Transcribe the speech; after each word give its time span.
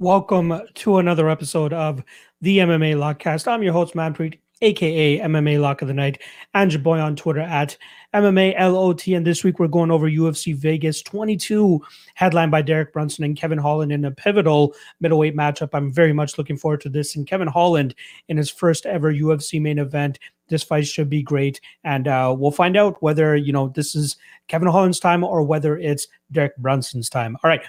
Welcome 0.00 0.62
to 0.76 0.96
another 0.96 1.28
episode 1.28 1.74
of 1.74 2.02
the 2.40 2.60
MMA 2.60 2.96
Lockcast. 2.96 3.46
I'm 3.46 3.62
your 3.62 3.74
host, 3.74 3.92
Manpreet, 3.92 4.38
aka 4.62 5.18
MMA 5.18 5.60
Lock 5.60 5.82
of 5.82 5.88
the 5.88 5.92
Night, 5.94 6.22
and 6.54 6.72
your 6.72 6.80
boy 6.80 6.98
on 6.98 7.16
Twitter 7.16 7.42
at 7.42 7.76
MMA 8.14 8.58
LOT. 8.58 9.06
And 9.08 9.26
this 9.26 9.44
week 9.44 9.58
we're 9.58 9.68
going 9.68 9.90
over 9.90 10.08
UFC 10.08 10.56
Vegas 10.56 11.02
22, 11.02 11.82
headlined 12.14 12.50
by 12.50 12.62
Derek 12.62 12.94
Brunson 12.94 13.24
and 13.24 13.36
Kevin 13.36 13.58
Holland 13.58 13.92
in 13.92 14.06
a 14.06 14.10
pivotal 14.10 14.74
middleweight 15.00 15.36
matchup. 15.36 15.68
I'm 15.74 15.92
very 15.92 16.14
much 16.14 16.38
looking 16.38 16.56
forward 16.56 16.80
to 16.80 16.88
this. 16.88 17.14
And 17.14 17.26
Kevin 17.26 17.48
Holland 17.48 17.94
in 18.28 18.38
his 18.38 18.48
first 18.48 18.86
ever 18.86 19.12
UFC 19.12 19.60
main 19.60 19.78
event. 19.78 20.18
This 20.48 20.62
fight 20.62 20.86
should 20.86 21.10
be 21.10 21.22
great, 21.22 21.60
and 21.84 22.08
uh, 22.08 22.34
we'll 22.36 22.52
find 22.52 22.78
out 22.78 23.02
whether 23.02 23.36
you 23.36 23.52
know 23.52 23.68
this 23.68 23.94
is 23.94 24.16
Kevin 24.48 24.68
Holland's 24.68 24.98
time 24.98 25.22
or 25.24 25.42
whether 25.42 25.76
it's 25.76 26.08
Derek 26.32 26.56
Brunson's 26.56 27.10
time. 27.10 27.36
All 27.44 27.48
right. 27.50 27.60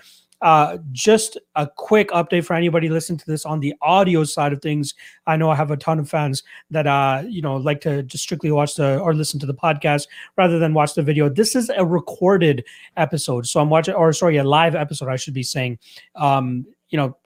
Uh, 0.42 0.78
just 0.92 1.38
a 1.56 1.68
quick 1.68 2.10
update 2.10 2.46
for 2.46 2.56
anybody 2.56 2.90
listening 2.90 3.20
to 3.20 3.26
this 3.26 3.46
on 3.46 3.60
the 3.60 3.74
audio 3.82 4.24
side 4.24 4.54
of 4.54 4.62
things. 4.62 4.96
I 5.28 5.38
know 5.38 5.50
I 5.50 5.56
have 5.56 5.72
a 5.72 5.78
ton 5.78 6.00
of 6.00 6.10
fans 6.10 6.44
that 6.72 6.88
uh, 6.88 7.24
you 7.28 7.42
know 7.42 7.58
like 7.58 7.82
to 7.82 8.04
just 8.04 8.24
strictly 8.24 8.52
watch 8.52 8.76
the 8.76 9.00
or 9.00 9.14
listen 9.14 9.40
to 9.42 9.46
the 9.46 9.54
podcast 9.54 10.08
rather 10.38 10.60
than 10.60 10.74
watch 10.74 10.96
the 10.96 11.04
video. 11.04 11.30
This 11.30 11.56
is 11.56 11.70
a 11.70 11.86
recorded 11.86 12.66
episode, 12.98 13.46
so 13.48 13.60
I'm 13.60 13.70
watching, 13.70 13.94
or 13.94 14.12
sorry, 14.14 14.38
a 14.38 14.44
live 14.44 14.76
episode, 14.76 15.10
I 15.10 15.16
should 15.16 15.34
be 15.34 15.44
saying. 15.44 15.80
Um, 16.16 16.66
you 16.90 16.98
know, 16.98 17.18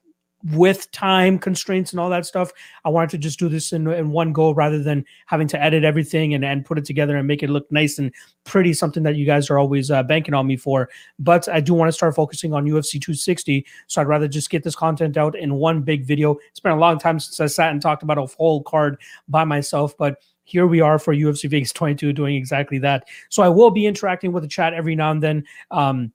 with 0.52 0.90
time 0.92 1.38
constraints 1.38 1.92
and 1.92 2.00
all 2.00 2.10
that 2.10 2.26
stuff, 2.26 2.52
I 2.84 2.88
wanted 2.88 3.10
to 3.10 3.18
just 3.18 3.38
do 3.38 3.48
this 3.48 3.72
in, 3.72 3.86
in 3.88 4.10
one 4.10 4.32
go 4.32 4.52
rather 4.52 4.82
than 4.82 5.04
having 5.26 5.48
to 5.48 5.62
edit 5.62 5.84
everything 5.84 6.34
and, 6.34 6.44
and 6.44 6.64
put 6.64 6.78
it 6.78 6.84
together 6.84 7.16
and 7.16 7.26
make 7.26 7.42
it 7.42 7.50
look 7.50 7.70
nice 7.72 7.98
and 7.98 8.12
pretty, 8.44 8.72
something 8.72 9.02
that 9.02 9.16
you 9.16 9.26
guys 9.26 9.50
are 9.50 9.58
always 9.58 9.90
uh, 9.90 10.02
banking 10.02 10.34
on 10.34 10.46
me 10.46 10.56
for. 10.56 10.88
But 11.18 11.48
I 11.48 11.60
do 11.60 11.74
want 11.74 11.88
to 11.88 11.92
start 11.92 12.14
focusing 12.14 12.52
on 12.52 12.66
UFC 12.66 12.92
260. 12.92 13.66
So 13.86 14.00
I'd 14.00 14.06
rather 14.06 14.28
just 14.28 14.50
get 14.50 14.62
this 14.62 14.76
content 14.76 15.16
out 15.16 15.36
in 15.36 15.54
one 15.54 15.82
big 15.82 16.04
video. 16.04 16.36
It's 16.50 16.60
been 16.60 16.72
a 16.72 16.78
long 16.78 16.98
time 16.98 17.18
since 17.18 17.40
I 17.40 17.46
sat 17.46 17.72
and 17.72 17.82
talked 17.82 18.02
about 18.02 18.18
a 18.18 18.26
whole 18.26 18.62
card 18.62 18.98
by 19.28 19.44
myself, 19.44 19.96
but 19.96 20.20
here 20.44 20.68
we 20.68 20.80
are 20.80 20.98
for 20.98 21.12
UFC 21.12 21.50
Vegas 21.50 21.72
22 21.72 22.12
doing 22.12 22.36
exactly 22.36 22.78
that. 22.78 23.08
So 23.30 23.42
I 23.42 23.48
will 23.48 23.70
be 23.70 23.84
interacting 23.86 24.30
with 24.30 24.44
the 24.44 24.48
chat 24.48 24.74
every 24.74 24.94
now 24.94 25.10
and 25.10 25.20
then. 25.20 25.44
Um, 25.72 26.12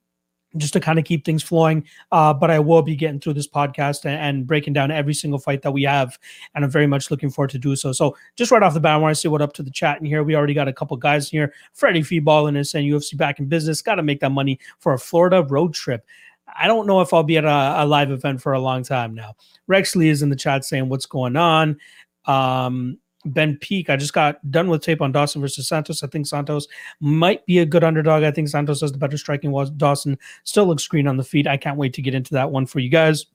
just 0.58 0.74
to 0.74 0.80
kind 0.80 1.00
of 1.00 1.06
keep 1.06 1.24
things 1.26 1.44
flowing. 1.44 1.86
Uh, 2.12 2.34
but 2.34 2.52
I 2.52 2.60
will 2.60 2.82
be 2.82 2.96
getting 2.96 3.20
through 3.20 3.34
this 3.34 3.48
podcast 3.48 4.06
and, 4.06 4.20
and, 4.20 4.48
breaking 4.48 4.74
down 4.74 4.92
every 4.92 5.14
single 5.14 5.40
fight 5.40 5.62
that 5.62 5.72
we 5.72 5.84
have, 5.84 6.18
and 6.56 6.66
I'm 6.66 6.72
very 6.72 6.88
much 6.88 7.12
looking 7.12 7.30
forward 7.30 7.52
to 7.52 7.60
do 7.60 7.76
so. 7.76 7.92
So 7.92 8.16
just 8.36 8.52
right 8.52 8.64
off 8.64 8.74
the 8.74 8.80
bat, 8.80 8.94
I 8.94 8.98
want 8.98 9.16
to 9.16 9.20
say 9.20 9.30
what 9.30 9.42
up 9.42 9.54
to 9.54 9.64
the 9.64 9.72
chat 9.72 10.00
in 10.00 10.06
here. 10.06 10.24
We 10.24 10.36
already 10.36 10.54
got 10.54 10.68
a 10.68 10.74
couple 10.74 10.98
guys 10.98 11.30
here. 11.30 11.54
Freddie 11.74 12.02
Freeballing 12.02 12.58
is 12.58 12.70
saying 12.70 12.90
UFC 12.90 13.16
back 13.16 13.40
in 13.40 13.48
business. 13.48 13.82
Got 13.82 13.96
to 13.96 14.04
make 14.04 14.20
that 14.20 14.32
money 14.32 14.60
for 14.80 14.94
a 14.94 15.00
Florida 15.00 15.44
road 15.44 15.74
trip. 15.74 16.06
I 16.54 16.68
don't 16.68 16.88
know 16.88 17.02
if 17.02 17.14
I'll 17.14 17.24
be 17.24 17.38
at 17.38 17.46
a, 17.46 17.84
a, 17.84 17.86
live 17.86 18.12
event 18.12 18.42
for 18.42 18.54
a 18.54 18.60
long 18.60 18.84
time 18.84 19.14
now. 19.14 19.36
Rex 19.68 19.96
Lee 19.96 20.10
is 20.10 20.22
in 20.22 20.30
the 20.30 20.36
chat 20.36 20.66
saying 20.66 20.90
what's 20.90 21.06
going 21.06 21.38
on. 21.38 21.78
Um, 22.26 22.98
Ben 23.26 23.58
Peak. 23.58 23.90
I 23.90 23.98
just 23.98 24.14
got 24.14 24.40
done 24.52 24.70
with 24.70 24.82
tape 24.82 25.02
on 25.02 25.12
Dawson 25.12 25.42
versus 25.42 25.68
Santos. 25.68 26.04
I 26.04 26.08
think 26.08 26.28
Santos 26.28 26.68
might 27.00 27.46
be 27.46 27.60
a 27.60 27.66
good 27.66 27.84
underdog. 27.84 28.24
I 28.24 28.32
think 28.32 28.48
Santos 28.48 28.82
has 28.82 28.92
the 28.92 28.98
better 28.98 29.18
striking. 29.18 29.52
Was 29.52 29.70
Dawson 29.72 30.18
still 30.44 30.66
looks 30.66 30.88
green 30.88 31.08
on 31.08 31.18
the 31.18 31.24
feet. 31.24 31.48
I 31.48 31.58
can't 31.58 31.78
wait 31.78 31.94
to 31.94 32.02
get 32.02 32.16
into 32.16 32.34
that 32.34 32.52
one 32.52 32.66
for 32.66 32.80
you 32.80 32.90
guys. 32.90 33.26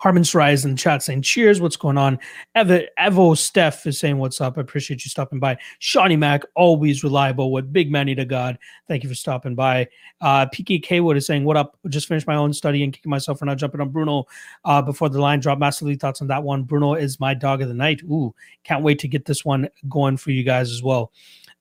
Harmon 0.00 0.24
Rise 0.34 0.64
in 0.64 0.72
the 0.72 0.76
chat 0.76 1.02
saying 1.02 1.22
cheers. 1.22 1.60
What's 1.60 1.76
going 1.76 1.98
on? 1.98 2.18
Evo, 2.56 2.86
Evo 2.98 3.36
Steph 3.36 3.86
is 3.86 3.98
saying 3.98 4.18
what's 4.18 4.40
up. 4.40 4.58
I 4.58 4.60
appreciate 4.60 5.04
you 5.04 5.10
stopping 5.10 5.38
by. 5.38 5.58
Shawnee 5.78 6.16
Mac, 6.16 6.42
always 6.54 7.04
reliable. 7.04 7.52
What 7.52 7.72
big 7.72 7.90
manny 7.90 8.14
to 8.14 8.24
God. 8.24 8.58
Thank 8.88 9.02
you 9.02 9.08
for 9.08 9.14
stopping 9.14 9.54
by. 9.54 9.88
Uh, 10.20 10.46
PK 10.46 11.02
Wood 11.02 11.16
is 11.16 11.26
saying 11.26 11.44
what 11.44 11.56
up? 11.56 11.78
Just 11.88 12.08
finished 12.08 12.26
my 12.26 12.36
own 12.36 12.52
study 12.52 12.82
and 12.82 12.92
kicking 12.92 13.10
myself 13.10 13.38
for 13.38 13.44
not 13.44 13.58
jumping 13.58 13.80
on 13.80 13.90
Bruno 13.90 14.24
uh, 14.64 14.82
before 14.82 15.08
the 15.08 15.20
line 15.20 15.40
drop. 15.40 15.58
Massively 15.58 15.96
thoughts 15.96 16.20
on 16.20 16.28
that 16.28 16.42
one. 16.42 16.62
Bruno 16.62 16.94
is 16.94 17.20
my 17.20 17.34
dog 17.34 17.62
of 17.62 17.68
the 17.68 17.74
night. 17.74 18.02
Ooh, 18.04 18.34
can't 18.64 18.82
wait 18.82 18.98
to 19.00 19.08
get 19.08 19.24
this 19.24 19.44
one 19.44 19.68
going 19.88 20.16
for 20.16 20.30
you 20.30 20.42
guys 20.42 20.70
as 20.70 20.82
well. 20.82 21.12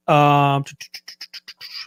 Um, 0.07 0.65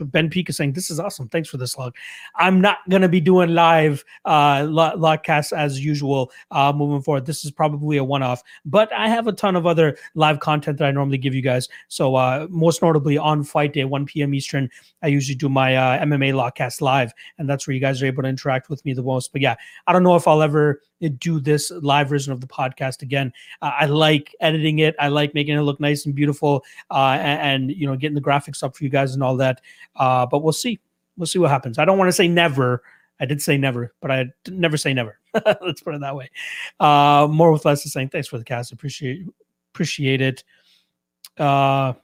Ben 0.05 0.29
Peak 0.31 0.49
is 0.51 0.57
saying, 0.57 0.73
This 0.73 0.91
is 0.91 1.01
awesome. 1.01 1.29
Thanks 1.29 1.49
for 1.49 1.57
this 1.57 1.77
log. 1.77 1.95
I'm 2.37 2.61
not 2.61 2.79
going 2.89 3.03
to 3.03 3.09
be 3.09 3.21
doing 3.21 3.55
live 3.55 4.05
uh, 4.25 4.61
Lockcasts 4.61 5.57
as 5.57 5.85
usual 5.85 6.31
uh, 6.51 6.73
moving 6.75 7.03
forward. 7.03 7.27
This 7.27 7.45
is 7.45 7.51
probably 7.51 7.97
a 7.97 8.05
one 8.05 8.23
off, 8.23 8.43
but 8.65 8.93
I 8.93 9.09
have 9.09 9.27
a 9.27 9.33
ton 9.33 9.57
of 9.57 9.67
other 9.67 9.97
live 10.15 10.41
content 10.41 10.79
that 10.79 10.89
I 10.89 10.91
normally 10.91 11.19
give 11.19 11.35
you 11.35 11.43
guys. 11.43 11.69
So, 11.89 12.15
uh, 12.15 12.47
most 12.51 12.83
notably 12.83 13.19
on 13.19 13.45
fight 13.45 13.73
day, 13.73 13.85
1 13.85 14.07
p.m. 14.07 14.35
Eastern, 14.35 14.71
I 15.03 15.09
usually 15.09 15.37
do 15.37 15.49
my 15.49 15.77
uh, 15.77 16.05
MMA 16.05 16.33
Lockcast 16.35 16.81
live, 16.81 17.13
and 17.39 17.49
that's 17.49 17.67
where 17.67 17.75
you 17.75 17.81
guys 17.81 18.03
are 18.03 18.07
able 18.07 18.23
to 18.23 18.29
interact 18.29 18.69
with 18.69 18.85
me 18.85 18.93
the 18.93 19.03
most. 19.03 19.33
But 19.33 19.41
yeah, 19.41 19.57
I 19.87 19.93
don't 19.93 20.03
know 20.03 20.17
if 20.17 20.29
I'll 20.29 20.43
ever 20.43 20.81
do 21.19 21.41
this 21.41 21.71
live 21.71 22.09
version 22.09 22.33
of 22.33 22.41
the 22.41 22.47
podcast 22.47 23.03
again. 23.03 23.33
Uh, 23.63 23.73
I 23.79 23.87
like 23.87 24.35
editing 24.41 24.79
it. 24.81 24.95
I 24.99 25.09
like 25.09 25.35
making 25.35 25.57
it 25.57 25.61
look 25.61 25.81
nice 25.81 26.07
and 26.07 26.15
beautiful, 26.15 26.65
uh, 26.91 27.19
and, 27.21 27.65
and, 27.65 27.71
you 27.71 27.87
know, 27.87 27.97
getting 27.97 28.15
the 28.15 28.21
graphics 28.21 28.63
up 28.63 28.77
for 28.77 28.85
you 28.85 28.91
guys 28.91 29.15
and 29.15 29.23
all 29.23 29.37
that. 29.37 29.61
Uh, 29.97 30.27
but 30.27 30.43
we'll 30.43 30.53
see. 30.53 30.81
We'll 31.17 31.27
see 31.27 31.39
what 31.39 31.51
happens. 31.51 31.79
I 31.79 31.85
don't 31.85 31.99
want 31.99 32.09
to 32.09 32.13
say 32.13 32.29
never. 32.29 32.83
I 33.19 33.25
did 33.25 33.41
say 33.41 33.57
never, 33.57 33.95
but 34.01 34.11
I 34.11 34.27
never 34.49 34.77
say 34.77 34.93
never. 34.93 35.19
Let's 35.35 35.81
put 35.81 35.95
it 35.95 36.01
that 36.03 36.15
way. 36.15 36.31
Uh, 36.79 37.27
more 37.31 37.51
with 37.51 37.65
less 37.65 37.87
is 37.87 37.93
saying 37.93 38.11
thanks 38.11 38.29
for 38.29 38.39
the 38.39 38.45
cast. 38.45 38.73
Appreciate 38.73 39.27
appreciate 39.73 40.21
it. 40.21 40.45
Uh, 41.39 41.95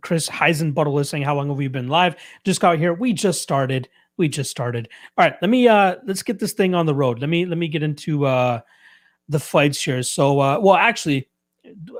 Chris 0.00 0.28
Heisenbuttle 0.28 1.00
is 1.00 1.08
saying, 1.08 1.24
"How 1.24 1.34
long 1.34 1.48
have 1.48 1.56
we 1.56 1.68
been 1.68 1.88
live? 1.88 2.16
Just 2.44 2.60
got 2.60 2.78
here. 2.78 2.94
We 2.94 3.12
just 3.12 3.42
started 3.42 3.88
we 4.18 4.28
just 4.28 4.50
started. 4.50 4.88
All 5.16 5.24
right, 5.24 5.34
let 5.40 5.50
me 5.50 5.68
uh 5.68 5.96
let's 6.04 6.22
get 6.22 6.38
this 6.38 6.52
thing 6.52 6.74
on 6.74 6.86
the 6.86 6.94
road. 6.94 7.20
Let 7.20 7.30
me 7.30 7.46
let 7.46 7.58
me 7.58 7.68
get 7.68 7.82
into 7.82 8.26
uh 8.26 8.60
the 9.28 9.40
fights 9.40 9.82
here. 9.82 10.02
So 10.02 10.40
uh 10.40 10.58
well 10.60 10.76
actually 10.76 11.28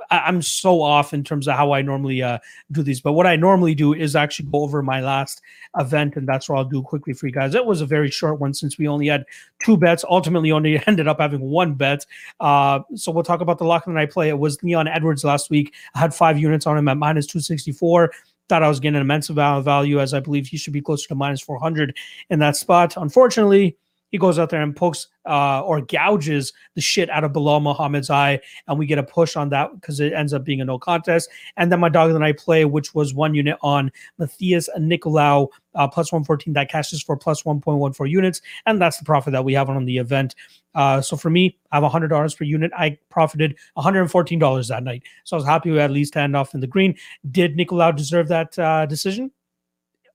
I, 0.09 0.29
am 0.29 0.41
so 0.41 0.81
off 0.81 1.13
in 1.13 1.23
terms 1.23 1.47
of 1.47 1.55
how 1.55 1.71
I 1.73 1.81
normally 1.81 2.21
uh, 2.21 2.39
do 2.71 2.83
these. 2.83 3.01
But 3.01 3.13
what 3.13 3.27
I 3.27 3.35
normally 3.35 3.75
do 3.75 3.93
is 3.93 4.15
actually 4.15 4.49
go 4.49 4.63
over 4.63 4.81
my 4.81 5.01
last 5.01 5.41
event, 5.77 6.15
and 6.15 6.27
that's 6.27 6.49
what 6.49 6.57
I'll 6.57 6.65
do 6.65 6.81
quickly 6.81 7.13
for 7.13 7.27
you 7.27 7.33
guys. 7.33 7.55
It 7.55 7.65
was 7.65 7.81
a 7.81 7.85
very 7.85 8.09
short 8.09 8.39
one 8.39 8.53
since 8.53 8.77
we 8.77 8.87
only 8.87 9.07
had 9.07 9.25
two 9.63 9.77
bets. 9.77 10.05
Ultimately, 10.09 10.51
only 10.51 10.81
ended 10.87 11.07
up 11.07 11.19
having 11.19 11.41
one 11.41 11.73
bet. 11.73 12.05
Uh, 12.39 12.81
so 12.95 13.11
we'll 13.11 13.23
talk 13.23 13.41
about 13.41 13.57
the 13.57 13.65
lock 13.65 13.85
that 13.85 13.97
I 13.97 14.05
play. 14.05 14.29
It 14.29 14.39
was 14.39 14.61
Leon 14.63 14.87
Edwards 14.87 15.23
last 15.23 15.49
week. 15.49 15.73
I 15.95 15.99
had 15.99 16.13
five 16.13 16.39
units 16.39 16.65
on 16.67 16.77
him 16.77 16.87
at 16.87 16.97
minus 16.97 17.25
264 17.27 18.11
thought 18.49 18.63
I 18.63 18.67
was 18.67 18.79
getting 18.79 18.95
an 18.95 19.01
immense 19.01 19.29
amount 19.29 19.59
of 19.59 19.65
value 19.65 19.99
as 19.99 20.13
I 20.13 20.19
believe 20.19 20.47
he 20.47 20.57
should 20.57 20.73
be 20.73 20.81
closer 20.81 21.07
to 21.09 21.15
minus 21.15 21.41
400 21.41 21.95
in 22.29 22.39
that 22.39 22.55
spot. 22.55 22.95
Unfortunately, 22.97 23.77
he 24.11 24.17
goes 24.17 24.39
out 24.39 24.49
there 24.49 24.61
and 24.61 24.75
pokes 24.75 25.07
uh, 25.25 25.61
or 25.61 25.81
gouges 25.81 26.53
the 26.75 26.81
shit 26.81 27.09
out 27.09 27.23
of 27.23 27.31
Belal 27.31 27.61
Muhammad's 27.61 28.09
eye, 28.09 28.39
and 28.67 28.79
we 28.79 28.85
get 28.85 28.97
a 28.97 29.03
push 29.03 29.35
on 29.35 29.49
that 29.49 29.69
because 29.79 29.99
it 29.99 30.13
ends 30.13 30.33
up 30.33 30.43
being 30.43 30.61
a 30.61 30.65
no 30.65 30.79
contest. 30.79 31.29
And 31.57 31.71
then 31.71 31.79
my 31.79 31.89
dog 31.89 32.11
and 32.11 32.23
I 32.23 32.33
play, 32.33 32.65
which 32.65 32.95
was 32.95 33.13
one 33.13 33.33
unit 33.33 33.57
on 33.61 33.91
Matheus 34.19 34.67
Nicolau, 34.77 35.47
uh, 35.75 35.87
plus 35.87 36.11
114, 36.11 36.53
that 36.53 36.69
cashes 36.69 37.01
for 37.01 37.15
plus 37.15 37.43
1.14 37.43 38.09
units, 38.09 38.41
and 38.65 38.81
that's 38.81 38.97
the 38.97 39.05
profit 39.05 39.33
that 39.33 39.45
we 39.45 39.53
have 39.53 39.69
on 39.69 39.85
the 39.85 39.97
event. 39.97 40.35
Uh, 40.75 41.01
so 41.01 41.17
for 41.17 41.29
me, 41.29 41.57
I 41.71 41.79
have 41.79 41.91
$100 41.91 42.37
per 42.37 42.43
unit. 42.43 42.71
I 42.77 42.97
profited 43.09 43.57
$114 43.77 44.67
that 44.69 44.83
night. 44.83 45.03
So 45.23 45.35
I 45.35 45.39
was 45.39 45.45
happy 45.45 45.71
we 45.71 45.77
had 45.77 45.85
at 45.85 45.93
least 45.93 46.13
hand 46.13 46.35
off 46.35 46.53
in 46.53 46.59
the 46.59 46.67
green. 46.67 46.95
Did 47.31 47.57
Nicolau 47.57 47.95
deserve 47.95 48.27
that 48.29 48.57
uh, 48.57 48.85
decision? 48.85 49.31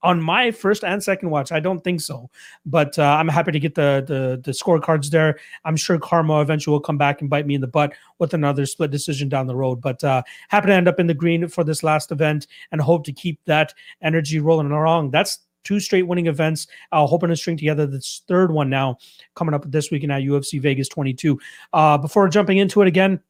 On 0.04 0.22
my 0.22 0.50
first 0.50 0.84
and 0.84 1.02
second 1.02 1.30
watch, 1.30 1.50
I 1.50 1.58
don't 1.58 1.82
think 1.82 2.00
so. 2.02 2.30
But 2.66 2.98
uh, 2.98 3.02
I'm 3.02 3.26
happy 3.26 3.52
to 3.52 3.58
get 3.58 3.74
the 3.74 4.04
the 4.06 4.40
the 4.44 4.52
scorecards 4.52 5.10
there. 5.10 5.38
I'm 5.64 5.76
sure 5.76 5.98
karma 5.98 6.40
eventually 6.42 6.72
will 6.72 6.80
come 6.80 6.98
back 6.98 7.22
and 7.22 7.30
bite 7.30 7.46
me 7.46 7.54
in 7.54 7.60
the 7.62 7.66
butt 7.66 7.94
with 8.18 8.34
another 8.34 8.66
split 8.66 8.90
decision 8.90 9.28
down 9.28 9.46
the 9.46 9.56
road. 9.56 9.80
But 9.80 10.04
uh, 10.04 10.22
happy 10.48 10.68
to 10.68 10.74
end 10.74 10.86
up 10.86 11.00
in 11.00 11.06
the 11.06 11.14
green 11.14 11.48
for 11.48 11.64
this 11.64 11.82
last 11.82 12.12
event 12.12 12.46
and 12.70 12.80
hope 12.80 13.04
to 13.06 13.12
keep 13.12 13.40
that 13.46 13.74
energy 14.02 14.38
rolling 14.38 14.70
along. 14.70 15.10
That's 15.10 15.38
two 15.64 15.80
straight 15.80 16.06
winning 16.06 16.26
events. 16.26 16.66
Uh, 16.92 17.06
hoping 17.06 17.30
to 17.30 17.36
string 17.36 17.56
together 17.56 17.86
this 17.86 18.22
third 18.28 18.52
one 18.52 18.68
now 18.68 18.98
coming 19.34 19.54
up 19.54 19.64
this 19.70 19.90
weekend 19.90 20.12
at 20.12 20.22
UFC 20.22 20.60
Vegas 20.60 20.88
22. 20.88 21.40
Uh, 21.72 21.96
before 21.98 22.28
jumping 22.28 22.58
into 22.58 22.82
it 22.82 22.88
again, 22.88 23.20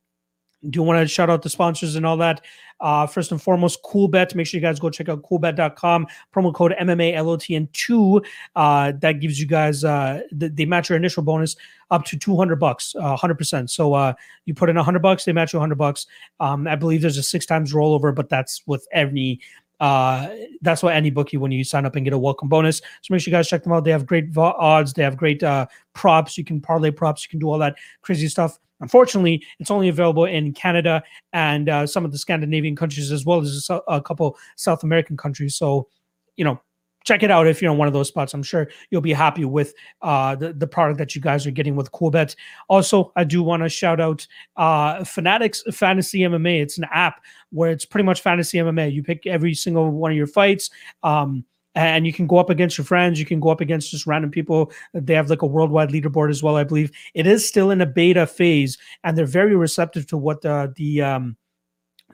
do 0.70 0.82
want 0.82 1.00
to 1.00 1.08
shout 1.08 1.30
out 1.30 1.42
the 1.42 1.50
sponsors 1.50 1.96
and 1.96 2.06
all 2.06 2.16
that. 2.18 2.44
Uh, 2.80 3.06
first 3.06 3.30
and 3.30 3.40
foremost, 3.40 3.82
Coolbet. 3.82 4.34
Make 4.34 4.46
sure 4.46 4.58
you 4.58 4.62
guys 4.62 4.80
go 4.80 4.90
check 4.90 5.08
out 5.08 5.22
coolbet.com. 5.22 6.06
Promo 6.34 6.52
code 6.52 6.74
MMALOTN2. 6.80 8.24
Uh, 8.56 8.92
that 8.98 9.20
gives 9.20 9.40
you 9.40 9.46
guys, 9.46 9.84
uh, 9.84 10.22
they 10.32 10.64
match 10.64 10.90
your 10.90 10.96
initial 10.96 11.22
bonus 11.22 11.56
up 11.90 12.04
to 12.06 12.18
200 12.18 12.56
bucks, 12.56 12.94
uh, 12.96 13.16
100%. 13.16 13.70
So 13.70 13.94
uh, 13.94 14.14
you 14.44 14.54
put 14.54 14.68
in 14.68 14.76
100 14.76 15.00
bucks, 15.00 15.24
they 15.24 15.32
match 15.32 15.52
you 15.52 15.58
100 15.58 15.76
bucks. 15.76 16.06
Um, 16.40 16.66
I 16.66 16.76
believe 16.76 17.00
there's 17.00 17.16
a 17.16 17.22
six 17.22 17.46
times 17.46 17.72
rollover, 17.72 18.14
but 18.14 18.28
that's 18.28 18.62
with 18.66 18.86
any 18.92 19.40
uh, 19.80 20.30
that's 20.62 20.82
why 20.82 20.94
any 20.94 21.10
bookie 21.10 21.36
when 21.36 21.50
you 21.50 21.64
sign 21.64 21.84
up 21.84 21.96
and 21.96 22.04
get 22.04 22.14
a 22.14 22.18
welcome 22.18 22.48
bonus. 22.48 22.78
So 22.78 23.12
make 23.12 23.20
sure 23.20 23.30
you 23.30 23.36
guys 23.36 23.48
check 23.48 23.64
them 23.64 23.72
out. 23.72 23.84
They 23.84 23.90
have 23.90 24.06
great 24.06 24.34
odds. 24.36 24.92
They 24.92 25.02
have 25.02 25.16
great 25.16 25.42
uh, 25.42 25.66
props. 25.94 26.38
You 26.38 26.44
can 26.44 26.60
parlay 26.60 26.90
props. 26.90 27.24
You 27.24 27.28
can 27.30 27.38
do 27.38 27.50
all 27.50 27.58
that 27.58 27.76
crazy 28.02 28.28
stuff. 28.28 28.58
Unfortunately, 28.80 29.44
it's 29.58 29.70
only 29.70 29.88
available 29.88 30.24
in 30.24 30.52
Canada 30.52 31.02
and 31.32 31.68
uh, 31.68 31.86
some 31.86 32.04
of 32.04 32.12
the 32.12 32.18
Scandinavian 32.18 32.76
countries, 32.76 33.12
as 33.12 33.24
well 33.24 33.40
as 33.40 33.68
a, 33.70 33.80
a 33.88 34.02
couple 34.02 34.36
South 34.56 34.82
American 34.82 35.16
countries. 35.16 35.56
So, 35.56 35.88
you 36.36 36.44
know, 36.44 36.60
check 37.04 37.22
it 37.22 37.30
out 37.30 37.46
if 37.46 37.62
you're 37.62 37.70
in 37.70 37.78
one 37.78 37.86
of 37.86 37.94
those 37.94 38.08
spots. 38.08 38.34
I'm 38.34 38.42
sure 38.42 38.68
you'll 38.90 39.00
be 39.00 39.12
happy 39.12 39.44
with 39.44 39.74
uh, 40.02 40.34
the, 40.34 40.52
the 40.52 40.66
product 40.66 40.98
that 40.98 41.14
you 41.14 41.20
guys 41.20 41.46
are 41.46 41.50
getting 41.50 41.76
with 41.76 41.92
Coolbet. 41.92 42.34
Also, 42.68 43.12
I 43.14 43.24
do 43.24 43.42
want 43.42 43.62
to 43.62 43.68
shout 43.68 44.00
out 44.00 44.26
uh, 44.56 45.04
Fanatics 45.04 45.62
Fantasy 45.72 46.20
MMA. 46.20 46.62
It's 46.62 46.78
an 46.78 46.86
app 46.90 47.22
where 47.50 47.70
it's 47.70 47.84
pretty 47.84 48.04
much 48.04 48.22
fantasy 48.22 48.58
MMA. 48.58 48.92
You 48.92 49.02
pick 49.02 49.26
every 49.26 49.54
single 49.54 49.90
one 49.90 50.10
of 50.10 50.16
your 50.16 50.26
fights. 50.26 50.70
Um, 51.02 51.44
and 51.74 52.06
you 52.06 52.12
can 52.12 52.26
go 52.26 52.38
up 52.38 52.50
against 52.50 52.78
your 52.78 52.84
friends. 52.84 53.18
You 53.18 53.26
can 53.26 53.40
go 53.40 53.50
up 53.50 53.60
against 53.60 53.90
just 53.90 54.06
random 54.06 54.30
people. 54.30 54.72
They 54.92 55.14
have 55.14 55.30
like 55.30 55.42
a 55.42 55.46
worldwide 55.46 55.90
leaderboard 55.90 56.30
as 56.30 56.42
well, 56.42 56.56
I 56.56 56.64
believe. 56.64 56.90
It 57.14 57.26
is 57.26 57.46
still 57.46 57.70
in 57.70 57.80
a 57.80 57.86
beta 57.86 58.26
phase, 58.26 58.78
and 59.02 59.16
they're 59.16 59.26
very 59.26 59.56
receptive 59.56 60.06
to 60.08 60.16
what 60.16 60.42
the 60.42 60.72
the 60.76 61.02
um, 61.02 61.36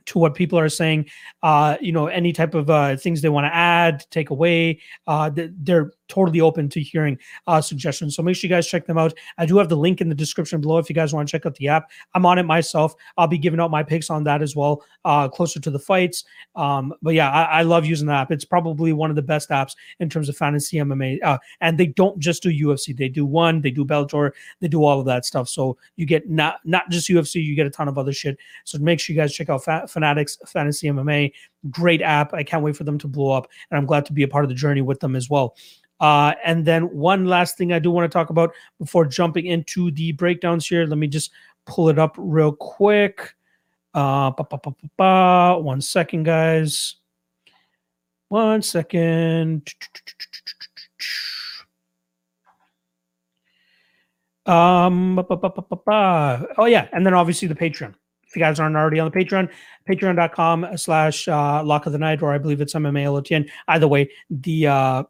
to 0.06 0.18
what 0.18 0.34
people 0.34 0.58
are 0.58 0.68
saying. 0.68 1.08
Uh, 1.42 1.76
you 1.80 1.92
know, 1.92 2.06
any 2.06 2.32
type 2.32 2.54
of 2.54 2.70
uh, 2.70 2.96
things 2.96 3.22
they 3.22 3.28
want 3.28 3.44
to 3.44 3.54
add, 3.54 4.04
take 4.10 4.30
away. 4.30 4.80
Uh, 5.06 5.30
they're 5.34 5.92
totally 6.10 6.40
open 6.40 6.68
to 6.68 6.80
hearing 6.80 7.18
uh, 7.46 7.60
suggestions. 7.60 8.16
So 8.16 8.22
make 8.22 8.36
sure 8.36 8.48
you 8.48 8.54
guys 8.54 8.66
check 8.66 8.86
them 8.86 8.98
out. 8.98 9.14
I 9.38 9.46
do 9.46 9.56
have 9.58 9.68
the 9.68 9.76
link 9.76 10.00
in 10.00 10.08
the 10.08 10.14
description 10.14 10.60
below 10.60 10.78
if 10.78 10.88
you 10.88 10.94
guys 10.94 11.14
want 11.14 11.28
to 11.28 11.32
check 11.32 11.46
out 11.46 11.54
the 11.54 11.68
app. 11.68 11.90
I'm 12.14 12.26
on 12.26 12.38
it 12.38 12.42
myself. 12.42 12.94
I'll 13.16 13.26
be 13.26 13.38
giving 13.38 13.60
out 13.60 13.70
my 13.70 13.82
picks 13.82 14.10
on 14.10 14.24
that 14.24 14.42
as 14.42 14.54
well, 14.54 14.82
uh, 15.04 15.28
closer 15.28 15.60
to 15.60 15.70
the 15.70 15.78
fights. 15.78 16.24
Um, 16.56 16.92
but 17.00 17.14
yeah, 17.14 17.30
I, 17.30 17.60
I, 17.60 17.62
love 17.62 17.86
using 17.86 18.08
the 18.08 18.12
app. 18.12 18.32
It's 18.32 18.44
probably 18.44 18.92
one 18.92 19.10
of 19.10 19.16
the 19.16 19.22
best 19.22 19.50
apps 19.50 19.76
in 20.00 20.10
terms 20.10 20.28
of 20.28 20.36
fantasy 20.36 20.78
MMA. 20.78 21.22
Uh, 21.22 21.38
and 21.60 21.78
they 21.78 21.86
don't 21.86 22.18
just 22.18 22.42
do 22.42 22.50
UFC. 22.50 22.96
They 22.96 23.08
do 23.08 23.24
one, 23.24 23.60
they 23.60 23.70
do 23.70 23.84
Bellator, 23.84 24.32
they 24.60 24.68
do 24.68 24.84
all 24.84 24.98
of 24.98 25.06
that 25.06 25.24
stuff. 25.24 25.48
So 25.48 25.78
you 25.96 26.06
get 26.06 26.28
not 26.28 26.60
not 26.64 26.90
just 26.90 27.08
UFC, 27.08 27.42
you 27.42 27.54
get 27.54 27.66
a 27.66 27.70
ton 27.70 27.88
of 27.88 27.98
other 27.98 28.12
shit. 28.12 28.36
So 28.64 28.78
make 28.78 28.98
sure 28.98 29.14
you 29.14 29.20
guys 29.20 29.32
check 29.32 29.48
out 29.48 29.64
Fa- 29.64 29.86
Fanatics 29.88 30.38
Fantasy 30.46 30.88
MMA. 30.88 31.32
Great 31.68 32.00
app. 32.00 32.32
I 32.32 32.42
can't 32.42 32.62
wait 32.62 32.76
for 32.76 32.84
them 32.84 32.96
to 32.98 33.08
blow 33.08 33.32
up, 33.32 33.48
and 33.70 33.76
I'm 33.76 33.86
glad 33.86 34.06
to 34.06 34.12
be 34.12 34.22
a 34.22 34.28
part 34.28 34.44
of 34.44 34.48
the 34.48 34.54
journey 34.54 34.80
with 34.80 35.00
them 35.00 35.14
as 35.14 35.28
well. 35.28 35.56
Uh, 36.00 36.32
and 36.44 36.64
then 36.64 36.84
one 36.84 37.26
last 37.26 37.58
thing 37.58 37.72
I 37.72 37.78
do 37.78 37.90
want 37.90 38.10
to 38.10 38.16
talk 38.16 38.30
about 38.30 38.54
before 38.78 39.04
jumping 39.04 39.46
into 39.46 39.90
the 39.90 40.12
breakdowns 40.12 40.66
here. 40.66 40.86
Let 40.86 40.96
me 40.96 41.06
just 41.06 41.30
pull 41.66 41.90
it 41.90 41.98
up 41.98 42.14
real 42.16 42.52
quick. 42.52 43.34
Uh, 43.92 44.30
one 45.58 45.80
second, 45.82 46.22
guys. 46.22 46.96
One 48.28 48.62
second. 48.62 49.74
Um, 54.46 55.18
oh 55.18 56.64
yeah, 56.66 56.88
and 56.92 57.04
then 57.04 57.14
obviously 57.14 57.46
the 57.46 57.54
Patreon. 57.54 57.94
If 58.30 58.36
you 58.36 58.40
guys 58.40 58.60
aren't 58.60 58.76
already 58.76 59.00
on 59.00 59.10
the 59.10 59.16
Patreon, 59.16 59.50
patreon.com 59.88 60.76
slash 60.76 61.26
uh, 61.26 61.64
lock 61.64 61.86
of 61.86 61.92
the 61.92 61.98
night, 61.98 62.22
or 62.22 62.32
I 62.32 62.38
believe 62.38 62.60
it's 62.60 62.74
MMALOTN. 62.74 63.50
Either 63.66 63.88
way, 63.88 64.08
the 64.30 64.68
uh, 64.68 65.02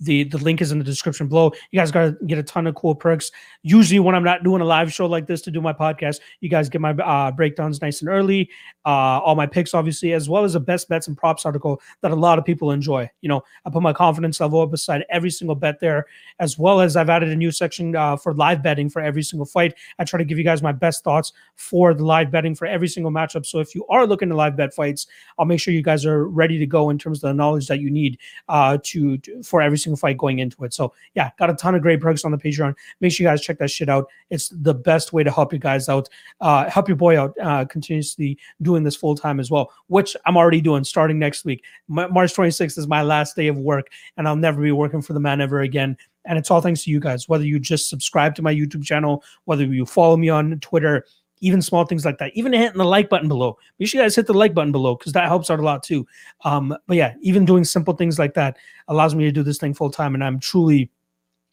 the 0.00 0.24
the 0.24 0.38
link 0.38 0.60
is 0.60 0.72
in 0.72 0.78
the 0.78 0.84
description 0.84 1.28
below. 1.28 1.52
You 1.70 1.78
guys 1.78 1.90
got 1.90 2.18
to 2.18 2.26
get 2.26 2.38
a 2.38 2.42
ton 2.42 2.66
of 2.66 2.74
cool 2.74 2.94
perks. 2.94 3.30
Usually, 3.62 4.00
when 4.00 4.14
I'm 4.14 4.24
not 4.24 4.44
doing 4.44 4.62
a 4.62 4.64
live 4.64 4.92
show 4.92 5.06
like 5.06 5.26
this 5.26 5.42
to 5.42 5.50
do 5.50 5.60
my 5.60 5.72
podcast, 5.72 6.20
you 6.40 6.48
guys 6.48 6.68
get 6.68 6.80
my 6.80 6.90
uh, 6.90 7.30
breakdowns 7.32 7.82
nice 7.82 8.00
and 8.00 8.08
early. 8.08 8.50
Uh, 8.86 9.20
all 9.20 9.34
my 9.34 9.46
picks, 9.46 9.74
obviously, 9.74 10.12
as 10.12 10.28
well 10.28 10.44
as 10.44 10.54
a 10.54 10.60
best 10.60 10.88
bets 10.88 11.08
and 11.08 11.16
props 11.16 11.44
article 11.44 11.80
that 12.00 12.10
a 12.10 12.16
lot 12.16 12.38
of 12.38 12.44
people 12.44 12.70
enjoy. 12.70 13.08
You 13.20 13.28
know, 13.28 13.42
I 13.64 13.70
put 13.70 13.82
my 13.82 13.92
confidence 13.92 14.40
level 14.40 14.66
beside 14.66 15.04
every 15.10 15.30
single 15.30 15.54
bet 15.54 15.80
there, 15.80 16.06
as 16.38 16.58
well 16.58 16.80
as 16.80 16.96
I've 16.96 17.10
added 17.10 17.28
a 17.30 17.36
new 17.36 17.50
section 17.50 17.96
uh, 17.96 18.16
for 18.16 18.34
live 18.34 18.62
betting 18.62 18.88
for 18.88 19.02
every 19.02 19.22
single 19.22 19.46
fight. 19.46 19.74
I 19.98 20.04
try 20.04 20.18
to 20.18 20.24
give 20.24 20.38
you 20.38 20.44
guys 20.44 20.62
my 20.62 20.72
best 20.72 21.04
thoughts 21.04 21.32
for 21.56 21.94
the 21.94 22.04
live 22.04 22.30
betting 22.30 22.54
for 22.54 22.66
every 22.66 22.88
single 22.88 23.12
matchup. 23.12 23.44
So 23.46 23.58
if 23.58 23.74
you 23.74 23.86
are 23.88 24.06
looking 24.06 24.28
to 24.28 24.36
live 24.36 24.56
bet 24.56 24.74
fights, 24.74 25.06
I'll 25.38 25.46
make 25.46 25.60
sure 25.60 25.74
you 25.74 25.82
guys 25.82 26.06
are 26.06 26.26
ready 26.28 26.58
to 26.58 26.66
go 26.66 26.90
in 26.90 26.98
terms 26.98 27.18
of 27.18 27.28
the 27.28 27.34
knowledge 27.34 27.66
that 27.68 27.80
you 27.80 27.90
need 27.90 28.18
uh, 28.48 28.78
to, 28.84 29.18
to 29.18 29.42
for 29.42 29.60
every 29.60 29.78
single 29.78 29.87
fight 29.96 30.16
going 30.16 30.38
into 30.38 30.64
it. 30.64 30.74
So 30.74 30.92
yeah, 31.14 31.30
got 31.38 31.50
a 31.50 31.54
ton 31.54 31.74
of 31.74 31.82
great 31.82 32.00
perks 32.00 32.24
on 32.24 32.30
the 32.30 32.38
Patreon. 32.38 32.74
Make 33.00 33.12
sure 33.12 33.24
you 33.24 33.30
guys 33.30 33.40
check 33.40 33.58
that 33.58 33.70
shit 33.70 33.88
out. 33.88 34.08
It's 34.30 34.48
the 34.48 34.74
best 34.74 35.12
way 35.12 35.22
to 35.22 35.30
help 35.30 35.52
you 35.52 35.58
guys 35.58 35.88
out, 35.88 36.08
uh, 36.40 36.68
help 36.70 36.88
your 36.88 36.96
boy 36.96 37.20
out 37.20 37.34
uh, 37.42 37.64
continuously 37.64 38.38
doing 38.62 38.82
this 38.82 38.96
full 38.96 39.14
time 39.14 39.40
as 39.40 39.50
well, 39.50 39.72
which 39.86 40.16
I'm 40.26 40.36
already 40.36 40.60
doing 40.60 40.84
starting 40.84 41.18
next 41.18 41.44
week. 41.44 41.64
March 41.88 42.34
26th 42.34 42.78
is 42.78 42.86
my 42.86 43.02
last 43.02 43.36
day 43.36 43.48
of 43.48 43.58
work, 43.58 43.88
and 44.16 44.28
I'll 44.28 44.36
never 44.36 44.62
be 44.62 44.72
working 44.72 45.02
for 45.02 45.12
the 45.12 45.20
man 45.20 45.40
ever 45.40 45.60
again. 45.60 45.96
And 46.24 46.38
it's 46.38 46.50
all 46.50 46.60
thanks 46.60 46.84
to 46.84 46.90
you 46.90 47.00
guys, 47.00 47.28
whether 47.28 47.44
you 47.44 47.58
just 47.58 47.88
subscribe 47.88 48.34
to 48.34 48.42
my 48.42 48.54
YouTube 48.54 48.84
channel, 48.84 49.24
whether 49.44 49.64
you 49.64 49.86
follow 49.86 50.16
me 50.16 50.28
on 50.28 50.58
Twitter, 50.60 51.06
even 51.40 51.62
small 51.62 51.84
things 51.84 52.04
like 52.04 52.18
that, 52.18 52.32
even 52.34 52.52
hitting 52.52 52.78
the 52.78 52.84
like 52.84 53.08
button 53.08 53.28
below. 53.28 53.58
Make 53.78 53.88
sure 53.88 54.00
you 54.00 54.04
guys 54.04 54.16
hit 54.16 54.26
the 54.26 54.34
like 54.34 54.54
button 54.54 54.72
below 54.72 54.96
because 54.96 55.12
that 55.12 55.26
helps 55.26 55.50
out 55.50 55.60
a 55.60 55.62
lot 55.62 55.82
too. 55.82 56.06
Um, 56.44 56.76
but 56.86 56.96
yeah, 56.96 57.14
even 57.20 57.44
doing 57.44 57.64
simple 57.64 57.94
things 57.94 58.18
like 58.18 58.34
that 58.34 58.56
allows 58.88 59.14
me 59.14 59.24
to 59.24 59.32
do 59.32 59.42
this 59.42 59.58
thing 59.58 59.74
full 59.74 59.90
time, 59.90 60.14
and 60.14 60.24
I'm 60.24 60.40
truly 60.40 60.90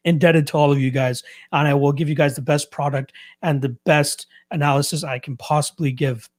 indebted 0.03 0.47
to 0.47 0.57
all 0.57 0.71
of 0.71 0.79
you 0.79 0.91
guys. 0.91 1.23
And 1.51 1.67
I 1.67 1.73
will 1.73 1.91
give 1.91 2.09
you 2.09 2.15
guys 2.15 2.35
the 2.35 2.41
best 2.41 2.71
product 2.71 3.13
and 3.41 3.61
the 3.61 3.69
best 3.69 4.27
analysis 4.51 5.03
I 5.03 5.19
can 5.19 5.35
possibly 5.37 5.91
give 5.91 6.29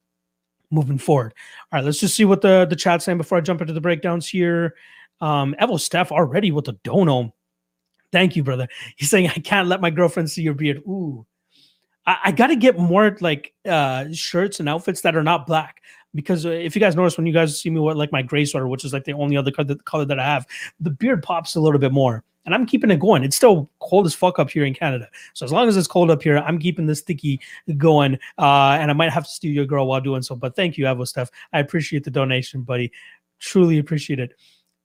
moving 0.70 0.98
forward. 0.98 1.34
All 1.72 1.78
right, 1.78 1.84
let's 1.84 2.00
just 2.00 2.14
see 2.14 2.24
what 2.24 2.40
the 2.40 2.66
the 2.68 2.76
chat's 2.76 3.04
saying 3.04 3.18
before 3.18 3.38
I 3.38 3.42
jump 3.42 3.60
into 3.60 3.72
the 3.72 3.80
breakdowns 3.80 4.28
here. 4.28 4.74
Um, 5.20 5.54
Evo 5.60 5.80
Steph 5.80 6.12
already 6.12 6.50
with 6.50 6.66
the 6.66 6.74
dono. 6.84 7.34
Thank 8.12 8.36
you, 8.36 8.42
brother. 8.42 8.68
He's 8.96 9.10
saying 9.10 9.28
I 9.28 9.40
can't 9.40 9.68
let 9.68 9.80
my 9.80 9.90
girlfriend 9.90 10.30
see 10.30 10.42
your 10.42 10.54
beard. 10.54 10.78
Ooh. 10.78 11.26
I, 12.06 12.16
I 12.24 12.32
got 12.32 12.48
to 12.48 12.56
get 12.56 12.78
more 12.78 13.16
like 13.20 13.52
uh, 13.68 14.06
shirts 14.12 14.60
and 14.60 14.68
outfits 14.68 15.00
that 15.02 15.16
are 15.16 15.22
not 15.22 15.46
black 15.46 15.82
because 16.14 16.46
uh, 16.46 16.50
if 16.50 16.74
you 16.74 16.80
guys 16.80 16.96
notice 16.96 17.16
when 17.16 17.26
you 17.26 17.32
guys 17.32 17.60
see 17.60 17.70
me 17.70 17.80
with 17.80 17.96
like 17.96 18.12
my 18.12 18.22
gray 18.22 18.44
sweater, 18.44 18.68
which 18.68 18.84
is 18.84 18.92
like 18.92 19.04
the 19.04 19.12
only 19.12 19.36
other 19.36 19.50
color, 19.50 20.04
that 20.04 20.18
I 20.18 20.24
have, 20.24 20.46
the 20.80 20.90
beard 20.90 21.22
pops 21.22 21.56
a 21.56 21.60
little 21.60 21.78
bit 21.78 21.92
more. 21.92 22.24
And 22.44 22.54
I'm 22.54 22.64
keeping 22.64 22.92
it 22.92 23.00
going. 23.00 23.24
It's 23.24 23.34
still 23.34 23.68
cold 23.80 24.06
as 24.06 24.14
fuck 24.14 24.38
up 24.38 24.50
here 24.50 24.64
in 24.64 24.72
Canada. 24.72 25.08
So 25.34 25.44
as 25.44 25.50
long 25.50 25.66
as 25.66 25.76
it's 25.76 25.88
cold 25.88 26.12
up 26.12 26.22
here, 26.22 26.38
I'm 26.38 26.60
keeping 26.60 26.86
this 26.86 27.00
sticky 27.00 27.40
going. 27.76 28.20
Uh, 28.38 28.78
and 28.80 28.88
I 28.88 28.94
might 28.94 29.10
have 29.10 29.24
to 29.24 29.30
steal 29.30 29.52
your 29.52 29.66
girl 29.66 29.88
while 29.88 30.00
doing 30.00 30.22
so. 30.22 30.36
But 30.36 30.54
thank 30.54 30.78
you, 30.78 30.84
Evo 30.84 31.08
Steph. 31.08 31.28
I 31.52 31.58
appreciate 31.58 32.04
the 32.04 32.10
donation, 32.12 32.62
buddy. 32.62 32.92
Truly 33.40 33.78
appreciate 33.78 34.20
it 34.20 34.34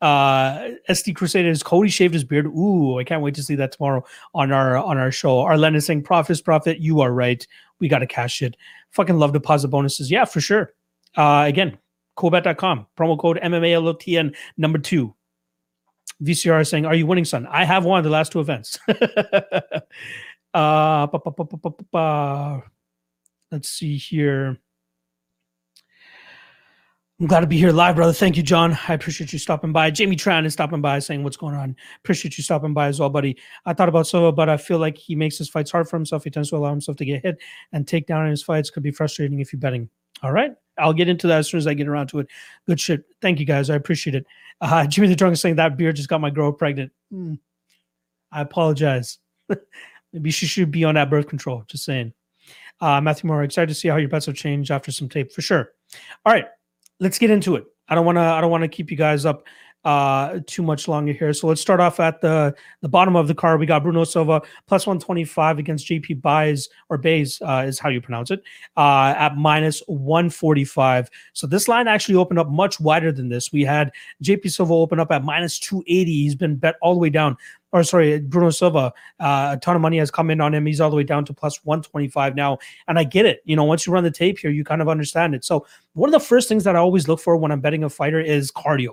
uh 0.01 0.69
SD 0.89 1.15
Crusaders 1.15 1.63
Cody 1.63 1.89
shaved 1.89 2.13
his 2.13 2.24
beard. 2.24 2.48
Ooh, 2.48 3.00
I 3.00 3.03
can't 3.03 3.21
wait 3.21 3.36
to 3.36 3.44
see 3.44 3.56
that 3.56 3.71
tomorrow 3.71 4.03
on 4.33 4.51
our 4.51 4.77
on 4.77 4.98
our 4.98 5.12
show. 5.12 5.39
Arlen 5.39 5.75
is 5.75 5.86
saying 5.86 6.03
profit 6.03 6.31
is 6.31 6.42
profit. 6.42 6.80
You 6.80 7.01
are 7.01 7.12
right. 7.12 7.45
We 7.80 7.88
gotta 7.88 8.07
cash 8.07 8.42
it. 8.42 8.57
Fucking 8.92 9.18
love 9.18 9.33
deposit 9.33 9.68
bonuses. 9.69 10.09
Yeah, 10.09 10.25
for 10.25 10.42
sure. 10.42 10.74
Uh 11.15 11.44
again, 11.48 11.77
coolbet.com. 12.18 12.88
Promo 12.98 13.19
code 13.19 13.39
MMALOTN 13.42 14.36
number 14.57 14.80
two. 14.80 15.13
VCR 16.24 16.68
saying, 16.68 16.86
Are 16.86 16.95
you 16.95 17.06
winning, 17.06 17.25
son? 17.25 17.48
I 17.48 17.65
have 17.65 17.86
won 17.86 18.03
the 18.03 18.09
last 18.09 18.31
two 18.31 18.39
events. 18.39 18.80
uh 20.53 21.07
let's 23.51 23.70
see 23.70 23.98
here. 23.98 24.58
I'm 27.22 27.28
glad 27.28 27.42
to 27.42 27.48
be 27.48 27.60
here 27.60 27.72
live, 27.72 27.98
brother. 27.98 28.13
Thank 28.13 28.36
you, 28.36 28.42
John. 28.42 28.75
I 28.88 28.96
appreciate 28.96 29.32
you 29.32 29.38
stopping 29.38 29.72
by. 29.72 29.92
Jamie 29.92 30.16
Tran 30.16 30.44
is 30.44 30.54
stopping 30.54 30.82
by 30.82 30.98
saying 30.98 31.24
what's 31.24 31.38
going 31.38 31.54
on. 31.54 31.75
Appreciate 32.04 32.36
you 32.36 32.44
stopping 32.44 32.74
by 32.74 32.88
as 32.88 33.00
well, 33.00 33.12
buddy. 33.12 33.38
I 33.63 33.75
thought 33.75 33.90
about 33.90 34.08
Silva, 34.08 34.32
but 34.32 34.50
I 34.50 34.58
feel 34.58 34.80
like 34.80 34.98
he 34.98 35.13
makes 35.13 35.38
his 35.38 35.48
fights 35.48 35.70
hard 35.70 35.88
for 35.88 35.98
himself. 35.98 36.24
He 36.24 36.32
tends 36.32 36.50
to 36.50 36.56
allow 36.56 36.72
himself 36.72 36.98
to 36.98 37.06
get 37.06 37.22
hit 37.22 37.38
and 37.74 37.88
take 37.88 38.08
down 38.08 38.25
in 38.25 38.32
his 38.32 38.42
fights. 38.42 38.72
Could 38.72 38.82
be 38.82 38.90
frustrating 38.90 39.40
if 39.40 39.54
you're 39.54 39.60
betting. 39.60 39.88
All 40.24 40.32
right. 40.32 40.54
I'll 40.80 40.94
get 40.94 41.10
into 41.10 41.28
that 41.28 41.38
as 41.38 41.48
soon 41.48 41.60
as 41.60 41.68
I 41.68 41.75
get 41.75 41.88
around 41.88 42.08
to 42.08 42.22
it. 42.22 42.28
Good 42.66 42.80
shit. 42.80 43.04
Thank 43.22 43.40
you, 43.40 43.46
guys. 43.46 43.70
I 43.70 43.75
appreciate 43.75 44.16
it. 44.16 44.25
Uh, 44.60 44.88
Jimmy 44.88 45.08
the 45.08 45.16
Drunk 45.16 45.34
is 45.34 45.42
saying 45.42 45.58
that 45.58 45.78
beer 45.78 45.94
just 45.94 46.10
got 46.10 46.22
my 46.22 46.32
girl 46.32 46.51
pregnant. 46.51 46.92
Mm. 47.13 47.38
I 48.32 48.42
apologize. 48.42 49.20
Maybe 50.12 50.32
she 50.32 50.48
should 50.48 50.72
be 50.72 50.86
on 50.86 50.96
that 50.96 51.12
birth 51.12 51.28
control. 51.28 51.66
Just 51.68 51.86
saying. 51.86 52.13
Uh, 52.80 53.00
Matthew 53.00 53.28
Moore, 53.28 53.44
excited 53.44 53.68
to 53.68 53.75
see 53.75 53.90
how 53.90 53.98
your 53.98 54.10
bets 54.10 54.25
have 54.25 54.34
changed 54.34 54.72
after 54.72 54.92
some 54.92 55.08
tape 55.08 55.32
for 55.32 55.44
sure. 55.44 55.74
All 56.25 56.34
right 56.34 56.48
let's 57.01 57.20
get 57.20 57.29
into 57.29 57.58
it. 57.58 57.65
I 57.89 57.96
don't 57.96 58.05
want 58.05 58.15
to. 58.15 58.22
I 58.22 58.39
don't 58.39 58.51
want 58.51 58.63
to 58.63 58.70
keep 58.70 58.89
you 58.89 58.96
guys 58.96 59.25
up 59.25 59.43
uh 59.84 60.39
too 60.46 60.62
much 60.62 60.88
longer 60.88 61.12
here. 61.12 61.34
So 61.34 61.48
let's 61.48 61.60
start 61.60 61.79
off 61.79 62.00
at 62.00 62.22
the 62.22 62.55
the 62.81 62.88
bottom 62.88 63.15
of 63.15 63.27
the 63.27 63.34
card. 63.34 63.60
We 63.60 63.65
got 63.65 63.81
Bruno 63.81 64.03
Silva 64.03 64.43
plus 64.67 64.86
125 64.86 65.58
against 65.58 65.88
JP 65.88 66.22
Buys 66.22 66.70
or 66.89 67.00
Bays 67.00 67.41
uh, 67.41 67.63
is 67.65 67.79
how 67.79 67.89
you 67.89 68.00
pronounce 68.00 68.29
it 68.29 68.43
uh 68.77 69.15
at 69.17 69.38
minus 69.38 69.81
145. 69.88 71.10
So 71.34 71.48
this 71.48 71.67
line 71.67 71.88
actually 71.88 72.15
opened 72.15 72.38
up 72.38 72.50
much 72.50 72.79
wider 72.79 73.12
than 73.12 73.29
this. 73.29 73.51
We 73.51 73.63
had 73.63 73.91
JP 74.24 74.51
Silva 74.51 74.74
open 74.74 75.00
up 75.00 75.12
at 75.12 75.24
minus 75.24 75.58
280. 75.58 76.12
He's 76.12 76.36
been 76.36 76.58
bet 76.58 76.75
all 76.84 76.93
the 76.93 77.00
way 77.00 77.10
down 77.10 77.36
or 77.74 77.84
sorry, 77.84 78.20
Bruno 78.20 78.50
Silva, 78.50 78.94
uh, 79.20 79.51
a 79.54 79.60
ton 79.62 79.75
of 79.75 79.82
money 79.82 79.98
has 79.98 80.12
come 80.12 80.30
in 80.30 80.42
on 80.42 80.54
him. 80.54 80.66
He's 80.66 80.82
all 80.82 80.90
the 80.90 80.96
way 80.96 81.04
down 81.04 81.25
to 81.25 81.34
plus 81.34 81.63
125 81.63 82.36
now. 82.36 82.58
And 82.88 83.00
I 83.00 83.04
get 83.04 83.25
it. 83.25 83.42
You 83.46 83.56
know, 83.56 83.63
once 83.63 83.86
you 83.86 83.94
run 83.94 84.04
the 84.04 84.12
tape 84.12 84.40
here, 84.40 84.51
you 84.51 84.63
kind 84.63 84.82
of 84.82 84.90
understand 84.90 85.36
it. 85.36 85.46
So, 85.46 85.66
one 85.94 86.10
of 86.10 86.13
the 86.13 86.25
first 86.25 86.50
things 86.50 86.63
that 86.63 86.75
I 86.75 86.80
always 86.80 87.08
look 87.08 87.20
for 87.20 87.38
when 87.38 87.51
I'm 87.51 87.62
betting 87.62 87.84
a 87.84 87.90
fighter 87.90 88.20
is 88.20 88.51
cardio. 88.51 88.90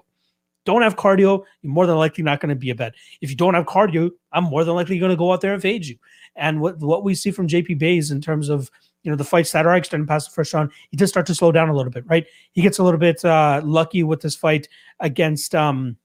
Don't 0.64 0.82
have 0.82 0.96
cardio, 0.96 1.44
you're 1.62 1.72
more 1.72 1.86
than 1.86 1.96
likely 1.96 2.22
not 2.22 2.40
going 2.40 2.50
to 2.50 2.54
be 2.54 2.70
a 2.70 2.74
bet. 2.74 2.94
If 3.20 3.30
you 3.30 3.36
don't 3.36 3.54
have 3.54 3.64
cardio, 3.64 4.10
I'm 4.32 4.44
more 4.44 4.64
than 4.64 4.74
likely 4.74 4.98
going 4.98 5.10
to 5.10 5.16
go 5.16 5.32
out 5.32 5.40
there 5.40 5.54
and 5.54 5.62
fade 5.62 5.86
you. 5.86 5.96
And 6.36 6.60
what, 6.60 6.78
what 6.78 7.04
we 7.04 7.14
see 7.14 7.30
from 7.30 7.48
JP 7.48 7.78
Bays 7.78 8.10
in 8.10 8.20
terms 8.20 8.48
of 8.48 8.70
you 9.02 9.10
know 9.10 9.16
the 9.16 9.24
fights 9.24 9.52
that 9.52 9.64
are 9.64 9.76
extended 9.76 10.08
past 10.08 10.28
the 10.28 10.34
first 10.34 10.52
round, 10.52 10.70
he 10.90 10.96
does 10.96 11.08
start 11.08 11.26
to 11.26 11.34
slow 11.34 11.52
down 11.52 11.68
a 11.68 11.74
little 11.74 11.90
bit, 11.90 12.04
right? 12.06 12.26
He 12.52 12.62
gets 12.62 12.78
a 12.78 12.84
little 12.84 13.00
bit 13.00 13.24
uh, 13.24 13.62
lucky 13.64 14.02
with 14.02 14.20
this 14.20 14.34
fight 14.34 14.68
against 15.00 15.54
um, 15.54 15.96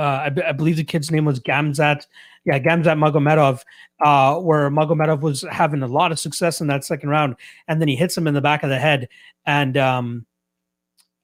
I, 0.00 0.28
b- 0.30 0.42
I 0.42 0.52
believe 0.52 0.76
the 0.76 0.84
kid's 0.84 1.10
name 1.10 1.24
was 1.24 1.40
Gamzat. 1.40 2.06
Yeah, 2.44 2.58
Gamzat 2.58 2.98
Magomedov, 2.98 3.62
uh, 4.04 4.40
where 4.40 4.70
Magomedov 4.70 5.20
was 5.20 5.44
having 5.50 5.82
a 5.82 5.88
lot 5.88 6.12
of 6.12 6.18
success 6.18 6.60
in 6.60 6.68
that 6.68 6.84
second 6.84 7.08
round, 7.08 7.34
and 7.66 7.80
then 7.80 7.88
he 7.88 7.96
hits 7.96 8.16
him 8.16 8.26
in 8.26 8.34
the 8.34 8.40
back 8.40 8.62
of 8.62 8.68
the 8.68 8.78
head, 8.78 9.08
and 9.46 9.76
um, 9.76 10.26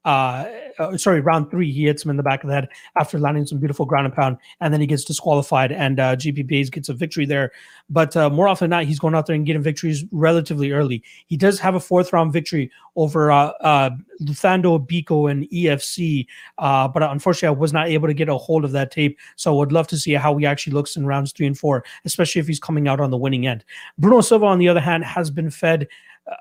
uh, 0.04 0.47
uh, 0.78 0.97
sorry, 0.97 1.21
round 1.21 1.50
three, 1.50 1.71
he 1.71 1.85
hits 1.85 2.04
him 2.04 2.11
in 2.11 2.16
the 2.16 2.23
back 2.23 2.42
of 2.42 2.49
the 2.49 2.54
head 2.54 2.68
after 2.97 3.18
landing 3.18 3.47
some 3.47 3.59
beautiful 3.59 3.87
ground 3.87 4.06
and 4.06 4.14
pound, 4.14 4.37
and 4.61 4.73
then 4.73 4.80
he 4.80 4.87
gets 4.87 5.04
disqualified, 5.04 5.71
and 5.71 6.00
uh, 6.00 6.16
JP 6.16 6.49
Buys 6.49 6.71
gets 6.71 6.88
a 6.88 6.94
victory 6.94 7.25
there. 7.25 7.52
But 7.88 8.16
uh, 8.16 8.30
more 8.30 8.49
often 8.49 8.71
than 8.71 8.78
not, 8.78 8.87
he's 8.87 8.99
going 8.99 9.14
out 9.14 9.26
there 9.26 9.37
and 9.37 9.47
getting 9.47 9.62
victories 9.62 10.04
relatively 10.11 10.73
early. 10.73 11.02
He 11.26 11.37
does 11.37 11.61
have 11.61 11.75
a 11.75 11.80
fourth 11.80 12.12
round 12.12 12.32
victory 12.32 12.71
over 12.97 13.30
uh, 13.30 13.52
uh, 13.61 13.90
Luthando 14.23 14.85
Biko 14.85 15.30
and 15.30 15.49
EFC, 15.50 16.26
uh, 16.59 16.88
but 16.88 17.02
unfortunately, 17.02 17.56
I 17.56 17.61
was 17.61 17.73
not 17.73 17.88
able 17.88 18.09
to 18.09 18.14
get 18.14 18.28
a 18.28 18.37
hold 18.37 18.64
of 18.64 18.73
that 18.73 18.90
tape. 18.90 19.18
So 19.37 19.52
I 19.52 19.56
would 19.56 19.73
love 19.73 19.87
to 19.88 19.97
see 19.97 20.12
how 20.14 20.37
he 20.37 20.47
actually 20.47 20.73
looks 20.73 20.97
in 20.97 21.06
rounds 21.06 21.32
three 21.32 21.47
and 21.47 21.59
four, 21.59 21.85
especially 22.04 22.40
if 22.40 22.47
he's 22.47 22.61
coming 22.61 22.88
out 22.88 23.00
on 23.00 23.11
the 23.11 23.18
winning 23.18 23.47
end. 23.47 23.64
Bruno 23.99 24.21
Silva, 24.21 24.47
on 24.47 24.59
the 24.59 24.68
other 24.68 24.80
hand, 24.80 25.04
has 25.04 25.30
been 25.30 25.50
fed. 25.50 25.87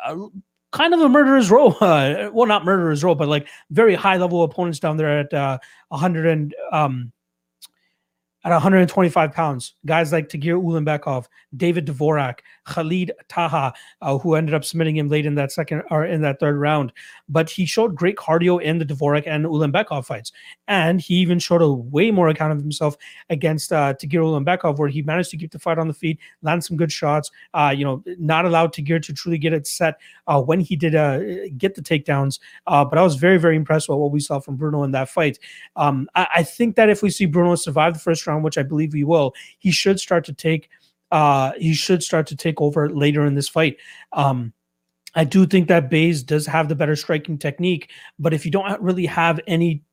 Uh, 0.05 0.27
kind 0.71 0.93
of 0.93 1.01
a 1.01 1.09
murderer's 1.09 1.51
row. 1.51 1.75
Uh, 1.81 2.29
well, 2.33 2.47
not 2.47 2.63
murderer's 2.63 3.03
row, 3.03 3.15
but 3.15 3.27
like 3.27 3.47
very 3.69 3.95
high 3.95 4.17
level 4.17 4.43
opponents 4.43 4.79
down 4.79 4.97
there 4.97 5.19
at 5.19 5.33
uh, 5.33 5.57
100 5.89 6.25
and 6.25 6.55
um, 6.71 7.11
at 8.43 8.51
125 8.51 9.33
pounds. 9.33 9.75
Guys 9.85 10.11
like 10.11 10.29
Tagir 10.29 10.61
Ulanbekov, 10.61 11.25
David 11.55 11.85
Dvorak, 11.85 12.39
Khalid 12.65 13.11
Taha, 13.27 13.73
uh, 14.01 14.17
who 14.17 14.35
ended 14.35 14.53
up 14.53 14.63
submitting 14.63 14.95
him 14.95 15.09
late 15.09 15.25
in 15.25 15.35
that 15.35 15.51
second 15.51 15.83
or 15.89 16.05
in 16.05 16.21
that 16.21 16.39
third 16.39 16.57
round. 16.57 16.91
But 17.29 17.49
he 17.49 17.65
showed 17.65 17.95
great 17.95 18.17
cardio 18.17 18.61
in 18.61 18.77
the 18.77 18.85
Dvorak 18.85 19.23
and 19.25 19.45
Ulanbekov 19.45 20.05
fights. 20.05 20.31
And 20.67 21.01
he 21.01 21.15
even 21.15 21.39
showed 21.39 21.61
a 21.61 21.71
way 21.71 22.11
more 22.11 22.29
account 22.29 22.53
of 22.53 22.59
himself 22.59 22.97
against 23.29 23.73
uh, 23.73 23.93
Tagir 23.93 24.21
Ulanbekov, 24.21 24.77
where 24.77 24.89
he 24.89 25.01
managed 25.01 25.31
to 25.31 25.37
keep 25.37 25.51
the 25.51 25.59
fight 25.59 25.77
on 25.77 25.87
the 25.87 25.93
feet, 25.93 26.19
land 26.41 26.63
some 26.63 26.77
good 26.77 26.91
shots. 26.91 27.31
Uh, 27.53 27.73
you 27.75 27.83
know, 27.83 28.03
not 28.17 28.45
allowed 28.45 28.73
Tagir 28.73 29.01
to 29.01 29.13
truly 29.13 29.37
get 29.37 29.53
it 29.53 29.67
set 29.67 29.99
uh, 30.27 30.41
when 30.41 30.59
he 30.59 30.75
did 30.75 30.95
uh, 30.95 31.19
get 31.57 31.75
the 31.75 31.81
takedowns. 31.81 32.39
Uh, 32.67 32.85
but 32.85 32.97
I 32.97 33.03
was 33.03 33.15
very, 33.15 33.37
very 33.37 33.55
impressed 33.55 33.89
with 33.89 33.97
what 33.97 34.11
we 34.11 34.19
saw 34.19 34.39
from 34.39 34.55
Bruno 34.55 34.83
in 34.83 34.91
that 34.91 35.09
fight. 35.09 35.39
Um, 35.75 36.09
I, 36.15 36.27
I 36.37 36.43
think 36.43 36.75
that 36.75 36.89
if 36.89 37.01
we 37.01 37.09
see 37.09 37.25
Bruno 37.25 37.55
survive 37.55 37.93
the 37.93 37.99
first 37.99 38.25
round, 38.27 38.43
which 38.43 38.57
I 38.57 38.63
believe 38.63 38.93
he 38.93 39.03
will, 39.03 39.33
he 39.59 39.71
should 39.71 39.99
start 39.99 40.25
to 40.25 40.33
take– 40.33 40.69
uh, 41.11 41.51
he 41.57 41.73
should 41.73 42.03
start 42.03 42.27
to 42.27 42.35
take 42.35 42.61
over 42.61 42.89
later 42.89 43.25
in 43.25 43.35
this 43.35 43.49
fight. 43.49 43.77
Um, 44.13 44.53
I 45.13 45.25
do 45.25 45.45
think 45.45 45.67
that 45.67 45.89
Buys 45.89 46.23
does 46.23 46.45
have 46.45 46.69
the 46.69 46.75
better 46.75 46.95
striking 46.95 47.37
technique, 47.37 47.91
but 48.17 48.33
if 48.33 48.45
you 48.45 48.51
don't 48.51 48.81
really 48.81 49.05
have 49.05 49.39
any 49.45 49.83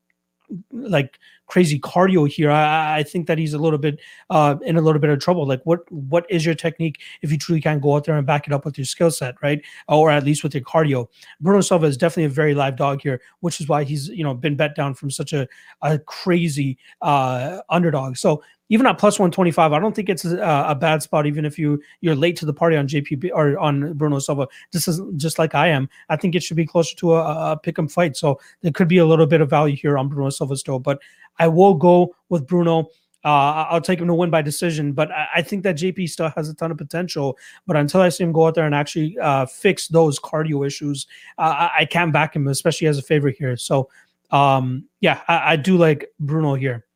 like 0.73 1.19
crazy 1.47 1.79
cardio 1.79 2.29
here, 2.29 2.51
I, 2.51 2.99
I 2.99 3.03
think 3.03 3.27
that 3.27 3.37
he's 3.37 3.53
a 3.53 3.59
little 3.59 3.79
bit 3.79 4.01
uh, 4.31 4.57
in 4.65 4.77
a 4.77 4.81
little 4.81 5.01
bit 5.01 5.11
of 5.11 5.19
trouble. 5.19 5.47
Like, 5.47 5.61
what 5.65 5.81
what 5.91 6.25
is 6.31 6.47
your 6.47 6.55
technique 6.55 7.01
if 7.23 7.33
you 7.33 7.39
truly 7.39 7.61
can't 7.61 7.83
go 7.83 7.97
out 7.97 8.05
there 8.05 8.17
and 8.17 8.27
back 8.27 8.47
it 8.47 8.53
up 8.53 8.65
with 8.65 8.79
your 8.79 8.85
skill 8.85 9.11
set, 9.11 9.35
right? 9.43 9.61
Or 9.89 10.11
at 10.11 10.25
least 10.25 10.43
with 10.43 10.55
your 10.55 10.63
cardio. 10.63 11.09
Bruno 11.41 11.61
Silva 11.61 11.87
is 11.87 11.97
definitely 11.97 12.25
a 12.25 12.31
very 12.31 12.55
live 12.55 12.77
dog 12.77 13.03
here, 13.03 13.21
which 13.41 13.61
is 13.61 13.69
why 13.69 13.85
he's 13.85 14.09
you 14.09 14.25
know 14.25 14.35
been 14.35 14.57
bet 14.57 14.77
down 14.77 14.95
from 14.95 15.11
such 15.11 15.33
a 15.33 15.49
a 15.83 15.99
crazy 15.99 16.79
uh, 17.03 17.59
underdog. 17.71 18.17
So 18.17 18.43
even 18.69 18.87
at 18.87 18.99
plus 18.99 19.19
125 19.19 19.73
i 19.73 19.79
don't 19.79 19.95
think 19.95 20.09
it's 20.09 20.25
a, 20.25 20.67
a, 20.69 20.75
bad 20.75 21.03
spot 21.03 21.27
even 21.27 21.45
if 21.45 21.59
you 21.59 21.81
you're 22.01 22.15
late 22.15 22.37
to 22.37 22.47
the 22.47 22.53
party 22.53 22.77
on 22.77 22.87
jp 22.87 23.31
or 23.35 23.59
on 23.59 23.93
bruno 23.95 24.19
silva. 24.19 24.49
Just 24.73 24.89
as 24.89 25.01
just 25.17 25.39
like 25.39 25.55
i 25.55 25.69
am. 25.69 25.89
I 26.09 26.17
think 26.17 26.35
it 26.35 26.43
should 26.43 26.57
be 26.57 26.67
closer 26.67 26.95
to 26.97 27.15
a, 27.15 27.53
a 27.53 27.57
pick 27.57 27.79
'em 27.79 27.89
fight. 27.89 28.17
So 28.17 28.41
there 28.63 28.73
could 28.73 28.89
be 28.89 28.99
a 28.99 29.07
little 29.07 29.27
bit 29.27 29.41
of 29.41 29.51
value 29.51 29.77
here 29.77 29.99
on 29.99 30.09
bruno 30.09 30.31
silva 30.31 30.57
still 30.57 30.79
but 30.79 31.01
i 31.39 31.49
will 31.49 31.75
go 31.75 32.15
with 32.29 32.47
bruno. 32.47 32.89
Uh, 33.25 33.67
I'll 33.69 33.81
take 33.81 33.99
him 33.99 34.07
to 34.07 34.15
win 34.15 34.31
by 34.31 34.43
decision, 34.43 34.93
but 34.93 35.11
I, 35.11 35.27
I, 35.37 35.43
think 35.43 35.65
that 35.65 35.77
JP 35.77 36.09
still 36.09 36.31
has 36.37 36.49
a 36.49 36.55
ton 36.55 36.71
of 36.71 36.79
potential. 36.79 37.37
But 37.67 37.77
until 37.77 38.01
I 38.01 38.11
see 38.11 38.23
him 38.23 38.31
go 38.31 38.47
out 38.47 38.55
there 38.55 38.65
and 38.65 38.75
actually 38.75 39.19
uh, 39.19 39.45
fix 39.45 39.89
those 39.89 40.21
cardio 40.21 40.65
issues, 40.65 41.09
uh, 41.37 41.69
I, 41.69 41.81
I, 41.81 41.85
can't 41.85 42.13
back 42.13 42.37
him, 42.37 42.47
especially 42.47 42.87
as 42.87 42.97
a 42.97 43.03
favorite 43.03 43.37
here. 43.37 43.57
So, 43.57 43.91
um, 44.31 44.85
yeah, 45.01 45.21
I, 45.27 45.55
I 45.55 45.57
do 45.57 45.77
like 45.77 46.13
Bruno 46.21 46.55
here 46.55 46.87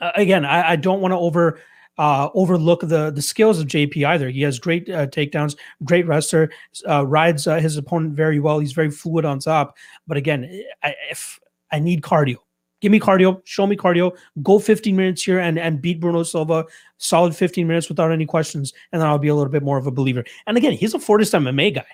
uh, 0.00 0.12
again, 0.14 0.44
I, 0.44 0.70
I 0.70 0.76
don't 0.76 1.00
want 1.00 1.12
to 1.12 1.18
over 1.18 1.60
uh, 1.98 2.30
overlook 2.34 2.80
the 2.80 3.10
the 3.10 3.22
skills 3.22 3.58
of 3.58 3.66
JP 3.66 4.06
either. 4.06 4.30
He 4.30 4.42
has 4.42 4.58
great 4.58 4.88
uh, 4.88 5.06
takedowns, 5.06 5.56
great 5.84 6.06
wrestler, 6.06 6.50
uh, 6.88 7.06
rides 7.06 7.46
uh, 7.46 7.56
his 7.56 7.76
opponent 7.76 8.14
very 8.14 8.38
well. 8.38 8.58
He's 8.58 8.72
very 8.72 8.90
fluid 8.90 9.24
on 9.24 9.40
top. 9.40 9.76
But 10.06 10.16
again, 10.16 10.62
I, 10.82 10.94
if 11.10 11.40
I 11.72 11.80
need 11.80 12.02
cardio, 12.02 12.36
give 12.80 12.92
me 12.92 13.00
cardio, 13.00 13.42
show 13.44 13.66
me 13.66 13.76
cardio, 13.76 14.16
go 14.42 14.58
15 14.58 14.94
minutes 14.94 15.24
here 15.24 15.40
and 15.40 15.58
and 15.58 15.82
beat 15.82 16.00
Bruno 16.00 16.22
Silva, 16.22 16.64
solid 16.98 17.34
15 17.34 17.66
minutes 17.66 17.88
without 17.88 18.12
any 18.12 18.26
questions, 18.26 18.72
and 18.92 19.02
then 19.02 19.08
I'll 19.08 19.18
be 19.18 19.28
a 19.28 19.34
little 19.34 19.52
bit 19.52 19.64
more 19.64 19.78
of 19.78 19.86
a 19.86 19.92
believer. 19.92 20.24
And 20.46 20.56
again, 20.56 20.72
he's 20.72 20.94
a 20.94 21.00
Fortis 21.00 21.30
MMA 21.30 21.74
guy 21.74 21.86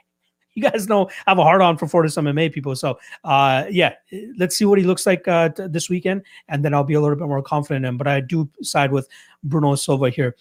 you 0.57 0.63
guys 0.63 0.89
know 0.89 1.09
I 1.27 1.31
have 1.31 1.39
a 1.39 1.43
hard 1.43 1.63
on 1.63 1.77
for 1.77 1.87
Fortis 1.87 2.17
MMA 2.17 2.53
people. 2.53 2.77
So 2.77 2.99
uh, 3.25 3.65
yeah, 3.71 3.95
let's 4.39 4.57
see 4.57 4.65
what 4.65 4.79
he 4.79 4.85
looks 4.85 5.07
like 5.07 5.27
uh, 5.27 5.49
t- 5.51 5.67
this 5.69 5.91
weekend, 5.91 6.23
and 6.49 6.65
then 6.65 6.75
I'll 6.75 6.85
be 6.85 6.95
a 6.95 7.01
little 7.01 7.17
bit 7.17 7.27
more 7.27 7.43
confident 7.43 7.85
in 7.85 7.89
him. 7.91 7.99
But 7.99 8.09
I 8.09 8.21
do 8.21 8.49
side 8.63 8.93
with 8.93 9.09
Bruno 9.43 9.75
Silva 9.75 10.11
here. 10.11 10.37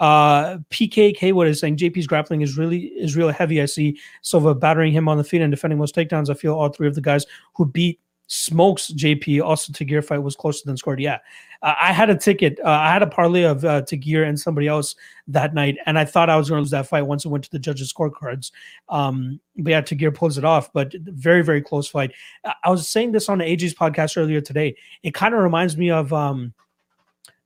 Uh, 0.00 0.58
PKK 0.70 1.32
what 1.32 1.46
is 1.46 1.60
saying 1.60 1.76
JP's 1.76 2.08
grappling 2.08 2.42
is 2.42 2.58
really 2.58 2.86
is 2.86 3.16
real 3.16 3.30
heavy. 3.30 3.62
I 3.62 3.66
see 3.66 3.98
Silva 4.22 4.54
battering 4.54 4.92
him 4.92 5.08
on 5.08 5.18
the 5.18 5.24
feet 5.24 5.40
and 5.40 5.52
defending 5.52 5.78
most 5.78 5.94
takedowns. 5.94 6.28
I 6.28 6.34
feel 6.34 6.54
all 6.54 6.68
three 6.68 6.88
of 6.88 6.94
the 6.94 7.00
guys 7.00 7.26
who 7.54 7.64
beat 7.64 8.00
smokes 8.26 8.90
JP. 8.92 9.42
Also, 9.42 9.72
Tagir 9.72 10.04
fight 10.04 10.18
was 10.18 10.36
closer 10.36 10.62
than 10.64 10.76
scored. 10.76 11.00
Yeah, 11.00 11.18
uh, 11.62 11.74
I 11.80 11.92
had 11.92 12.10
a 12.10 12.16
ticket. 12.16 12.58
Uh, 12.64 12.70
I 12.70 12.92
had 12.92 13.02
a 13.02 13.06
parlay 13.06 13.42
of 13.42 13.64
uh, 13.64 13.82
Tagir 13.82 14.28
and 14.28 14.38
somebody 14.38 14.68
else 14.68 14.94
that 15.28 15.54
night, 15.54 15.78
and 15.86 15.98
I 15.98 16.04
thought 16.04 16.30
I 16.30 16.36
was 16.36 16.48
going 16.48 16.58
to 16.58 16.62
lose 16.62 16.70
that 16.70 16.86
fight 16.86 17.02
once 17.02 17.24
it 17.24 17.28
went 17.28 17.44
to 17.44 17.50
the 17.50 17.58
judges' 17.58 17.92
scorecards. 17.92 18.52
Um, 18.88 19.40
but 19.56 19.70
yeah, 19.70 19.82
Tagir 19.82 20.14
pulls 20.14 20.38
it 20.38 20.44
off. 20.44 20.72
But 20.72 20.92
very, 20.94 21.42
very 21.42 21.62
close 21.62 21.88
fight. 21.88 22.12
I 22.44 22.70
was 22.70 22.88
saying 22.88 23.12
this 23.12 23.28
on 23.28 23.38
AJ's 23.38 23.74
podcast 23.74 24.16
earlier 24.16 24.40
today. 24.40 24.76
It 25.02 25.14
kind 25.14 25.34
of 25.34 25.40
reminds 25.40 25.76
me 25.76 25.90
of 25.90 26.12
um, 26.12 26.54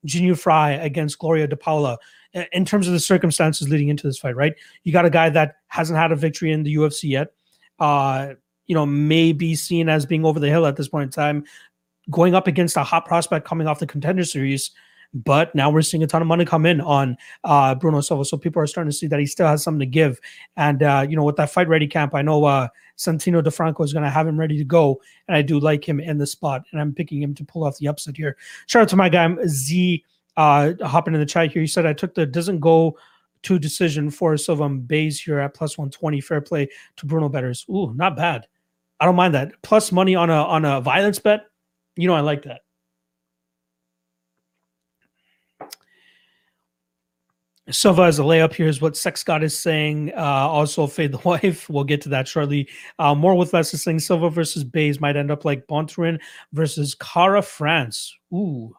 Jinh 0.07 0.23
Yu 0.23 0.35
Frey 0.35 0.79
against 0.81 1.19
Gloria 1.19 1.47
De 1.47 1.57
Paula 1.57 1.99
in 2.53 2.65
terms 2.65 2.87
of 2.87 2.93
the 2.93 3.01
circumstances 3.01 3.69
leading 3.69 3.89
into 3.89 4.07
this 4.07 4.19
fight. 4.19 4.37
Right, 4.37 4.55
you 4.85 4.93
got 4.93 5.07
a 5.07 5.11
guy 5.11 5.31
that 5.31 5.57
hasn't 5.69 5.99
had 5.99 6.13
a 6.13 6.17
victory 6.17 6.53
in 6.53 6.63
the 6.63 6.75
UFC 6.75 7.11
yet. 7.11 7.29
Uh, 7.79 8.35
you 8.69 8.75
know, 8.75 8.87
may 8.87 9.33
be 9.33 9.55
seen 9.55 9.89
as 9.89 10.07
being 10.07 10.25
over 10.25 10.39
the 10.39 10.49
hill 10.49 10.67
at 10.67 10.77
this 10.77 10.89
point 10.89 11.05
in 11.05 11.11
time, 11.11 11.45
going 12.11 12.35
up 12.35 12.47
against 12.47 12.77
a 12.77 12.85
hot 12.85 13.05
prospect 13.07 13.47
coming 13.47 13.67
off 13.67 13.81
the 13.81 13.87
contender 13.87 14.25
series. 14.25 14.71
But 15.15 15.55
now 15.55 15.71
we're 15.71 15.83
seeing 15.83 16.03
a 16.03 16.07
ton 16.07 16.21
of 16.21 16.29
money 16.29 16.45
come 16.45 16.67
in 16.67 16.83
on 16.83 17.17
uh, 17.43 17.75
Bruno 17.75 18.03
Silva. 18.03 18.27
So 18.27 18.37
people 18.37 18.61
are 18.61 18.67
starting 18.67 18.91
to 18.91 18.97
see 18.97 19.07
that 19.07 19.19
he 19.19 19.25
still 19.25 19.47
has 19.47 19.63
something 19.63 19.81
to 19.81 19.87
give. 19.87 20.21
And, 20.59 20.83
uh, 20.83 21.07
you 21.09 21.17
know, 21.17 21.25
with 21.25 21.37
that 21.37 21.51
fight 21.51 21.67
ready 21.67 21.87
camp, 21.87 22.15
I 22.15 22.21
know 22.21 22.45
uh, 22.45 22.69
Santino 22.99 23.43
DeFranco 23.43 23.83
is 23.85 23.95
going 23.95 24.05
to 24.05 24.11
have 24.11 24.27
him 24.27 24.39
ready 24.39 24.59
to 24.59 24.65
go. 24.65 25.01
And 25.27 25.35
I 25.35 25.41
do 25.41 25.59
like 25.59 25.89
him 25.89 25.99
in 25.99 26.19
the 26.19 26.27
spot. 26.27 26.65
And 26.73 26.81
I'm 26.81 26.93
picking 26.93 27.23
him 27.23 27.35
to 27.37 27.45
pull 27.45 27.65
off 27.65 27.79
the 27.79 27.89
upset 27.89 28.19
here. 28.19 28.37
Shout 28.67 28.83
out 28.83 28.89
to 28.91 28.97
my 28.97 29.09
guy, 29.09 29.35
Z, 29.47 30.05
uh, 30.37 30.73
hopping 30.83 31.15
in 31.15 31.21
the 31.21 31.27
chat 31.27 31.53
here. 31.53 31.63
He 31.63 31.69
said, 31.69 31.87
I 31.87 31.95
took 31.95 32.15
the 32.15 32.27
doesn't 32.27 32.61
go 32.61 32.99
to 33.45 33.59
decision 33.59 34.11
for 34.11 34.37
Silva 34.37 34.69
Buys 34.69 35.21
here 35.21 35.39
at 35.39 35.55
plus 35.55 35.79
120. 35.79 36.21
Fair 36.21 36.43
play 36.43 36.69
to 36.97 37.07
Bruno 37.07 37.31
Betters. 37.31 37.65
Ooh, 37.71 37.95
not 37.95 38.15
bad. 38.15 38.47
I 39.01 39.07
don't 39.07 39.17
mind 39.17 39.35
that. 39.35 39.53
Plus 39.63 39.93
money 39.93 40.15
on 40.15 40.31
a 40.31 40.43
on 40.45 40.65
a 40.65 40.81
violence 40.81 41.19
bet. 41.19 41.47
You 41.97 42.09
know, 42.09 42.15
I 42.15 42.21
like 42.21 42.45
that. 42.45 42.63
Silva 47.71 48.03
as 48.03 48.19
a 48.19 48.23
layup. 48.23 48.55
Here's 48.55 48.81
what 48.81 48.97
Sex 48.97 49.23
God 49.23 49.43
is 49.43 49.57
saying. 49.57 50.13
Uh, 50.17 50.23
also, 50.23 50.87
fade 50.87 51.13
the 51.13 51.19
wife. 51.25 51.69
We'll 51.69 51.85
get 51.85 52.01
to 52.03 52.09
that 52.11 52.27
shortly. 52.27 52.69
Uh, 52.99 53.15
more 53.15 53.35
with 53.35 53.53
less 53.53 53.75
is 53.75 53.83
saying 53.83 54.01
Silva 54.01 54.31
versus 54.31 54.65
Buys 54.65 55.01
might 55.01 55.17
end 55.17 55.31
up 55.31 55.45
like 55.45 55.67
Bontorin 55.67 56.19
versus 56.53 56.95
Kara 56.95 57.43
France. 57.43 58.15
Ooh, 58.33 58.75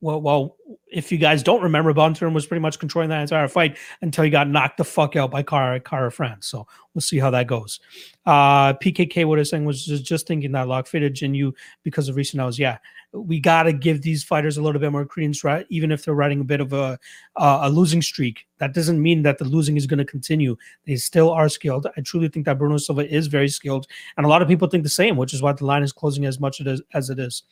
well, 0.00 0.20
well, 0.20 0.56
if 0.90 1.12
you 1.12 1.18
guys 1.18 1.42
don't 1.42 1.62
remember, 1.62 1.92
Bontorin 1.92 2.32
was 2.32 2.46
pretty 2.46 2.62
much 2.62 2.78
controlling 2.78 3.10
that 3.10 3.20
entire 3.20 3.48
fight 3.48 3.76
until 4.00 4.24
he 4.24 4.30
got 4.30 4.48
knocked 4.48 4.78
the 4.78 4.84
fuck 4.84 5.14
out 5.14 5.30
by 5.30 5.42
Kara, 5.42 5.78
Kara 5.78 6.10
France. 6.10 6.46
So 6.46 6.66
we'll 6.94 7.02
see 7.02 7.18
how 7.18 7.30
that 7.30 7.46
goes. 7.46 7.80
Uh, 8.24 8.72
PKK, 8.74 9.26
what 9.26 9.38
I 9.38 9.40
was 9.40 9.50
saying 9.50 9.64
was 9.64 9.84
just, 9.84 10.04
just 10.04 10.26
thinking 10.26 10.52
that 10.52 10.68
lock 10.68 10.86
fitted 10.86 11.20
Yu 11.20 11.54
because 11.82 12.08
of 12.08 12.16
recent 12.16 12.40
hours. 12.40 12.58
Yeah, 12.58 12.78
we 13.12 13.40
got 13.40 13.64
to 13.64 13.72
give 13.72 14.02
these 14.02 14.24
fighters 14.24 14.56
a 14.56 14.62
little 14.62 14.80
bit 14.80 14.90
more 14.90 15.04
credence, 15.04 15.44
right? 15.44 15.66
Even 15.68 15.92
if 15.92 16.04
they're 16.04 16.14
riding 16.14 16.40
a 16.40 16.44
bit 16.44 16.60
of 16.60 16.72
a, 16.72 16.98
uh, 17.36 17.60
a 17.62 17.70
losing 17.70 18.02
streak, 18.02 18.46
that 18.58 18.72
doesn't 18.72 19.00
mean 19.00 19.22
that 19.22 19.38
the 19.38 19.44
losing 19.44 19.76
is 19.76 19.86
going 19.86 19.98
to 19.98 20.04
continue. 20.04 20.56
They 20.86 20.96
still 20.96 21.30
are 21.30 21.48
skilled. 21.48 21.86
I 21.96 22.00
truly 22.00 22.28
think 22.28 22.46
that 22.46 22.58
Bruno 22.58 22.78
Silva 22.78 23.06
is 23.12 23.26
very 23.26 23.48
skilled. 23.48 23.86
And 24.16 24.24
a 24.24 24.28
lot 24.28 24.42
of 24.42 24.48
people 24.48 24.68
think 24.68 24.84
the 24.84 24.88
same, 24.88 25.16
which 25.16 25.34
is 25.34 25.42
why 25.42 25.52
the 25.52 25.66
line 25.66 25.82
is 25.82 25.92
closing 25.92 26.24
as 26.24 26.40
much 26.40 26.60
as, 26.60 26.80
as 26.94 27.10
it 27.10 27.18
is. 27.18 27.42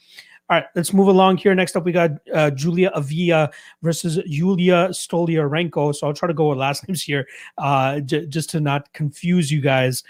All 0.50 0.56
right, 0.56 0.66
let's 0.74 0.94
move 0.94 1.08
along 1.08 1.36
here. 1.36 1.54
Next 1.54 1.76
up, 1.76 1.84
we 1.84 1.92
got 1.92 2.12
uh, 2.32 2.50
Julia 2.50 2.90
Avila 2.94 3.50
versus 3.82 4.18
Julia 4.26 4.88
Stoliarenko. 4.88 5.94
So 5.94 6.06
I'll 6.06 6.14
try 6.14 6.26
to 6.26 6.34
go 6.34 6.48
with 6.48 6.58
last 6.58 6.88
names 6.88 7.02
here 7.02 7.26
uh, 7.58 8.00
j- 8.00 8.26
just 8.26 8.50
to 8.50 8.60
not 8.60 8.90
confuse 8.94 9.50
you 9.50 9.60
guys. 9.60 10.02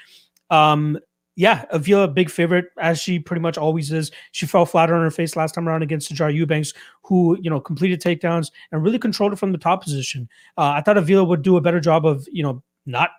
Um, 0.50 0.98
yeah, 1.34 1.64
Avila, 1.70 2.08
big 2.08 2.30
favorite, 2.30 2.66
as 2.80 3.00
she 3.00 3.18
pretty 3.18 3.40
much 3.40 3.56
always 3.56 3.92
is. 3.92 4.10
She 4.32 4.44
fell 4.44 4.66
flat 4.66 4.90
on 4.90 5.00
her 5.00 5.10
face 5.10 5.36
last 5.36 5.54
time 5.54 5.68
around 5.68 5.82
against 5.82 6.10
Sijara 6.10 6.34
Eubanks, 6.34 6.72
who, 7.02 7.38
you 7.40 7.48
know, 7.48 7.60
completed 7.60 8.00
takedowns 8.00 8.50
and 8.72 8.82
really 8.82 8.98
controlled 8.98 9.32
it 9.32 9.38
from 9.38 9.52
the 9.52 9.58
top 9.58 9.82
position. 9.84 10.28
Uh, 10.56 10.72
I 10.76 10.82
thought 10.82 10.98
Avila 10.98 11.22
would 11.22 11.42
do 11.42 11.56
a 11.56 11.60
better 11.60 11.78
job 11.78 12.04
of, 12.04 12.26
you 12.32 12.42
know, 12.42 12.62
not 12.86 13.10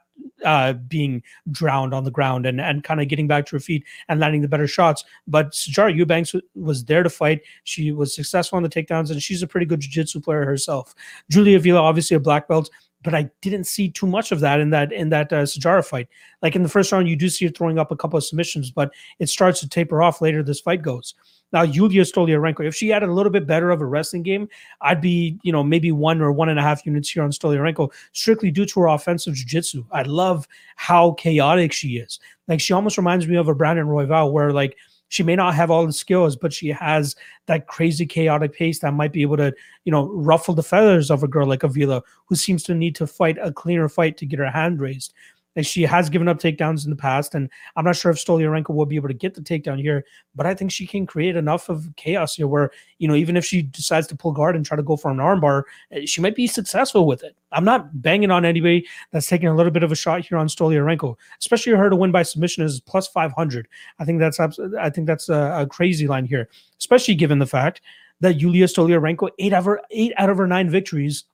uh, 0.46 0.74
being 0.74 1.22
drowned 1.52 1.94
on 1.94 2.04
the 2.04 2.12
ground 2.12 2.46
and, 2.46 2.62
and 2.62 2.84
kind 2.84 3.02
of 3.02 3.08
getting 3.08 3.28
back 3.28 3.46
to 3.46 3.56
her 3.56 3.60
feet 3.60 3.84
and 4.08 4.20
landing 4.20 4.42
the 4.42 4.48
better 4.48 4.68
shots. 4.68 5.04
But 5.28 5.52
Sijara 5.52 5.96
Eubanks 5.96 6.34
was 6.56 6.86
there 6.86 7.04
to 7.04 7.10
fight. 7.10 7.42
She 7.64 7.92
was 7.92 8.14
successful 8.14 8.58
on 8.58 8.64
the 8.64 8.70
takedowns, 8.70 9.12
and 9.12 9.22
she's 9.22 9.44
a 9.44 9.48
pretty 9.48 9.66
good 9.66 9.82
jiu-jitsu 9.82 10.22
player 10.22 10.46
herself. 10.46 10.96
Julia 11.30 11.58
Avila, 11.58 11.82
obviously 11.82 12.16
a 12.16 12.20
black 12.20 12.48
belt 12.48 12.70
but 13.04 13.16
I 13.16 13.30
didn't 13.42 13.66
see 13.66 13.90
too 13.90 14.08
much 14.08 14.32
of 14.32 14.40
that 14.42 14.60
in 14.60 14.72
that 14.72 14.92
in 14.92 15.10
that 15.10 15.32
uh, 15.32 15.44
Sijara 15.44 15.86
fight. 15.86 16.08
Like 16.42 16.56
in 16.56 16.64
the 16.64 16.70
first 16.70 16.92
round, 16.92 17.08
you 17.08 17.16
do 17.16 17.30
see 17.30 17.46
her 17.46 17.52
throwing 17.52 17.80
up 17.80 17.92
a 17.92 17.96
couple 17.96 18.18
of 18.18 18.24
submissions, 18.24 18.72
but 18.72 18.92
it 19.20 19.30
starts 19.30 19.60
to 19.62 19.70
taper 19.70 20.02
off 20.02 20.22
later. 20.22 20.44
This 20.44 20.60
fight 20.60 20.82
goes. 20.82 21.16
Now, 21.52 21.64
Yulia 21.64 22.04
Stoliarenko, 22.04 22.66
if 22.66 22.76
she 22.76 22.90
had 22.90 23.02
a 23.02 23.12
little 23.12 23.32
bit 23.32 23.48
better 23.48 23.72
of 23.72 23.82
a 23.82 23.86
wrestling 23.86 24.24
game, 24.24 24.48
I'd 24.82 25.02
be, 25.02 25.40
you 25.44 25.52
know, 25.52 25.64
maybe 25.64 25.92
one 25.92 26.22
or 26.22 26.32
one 26.32 26.50
and 26.50 26.60
a 26.60 26.62
half 26.62 26.86
units 26.86 27.10
here 27.10 27.24
on 27.24 27.32
Stoliarenko, 27.32 27.92
strictly 28.14 28.52
due 28.52 28.66
to 28.68 28.80
her 28.82 28.88
offensive 28.88 29.34
jiu-jitsu. 29.34 29.84
I 29.92 30.04
love 30.04 30.48
how 30.76 31.14
chaotic 31.14 31.74
she 31.74 31.98
is. 31.98 32.20
Like 32.48 32.62
she 32.62 32.74
almost 32.74 32.98
reminds 32.98 33.28
me 33.28 33.36
of 33.36 33.48
a 33.48 33.56
Brandon 33.56 33.88
Royval, 33.88 34.32
where 34.32 34.52
like 34.54 34.78
she 35.08 35.24
may 35.24 35.36
not 35.36 35.56
have 35.56 35.72
all 35.72 35.88
the 35.88 35.94
skills, 35.94 36.36
but 36.36 36.54
she 36.54 36.68
has 36.68 37.16
that 37.48 37.66
crazy 37.66 38.06
chaotic 38.06 38.54
pace 38.54 38.78
that 38.80 38.94
might 38.94 39.12
be 39.12 39.24
able 39.24 39.38
to, 39.38 39.52
you 39.84 39.92
know, 39.92 40.08
ruffle 40.10 40.54
the 40.54 40.62
feathers 40.62 41.10
of 41.10 41.24
a 41.24 41.28
girl 41.28 41.48
like 41.48 41.64
Avila, 41.64 42.04
who 42.28 42.36
seems 42.36 42.62
to 42.64 42.76
need 42.76 42.96
to 42.96 43.08
fight 43.08 43.38
a 43.42 43.52
cleaner 43.52 43.90
fight 43.90 44.18
to 44.18 44.28
get 44.28 44.38
her 44.38 44.52
hand 44.52 44.80
raised. 44.80 45.14
And 45.56 45.66
she 45.66 45.84
has 45.84 46.10
given 46.10 46.28
up 46.28 46.40
takedowns 46.40 46.86
in 46.86 46.90
the 46.90 46.96
past, 46.96 47.36
and 47.36 47.50
I'm 47.76 47.84
not 47.84 47.96
sure 47.96 48.12
if 48.12 48.18
Stoliarenko 48.18 48.70
will 48.70 48.86
be 48.86 48.96
able 48.96 49.08
to 49.08 49.14
get 49.14 49.34
the 49.34 49.42
takedown 49.42 49.82
here, 49.82 50.06
but 50.36 50.46
I 50.46 50.54
think 50.54 50.72
she 50.72 50.86
can 50.86 51.06
create 51.06 51.36
enough 51.36 51.70
of 51.70 51.88
chaos 51.96 52.36
here 52.36 52.48
where, 52.48 52.72
you 53.00 53.08
know, 53.08 53.16
even 53.16 53.36
if 53.36 53.44
she 53.44 53.64
decides 53.64 54.08
to 54.08 54.16
pull 54.16 54.32
guard 54.32 54.56
and 54.56 54.66
try 54.66 54.78
to 54.78 54.84
go 54.84 54.96
for 54.96 55.10
an 55.10 55.18
armbar, 55.18 55.64
eh, 55.92 56.06
she 56.06 56.22
might 56.22 56.36
be 56.36 56.48
successful 56.48 57.08
with 57.08 57.24
it. 57.24 57.36
I'm 57.52 57.66
not 57.66 58.02
banging 58.02 58.32
on 58.32 58.46
anybody 58.46 58.88
that's 59.12 59.28
taking 59.28 59.48
a 59.48 59.56
little 59.56 59.72
bit 59.72 59.84
of 59.84 59.92
a 59.92 59.96
shot 59.96 60.22
here 60.26 60.38
on 60.38 60.48
Stoliarenko, 60.48 61.16
especially 61.40 61.74
her 61.74 61.90
to 61.90 61.96
win 61.96 62.12
by 62.12 62.24
submission 62.24 62.64
is 62.64 62.80
plus 62.80 63.08
500. 63.08 63.68
I 63.98 64.06
think 64.06 64.20
that's 64.20 64.40
I 64.40 64.90
think 64.90 65.08
that's 65.08 65.30
a, 65.30 65.62
a 65.62 65.68
crazy 65.68 66.08
line 66.08 66.26
here, 66.26 66.50
especially 66.80 67.16
given 67.16 67.40
the 67.40 67.48
fact 67.48 67.82
that 68.22 68.40
Yulia 68.40 68.66
Stoliarenko 68.66 69.30
eight 69.40 69.54
out 69.54 69.60
of 69.60 69.66
her, 69.66 69.82
eight 69.92 70.14
out 70.18 70.30
of 70.30 70.38
her 70.38 70.48
nine 70.48 70.70
victories 70.70 71.26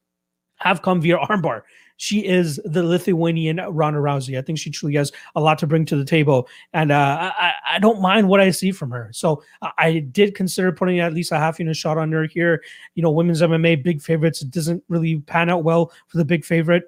have 0.57 0.81
come 0.81 1.01
via 1.01 1.17
armbar 1.17 1.63
she 1.97 2.25
is 2.25 2.59
the 2.65 2.83
Lithuanian 2.83 3.57
Ronda 3.57 3.99
Rousey. 3.99 4.37
I 4.37 4.41
think 4.41 4.59
she 4.59 4.69
truly 4.69 4.95
has 4.95 5.11
a 5.35 5.41
lot 5.41 5.57
to 5.59 5.67
bring 5.67 5.85
to 5.85 5.95
the 5.95 6.05
table, 6.05 6.47
and 6.73 6.91
uh, 6.91 7.31
I, 7.37 7.53
I 7.73 7.79
don't 7.79 8.01
mind 8.01 8.27
what 8.27 8.41
I 8.41 8.51
see 8.51 8.71
from 8.71 8.91
her. 8.91 9.09
So 9.13 9.43
I 9.77 9.99
did 9.99 10.35
consider 10.35 10.71
putting 10.71 10.99
at 10.99 11.13
least 11.13 11.31
a 11.31 11.37
half 11.37 11.59
unit 11.59 11.75
shot 11.75 11.97
on 11.97 12.11
her 12.11 12.25
here. 12.25 12.63
You 12.95 13.03
know, 13.03 13.11
women's 13.11 13.41
MMA 13.41 13.81
big 13.83 14.01
favorites. 14.01 14.41
It 14.41 14.51
doesn't 14.51 14.83
really 14.89 15.19
pan 15.21 15.49
out 15.49 15.63
well 15.63 15.91
for 16.07 16.17
the 16.17 16.25
big 16.25 16.43
favorite. 16.43 16.83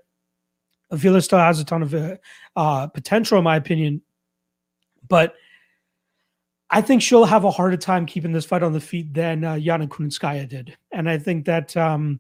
Avila 0.92 1.22
still 1.22 1.40
has 1.40 1.60
a 1.60 1.66
ton 1.66 1.82
of 1.82 1.94
uh, 1.94 2.16
uh, 2.56 2.88
potential, 2.88 3.38
in 3.38 3.44
my 3.44 3.56
opinion, 3.56 4.02
but 5.08 5.36
I 6.70 6.82
think 6.82 7.02
she'll 7.02 7.26
have 7.26 7.46
a 7.46 7.52
harder 7.52 7.78
time 7.78 8.06
keeping 8.06 8.34
this 8.34 8.46
fight 8.46 8.64
on 8.64 8.74
the 8.74 8.82
feet 8.82 9.14
than 9.14 9.44
uh, 9.44 9.54
Yana 9.54 9.88
Kunitskaya 9.88 10.48
did, 10.50 10.78
and 10.92 11.10
I 11.10 11.18
think 11.18 11.46
that. 11.46 11.78
Um, 11.78 12.20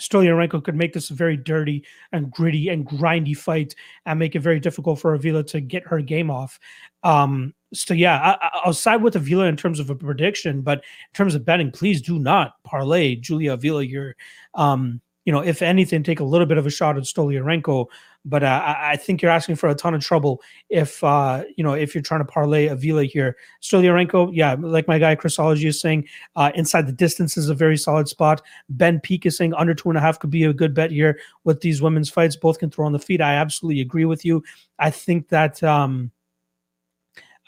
Stoliarenko 0.00 0.62
could 0.62 0.74
make 0.74 0.92
this 0.92 1.10
a 1.10 1.14
very 1.14 1.36
dirty 1.36 1.84
and 2.12 2.30
gritty 2.30 2.68
and 2.68 2.86
grindy 2.86 3.36
fight 3.36 3.74
and 4.06 4.18
make 4.18 4.34
it 4.34 4.40
very 4.40 4.60
difficult 4.60 5.00
for 5.00 5.14
Avila 5.14 5.44
to 5.44 5.60
get 5.60 5.86
her 5.86 6.00
game 6.00 6.30
off. 6.30 6.58
Um, 7.02 7.54
so 7.72 7.94
yeah, 7.94 8.36
I, 8.40 8.66
will 8.66 8.72
side 8.72 9.02
with 9.02 9.16
Avila 9.16 9.46
in 9.46 9.56
terms 9.56 9.80
of 9.80 9.90
a 9.90 9.94
prediction, 9.94 10.62
but 10.62 10.78
in 10.78 11.14
terms 11.14 11.34
of 11.34 11.44
betting, 11.44 11.70
please 11.70 12.00
do 12.00 12.18
not 12.18 12.54
parlay 12.64 13.16
Julia 13.16 13.54
Avila 13.54 13.84
here. 13.84 14.16
Um, 14.54 15.00
you 15.24 15.32
know, 15.32 15.40
if 15.40 15.62
anything, 15.62 16.02
take 16.02 16.20
a 16.20 16.24
little 16.24 16.46
bit 16.46 16.58
of 16.58 16.66
a 16.66 16.70
shot 16.70 16.96
at 16.96 17.04
Stoliarenko 17.04 17.86
but 18.24 18.42
uh, 18.42 18.62
I, 18.66 18.96
think 18.96 19.20
you're 19.20 19.30
asking 19.30 19.56
for 19.56 19.68
a 19.68 19.74
ton 19.74 19.94
of 19.94 20.02
trouble 20.02 20.40
if 20.70 21.04
uh, 21.04 21.44
you 21.56 21.64
know 21.64 21.74
if 21.74 21.94
you're 21.94 22.02
trying 22.02 22.20
to 22.20 22.24
parlay 22.24 22.68
Avila 22.68 23.04
here. 23.04 23.36
Stoliarenko, 23.62 24.30
yeah, 24.32 24.56
like 24.58 24.88
my 24.88 24.98
guy 24.98 25.14
Chrisology 25.14 25.68
is 25.68 25.80
saying, 25.80 26.08
uh, 26.36 26.50
inside 26.54 26.86
the 26.86 26.92
distance 26.92 27.36
is 27.36 27.48
a 27.48 27.54
very 27.54 27.76
solid 27.76 28.08
spot. 28.08 28.42
Ben 28.68 29.00
Peak 29.00 29.26
is 29.26 29.36
saying 29.36 29.52
under 29.54 29.74
two 29.74 29.90
and 29.90 29.98
a 29.98 30.00
half 30.00 30.18
could 30.18 30.30
be 30.30 30.44
a 30.44 30.52
good 30.52 30.74
bet 30.74 30.90
here 30.90 31.18
with 31.44 31.60
these 31.60 31.82
women's 31.82 32.08
fights. 32.08 32.36
Both 32.36 32.58
can 32.58 32.70
throw 32.70 32.86
on 32.86 32.92
the 32.92 32.98
feet. 32.98 33.20
I 33.20 33.34
absolutely 33.34 33.82
agree 33.82 34.06
with 34.06 34.24
you. 34.24 34.42
I 34.78 34.90
think 34.90 35.28
that 35.28 35.62
um, 35.62 36.10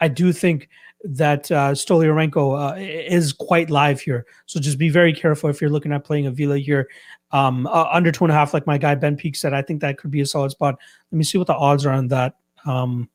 I 0.01 0.09
do 0.09 0.33
think 0.33 0.69
that 1.05 1.51
uh, 1.51 1.73
Stoliarenko 1.73 2.73
uh, 2.73 2.77
is 2.79 3.33
quite 3.33 3.71
live 3.71 4.01
here. 4.01 4.27
So 4.47 4.61
just 4.61 4.79
be 4.79 4.89
very 4.89 5.13
careful 5.13 5.49
if 5.49 5.61
you're 5.61 5.71
looking 5.71 5.93
at 5.93 6.05
playing 6.05 6.27
Avila 6.27 6.59
here. 6.59 6.89
Um, 7.33 7.67
uh, 7.67 7.89
under 7.93 8.13
two 8.13 8.25
and 8.25 8.33
a 8.33 8.35
half, 8.35 8.55
like 8.55 8.67
my 8.67 8.79
guy 8.79 8.95
Ben 8.95 9.17
Peak 9.17 9.37
said, 9.37 9.53
I 9.53 9.63
think 9.63 9.81
that 9.81 9.99
could 9.99 10.11
be 10.11 10.21
a 10.21 10.27
solid 10.27 10.51
spot. 10.51 10.77
Let 11.11 11.17
me 11.17 11.25
see 11.25 11.39
what 11.39 11.49
the 11.49 11.55
odds 11.55 11.85
are 11.85 11.93
on 11.93 12.09
that. 12.09 12.37
Um, 12.65 13.09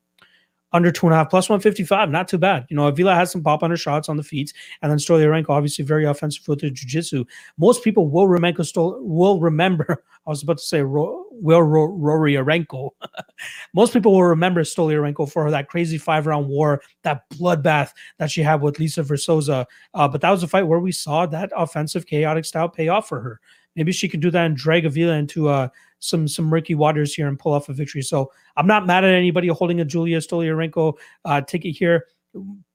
under 0.74 0.92
two 0.92 1.06
and 1.06 1.14
a 1.14 1.18
half 1.18 1.30
plus 1.30 1.50
155 1.50 2.10
not 2.10 2.28
too 2.28 2.38
bad. 2.38 2.66
You 2.70 2.76
know 2.76 2.88
avila 2.88 3.16
has 3.16 3.32
some 3.32 3.44
pop 3.44 3.64
under 3.64 3.78
shots 3.78 4.10
on 4.10 4.18
the 4.18 4.24
feet 4.24 4.54
and 4.82 4.92
then 4.92 5.00
Stoliarenko 5.00 5.50
obviously 5.50 5.84
very 5.84 6.06
offensive 6.06 6.46
the 6.46 6.56
jiu-jitsu. 6.56 7.26
Most 7.58 7.84
people 7.84 8.10
will 8.10 8.28
remember 8.28 8.64
will 8.76 9.40
remember 9.40 10.04
i 10.28 10.30
was 10.30 10.44
about 10.44 10.58
to 10.58 10.64
say 10.64 10.84
will 10.84 11.26
Ro, 11.64 11.88
Roriarenko 11.88 12.92
most 13.74 13.94
people 13.94 14.14
will 14.14 14.24
remember 14.24 14.62
Stoliarenko 14.64 15.32
for 15.32 15.52
that 15.52 15.68
crazy 15.68 15.98
five 15.98 16.28
round 16.28 16.48
war 16.48 16.82
that 17.04 17.30
bloodbath 17.32 17.92
that 18.18 18.32
she 18.32 18.42
had 18.42 18.62
with 18.62 18.80
lisa 18.80 19.04
Verzosa. 19.04 19.66
Uh, 19.94 20.08
but 20.08 20.22
that 20.22 20.32
was 20.32 20.44
a 20.44 20.48
fight 20.48 20.68
where 20.68 20.80
we 20.80 20.92
saw 20.92 21.26
that 21.26 21.52
offensive 21.56 22.06
chaotic 22.06 22.46
style 22.46 22.70
pay 22.70 22.88
off 22.88 23.08
for 23.08 23.20
her 23.22 23.42
maybe 23.76 23.92
she 23.92 24.08
could 24.08 24.20
do 24.20 24.32
that 24.32 24.46
and 24.46 24.58
drag 24.58 24.86
avila 24.86 25.14
into 25.14 25.50
a 25.50 25.72
some 26.00 26.28
some 26.28 26.46
murky 26.46 26.76
waters 26.76 27.14
here 27.14 27.28
and 27.28 27.40
pull 27.40 27.54
off 27.54 27.70
a 27.70 27.74
victory. 27.74 28.02
So 28.02 28.32
I'm 28.58 28.68
not 28.68 28.86
mad 28.86 29.06
at 29.06 29.14
anybody 29.14 29.48
holding 29.48 29.80
a 29.80 29.86
Julia 29.86 30.18
Stoliarenko 30.18 30.98
uh, 31.26 31.42
ticket 31.42 31.76
here. 31.76 32.08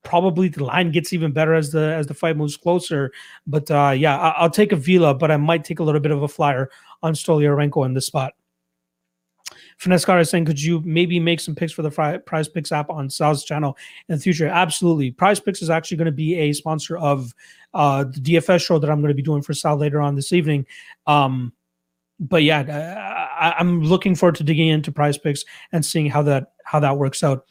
Probably 0.02 0.48
the 0.48 0.64
line 0.64 0.92
gets 0.92 1.12
even 1.12 1.32
better 1.32 1.54
as 1.54 1.72
the 1.72 1.94
as 1.94 2.06
the 2.06 2.14
fight 2.14 2.36
moves 2.36 2.56
closer. 2.56 3.12
But 3.46 3.70
uh, 3.70 3.94
yeah, 3.96 4.16
I, 4.16 4.42
will 4.42 4.50
take 4.50 4.72
Avila, 4.72 5.14
but 5.14 5.30
I 5.30 5.36
might 5.36 5.64
take 5.64 5.80
a 5.80 5.82
little 5.82 6.00
bit 6.00 6.12
of 6.12 6.22
a 6.22 6.28
flyer 6.28 6.70
on 7.02 7.14
Stoliarenko 7.14 7.84
in 7.84 7.94
this 7.94 8.06
spot. 8.06 8.34
Finesse 9.76 10.08
is 10.08 10.30
saying, 10.30 10.46
could 10.46 10.60
you 10.60 10.80
maybe 10.84 11.20
make 11.20 11.38
some 11.38 11.54
picks 11.54 11.72
for 11.72 11.82
the 11.82 12.20
Prize 12.24 12.48
Picks 12.48 12.72
app 12.72 12.88
on 12.88 13.10
Sal's 13.10 13.44
channel 13.44 13.76
in 14.08 14.16
the 14.16 14.20
future? 14.20 14.46
Absolutely. 14.46 15.10
Prize 15.10 15.38
Picks 15.38 15.60
is 15.60 15.70
actually 15.70 15.98
going 15.98 16.06
to 16.06 16.12
be 16.12 16.34
a 16.34 16.52
sponsor 16.52 16.96
of 16.96 17.34
uh, 17.74 18.04
the 18.04 18.20
DFS 18.20 18.64
show 18.64 18.78
that 18.78 18.90
I'm 18.90 19.00
going 19.00 19.10
to 19.10 19.14
be 19.14 19.22
doing 19.22 19.42
for 19.42 19.52
Sal 19.52 19.76
later 19.76 20.00
on 20.00 20.14
this 20.14 20.32
evening. 20.32 20.66
Um, 21.06 21.52
but 22.18 22.42
yeah, 22.42 22.62
I, 23.38 23.60
am 23.60 23.82
looking 23.82 24.14
forward 24.14 24.36
to 24.36 24.44
digging 24.44 24.68
into 24.68 24.90
prize 24.90 25.18
picks 25.18 25.44
and 25.72 25.84
seeing 25.84 26.06
how 26.06 26.22
that 26.22 26.52
how 26.64 26.80
that 26.80 26.96
works 26.96 27.22
out. 27.22 27.44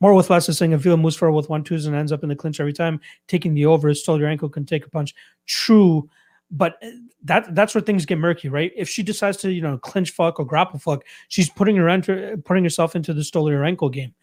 More 0.00 0.14
with 0.14 0.30
less 0.30 0.48
is 0.48 0.58
saying 0.58 0.74
Avila 0.74 0.96
moves 0.96 1.16
forward 1.16 1.36
with 1.36 1.48
one 1.48 1.64
twos 1.64 1.86
and 1.86 1.96
ends 1.96 2.12
up 2.12 2.22
in 2.22 2.28
the 2.28 2.36
clinch 2.36 2.60
every 2.60 2.72
time, 2.72 3.00
taking 3.28 3.54
the 3.54 3.66
over. 3.66 3.88
Is 3.88 4.04
Stoliarenko 4.04 4.52
can 4.52 4.66
take 4.66 4.84
a 4.84 4.90
punch. 4.90 5.14
True, 5.46 6.08
but 6.50 6.76
uh, 6.82 6.90
that 7.24 7.54
that's 7.54 7.74
where 7.74 7.82
things 7.82 8.06
get 8.06 8.18
murky, 8.18 8.48
right? 8.48 8.72
If 8.76 8.88
she 8.88 9.02
decides 9.02 9.36
to 9.38 9.52
you 9.52 9.62
know 9.62 9.78
clinch 9.78 10.10
fuck 10.10 10.40
or 10.40 10.44
grapple 10.44 10.78
fuck, 10.78 11.04
she's 11.28 11.50
putting 11.50 11.76
her 11.76 11.88
enter, 11.88 12.36
putting 12.38 12.64
herself 12.64 12.96
into 12.96 13.12
the 13.12 13.24
ankle 13.64 13.88
game. 13.88 14.14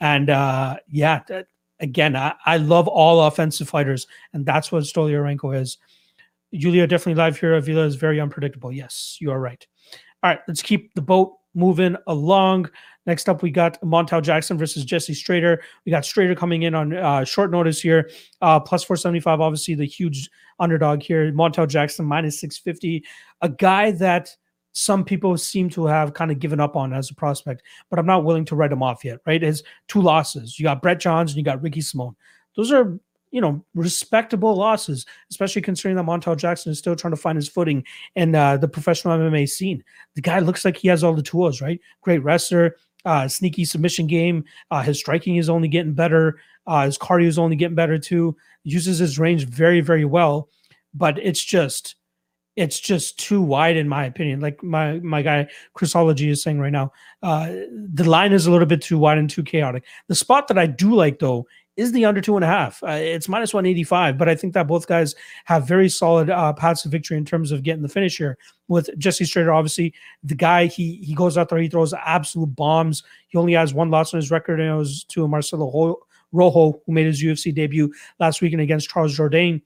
And 0.00 0.30
uh, 0.30 0.76
yeah, 0.88 1.20
that, 1.28 1.46
again, 1.80 2.16
I, 2.16 2.34
I 2.44 2.56
love 2.56 2.88
all 2.88 3.22
offensive 3.22 3.68
fighters, 3.68 4.06
and 4.32 4.44
that's 4.44 4.72
what 4.72 4.84
ankle 5.26 5.52
is. 5.52 5.78
Julia 6.54 6.86
definitely 6.86 7.22
live 7.22 7.38
here. 7.38 7.54
Avila 7.54 7.84
is 7.84 7.94
very 7.94 8.20
unpredictable. 8.20 8.72
Yes, 8.72 9.16
you 9.20 9.30
are 9.30 9.40
right. 9.40 9.66
All 10.22 10.30
right, 10.30 10.40
let's 10.46 10.62
keep 10.62 10.94
the 10.94 11.02
boat 11.02 11.34
moving 11.54 11.96
along. 12.06 12.70
Next 13.06 13.28
up, 13.28 13.42
we 13.42 13.50
got 13.50 13.80
Montel 13.82 14.22
Jackson 14.22 14.56
versus 14.56 14.84
Jesse 14.84 15.12
Strader. 15.12 15.58
We 15.84 15.90
got 15.90 16.04
Strader 16.04 16.36
coming 16.36 16.62
in 16.62 16.74
on 16.74 16.94
uh, 16.94 17.24
short 17.24 17.50
notice 17.50 17.80
here, 17.80 18.10
uh, 18.40 18.60
plus 18.60 18.84
475. 18.84 19.40
Obviously, 19.40 19.74
the 19.74 19.84
huge 19.84 20.30
underdog 20.60 21.02
here. 21.02 21.32
Montel 21.32 21.68
Jackson 21.68 22.04
minus 22.04 22.40
650. 22.40 23.04
A 23.40 23.48
guy 23.48 23.90
that 23.92 24.34
some 24.72 25.04
people 25.04 25.36
seem 25.36 25.68
to 25.70 25.86
have 25.86 26.14
kind 26.14 26.30
of 26.30 26.38
given 26.38 26.60
up 26.60 26.76
on 26.76 26.92
as 26.92 27.10
a 27.10 27.14
prospect, 27.14 27.62
but 27.90 27.98
I'm 27.98 28.06
not 28.06 28.24
willing 28.24 28.44
to 28.46 28.56
write 28.56 28.72
him 28.72 28.82
off 28.82 29.04
yet, 29.04 29.18
right? 29.26 29.42
His 29.42 29.62
two 29.88 30.00
losses. 30.00 30.58
You 30.58 30.64
got 30.64 30.80
Brett 30.80 30.98
Johns 30.98 31.32
and 31.32 31.38
you 31.38 31.44
got 31.44 31.62
Ricky 31.62 31.80
Simon. 31.80 32.16
Those 32.56 32.72
are 32.72 32.98
you 33.32 33.40
know, 33.40 33.64
respectable 33.74 34.54
losses, 34.54 35.06
especially 35.30 35.62
considering 35.62 35.96
that 35.96 36.04
Montel 36.04 36.36
Jackson 36.36 36.70
is 36.70 36.78
still 36.78 36.94
trying 36.94 37.12
to 37.12 37.16
find 37.16 37.36
his 37.36 37.48
footing 37.48 37.82
in 38.14 38.34
uh, 38.34 38.58
the 38.58 38.68
professional 38.68 39.18
MMA 39.18 39.48
scene. 39.48 39.82
The 40.14 40.20
guy 40.20 40.38
looks 40.38 40.64
like 40.64 40.76
he 40.76 40.88
has 40.88 41.02
all 41.02 41.14
the 41.14 41.22
tools, 41.22 41.60
right? 41.60 41.80
Great 42.02 42.22
wrestler, 42.22 42.76
uh, 43.06 43.26
sneaky 43.26 43.64
submission 43.64 44.06
game. 44.06 44.44
Uh, 44.70 44.82
his 44.82 44.98
striking 44.98 45.36
is 45.36 45.48
only 45.48 45.66
getting 45.66 45.94
better. 45.94 46.38
Uh, 46.66 46.84
his 46.84 46.98
cardio 46.98 47.26
is 47.26 47.38
only 47.38 47.56
getting 47.56 47.74
better 47.74 47.98
too. 47.98 48.36
Uses 48.64 48.98
his 48.98 49.18
range 49.18 49.46
very, 49.46 49.80
very 49.80 50.04
well, 50.04 50.48
but 50.94 51.18
it's 51.18 51.42
just 51.42 51.96
it's 52.54 52.78
just 52.78 53.18
too 53.18 53.40
wide 53.40 53.76
in 53.76 53.88
my 53.88 54.04
opinion. 54.04 54.40
Like 54.40 54.62
my 54.62 55.00
my 55.00 55.22
guy 55.22 55.48
Chrisology 55.74 56.28
is 56.28 56.42
saying 56.42 56.60
right 56.60 56.72
now, 56.72 56.92
uh, 57.22 57.46
the 57.70 58.04
line 58.04 58.32
is 58.32 58.46
a 58.46 58.50
little 58.50 58.66
bit 58.66 58.82
too 58.82 58.98
wide 58.98 59.18
and 59.18 59.28
too 59.28 59.42
chaotic. 59.42 59.84
The 60.08 60.14
spot 60.14 60.48
that 60.48 60.58
I 60.58 60.66
do 60.66 60.94
like 60.94 61.18
though 61.18 61.46
is 61.76 61.92
the 61.92 62.04
under 62.04 62.20
two 62.20 62.36
and 62.36 62.44
a 62.44 62.48
half. 62.48 62.82
Uh, 62.82 62.90
it's 62.90 63.28
minus 63.28 63.54
one 63.54 63.66
eighty 63.66 63.84
five, 63.84 64.18
but 64.18 64.28
I 64.28 64.34
think 64.34 64.52
that 64.54 64.66
both 64.66 64.86
guys 64.86 65.14
have 65.44 65.66
very 65.66 65.88
solid 65.88 66.30
uh, 66.30 66.52
paths 66.52 66.82
to 66.82 66.88
victory 66.88 67.16
in 67.16 67.24
terms 67.24 67.52
of 67.52 67.62
getting 67.62 67.82
the 67.82 67.88
finish 67.88 68.18
here. 68.18 68.36
With 68.68 68.90
Jesse 68.98 69.24
Strader, 69.24 69.54
obviously 69.54 69.94
the 70.22 70.34
guy 70.34 70.66
he 70.66 70.96
he 70.96 71.14
goes 71.14 71.38
out 71.38 71.48
there, 71.48 71.58
he 71.58 71.68
throws 71.68 71.94
absolute 71.94 72.54
bombs. 72.54 73.02
He 73.28 73.38
only 73.38 73.54
has 73.54 73.74
one 73.74 73.90
loss 73.90 74.12
on 74.12 74.18
his 74.20 74.30
record, 74.30 74.60
and 74.60 74.70
it 74.70 74.74
was 74.74 75.04
to 75.04 75.26
Marcelo 75.28 75.98
Rojo, 76.32 76.80
who 76.84 76.92
made 76.92 77.06
his 77.06 77.22
UFC 77.22 77.54
debut 77.54 77.92
last 78.20 78.40
weekend 78.42 78.62
against 78.62 78.88
Charles 78.88 79.16
Jourdain. 79.16 79.62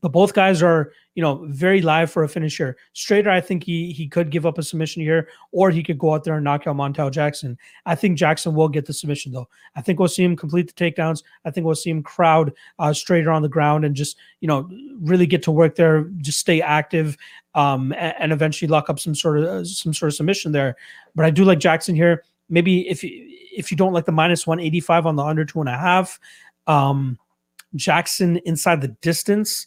But 0.00 0.12
both 0.12 0.32
guys 0.32 0.62
are, 0.62 0.92
you 1.20 1.26
know, 1.26 1.44
very 1.50 1.82
live 1.82 2.10
for 2.10 2.24
a 2.24 2.28
finisher. 2.30 2.78
Strader, 2.94 3.26
I 3.26 3.42
think 3.42 3.62
he 3.62 3.92
he 3.92 4.08
could 4.08 4.30
give 4.30 4.46
up 4.46 4.56
a 4.56 4.62
submission 4.62 5.02
here, 5.02 5.28
or 5.52 5.70
he 5.70 5.82
could 5.82 5.98
go 5.98 6.14
out 6.14 6.24
there 6.24 6.36
and 6.36 6.44
knock 6.44 6.66
out 6.66 6.76
Montel 6.76 7.10
Jackson. 7.10 7.58
I 7.84 7.94
think 7.94 8.16
Jackson 8.16 8.54
will 8.54 8.70
get 8.70 8.86
the 8.86 8.94
submission 8.94 9.30
though. 9.30 9.46
I 9.76 9.82
think 9.82 9.98
we'll 9.98 10.08
see 10.08 10.24
him 10.24 10.34
complete 10.34 10.66
the 10.66 10.72
takedowns. 10.72 11.22
I 11.44 11.50
think 11.50 11.66
we'll 11.66 11.74
see 11.74 11.90
him 11.90 12.02
crowd 12.02 12.54
uh, 12.78 12.86
Strader 12.86 13.34
on 13.34 13.42
the 13.42 13.50
ground 13.50 13.84
and 13.84 13.94
just, 13.94 14.16
you 14.40 14.48
know, 14.48 14.66
really 14.98 15.26
get 15.26 15.42
to 15.42 15.50
work 15.50 15.74
there, 15.74 16.04
just 16.22 16.40
stay 16.40 16.62
active, 16.62 17.18
um, 17.54 17.92
and, 17.98 18.14
and 18.18 18.32
eventually 18.32 18.70
lock 18.70 18.88
up 18.88 18.98
some 18.98 19.14
sort 19.14 19.40
of 19.40 19.44
uh, 19.44 19.62
some 19.66 19.92
sort 19.92 20.08
of 20.08 20.16
submission 20.16 20.52
there. 20.52 20.74
But 21.14 21.26
I 21.26 21.30
do 21.30 21.44
like 21.44 21.58
Jackson 21.58 21.94
here. 21.94 22.24
Maybe 22.48 22.88
if 22.88 23.00
if 23.04 23.70
you 23.70 23.76
don't 23.76 23.92
like 23.92 24.06
the 24.06 24.12
minus 24.12 24.46
one 24.46 24.58
eighty 24.58 24.80
five 24.80 25.04
on 25.04 25.16
the 25.16 25.22
under 25.22 25.44
two 25.44 25.60
and 25.60 25.68
a 25.68 25.76
half, 25.76 26.18
um, 26.66 27.18
Jackson 27.74 28.38
inside 28.46 28.80
the 28.80 28.96
distance 29.02 29.66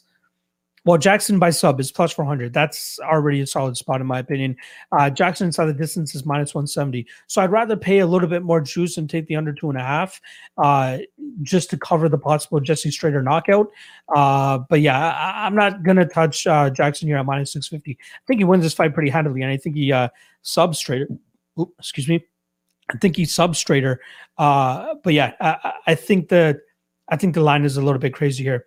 well, 0.84 0.98
Jackson 0.98 1.38
by 1.38 1.48
sub 1.48 1.80
is 1.80 1.90
plus 1.90 2.12
400. 2.12 2.52
That's 2.52 2.98
already 3.00 3.40
a 3.40 3.46
solid 3.46 3.76
spot, 3.76 4.02
in 4.02 4.06
my 4.06 4.18
opinion. 4.18 4.56
Uh, 4.92 5.08
Jackson 5.08 5.46
inside 5.46 5.66
the 5.66 5.72
distance 5.72 6.14
is 6.14 6.26
minus 6.26 6.54
170. 6.54 7.06
So 7.26 7.40
I'd 7.40 7.50
rather 7.50 7.74
pay 7.74 8.00
a 8.00 8.06
little 8.06 8.28
bit 8.28 8.42
more 8.42 8.60
juice 8.60 8.98
and 8.98 9.08
take 9.08 9.26
the 9.26 9.36
under 9.36 9.52
two 9.54 9.70
and 9.70 9.78
a 9.78 9.82
half 9.82 10.20
uh, 10.58 10.98
just 11.42 11.70
to 11.70 11.78
cover 11.78 12.10
the 12.10 12.18
possible 12.18 12.60
Jesse 12.60 12.90
Strader 12.90 13.24
knockout. 13.24 13.68
Uh, 14.14 14.58
but 14.68 14.82
yeah, 14.82 15.12
I, 15.12 15.46
am 15.46 15.54
not 15.54 15.82
going 15.82 15.96
to 15.96 16.04
touch 16.04 16.46
uh, 16.46 16.68
Jackson 16.68 17.08
here 17.08 17.16
at 17.16 17.24
minus 17.24 17.52
650. 17.52 17.98
I 18.00 18.20
think 18.26 18.40
he 18.40 18.44
wins 18.44 18.62
this 18.62 18.74
fight 18.74 18.92
pretty 18.92 19.10
handily, 19.10 19.40
and 19.40 19.50
I 19.50 19.56
think 19.56 19.76
he 19.76 19.90
uh, 19.90 20.08
subs 20.42 20.82
Strader. 20.82 21.06
Excuse 21.78 22.08
me. 22.08 22.26
I 22.92 22.98
think 22.98 23.16
he 23.16 23.24
subs 23.24 23.62
Strader. 23.62 23.98
Uh, 24.36 24.96
but 25.02 25.14
yeah, 25.14 25.32
I, 25.40 25.72
I 25.86 25.94
think 25.94 26.28
the 26.28 26.60
I 27.08 27.16
think 27.16 27.34
the 27.34 27.40
line 27.40 27.64
is 27.64 27.76
a 27.76 27.82
little 27.82 27.98
bit 27.98 28.12
crazy 28.12 28.44
here. 28.44 28.66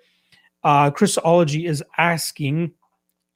Uh, 0.63 0.91
Chrisology 0.91 1.65
is 1.65 1.83
asking 1.97 2.71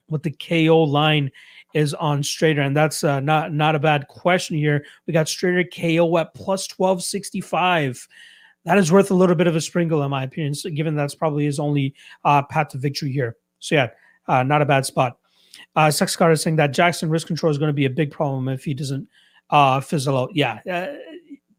what 0.08 0.22
the 0.22 0.30
KO 0.32 0.82
line 0.82 1.30
is 1.74 1.94
on 1.94 2.22
Strader, 2.22 2.64
and 2.66 2.76
that's 2.76 3.02
uh, 3.02 3.20
not 3.20 3.52
not 3.52 3.74
a 3.74 3.78
bad 3.78 4.06
question 4.08 4.56
here. 4.56 4.84
We 5.06 5.12
got 5.12 5.26
Strader 5.26 5.64
KO 5.74 6.16
at 6.18 6.34
plus 6.34 6.66
twelve 6.66 7.02
sixty 7.02 7.40
five. 7.40 8.06
That 8.64 8.78
is 8.78 8.92
worth 8.92 9.10
a 9.10 9.14
little 9.14 9.34
bit 9.34 9.46
of 9.46 9.56
a 9.56 9.60
sprinkle, 9.60 10.02
in 10.02 10.10
my 10.10 10.24
opinion, 10.24 10.54
so 10.54 10.70
given 10.70 10.94
that's 10.94 11.14
probably 11.14 11.46
his 11.46 11.58
only 11.58 11.94
uh, 12.24 12.42
path 12.42 12.68
to 12.68 12.78
victory 12.78 13.10
here. 13.10 13.36
So 13.58 13.74
yeah, 13.74 13.88
uh, 14.28 14.42
not 14.42 14.62
a 14.62 14.66
bad 14.66 14.86
spot. 14.86 15.18
Uh, 15.74 15.90
Sex 15.90 16.12
Scott 16.12 16.30
is 16.30 16.42
saying 16.42 16.56
that 16.56 16.72
Jackson 16.72 17.08
wrist 17.08 17.26
control 17.26 17.50
is 17.50 17.58
going 17.58 17.70
to 17.70 17.74
be 17.74 17.86
a 17.86 17.90
big 17.90 18.10
problem 18.10 18.48
if 18.48 18.64
he 18.64 18.74
doesn't 18.74 19.08
uh, 19.50 19.80
fizzle 19.80 20.16
out. 20.16 20.30
Yeah, 20.34 20.60
uh, 20.70 20.94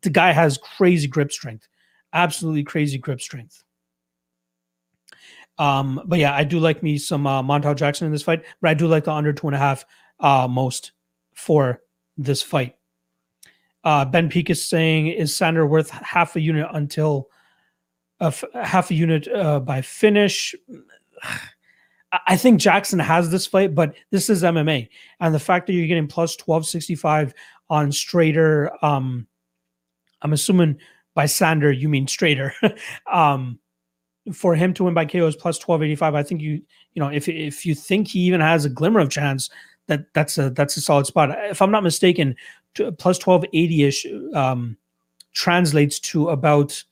the 0.02 0.10
guy 0.10 0.32
has 0.32 0.58
crazy 0.58 1.08
grip 1.08 1.32
strength, 1.32 1.67
absolutely 2.13 2.63
crazy 2.63 2.97
grip 2.97 3.21
strength. 3.21 3.63
Um, 5.58 6.02
but 6.06 6.20
yeah, 6.20 6.36
I 6.36 6.44
do 6.44 6.60
like 6.60 6.82
me 6.82 6.98
some 6.98 7.28
uh, 7.28 7.44
Montel 7.44 7.76
Jackson 7.76 8.06
in 8.06 8.12
this 8.12 8.24
fight, 8.24 8.44
but 8.62 8.70
I 8.70 8.74
do 8.74 8.88
like 8.88 9.04
the 9.04 9.12
under 9.12 9.34
two 9.34 9.48
and 9.48 9.56
a 9.56 9.60
half 9.60 9.86
uh, 10.20 10.48
most 10.50 10.92
for 11.36 11.82
this 12.18 12.42
fight. 12.42 12.76
Uh, 13.84 14.06
ben 14.06 14.30
Peak 14.30 14.50
is 14.50 14.63
saying, 14.63 15.08
is 15.08 15.36
Sander 15.36 15.68
worth 15.68 15.89
half 15.89 16.36
a 16.36 16.42
unit 16.42 16.68
until 16.72 17.30
a 18.20 18.26
f- 18.26 18.44
half 18.54 18.92
a 18.92 18.94
unit 18.94 19.28
uh, 19.28 19.60
by 19.60 19.82
finish? 19.82 20.56
I 22.28 22.38
think 22.38 22.60
Jackson 22.60 23.00
has 23.00 23.30
this 23.30 23.48
fight, 23.48 23.74
but 23.74 23.96
this 24.12 24.30
is 24.30 24.44
MMA, 24.44 24.88
and 25.20 25.34
the 25.34 25.39
fact 25.39 25.68
that 25.68 25.74
you're 25.74 25.88
getting 25.88 26.08
plus 26.08 26.36
twelve 26.36 26.66
sixty 26.66 26.96
five 26.96 27.34
on 27.70 27.89
Strader, 27.89 28.72
um, 28.84 29.28
I'm 30.22 30.34
assuming 30.34 30.78
by 31.16 31.26
Sander 31.26 31.72
you 31.72 31.89
mean 31.89 32.06
Strader. 32.06 32.54
um, 33.12 33.60
for 34.32 34.56
him 34.56 34.74
to 34.76 34.86
win 34.86 34.94
by 34.94 35.06
KO 35.06 35.28
is 35.28 35.36
plus 35.36 35.58
1285. 35.58 36.16
I 36.16 36.24
think 36.24 36.42
you, 36.42 36.62
you 36.94 37.00
know, 37.02 37.10
if 37.10 37.28
if 37.28 37.66
you 37.66 37.76
think 37.76 38.08
he 38.08 38.20
even 38.20 38.40
has 38.40 38.64
a 38.66 38.70
glimmer 38.70 39.00
of 39.00 39.10
chance, 39.10 39.50
that 39.88 40.14
that's 40.14 40.38
a 40.38 40.50
that's 40.52 40.78
a 40.78 40.82
solid 40.82 41.06
spot. 41.06 41.32
If 41.50 41.62
I'm 41.62 41.72
not 41.72 41.84
mistaken, 41.84 42.36
plus 42.74 43.20
1280-ish 43.20 44.06
um, 44.34 44.78
translates 45.34 46.00
to 46.00 46.30
about 46.30 46.84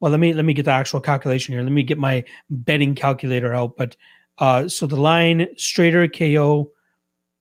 well, 0.00 0.10
let 0.10 0.20
me 0.20 0.32
let 0.32 0.44
me 0.44 0.54
get 0.54 0.64
the 0.64 0.70
actual 0.70 1.00
calculation 1.00 1.52
here. 1.52 1.62
Let 1.62 1.72
me 1.72 1.82
get 1.82 1.98
my 1.98 2.24
betting 2.50 2.94
calculator 2.94 3.54
out. 3.54 3.76
But 3.76 3.96
uh, 4.38 4.68
so 4.68 4.86
the 4.86 4.96
line 5.00 5.46
Strader 5.56 6.08
KO 6.12 6.70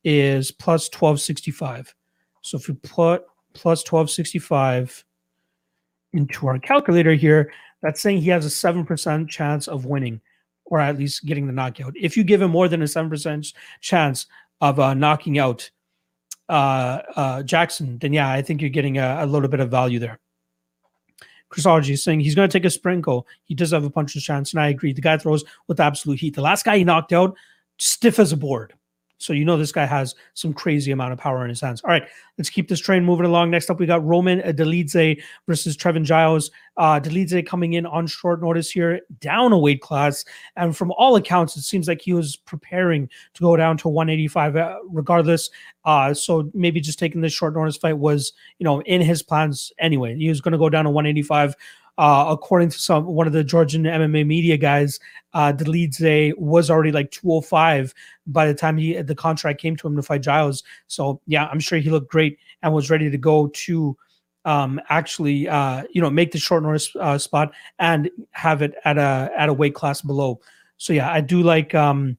is 0.04 0.52
plus 0.52 0.88
1265. 0.88 1.96
So 2.42 2.58
if 2.58 2.68
we 2.68 2.76
put 2.76 3.24
plus 3.54 3.80
1265 3.80 5.04
into 6.14 6.48
our 6.48 6.60
calculator 6.60 7.14
here, 7.14 7.52
that's 7.84 8.02
saying 8.02 8.22
he 8.22 8.30
has 8.30 8.46
a 8.46 8.50
7% 8.50 9.30
chance 9.30 9.68
of 9.68 9.86
winning 9.86 10.22
or 10.66 10.80
at 10.80 10.98
least 10.98 11.26
getting 11.26 11.46
the 11.46 11.54
knockout. 11.54 11.94
If 11.96 12.18
you 12.18 12.24
give 12.24 12.42
him 12.42 12.50
more 12.50 12.68
than 12.68 12.82
a 12.82 12.86
7% 12.86 13.54
chance 13.82 14.26
of 14.62 14.80
uh, 14.80 14.94
knocking 14.94 15.38
out 15.38 15.70
uh, 16.50 17.02
uh, 17.16 17.44
Jackson, 17.44 18.00
then 18.00 18.14
yeah, 18.14 18.32
I 18.32 18.42
think 18.42 18.62
you're 18.62 18.70
getting 18.70 18.98
a, 18.98 19.18
a 19.20 19.26
little 19.26 19.50
bit 19.50 19.60
of 19.60 19.70
value 19.70 20.00
there. 20.00 20.20
Chrisology 21.50 21.94
is 21.94 22.04
saying 22.04 22.22
he's 22.22 22.34
going 22.34 22.50
to 22.50 22.58
take 22.58 22.66
a 22.66 22.70
sprinkle. 22.70 23.28
He 23.44 23.54
does 23.54 23.72
have 23.72 23.84
a 23.84 23.90
puncher's 23.90 24.24
chance, 24.24 24.54
and 24.54 24.62
I 24.62 24.70
agree. 24.70 24.94
The 24.94 25.02
guy 25.02 25.18
throws 25.18 25.44
with 25.68 25.80
absolute 25.80 26.20
heat. 26.20 26.34
The 26.34 26.42
last 26.42 26.66
guy 26.66 26.78
he 26.78 26.84
knocked 26.84 27.14
out, 27.14 27.36
stiff 27.78 28.18
as 28.18 28.32
a 28.32 28.38
board. 28.38 28.74
So 29.24 29.34
you 29.34 29.46
know 29.46 29.58
this 29.58 29.72
guy 29.72 29.86
has 29.86 30.16
some 30.34 30.54
crazy 30.54 30.92
amount 30.92 31.14
of 31.14 31.20
power 31.20 31.44
in 31.44 31.50
his 31.50 31.62
hands. 31.62 31.82
All 31.84 31.90
right, 31.90 32.04
let's 32.38 32.50
keep 32.50 32.68
this 32.68 32.80
train 32.80 33.06
moving 33.06 33.26
along. 33.26 33.52
Next 33.52 33.70
up, 33.70 33.80
we 33.80 33.86
got 33.86 34.06
Roman 34.06 34.42
Dolidze 34.42 35.22
versus 35.48 35.78
Trevin 35.78 36.04
Giles. 36.04 36.52
Uh, 36.76 37.00
coming 37.46 37.74
in 37.74 37.86
on 37.86 38.08
short 38.08 38.42
notice 38.42 38.72
here, 38.72 39.00
down 39.20 39.54
a 39.54 39.58
weight 39.58 39.82
class, 39.82 40.26
and 40.56 40.76
from 40.76 40.92
all 40.94 41.16
accounts, 41.16 41.56
it 41.56 41.62
seems 41.62 41.88
like 41.88 42.02
he 42.02 42.14
was 42.14 42.36
preparing 42.36 43.08
to 43.34 43.42
go 43.42 43.56
down 43.56 43.78
to 43.78 43.88
185. 43.88 44.56
Uh, 44.56 44.78
regardless, 44.90 45.50
uh, 45.86 46.14
so 46.14 46.50
maybe 46.54 46.82
just 46.82 47.00
taking 47.00 47.22
this 47.22 47.34
short 47.34 47.56
notice 47.56 47.78
fight 47.78 47.98
was, 47.98 48.34
you 48.58 48.64
know, 48.64 48.82
in 48.82 49.02
his 49.02 49.22
plans 49.22 49.72
anyway. 49.80 50.16
He 50.16 50.30
was 50.30 50.42
going 50.42 50.54
to 50.54 50.58
go 50.58 50.70
down 50.70 50.86
to 50.86 50.90
185. 50.90 51.56
Uh, 52.00 52.26
according 52.30 52.70
to 52.70 52.80
some 52.80 53.06
one 53.06 53.28
of 53.28 53.34
the 53.34 53.44
Georgian 53.44 53.84
MMA 53.84 54.26
media 54.26 54.58
guys, 54.58 55.00
uh, 55.34 55.54
Dolidze 55.54 56.36
was 56.38 56.72
already 56.72 56.92
like 56.92 57.12
205 57.12 57.94
by 58.28 58.48
the 58.48 58.54
time 58.54 58.78
he 58.78 59.00
the 59.02 59.14
contract 59.14 59.62
came 59.62 59.76
to 59.76 59.88
him 59.88 59.96
to 59.96 60.02
fight 60.02 60.22
Giles. 60.22 60.64
So 60.88 61.22
yeah, 61.28 61.48
I'm 61.48 61.60
sure 61.60 61.78
he 61.78 61.92
looked 61.92 62.10
great 62.10 62.40
and 62.64 62.74
was 62.74 62.90
ready 62.90 63.12
to 63.12 63.18
go 63.18 63.48
to 63.48 63.96
um, 64.46 64.82
actually 64.90 65.48
uh, 65.48 65.84
you 65.92 66.02
know 66.02 66.10
make 66.10 66.32
the 66.32 66.40
short 66.40 66.64
notice 66.64 66.94
uh, 67.00 67.18
spot 67.18 67.54
and 67.80 68.10
have 68.32 68.62
it 68.62 68.74
at 68.86 68.98
a 68.98 69.32
at 69.38 69.50
a 69.50 69.54
weight 69.54 69.76
class 69.76 70.02
below. 70.02 70.42
So 70.78 70.94
yeah, 70.94 71.12
I 71.12 71.22
do 71.22 71.44
like 71.44 71.76
um, 71.76 72.18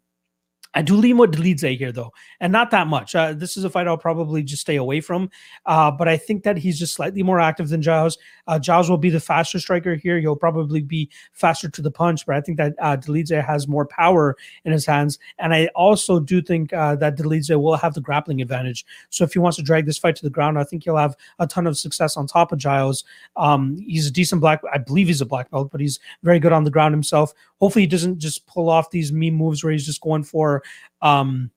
I 0.74 0.82
do 0.82 0.96
lean 0.96 1.18
with 1.18 1.32
Dolidze 1.32 1.78
here, 1.78 1.92
though, 1.92 2.12
and 2.40 2.52
not 2.52 2.70
that 2.72 2.88
much. 2.88 3.14
Uh, 3.14 3.32
this 3.32 3.56
is 3.56 3.64
a 3.64 3.70
fight 3.70 3.86
I'll 3.86 3.96
probably 3.96 4.42
just 4.42 4.62
stay 4.62 4.76
away 4.76 5.00
from. 5.00 5.30
Uh, 5.66 5.90
but 5.90 6.08
I 6.08 6.16
think 6.16 6.42
that 6.42 6.56
he's 6.56 6.78
just 6.78 6.94
slightly 6.94 7.22
more 7.22 7.38
active 7.38 7.68
than 7.68 7.80
Giles. 7.80 8.18
Uh, 8.48 8.58
Giles 8.58 8.90
will 8.90 8.98
be 8.98 9.10
the 9.10 9.20
faster 9.20 9.60
striker 9.60 9.94
here. 9.94 10.18
He'll 10.18 10.36
probably 10.36 10.82
be 10.82 11.10
faster 11.32 11.68
to 11.68 11.82
the 11.82 11.90
punch, 11.90 12.26
but 12.26 12.34
I 12.34 12.40
think 12.40 12.58
that 12.58 12.74
uh, 12.80 12.96
Dolidze 12.96 13.44
has 13.44 13.68
more 13.68 13.86
power 13.86 14.36
in 14.64 14.72
his 14.72 14.84
hands. 14.84 15.18
And 15.38 15.54
I 15.54 15.66
also 15.76 16.18
do 16.18 16.42
think 16.42 16.72
uh, 16.72 16.96
that 16.96 17.16
Dolidze 17.16 17.60
will 17.60 17.76
have 17.76 17.94
the 17.94 18.00
grappling 18.00 18.42
advantage. 18.42 18.84
So 19.10 19.22
if 19.24 19.32
he 19.32 19.38
wants 19.38 19.56
to 19.58 19.62
drag 19.62 19.86
this 19.86 19.98
fight 19.98 20.16
to 20.16 20.24
the 20.24 20.30
ground, 20.30 20.58
I 20.58 20.64
think 20.64 20.84
he'll 20.84 20.96
have 20.96 21.16
a 21.38 21.46
ton 21.46 21.66
of 21.68 21.78
success 21.78 22.16
on 22.16 22.26
top 22.26 22.50
of 22.50 22.58
Giles. 22.58 23.04
Um, 23.36 23.76
he's 23.78 24.08
a 24.08 24.10
decent 24.10 24.40
black, 24.40 24.60
I 24.72 24.78
believe 24.78 25.06
he's 25.06 25.20
a 25.20 25.26
black 25.26 25.50
belt, 25.50 25.70
but 25.70 25.80
he's 25.80 26.00
very 26.24 26.40
good 26.40 26.52
on 26.52 26.64
the 26.64 26.70
ground 26.70 26.94
himself. 26.94 27.32
Hopefully, 27.60 27.84
he 27.84 27.86
doesn't 27.86 28.18
just 28.18 28.46
pull 28.46 28.68
off 28.68 28.90
these 28.90 29.12
meme 29.12 29.34
moves 29.34 29.62
where 29.62 29.72
he's 29.72 29.86
just 29.86 30.00
going 30.00 30.24
for 30.24 30.63
um, 31.02 31.50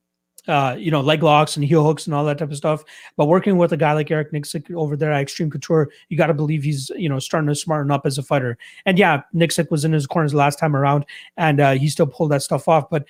uh, 0.47 0.75
you 0.77 0.91
know, 0.91 1.01
leg 1.01 1.23
locks 1.23 1.57
and 1.57 1.65
heel 1.65 1.85
hooks 1.85 2.05
and 2.05 2.15
all 2.15 2.23
that 2.25 2.37
type 2.37 2.49
of 2.49 2.57
stuff. 2.57 2.83
But 3.17 3.25
working 3.25 3.57
with 3.57 3.73
a 3.73 3.77
guy 3.77 3.93
like 3.93 4.09
Eric 4.09 4.31
Nicksick 4.31 4.73
over 4.73 4.95
there 4.95 5.11
at 5.11 5.21
Extreme 5.21 5.51
Couture, 5.51 5.89
you 6.09 6.17
got 6.17 6.27
to 6.27 6.33
believe 6.33 6.63
he's, 6.63 6.89
you 6.95 7.09
know, 7.09 7.19
starting 7.19 7.49
to 7.49 7.55
smarten 7.55 7.91
up 7.91 8.05
as 8.05 8.17
a 8.17 8.23
fighter. 8.23 8.57
And 8.85 8.97
yeah, 8.97 9.23
Nicksick 9.35 9.69
was 9.69 9.83
in 9.83 9.91
his 9.91 10.07
corners 10.07 10.33
last 10.33 10.57
time 10.57 10.75
around 10.75 11.05
and 11.35 11.59
uh, 11.59 11.71
he 11.73 11.89
still 11.89 12.07
pulled 12.07 12.31
that 12.31 12.43
stuff 12.43 12.67
off. 12.67 12.89
But 12.89 13.05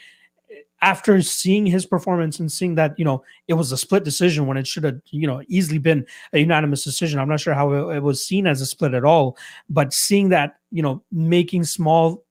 after 0.82 1.22
seeing 1.22 1.66
his 1.66 1.86
performance 1.86 2.40
and 2.40 2.52
seeing 2.52 2.76
that, 2.76 2.98
you 2.98 3.06
know, 3.06 3.24
it 3.48 3.56
was 3.56 3.72
a 3.72 3.78
split 3.78 4.04
decision 4.04 4.46
when 4.46 4.58
it 4.58 4.68
should 4.68 4.84
have, 4.84 5.00
you 5.10 5.28
know, 5.28 5.42
easily 5.48 5.80
been 5.80 6.06
a 6.34 6.40
unanimous 6.40 6.84
decision. 6.84 7.20
I'm 7.20 7.30
not 7.30 7.40
sure 7.40 7.56
how 7.56 7.72
it, 7.72 7.98
it 7.98 8.04
was 8.04 8.24
seen 8.24 8.46
as 8.46 8.62
a 8.62 8.66
split 8.66 8.94
at 8.94 9.04
all, 9.04 9.38
but 9.70 9.94
seeing 9.94 10.30
that, 10.30 10.58
you 10.72 10.84
know, 10.84 11.04
making 11.12 11.64
small 11.64 12.24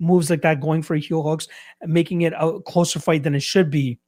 moves 0.00 0.30
like 0.30 0.42
that, 0.42 0.60
going 0.60 0.82
for 0.82 0.96
heel 0.96 1.22
hooks, 1.22 1.46
making 1.82 2.22
it 2.22 2.32
a 2.36 2.60
closer 2.60 2.98
fight 2.98 3.22
than 3.22 3.34
it 3.34 3.42
should 3.42 3.70
be. 3.70 3.98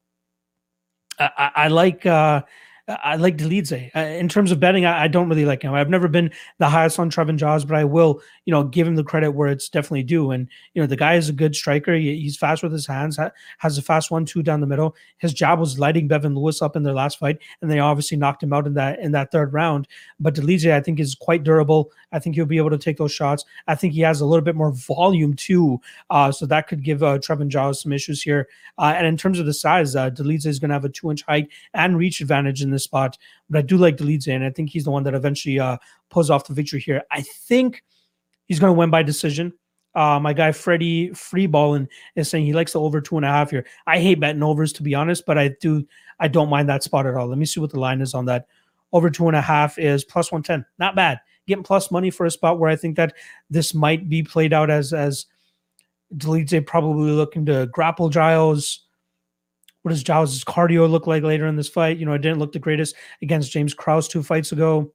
I, 1.19 1.31
I, 1.37 1.51
I 1.65 1.69
like 1.69 2.07
uh, 2.07 2.43
I 2.89 3.15
like 3.15 3.39
Dolidze. 3.39 3.95
Uh, 3.95 4.01
in 4.01 4.29
terms 4.29 4.51
of 4.51 4.59
betting, 4.59 4.85
I, 4.85 5.05
I, 5.05 5.09
don't 5.09 5.29
really 5.29 5.45
like 5.45 5.63
him. 5.63 5.73
I've 5.73 5.89
never 5.89 6.09
been 6.09 6.33
the 6.59 6.69
highest 6.69 6.99
on 6.99 7.11
Trevin 7.11 7.37
Giles, 7.37 7.65
but 7.65 7.77
I 7.77 7.85
will, 7.85 8.21
you 8.45 8.51
know, 8.51 8.65
give 8.65 8.89
him 8.89 8.97
the 8.97 9.05
credit 9.05 9.31
where 9.31 9.49
it's 9.49 9.69
definitely 9.69 10.03
due. 10.03 10.33
And 10.33 10.49
you 10.75 10.83
know, 10.83 10.89
the 10.89 10.97
guy 10.97 11.15
is 11.15 11.29
a 11.29 11.33
good 11.33 11.55
striker. 11.55 11.95
He, 11.95 12.19
he's 12.21 12.37
fast 12.37 12.61
with 12.61 12.73
his 12.73 12.87
hands. 12.87 13.21
Has 13.59 13.79
a 13.79 13.83
fast 13.83 14.11
one-two 14.11 14.43
down 14.43 14.61
the 14.61 14.67
middle. 14.67 14.97
His 15.19 15.33
job 15.33 15.61
was 15.61 15.79
lighting 15.79 16.09
Bevon 16.09 16.37
Lewis 16.37 16.61
up 16.61 16.75
in 16.75 16.83
their 16.83 16.93
last 16.93 17.21
fight, 17.21 17.39
and 17.61 17.71
they 17.71 17.79
obviously 17.79 18.17
knocked 18.17 18.43
him 18.43 18.53
out 18.53 18.67
in 18.67 18.75
that 18.75 18.99
in 18.99 19.13
that 19.13 19.31
third 19.31 19.53
round. 19.53 19.87
But 20.19 20.35
Dolidze, 20.35 20.73
I 20.73 20.81
think, 20.81 20.99
is 20.99 21.15
quite 21.15 21.45
durable. 21.45 21.93
I 22.11 22.19
think 22.19 22.35
he'll 22.35 22.47
be 22.47 22.59
able 22.59 22.71
to 22.71 22.79
take 22.79 22.97
those 22.97 23.13
shots. 23.13 23.45
I 23.69 23.77
think 23.77 23.93
he 23.93 24.01
has 24.01 24.21
a 24.21 24.27
little 24.27 24.45
bit 24.45 24.57
more 24.57 24.73
volume 24.73 25.35
too, 25.35 25.81
uh, 26.11 26.33
so 26.33 26.47
that 26.47 26.67
could 26.67 26.83
give 26.83 27.05
uh, 27.05 27.19
Trevin 27.19 27.49
Giles 27.49 27.81
some 27.81 27.93
issues 27.93 28.23
here. 28.23 28.49
Uh, 28.77 28.95
and 28.97 29.07
in 29.07 29.17
terms 29.17 29.39
of 29.39 29.47
the 29.47 29.55
size, 29.55 29.95
uh, 29.95 30.11
is 30.19 30.59
going 30.59 30.71
to 30.71 30.75
have 30.75 30.85
a 30.85 30.89
two-inch 30.89 31.23
height 31.23 31.49
and 31.75 31.97
reach 31.97 32.21
advantage 32.21 32.63
in 32.63 32.72
this 32.73 32.85
spot. 32.85 33.17
But 33.49 33.59
I 33.59 33.63
do 33.63 33.77
like 33.77 33.97
Dolidze, 33.97 34.35
and 34.35 34.45
I 34.45 34.51
think 34.51 34.71
he's 34.71 34.85
the 34.85 34.91
one 34.91 35.05
that 35.05 35.15
eventually 35.15 35.61
uh, 35.61 35.77
pulls 36.11 36.31
off 36.31 36.47
the 36.47 36.55
victory 36.55 36.81
here. 36.81 37.03
I 37.11 37.23
think 37.23 37.85
he's 38.47 38.59
going 38.59 38.71
to 38.73 38.79
win 38.79 38.91
by 38.91 39.03
decision. 39.03 39.53
Uh, 39.95 40.19
my 40.19 40.33
guy 40.33 40.53
Freddie 40.53 41.11
Freeballing 41.11 41.87
is 42.17 42.29
saying 42.29 42.47
he 42.47 42.55
likes 42.55 42.73
the 42.73 42.81
over 42.81 43.01
two 43.01 43.17
and 43.17 43.27
a 43.27 43.29
half 43.29 43.51
here. 43.51 43.67
I 43.87 43.99
hate 43.99 44.21
betting 44.21 44.43
overs 44.43 44.73
to 44.75 44.83
be 44.83 44.95
honest, 44.95 45.27
but 45.27 45.37
I 45.37 45.49
do 45.61 45.87
I 46.19 46.29
don't 46.29 46.49
mind 46.49 46.69
that 46.69 46.83
spot 46.83 47.07
at 47.07 47.15
all. 47.15 47.27
Let 47.27 47.39
me 47.39 47.45
see 47.45 47.61
what 47.61 47.71
the 47.71 47.81
line 47.81 48.01
is 48.01 48.15
on 48.15 48.25
that. 48.27 48.47
Over 48.93 49.11
two 49.11 49.29
and 49.29 49.37
a 49.37 49.41
half 49.43 49.79
is 49.79 50.05
plus 50.05 50.33
one 50.33 50.43
ten. 50.43 50.65
Not 50.79 50.97
bad. 50.97 51.21
Getting 51.47 51.65
plus 51.65 51.91
money 51.91 52.11
for 52.11 52.25
a 52.25 52.31
spot 52.31 52.59
where 52.59 52.71
I 52.71 52.77
think 52.77 52.97
that 52.97 53.15
this 53.51 53.75
might 53.75 54.09
be 54.09 54.23
played 54.23 54.55
out 54.55 54.71
as 54.71 54.95
as 54.95 55.27
Dolidze 56.17 56.65
probably 56.67 57.11
looking 57.11 57.45
to 57.47 57.67
grapple 57.67 58.09
Giles 58.09 58.87
what 59.83 59.91
does 59.91 60.03
Giles' 60.03 60.45
cardio 60.45 60.89
look 60.89 61.07
like 61.07 61.23
later 61.23 61.47
in 61.47 61.57
this 61.57 61.69
fight? 61.69 61.99
You 61.99 62.07
know, 62.07 62.13
it 62.13 62.23
didn't 62.23 62.39
look 62.39 62.53
the 62.53 62.59
greatest 62.59 62.95
against 63.21 63.53
James 63.53 63.75
Krause 63.75 64.09
two 64.09 64.23
fights 64.23 64.53
ago. 64.53 64.93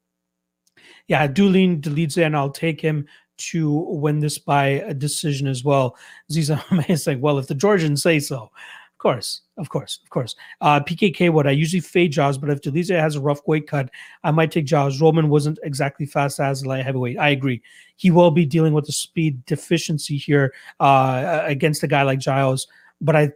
Yeah, 1.08 1.26
lean 1.38 1.82
Dolidze, 1.82 2.26
and 2.26 2.36
I'll 2.36 2.50
take 2.50 2.82
him 2.82 3.06
to 3.38 3.72
win 3.72 4.20
this 4.20 4.38
by 4.38 4.66
a 4.66 4.94
decision 4.94 5.48
as 5.48 5.64
well. 5.64 5.96
Ziza 6.32 6.62
is 6.90 7.08
like, 7.08 7.20
well, 7.22 7.38
if 7.38 7.48
the 7.48 7.56
Georgians 7.56 8.02
say 8.02 8.20
so. 8.20 8.50
Of 8.98 9.00
course, 9.00 9.42
of 9.58 9.70
course, 9.70 10.00
of 10.04 10.10
course. 10.10 10.36
Uh, 10.60 10.80
PKK, 10.80 11.30
what 11.30 11.46
I 11.46 11.52
usually 11.52 11.82
fade 11.82 12.12
Jaws, 12.12 12.40
but 12.40 12.50
if 12.50 12.62
Dolidze 12.62 13.00
has 13.00 13.16
a 13.16 13.22
rough 13.22 13.40
weight 13.46 13.68
cut, 13.68 13.92
I 14.24 14.32
might 14.32 14.52
take 14.52 14.66
Jaws. 14.66 15.00
Roman 15.00 15.30
wasn't 15.30 15.60
exactly 15.62 16.08
fast 16.08 16.40
as 16.40 16.64
a 16.64 16.68
light 16.68 16.84
heavyweight. 16.84 17.20
I 17.20 17.30
agree. 17.30 17.62
He 17.98 18.10
will 18.10 18.32
be 18.32 18.44
dealing 18.44 18.74
with 18.74 18.90
a 18.90 18.92
speed 18.92 19.46
deficiency 19.46 20.18
here 20.18 20.52
uh, 20.80 21.44
against 21.44 21.84
a 21.84 21.88
guy 21.88 22.02
like 22.02 22.18
Giles 22.18 22.66
but 23.02 23.16
I 23.16 23.32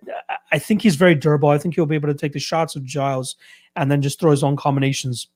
I 0.51 0.59
think 0.59 0.81
he's 0.81 0.95
very 0.95 1.15
durable. 1.15 1.49
I 1.49 1.57
think 1.57 1.75
he'll 1.75 1.85
be 1.85 1.95
able 1.95 2.09
to 2.09 2.17
take 2.17 2.33
the 2.33 2.39
shots 2.39 2.75
of 2.75 2.83
Giles 2.83 3.35
and 3.75 3.89
then 3.89 4.01
just 4.01 4.19
throw 4.19 4.31
his 4.31 4.43
own 4.43 4.55
combinations 4.55 5.27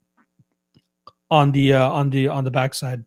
on 1.32 1.52
the 1.52 1.74
uh, 1.74 1.90
on 1.90 2.10
the 2.10 2.28
on 2.28 2.44
the 2.44 2.52
backside. 2.52 3.06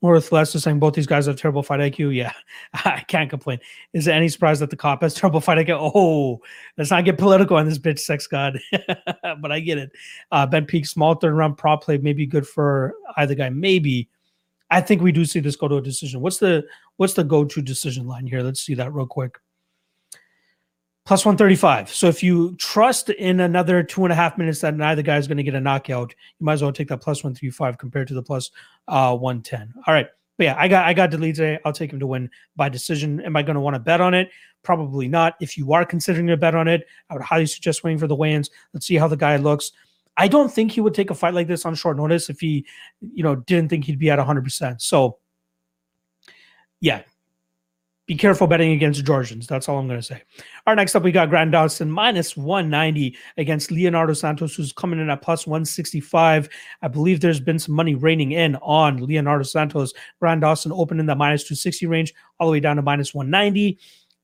More 0.00 0.12
with 0.12 0.30
less 0.30 0.54
is 0.54 0.62
saying 0.62 0.78
both 0.78 0.94
these 0.94 1.08
guys 1.08 1.26
have 1.26 1.34
terrible 1.34 1.62
fight 1.62 1.80
IQ. 1.80 2.14
Yeah, 2.14 2.32
I 2.72 3.02
can't 3.08 3.28
complain. 3.28 3.58
Is 3.92 4.04
there 4.04 4.14
any 4.14 4.28
surprise 4.28 4.60
that 4.60 4.70
the 4.70 4.76
cop 4.76 5.02
has 5.02 5.14
terrible 5.14 5.40
fight 5.40 5.66
IQ? 5.66 5.90
Oh, 5.94 6.40
let's 6.76 6.90
not 6.90 7.04
get 7.04 7.18
political 7.18 7.56
on 7.56 7.66
this 7.68 7.78
bitch, 7.78 7.98
sex 7.98 8.26
god. 8.26 8.60
but 9.40 9.50
I 9.50 9.58
get 9.58 9.78
it. 9.78 9.90
Uh, 10.30 10.46
ben 10.46 10.66
Peak, 10.66 10.86
small 10.86 11.14
third 11.14 11.34
round 11.34 11.58
prop 11.58 11.82
play 11.82 11.98
may 11.98 12.12
be 12.12 12.26
good 12.26 12.46
for 12.46 12.94
either 13.16 13.34
guy. 13.34 13.48
Maybe. 13.48 14.08
I 14.70 14.82
think 14.82 15.00
we 15.00 15.12
do 15.12 15.24
see 15.24 15.40
this 15.40 15.56
go 15.56 15.66
to 15.66 15.76
a 15.76 15.82
decision. 15.82 16.20
What's 16.20 16.38
the 16.38 16.64
what's 16.98 17.14
the 17.14 17.24
go 17.24 17.44
to 17.44 17.62
decision 17.62 18.06
line 18.06 18.26
here? 18.26 18.42
Let's 18.42 18.60
see 18.60 18.74
that 18.74 18.92
real 18.92 19.06
quick 19.06 19.38
plus 21.08 21.24
135. 21.24 21.90
So 21.90 22.06
if 22.06 22.22
you 22.22 22.54
trust 22.56 23.08
in 23.08 23.40
another 23.40 23.82
two 23.82 24.04
and 24.04 24.12
a 24.12 24.14
half 24.14 24.36
minutes 24.36 24.60
that 24.60 24.76
neither 24.76 25.00
guy 25.00 25.16
is 25.16 25.26
going 25.26 25.38
to 25.38 25.42
get 25.42 25.54
a 25.54 25.60
knockout, 25.60 26.14
you 26.38 26.44
might 26.44 26.52
as 26.52 26.62
well 26.62 26.70
take 26.70 26.88
that 26.88 27.00
plus 27.00 27.24
135 27.24 27.78
compared 27.78 28.08
to 28.08 28.14
the 28.14 28.22
plus, 28.22 28.50
uh, 28.88 29.16
110. 29.16 29.72
All 29.86 29.94
right. 29.94 30.06
But 30.36 30.44
yeah, 30.44 30.54
I 30.58 30.68
got 30.68 30.84
I 30.84 30.92
got 30.92 31.10
Dolidze. 31.10 31.60
I'll 31.64 31.72
take 31.72 31.94
him 31.94 31.98
to 32.00 32.06
win 32.06 32.28
by 32.56 32.68
decision. 32.68 33.22
Am 33.22 33.36
I 33.36 33.42
going 33.42 33.54
to 33.54 33.60
want 33.60 33.72
to 33.72 33.80
bet 33.80 34.02
on 34.02 34.12
it? 34.12 34.28
Probably 34.62 35.08
not. 35.08 35.34
If 35.40 35.56
you 35.56 35.72
are 35.72 35.82
considering 35.86 36.30
a 36.30 36.36
bet 36.36 36.54
on 36.54 36.68
it, 36.68 36.86
I 37.08 37.14
would 37.14 37.22
highly 37.22 37.46
suggest 37.46 37.82
waiting 37.82 37.98
for 37.98 38.06
the 38.06 38.14
weigh-ins. 38.14 38.50
Let's 38.74 38.86
see 38.86 38.96
how 38.96 39.08
the 39.08 39.16
guy 39.16 39.36
looks. 39.36 39.72
I 40.18 40.28
don't 40.28 40.52
think 40.52 40.72
he 40.72 40.82
would 40.82 40.92
take 40.92 41.08
a 41.08 41.14
fight 41.14 41.32
like 41.32 41.48
this 41.48 41.64
on 41.64 41.74
short 41.74 41.96
notice 41.96 42.28
if 42.28 42.38
he, 42.38 42.66
you 43.00 43.22
know, 43.22 43.34
didn't 43.34 43.70
think 43.70 43.86
he'd 43.86 43.98
be 43.98 44.10
at 44.10 44.18
100%. 44.18 44.82
So, 44.82 45.16
yeah, 46.82 47.00
be 48.08 48.16
careful 48.16 48.46
betting 48.46 48.72
against 48.72 49.04
Georgians. 49.04 49.46
That's 49.46 49.68
all 49.68 49.78
I'm 49.78 49.86
going 49.86 50.00
to 50.00 50.02
say. 50.02 50.22
All 50.66 50.72
right, 50.72 50.76
next 50.76 50.96
up, 50.96 51.02
we 51.02 51.12
got 51.12 51.28
Grant 51.28 51.52
Dawson 51.52 51.90
minus 51.90 52.38
190 52.38 53.14
against 53.36 53.70
Leonardo 53.70 54.14
Santos, 54.14 54.54
who's 54.54 54.72
coming 54.72 54.98
in 54.98 55.10
at 55.10 55.20
plus 55.20 55.46
165. 55.46 56.48
I 56.80 56.88
believe 56.88 57.20
there's 57.20 57.38
been 57.38 57.58
some 57.58 57.74
money 57.74 57.94
raining 57.94 58.32
in 58.32 58.56
on 58.56 58.96
Leonardo 58.96 59.44
Santos. 59.44 59.92
Grant 60.20 60.40
Dawson 60.40 60.72
opened 60.72 61.00
in 61.00 61.06
the 61.06 61.14
minus 61.14 61.42
260 61.42 61.84
range, 61.84 62.14
all 62.40 62.46
the 62.46 62.52
way 62.52 62.60
down 62.60 62.76
to 62.76 62.82
minus 62.82 63.12
190. 63.12 63.78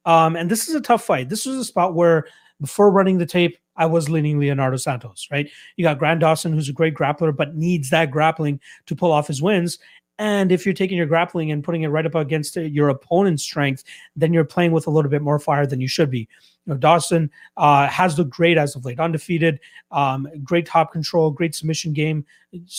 Um, 0.07 0.35
and 0.35 0.51
this 0.51 0.67
is 0.67 0.75
a 0.75 0.81
tough 0.81 1.05
fight. 1.05 1.29
This 1.29 1.45
was 1.45 1.57
a 1.57 1.65
spot 1.65 1.95
where 1.95 2.25
before 2.63 2.91
running 2.91 3.19
the 3.19 3.27
tape, 3.27 3.59
I 3.77 3.85
was 3.85 4.09
leaning 4.09 4.39
Leonardo 4.39 4.79
Santos, 4.79 5.29
right? 5.31 5.51
You 5.77 5.85
got 5.85 5.99
Grant 5.99 6.21
Dawson, 6.21 6.55
who's 6.55 6.71
a 6.71 6.73
great 6.73 6.95
grappler, 6.95 7.37
but 7.37 7.55
needs 7.55 7.91
that 7.91 8.11
grappling 8.11 8.61
to 8.87 8.97
pull 8.97 9.13
off 9.13 9.27
his 9.27 9.43
wins. 9.43 9.79
And 10.19 10.53
if 10.53 10.65
you're 10.65 10.75
taking 10.75 10.97
your 10.97 11.07
grappling 11.07 11.51
and 11.51 11.65
putting 11.65 11.83
it 11.83 11.89
right 11.89 12.07
up 12.07 12.15
against 12.15 12.57
your 12.57 12.89
opponent's 12.89 13.43
strength, 13.43 13.83
then 14.15 14.33
you're 14.33 14.45
playing 14.45 14.73
with 14.73 14.87
a 14.87 14.91
little 14.91 15.11
bit 15.11 15.23
more 15.23 15.39
fire 15.39 15.67
than 15.67 15.81
you 15.81 15.89
should 15.89 16.11
be. 16.11 16.29
You 16.67 16.73
know, 16.73 16.77
Dawson 16.77 17.31
uh, 17.57 17.89
has 17.89 18.17
looked 18.17 18.31
great 18.31 18.57
as 18.57 18.77
of 18.77 18.85
late, 18.85 19.01
undefeated, 19.01 19.59
um, 19.91 20.29
great 20.43 20.67
top 20.67 20.93
control, 20.93 21.31
great 21.31 21.55
submission 21.55 21.93
game. 21.93 22.25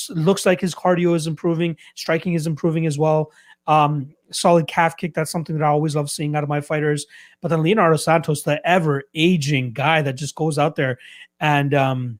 Looks 0.09 0.45
like 0.45 0.61
his 0.61 0.73
cardio 0.73 1.13
is 1.13 1.27
improving, 1.27 1.75
striking 1.95 2.33
is 2.33 2.47
improving 2.47 2.85
as 2.85 2.97
well. 2.97 3.31
Um, 3.67 4.13
solid 4.31 4.67
calf 4.67 4.95
kick. 4.95 5.13
That's 5.13 5.31
something 5.31 5.57
that 5.57 5.65
I 5.65 5.69
always 5.69 5.95
love 5.95 6.09
seeing 6.09 6.35
out 6.35 6.43
of 6.43 6.49
my 6.49 6.61
fighters. 6.61 7.05
But 7.41 7.49
then 7.49 7.63
Leonardo 7.63 7.97
Santos, 7.97 8.43
the 8.43 8.65
ever 8.67 9.03
aging 9.13 9.73
guy 9.73 10.01
that 10.03 10.13
just 10.13 10.35
goes 10.35 10.57
out 10.57 10.75
there 10.75 10.97
and 11.39 11.73
um, 11.73 12.19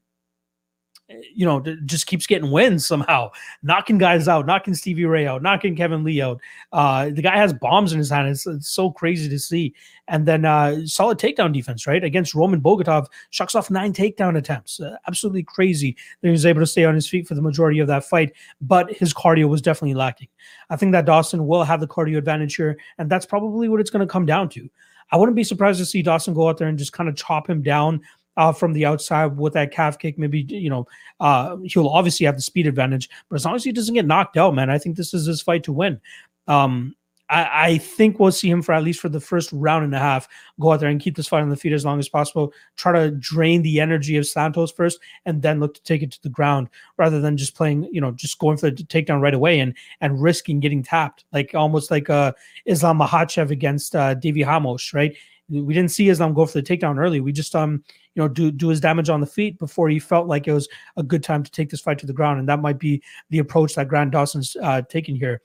you 1.09 1.45
know, 1.45 1.59
just 1.85 2.07
keeps 2.07 2.25
getting 2.25 2.49
wins 2.49 2.85
somehow, 2.85 3.29
knocking 3.61 3.97
guys 3.97 4.27
out, 4.27 4.45
knocking 4.45 4.73
Stevie 4.73 5.05
Ray 5.05 5.27
out, 5.27 5.43
knocking 5.43 5.75
Kevin 5.75 6.03
Lee 6.03 6.21
out. 6.21 6.41
Uh, 6.71 7.09
the 7.09 7.21
guy 7.21 7.37
has 7.37 7.53
bombs 7.53 7.91
in 7.91 7.99
his 7.99 8.09
hand. 8.09 8.27
It's, 8.27 8.47
it's 8.47 8.69
so 8.69 8.89
crazy 8.89 9.29
to 9.29 9.37
see. 9.37 9.73
And 10.07 10.25
then 10.25 10.45
uh, 10.45 10.85
solid 10.85 11.19
takedown 11.19 11.53
defense, 11.53 11.85
right? 11.85 12.03
Against 12.03 12.33
Roman 12.33 12.59
Bogatov, 12.61 13.07
shucks 13.29 13.55
off 13.55 13.69
nine 13.69 13.93
takedown 13.93 14.37
attempts. 14.37 14.79
Uh, 14.79 14.97
absolutely 15.07 15.43
crazy 15.43 15.95
that 16.21 16.27
he 16.27 16.31
was 16.31 16.45
able 16.45 16.61
to 16.61 16.67
stay 16.67 16.85
on 16.85 16.95
his 16.95 17.07
feet 17.07 17.27
for 17.27 17.35
the 17.35 17.41
majority 17.41 17.79
of 17.79 17.87
that 17.87 18.03
fight, 18.03 18.33
but 18.61 18.91
his 18.91 19.13
cardio 19.13 19.47
was 19.47 19.61
definitely 19.61 19.95
lacking. 19.95 20.27
I 20.69 20.75
think 20.75 20.91
that 20.93 21.05
Dawson 21.05 21.45
will 21.45 21.63
have 21.63 21.79
the 21.79 21.87
cardio 21.87 22.17
advantage 22.17 22.55
here, 22.55 22.77
and 22.97 23.09
that's 23.09 23.25
probably 23.25 23.69
what 23.69 23.79
it's 23.79 23.89
going 23.91 24.05
to 24.05 24.11
come 24.11 24.25
down 24.25 24.49
to. 24.49 24.69
I 25.11 25.17
wouldn't 25.17 25.35
be 25.35 25.43
surprised 25.43 25.79
to 25.79 25.85
see 25.85 26.01
Dawson 26.01 26.33
go 26.33 26.49
out 26.49 26.57
there 26.57 26.67
and 26.67 26.79
just 26.79 26.93
kind 26.93 27.07
of 27.07 27.15
chop 27.15 27.47
him 27.47 27.61
down 27.61 28.01
uh, 28.37 28.51
from 28.51 28.73
the 28.73 28.85
outside 28.85 29.37
with 29.37 29.53
that 29.53 29.71
calf 29.71 29.97
kick. 29.99 30.17
Maybe 30.17 30.41
you 30.47 30.69
know 30.69 30.87
uh, 31.19 31.57
he'll 31.65 31.89
obviously 31.89 32.25
have 32.25 32.35
the 32.35 32.41
speed 32.41 32.67
advantage, 32.67 33.09
but 33.29 33.35
as 33.35 33.45
long 33.45 33.55
as 33.55 33.63
he 33.63 33.71
doesn't 33.71 33.93
get 33.93 34.05
knocked 34.05 34.37
out, 34.37 34.55
man, 34.55 34.69
I 34.69 34.77
think 34.77 34.95
this 34.95 35.13
is 35.13 35.25
his 35.25 35.41
fight 35.41 35.63
to 35.63 35.73
win. 35.73 35.99
Um, 36.47 36.95
I, 37.29 37.69
I, 37.69 37.77
think 37.77 38.19
we'll 38.19 38.31
see 38.31 38.49
him 38.49 38.61
for 38.61 38.73
at 38.73 38.83
least 38.83 38.99
for 38.99 39.09
the 39.09 39.19
first 39.19 39.49
round 39.51 39.83
and 39.83 39.95
a 39.95 39.99
half 39.99 40.27
go 40.59 40.71
out 40.71 40.79
there 40.79 40.89
and 40.89 41.01
keep 41.01 41.15
this 41.15 41.27
fight 41.27 41.41
on 41.41 41.49
the 41.49 41.55
feet 41.55 41.73
as 41.73 41.85
long 41.85 41.99
as 41.99 42.09
possible. 42.09 42.53
Try 42.75 42.91
to 42.93 43.11
drain 43.11 43.61
the 43.61 43.79
energy 43.79 44.17
of 44.17 44.27
Santos 44.27 44.71
first, 44.71 44.99
and 45.25 45.41
then 45.41 45.59
look 45.59 45.73
to 45.75 45.83
take 45.83 46.03
it 46.03 46.11
to 46.11 46.21
the 46.21 46.29
ground 46.29 46.69
rather 46.97 47.19
than 47.19 47.37
just 47.37 47.55
playing, 47.55 47.89
you 47.91 48.01
know, 48.01 48.11
just 48.11 48.37
going 48.39 48.57
for 48.57 48.69
the 48.69 48.83
takedown 48.83 49.21
right 49.21 49.33
away 49.33 49.59
and 49.59 49.75
and 50.01 50.21
risking 50.21 50.59
getting 50.59 50.83
tapped, 50.83 51.25
like 51.33 51.55
almost 51.55 51.89
like 51.89 52.09
uh, 52.09 52.31
Islam 52.65 52.99
Makhachev 52.99 53.49
against 53.49 53.95
uh, 53.95 54.13
Davy 54.13 54.43
Ramos, 54.43 54.93
right? 54.93 55.15
We 55.49 55.73
didn't 55.73 55.91
see 55.91 56.09
Islam 56.09 56.33
go 56.33 56.45
for 56.45 56.59
the 56.59 56.63
takedown 56.63 56.97
early. 56.97 57.21
We 57.21 57.31
just 57.31 57.55
um 57.55 57.83
you 58.15 58.23
know 58.23 58.27
do 58.27 58.51
do 58.51 58.69
his 58.69 58.79
damage 58.79 59.09
on 59.09 59.21
the 59.21 59.27
feet 59.27 59.59
before 59.59 59.89
he 59.89 59.99
felt 59.99 60.27
like 60.27 60.47
it 60.47 60.53
was 60.53 60.67
a 60.97 61.03
good 61.03 61.23
time 61.23 61.43
to 61.43 61.51
take 61.51 61.69
this 61.69 61.81
fight 61.81 61.99
to 61.99 62.05
the 62.05 62.13
ground, 62.13 62.39
and 62.39 62.49
that 62.49 62.61
might 62.61 62.79
be 62.79 63.03
the 63.29 63.39
approach 63.39 63.75
that 63.75 63.87
Grant 63.87 64.11
Dawson's 64.11 64.55
uh, 64.61 64.81
taking 64.89 65.15
here. 65.15 65.41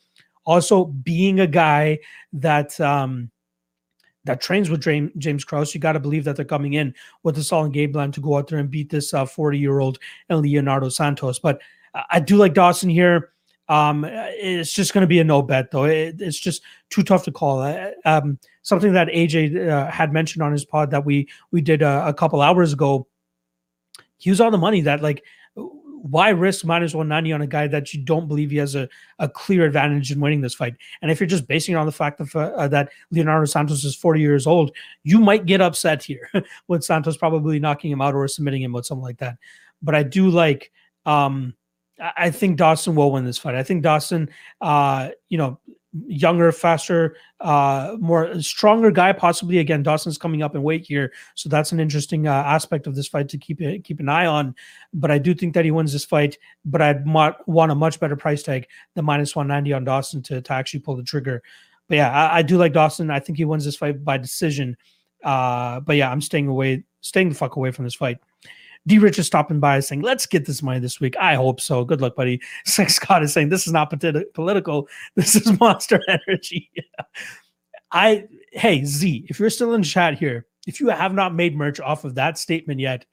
Also, 0.47 0.87
being 0.87 1.41
a 1.41 1.47
guy 1.47 1.99
that 2.33 2.81
um 2.81 3.31
that 4.25 4.41
trains 4.41 4.69
with 4.69 4.83
James, 4.83 5.45
Krause, 5.45 5.75
you 5.75 5.81
got 5.81 5.93
to 5.93 6.01
believe 6.01 6.25
that 6.25 6.37
they're 6.37 6.45
coming 6.45 6.75
in 6.75 6.95
with 7.23 7.39
a 7.39 7.43
solid 7.43 7.73
game 7.73 7.93
plan 7.93 8.13
to 8.13 8.21
go 8.21 8.37
out 8.37 8.49
there 8.49 8.59
and 8.59 8.71
beat 8.71 8.91
this 8.91 9.13
40 9.13 9.35
uh, 9.39 9.61
year 9.61 9.81
old 9.81 9.99
and 10.29 10.41
Leonardo 10.41 10.89
Santos. 10.91 11.39
But 11.39 11.61
I 12.11 12.21
do 12.21 12.37
like 12.37 12.55
Dawson 12.55 12.91
here. 12.91 13.31
Um, 13.69 14.05
it's 14.05 14.73
just 14.73 14.93
going 14.93 15.03
to 15.03 15.09
be 15.09 15.21
a 15.21 15.25
no 15.25 15.43
bet, 15.43 15.71
though. 15.71 15.85
It, 15.85 16.21
it's 16.21 16.39
just 16.39 16.63
too 16.91 17.03
tough 17.03 17.25
to 17.25 17.33
call. 17.33 17.61
Uh, 17.61 17.91
um, 18.05 18.39
something 18.63 18.93
that 18.93 19.09
AJ 19.09 19.69
uh, 19.69 19.91
had 19.91 20.13
mentioned 20.13 20.43
on 20.43 20.53
his 20.53 20.65
pod 20.65 20.91
that 20.91 21.05
we 21.05 21.29
we 21.51 21.61
did 21.61 21.83
a, 21.83 22.09
a 22.09 22.15
couple 22.15 22.41
hours 22.41 22.73
ago. 22.73 23.07
He 24.19 24.31
was 24.31 24.41
on 24.41 24.53
the 24.53 24.59
money 24.59 24.83
that 24.83 25.03
like 25.03 25.25
why 26.03 26.31
risk 26.31 26.65
minus 26.65 26.95
190 26.95 27.33
on 27.33 27.43
a 27.43 27.47
guy 27.47 27.67
that 27.67 27.93
you 27.93 28.03
don't 28.03 28.27
believe 28.27 28.51
he 28.51 28.57
has 28.57 28.75
a, 28.75 28.89
a 29.19 29.29
clear 29.29 29.67
advantage 29.67 30.11
in 30.11 30.21
winning 30.21 30.41
this 30.41 30.55
fight? 30.55 30.75
And 31.03 31.11
if 31.11 31.21
you're 31.21 31.27
just 31.27 31.47
basing 31.47 31.75
it 31.75 31.79
on 31.79 31.87
the 31.87 31.93
fact 31.93 32.21
of, 32.21 32.35
uh, 32.35 32.69
that 32.69 32.91
Leonardo 33.11 33.45
Santos 33.45 33.85
is 33.85 33.95
40 33.95 34.21
years 34.21 34.47
old, 34.47 34.75
you 35.03 35.21
might 35.21 35.47
get 35.47 35.61
upset 35.61 36.03
here 36.03 36.31
with 36.69 36.85
Santos 36.85 37.17
probably 37.17 37.59
knocking 37.59 37.91
him 37.91 38.01
out 38.01 38.15
or 38.15 38.27
submitting 38.29 38.63
him 38.63 38.73
with 38.73 38.87
something 38.87 39.03
like 39.03 39.19
that. 39.19 39.37
But 39.83 39.95
I 39.95 40.03
do 40.03 40.31
like, 40.31 40.73
um, 41.07 41.55
I 41.99 42.31
think 42.31 42.57
Dawson 42.57 42.95
will 42.95 43.13
win 43.13 43.25
this 43.25 43.39
fight. 43.39 43.55
I 43.55 43.63
think 43.63 43.83
Dawson, 43.83 44.31
uh, 44.61 45.11
you 45.29 45.37
know, 45.37 45.61
younger, 46.07 46.53
faster, 46.53 47.17
uh, 47.41 47.97
more 47.99 48.41
stronger 48.41 48.91
guy. 48.91 49.13
Possibly 49.13 49.59
again, 49.59 49.83
Dawson's 49.83 50.19
coming 50.19 50.43
up 50.43 50.55
in 50.55 50.63
weight 50.63 50.87
here, 50.87 51.13
so 51.35 51.49
that's 51.49 51.73
an 51.73 51.81
interesting 51.81 52.27
uh, 52.27 52.33
aspect 52.33 52.87
of 52.87 52.95
this 52.95 53.09
fight 53.09 53.29
to 53.31 53.39
keep 53.39 53.59
keep 53.85 54.01
an 54.01 54.09
eye 54.09 54.27
on. 54.27 54.55
But 54.93 55.11
I 55.11 55.19
do 55.19 55.35
think 55.35 55.55
that 55.55 55.65
he 55.65 55.71
wins 55.71 55.93
this 55.93 56.05
fight. 56.05 56.39
But 56.65 56.83
I'd 56.83 57.07
want 57.07 57.73
a 57.73 57.75
much 57.75 57.99
better 57.99 58.17
price 58.17 58.43
tag 58.43 58.67
than 58.95 59.05
minus 59.05 59.35
one 59.35 59.49
ninety 59.49 59.73
on 59.73 59.85
Dawson 59.85 60.23
to 60.25 60.41
to 60.41 60.53
actually 60.53 60.81
pull 60.81 60.97
the 60.97 61.03
trigger. 61.03 61.43
But 61.89 61.97
yeah, 61.97 62.11
I, 62.11 62.39
I 62.39 62.43
do 62.43 62.57
like 62.57 62.73
Dawson. 62.73 63.11
I 63.11 63.19
think 63.19 63.39
he 63.39 63.45
wins 63.45 63.65
this 63.65 63.77
fight 63.77 64.05
by 64.05 64.17
decision. 64.17 64.77
Uh, 65.25 65.81
but 65.81 65.97
yeah, 65.97 66.11
I'm 66.11 66.21
staying 66.21 66.47
away, 66.47 66.85
staying 67.01 67.29
the 67.31 67.35
fuck 67.35 67.57
away 67.57 67.73
from 67.73 67.85
this 67.85 67.97
fight. 67.97 68.19
D 68.87 68.99
Rich 68.99 69.19
is 69.19 69.27
stopping 69.27 69.61
by 69.61 69.81
saying, 69.81 70.01
let's 70.01 70.27
get 70.27 70.47
this 70.47 70.63
money 70.63 70.81
this 70.81 71.01
week. 71.01 71.15
I 71.19 71.35
hope 71.35 71.61
so. 71.61 71.85
Good 71.85 72.01
luck, 72.01 72.17
buddy. 72.17 72.41
Sex 72.65 72.95
Scott 72.95 73.23
is 73.23 73.33
saying, 73.33 73.51
this 73.51 73.67
is 73.67 73.73
not 73.73 73.93
political. 74.35 74.89
This 75.17 75.37
is 75.37 75.59
monster 75.61 76.01
energy. 76.09 76.71
I, 77.93 78.25
hey, 78.53 78.85
Z, 78.85 79.27
if 79.29 79.39
you're 79.39 79.51
still 79.51 79.75
in 79.75 79.83
chat 79.83 80.19
here, 80.19 80.47
if 80.67 80.81
you 80.81 80.89
have 80.89 81.13
not 81.13 81.35
made 81.35 81.57
merch 81.57 81.81
off 81.81 82.05
of 82.05 82.15
that 82.15 82.39
statement 82.39 82.81
yet, 82.81 83.05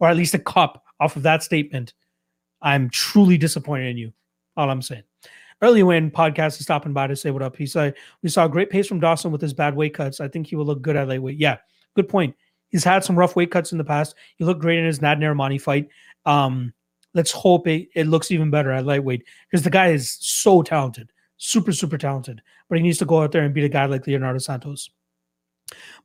or 0.00 0.08
at 0.08 0.16
least 0.16 0.34
a 0.34 0.38
cup 0.38 0.84
off 1.00 1.16
of 1.16 1.22
that 1.22 1.42
statement, 1.42 1.94
I'm 2.60 2.90
truly 2.90 3.38
disappointed 3.38 3.90
in 3.90 3.98
you. 3.98 4.12
All 4.56 4.68
I'm 4.70 4.82
saying. 4.82 5.04
Early 5.62 5.82
when 5.82 6.10
podcast 6.10 6.58
is 6.58 6.64
stopping 6.64 6.92
by 6.92 7.06
to 7.06 7.16
say 7.16 7.30
what 7.30 7.42
up. 7.42 7.56
He 7.56 7.66
said 7.66 7.94
we 8.22 8.28
saw 8.28 8.44
a 8.44 8.48
great 8.48 8.68
pace 8.68 8.86
from 8.86 9.00
Dawson 9.00 9.30
with 9.30 9.40
his 9.40 9.54
bad 9.54 9.74
weight 9.74 9.94
cuts. 9.94 10.20
I 10.20 10.28
think 10.28 10.46
he 10.46 10.56
will 10.56 10.66
look 10.66 10.82
good 10.82 10.96
at 10.96 11.08
lightweight. 11.08 11.38
Yeah, 11.38 11.56
good 11.94 12.08
point. 12.08 12.34
He's 12.68 12.84
had 12.84 13.04
some 13.04 13.18
rough 13.18 13.36
weight 13.36 13.50
cuts 13.50 13.72
in 13.72 13.78
the 13.78 13.84
past. 13.84 14.14
He 14.36 14.44
looked 14.44 14.60
great 14.60 14.78
in 14.78 14.84
his 14.84 15.00
Nad 15.00 15.18
Narimani 15.18 15.60
fight. 15.60 15.88
Um, 16.24 16.72
let's 17.14 17.30
hope 17.30 17.66
it, 17.66 17.88
it 17.94 18.06
looks 18.06 18.30
even 18.30 18.50
better 18.50 18.70
at 18.72 18.84
lightweight 18.84 19.24
because 19.50 19.64
the 19.64 19.70
guy 19.70 19.88
is 19.88 20.16
so 20.20 20.62
talented, 20.62 21.12
super, 21.36 21.72
super 21.72 21.98
talented. 21.98 22.42
But 22.68 22.78
he 22.78 22.84
needs 22.84 22.98
to 22.98 23.04
go 23.04 23.22
out 23.22 23.32
there 23.32 23.44
and 23.44 23.54
beat 23.54 23.64
a 23.64 23.68
guy 23.68 23.86
like 23.86 24.06
Leonardo 24.06 24.38
Santos. 24.38 24.90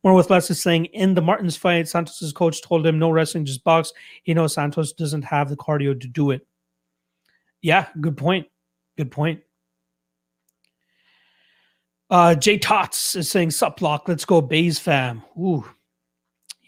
More 0.04 0.13
with 0.13 0.30
less 0.30 0.50
is 0.50 0.62
saying 0.62 0.86
in 0.86 1.13
the 1.13 1.21
Martins 1.21 1.58
fight, 1.58 1.88
Santos's 1.88 2.34
coach 2.34 2.62
told 2.62 2.86
him 2.86 2.97
no 2.97 3.12
wrestling, 3.12 3.45
just 3.45 3.63
box. 3.63 3.93
He 4.24 4.34
knows 4.34 4.54
Santos 4.54 4.93
doesn't 4.93 5.24
have 5.24 5.50
the 5.50 5.58
cardio 5.58 6.00
to 6.00 6.08
do 6.08 6.32
it. 6.32 6.47
Yeah, 7.62 7.88
good 8.00 8.17
point. 8.17 8.47
Good 8.97 9.12
point. 9.12 9.41
Uh, 12.10 12.36
Jay 12.36 12.58
Tots 12.58 13.15
is 13.15 13.30
saying, 13.30 13.52
Sup, 13.52 13.78
block, 13.78 14.08
let's 14.08 14.26
go, 14.26 14.41
Bays 14.41 14.80
fam. 14.80 15.24
Ooh, 15.38 15.63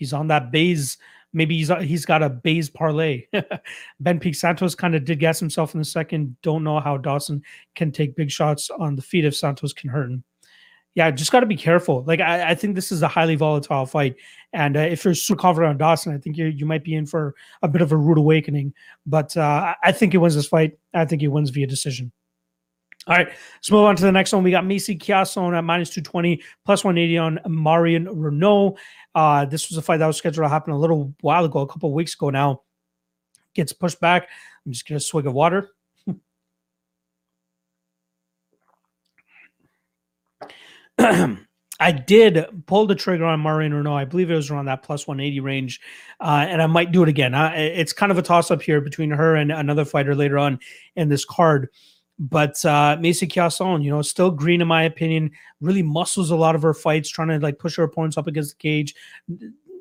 He's 0.04 0.14
on 0.14 0.28
that 0.28 0.52
base. 0.52 0.98
Maybe 1.32 1.58
he's 1.58 1.72
he's 1.82 2.06
got 2.06 2.22
a 2.22 2.30
base 2.30 2.70
parlay. 2.70 3.26
ben 4.02 4.20
Peak 4.20 4.36
Santos 4.36 4.76
kind 4.76 4.96
of 4.96 5.06
did 5.06 5.20
gas 5.20 5.40
himself 5.40 5.74
in 5.74 5.80
the 5.80 5.86
second. 5.86 6.36
Don't 6.42 6.64
know 6.64 6.82
how 6.82 6.98
Dawson 6.98 7.42
can 7.74 7.90
take 7.92 8.18
big 8.18 8.30
shots 8.30 8.70
on 8.70 8.98
the 8.98 9.02
feet 9.02 9.26
if 9.26 9.34
Santos 9.36 9.72
can 9.72 9.90
hurt 9.90 10.12
him. 10.12 10.24
Yeah, 10.96 11.10
just 11.10 11.32
got 11.32 11.40
to 11.40 11.46
be 11.46 11.56
careful. 11.56 12.04
Like 12.06 12.20
I, 12.20 12.52
I, 12.52 12.56
think 12.56 12.76
this 12.76 12.92
is 12.92 13.02
a 13.02 13.08
highly 13.08 13.36
volatile 13.36 13.88
fight, 13.88 14.16
and 14.52 14.78
uh, 14.78 14.82
if 14.82 15.06
you're 15.06 15.16
super 15.16 15.42
confident 15.42 15.72
on 15.72 15.78
Dawson, 15.78 16.14
I 16.14 16.20
think 16.20 16.38
you 16.38 16.46
you 16.48 16.66
might 16.66 16.84
be 16.84 16.96
in 16.96 17.08
for 17.08 17.34
a 17.64 17.68
bit 17.70 17.82
of 17.82 17.94
a 17.94 17.98
rude 17.98 18.20
awakening. 18.20 18.74
But 19.08 19.36
uh, 19.38 19.74
I 19.82 19.92
think 19.94 20.12
he 20.12 20.20
wins 20.20 20.36
this 20.36 20.48
fight. 20.48 20.78
I 20.94 21.06
think 21.06 21.22
he 21.22 21.30
wins 21.30 21.50
via 21.50 21.66
decision. 21.66 22.12
All 23.06 23.16
right, 23.18 23.28
let's 23.28 23.70
move 23.70 23.84
on 23.84 23.98
to 23.98 24.04
the 24.04 24.12
next 24.14 24.32
one. 24.32 24.44
We 24.44 24.52
got 24.52 24.66
Macy 24.66 24.98
Chiasson 24.98 25.58
at 25.58 25.64
minus 25.66 25.90
220, 25.90 26.42
plus 26.64 26.86
180 26.86 27.18
on 27.18 27.40
Marion 27.48 28.06
Reneau. 28.06 28.78
Uh, 29.16 29.46
this 29.46 29.70
was 29.70 29.78
a 29.78 29.82
fight 29.82 29.98
that 29.98 30.08
was 30.08 30.18
scheduled 30.18 30.46
to 30.46 30.50
happen 30.50 30.74
a 30.74 30.80
little 30.80 31.14
while 31.22 31.46
ago, 31.46 31.60
a 31.60 31.68
couple 31.68 31.94
weeks 31.94 32.16
ago 32.16 32.30
now. 32.30 32.62
Gets 33.54 33.74
pushed 33.74 34.00
back. 34.00 34.30
I'm 34.66 34.72
just 34.72 34.88
to 34.88 35.00
swig 35.00 35.28
of 35.28 35.34
water. 35.34 35.70
I 41.80 41.92
did 41.92 42.46
pull 42.66 42.86
the 42.88 42.96
trigger 42.96 43.26
on 43.26 43.42
Marion 43.42 43.74
Reneau. 43.74 43.94
I 43.94 44.06
believe 44.06 44.32
it 44.32 44.36
was 44.36 44.50
around 44.50 44.66
that 44.66 44.84
plus 44.84 45.06
180 45.08 45.40
range. 45.42 45.82
Uh, 46.20 46.46
and 46.48 46.62
I 46.62 46.68
might 46.68 46.92
do 46.92 47.04
it 47.04 47.10
again. 47.10 47.34
Uh, 47.34 47.52
it's 47.56 47.94
kind 47.94 48.12
of 48.12 48.18
a 48.18 48.22
toss 48.22 48.52
up 48.52 48.62
here 48.62 48.80
between 48.80 49.12
her 49.12 49.36
and 49.36 49.52
another 49.52 49.84
fighter 49.84 50.16
later 50.16 50.38
on 50.38 50.60
in 50.96 51.10
this 51.10 51.26
card. 51.26 51.70
But 52.20 52.64
uh, 52.64 52.98
Macy 53.00 53.28
Chiasson, 53.28 53.84
you 53.84 53.90
know, 53.90 54.02
still 54.02 54.32
green 54.32 54.62
in 54.62 54.68
my 54.68 54.84
opinion. 54.84 55.32
Really 55.62 55.82
muscles 55.82 56.32
a 56.32 56.36
lot 56.36 56.56
of 56.56 56.62
her 56.62 56.74
fights, 56.74 57.10
trying 57.10 57.30
to 57.30 57.40
like 57.40 57.60
push 57.60 57.76
her 57.78 57.84
opponents 57.84 58.18
up 58.18 58.28
against 58.28 58.52
the 58.52 58.62
cage. 58.62 58.96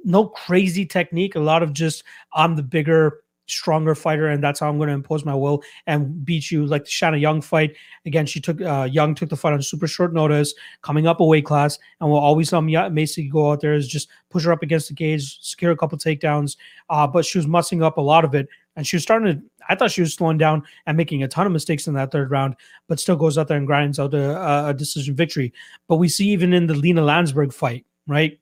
No 0.04 0.26
crazy 0.26 0.86
technique. 0.86 1.34
A 1.34 1.40
lot 1.40 1.62
of 1.62 1.72
just 1.72 2.04
I'm 2.32 2.56
the 2.56 2.62
bigger, 2.62 3.20
stronger 3.52 3.94
fighter, 3.94 4.28
and 4.28 4.42
that's 4.42 4.60
how 4.60 4.68
I'm 4.68 4.78
going 4.78 4.88
to 4.88 4.94
impose 4.94 5.24
my 5.24 5.34
will 5.34 5.62
and 5.86 6.24
beat 6.24 6.50
you. 6.50 6.66
Like 6.66 6.84
the 6.84 6.90
Shanna 6.90 7.16
Young 7.16 7.40
fight 7.40 7.76
again. 8.06 8.26
She 8.26 8.40
took 8.40 8.60
uh, 8.60 8.88
Young 8.90 9.14
took 9.14 9.28
the 9.28 9.36
fight 9.36 9.52
on 9.52 9.62
super 9.62 9.86
short 9.86 10.12
notice, 10.12 10.54
coming 10.82 11.06
up 11.06 11.20
a 11.20 11.24
weight 11.24 11.44
class, 11.44 11.78
and 12.00 12.10
we'll 12.10 12.20
always 12.20 12.48
saw 12.48 12.60
Macy 12.60 13.28
go 13.28 13.52
out 13.52 13.60
there 13.60 13.74
is 13.74 13.88
just 13.88 14.08
push 14.30 14.44
her 14.44 14.52
up 14.52 14.62
against 14.62 14.88
the 14.88 14.94
cage, 14.94 15.38
secure 15.42 15.72
a 15.72 15.76
couple 15.76 15.98
takedowns. 15.98 16.56
Uh, 16.90 17.06
but 17.06 17.24
she 17.24 17.38
was 17.38 17.46
mussing 17.46 17.82
up 17.82 17.98
a 17.98 18.00
lot 18.00 18.24
of 18.24 18.34
it 18.34 18.48
and 18.76 18.86
she 18.86 18.96
was 18.96 19.02
starting 19.02 19.34
to. 19.34 19.42
I 19.68 19.74
thought 19.74 19.90
she 19.90 20.00
was 20.00 20.14
slowing 20.14 20.38
down 20.38 20.62
and 20.86 20.96
making 20.96 21.22
a 21.22 21.28
ton 21.28 21.46
of 21.46 21.52
mistakes 21.52 21.86
in 21.86 21.94
that 21.94 22.10
third 22.10 22.30
round, 22.30 22.56
but 22.88 22.98
still 22.98 23.16
goes 23.16 23.38
out 23.38 23.48
there 23.48 23.58
and 23.58 23.66
grinds 23.66 23.98
out 23.98 24.14
a, 24.14 24.68
a 24.68 24.74
decision 24.74 25.14
victory. 25.14 25.52
But 25.88 25.96
we 25.96 26.08
see 26.08 26.28
even 26.30 26.52
in 26.52 26.66
the 26.66 26.74
Lina 26.74 27.02
Länsberg 27.02 27.52
fight, 27.52 27.84
right? 28.06 28.38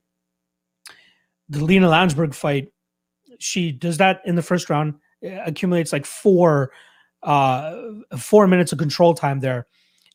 The 1.49 1.65
Lina 1.65 1.89
Länsberg 1.89 2.35
fight, 2.35 2.73
she 3.41 3.73
does 3.73 3.99
that 3.99 4.21
in 4.25 4.35
the 4.35 4.43
first 4.43 4.71
round, 4.71 4.95
accumulates 5.23 5.93
like 5.93 6.07
four, 6.07 6.73
uh, 7.23 7.77
four 8.19 8.47
minutes 8.47 8.73
of 8.73 8.79
control 8.79 9.15
time 9.15 9.41
there, 9.41 9.67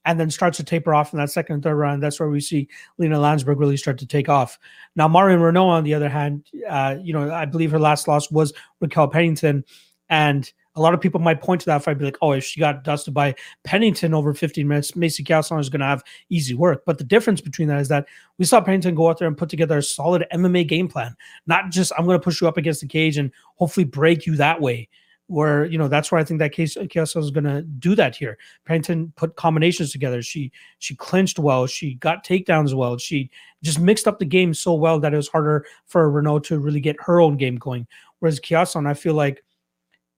and 0.05 0.19
then 0.19 0.29
starts 0.29 0.57
to 0.57 0.63
taper 0.63 0.93
off 0.93 1.13
in 1.13 1.19
that 1.19 1.31
second 1.31 1.55
and 1.55 1.63
third 1.63 1.75
round. 1.75 2.01
That's 2.01 2.19
where 2.19 2.29
we 2.29 2.39
see 2.39 2.67
Lena 2.97 3.17
Länsberg 3.17 3.59
really 3.59 3.77
start 3.77 3.97
to 3.99 4.07
take 4.07 4.29
off. 4.29 4.57
Now, 4.95 5.07
Marion 5.07 5.39
Reneau, 5.39 5.65
on 5.65 5.83
the 5.83 5.93
other 5.93 6.09
hand, 6.09 6.45
uh, 6.69 6.95
you 7.01 7.13
know, 7.13 7.33
I 7.33 7.45
believe 7.45 7.71
her 7.71 7.79
last 7.79 8.07
loss 8.07 8.31
was 8.31 8.53
Raquel 8.79 9.07
Pennington 9.07 9.65
and 10.09 10.51
a 10.75 10.81
lot 10.81 10.93
of 10.93 11.01
people 11.01 11.21
might 11.21 11.41
point 11.41 11.61
to 11.61 11.65
that 11.67 11.83
fight, 11.83 11.97
be 11.97 12.05
like, 12.05 12.17
oh, 12.21 12.33
if 12.33 12.43
she 12.43 12.59
got 12.59 12.83
dusted 12.83 13.13
by 13.13 13.33
Pennington 13.63 14.13
over 14.13 14.33
15 14.33 14.67
minutes, 14.67 14.95
Macy 14.95 15.23
Chiasson 15.23 15.59
is 15.59 15.69
going 15.69 15.79
to 15.79 15.85
have 15.85 16.03
easy 16.29 16.53
work. 16.53 16.83
But 16.85 16.97
the 16.97 17.03
difference 17.03 17.39
between 17.39 17.69
that 17.69 17.79
is 17.79 17.88
that 17.88 18.07
we 18.38 18.45
saw 18.45 18.59
Pennington 18.59 18.95
go 18.95 19.09
out 19.09 19.17
there 19.17 19.27
and 19.27 19.38
put 19.38 19.49
together 19.49 19.77
a 19.77 19.83
solid 19.83 20.25
MMA 20.33 20.67
game 20.67 20.88
plan, 20.88 21.15
not 21.47 21.71
just 21.71 21.93
I'm 21.97 22.05
going 22.05 22.19
to 22.19 22.23
push 22.23 22.41
you 22.41 22.47
up 22.47 22.57
against 22.57 22.81
the 22.81 22.88
cage 22.88 23.17
and 23.17 23.31
hopefully 23.55 23.85
break 23.85 24.25
you 24.25 24.35
that 24.35 24.59
way. 24.59 24.89
Where 25.27 25.65
you 25.65 25.79
know 25.79 25.88
that's 25.88 26.11
where 26.11 26.21
I 26.21 26.23
think 26.23 26.38
that 26.38 26.51
case 26.51 26.77
Chiasson 26.77 27.19
is 27.19 27.31
going 27.31 27.45
to 27.45 27.63
do 27.63 27.95
that 27.95 28.15
here. 28.15 28.38
Pennington 28.65 29.11
put 29.15 29.35
combinations 29.35 29.91
together. 29.91 30.21
She 30.21 30.51
she 30.77 30.95
clinched 30.95 31.39
well. 31.39 31.65
She 31.65 31.95
got 31.95 32.23
takedowns 32.23 32.75
well. 32.75 32.99
She 32.99 33.31
just 33.63 33.79
mixed 33.79 34.07
up 34.07 34.19
the 34.19 34.25
game 34.25 34.53
so 34.53 34.75
well 34.75 34.99
that 34.99 35.15
it 35.15 35.17
was 35.17 35.27
harder 35.27 35.65
for 35.88 36.11
Reneau 36.11 36.43
to 36.43 36.59
really 36.59 36.79
get 36.79 36.95
her 36.99 37.21
own 37.21 37.38
game 37.38 37.55
going. 37.55 37.88
Whereas 38.19 38.39
Chiasson, 38.39 38.88
I 38.88 38.93
feel 38.93 39.15
like 39.15 39.43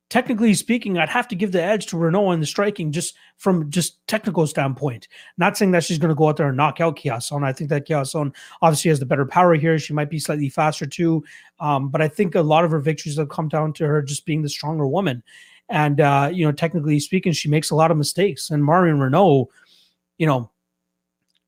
technically 0.10 0.54
speaking, 0.54 0.98
I'd 0.98 1.10
have 1.10 1.28
to 1.30 1.36
give 1.36 1.52
the 1.52 1.62
edge 1.62 1.88
to 1.88 1.98
Reneau 1.98 2.34
in 2.34 2.40
the 2.40 2.46
striking 2.46 2.92
just 2.92 3.16
from 3.38 3.70
just 3.70 4.06
technical 4.08 4.48
standpoint. 4.48 5.08
Not 5.38 5.58
saying 5.58 5.72
that 5.72 5.84
she's 5.84 5.98
going 5.98 6.10
to 6.10 6.16
go 6.16 6.30
out 6.30 6.38
there 6.38 6.48
and 6.48 6.58
knock 6.58 6.80
out 6.80 6.98
Chiasson. 6.98 7.44
I 7.44 7.52
think 7.52 7.70
that 7.70 7.88
Chiasson 7.88 8.34
obviously 8.62 8.90
has 8.90 9.00
the 9.00 9.06
better 9.06 9.26
power 9.26 9.56
here. 9.56 9.78
She 9.78 9.94
might 9.94 10.10
be 10.10 10.20
slightly 10.20 10.50
faster 10.50 10.86
too. 10.86 11.24
Um, 11.60 11.90
but 11.90 12.02
I 12.02 12.08
think 12.08 12.36
a 12.36 12.42
lot 12.42 12.64
of 12.64 12.72
her 12.72 12.80
victories 12.80 13.18
have 13.18 13.30
come 13.30 13.50
down 13.50 13.74
to 13.74 13.88
her 13.88 14.02
just 14.02 14.26
being 14.26 14.42
the 14.42 14.50
stronger 14.50 14.88
woman. 14.88 15.24
And, 15.70 16.00
uh, 16.00 16.30
you 16.32 16.46
know, 16.46 16.54
technically 16.54 17.00
speaking, 17.00 17.34
she 17.34 17.50
makes 17.50 17.72
a 17.72 17.76
lot 17.76 17.92
of 17.92 17.98
mistakes. 17.98 18.50
And 18.50 18.64
Marion 18.64 19.00
Reneau, 19.00 19.48
you 20.18 20.26
know, 20.26 20.50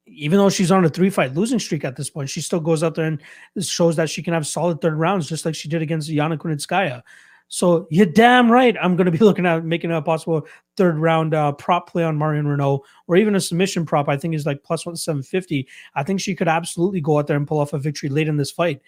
even 0.05 0.39
though 0.39 0.49
she's 0.49 0.71
on 0.71 0.83
a 0.83 0.89
three 0.89 1.09
fight 1.09 1.35
losing 1.35 1.59
streak 1.59 1.85
at 1.85 1.95
this 1.95 2.09
point, 2.09 2.29
she 2.29 2.41
still 2.41 2.59
goes 2.59 2.83
out 2.83 2.95
there 2.95 3.05
and 3.05 3.21
shows 3.61 3.95
that 3.95 4.09
she 4.09 4.21
can 4.21 4.33
have 4.33 4.45
solid 4.45 4.81
third 4.81 4.95
rounds, 4.95 5.29
just 5.29 5.45
like 5.45 5.55
she 5.55 5.69
did 5.69 5.81
against 5.81 6.09
Yana 6.09 6.37
Kunitskaya. 6.37 7.03
So 7.49 7.87
you're 7.89 8.05
damn 8.05 8.51
right. 8.51 8.77
I'm 8.81 8.95
going 8.95 9.11
to 9.11 9.11
be 9.11 9.17
looking 9.25 9.45
at 9.45 9.65
making 9.65 9.91
a 9.91 10.01
possible 10.01 10.47
third 10.77 10.97
round 10.97 11.33
uh, 11.33 11.51
prop 11.53 11.89
play 11.89 12.03
on 12.03 12.17
Marion 12.17 12.45
Reneau, 12.45 12.81
or 13.07 13.17
even 13.17 13.35
a 13.35 13.41
submission 13.41 13.85
prop. 13.85 14.07
I 14.07 14.15
think 14.15 14.35
is 14.35 14.45
like 14.45 14.63
plus 14.63 14.85
one 14.85 14.95
seven 14.95 15.23
fifty. 15.23 15.67
I 15.95 16.03
think 16.03 16.21
she 16.21 16.35
could 16.35 16.47
absolutely 16.47 17.01
go 17.01 17.19
out 17.19 17.27
there 17.27 17.37
and 17.37 17.47
pull 17.47 17.59
off 17.59 17.73
a 17.73 17.79
victory 17.79 18.09
late 18.09 18.27
in 18.27 18.37
this 18.37 18.51
fight. 18.51 18.81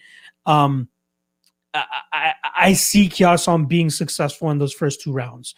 Um, 0.46 0.88
I, 1.74 1.84
I, 2.12 2.34
I 2.56 2.72
see 2.72 3.08
Chiasson 3.08 3.66
being 3.66 3.90
successful 3.90 4.50
in 4.50 4.58
those 4.58 4.72
first 4.72 5.00
two 5.00 5.12
rounds. 5.12 5.54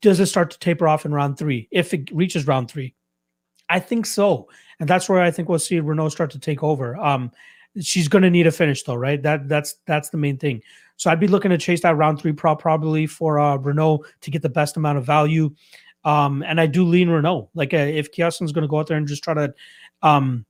Does 0.00 0.18
it 0.18 0.26
start 0.26 0.50
to 0.52 0.58
taper 0.58 0.88
off 0.88 1.04
in 1.04 1.12
round 1.12 1.38
three 1.38 1.68
if 1.70 1.92
it 1.92 2.10
reaches 2.10 2.46
round 2.46 2.70
three? 2.70 2.94
I 3.68 3.80
think 3.80 4.06
so, 4.06 4.48
and 4.80 4.88
that's 4.88 5.08
where 5.08 5.20
I 5.20 5.30
think 5.30 5.48
we'll 5.48 5.58
see 5.58 5.80
Reneau 5.80 6.10
start 6.10 6.30
to 6.30 6.38
take 6.38 6.62
over. 6.62 6.96
Um, 6.96 7.30
she's 7.80 8.08
going 8.08 8.22
to 8.22 8.30
need 8.30 8.46
a 8.46 8.50
finish 8.52 8.82
though, 8.82 8.94
right? 8.94 9.22
That 9.22 9.46
that's 9.46 9.74
that's 9.86 10.08
the 10.08 10.16
main 10.16 10.38
thing. 10.38 10.62
So 11.00 11.10
I'd 11.10 11.18
be 11.18 11.28
looking 11.28 11.50
to 11.50 11.56
chase 11.56 11.80
that 11.80 11.96
round 11.96 12.20
three 12.20 12.34
prop 12.34 12.60
probably 12.60 13.06
for 13.06 13.40
uh, 13.40 13.56
Reneau 13.56 14.04
to 14.20 14.30
get 14.30 14.42
the 14.42 14.50
best 14.50 14.76
amount 14.76 14.98
of 14.98 15.06
value. 15.06 15.50
Um, 16.04 16.42
and 16.42 16.60
I 16.60 16.66
do 16.66 16.84
lean 16.84 17.08
Reneau. 17.08 17.48
Like 17.54 17.72
uh, 17.72 17.78
if 17.78 18.12
Chiasson's 18.12 18.52
going 18.52 18.64
to 18.64 18.68
go 18.68 18.78
out 18.78 18.86
there 18.86 18.98
and 18.98 19.08
just 19.08 19.24
try 19.24 19.32
to, 19.32 19.54
um, 20.02 20.44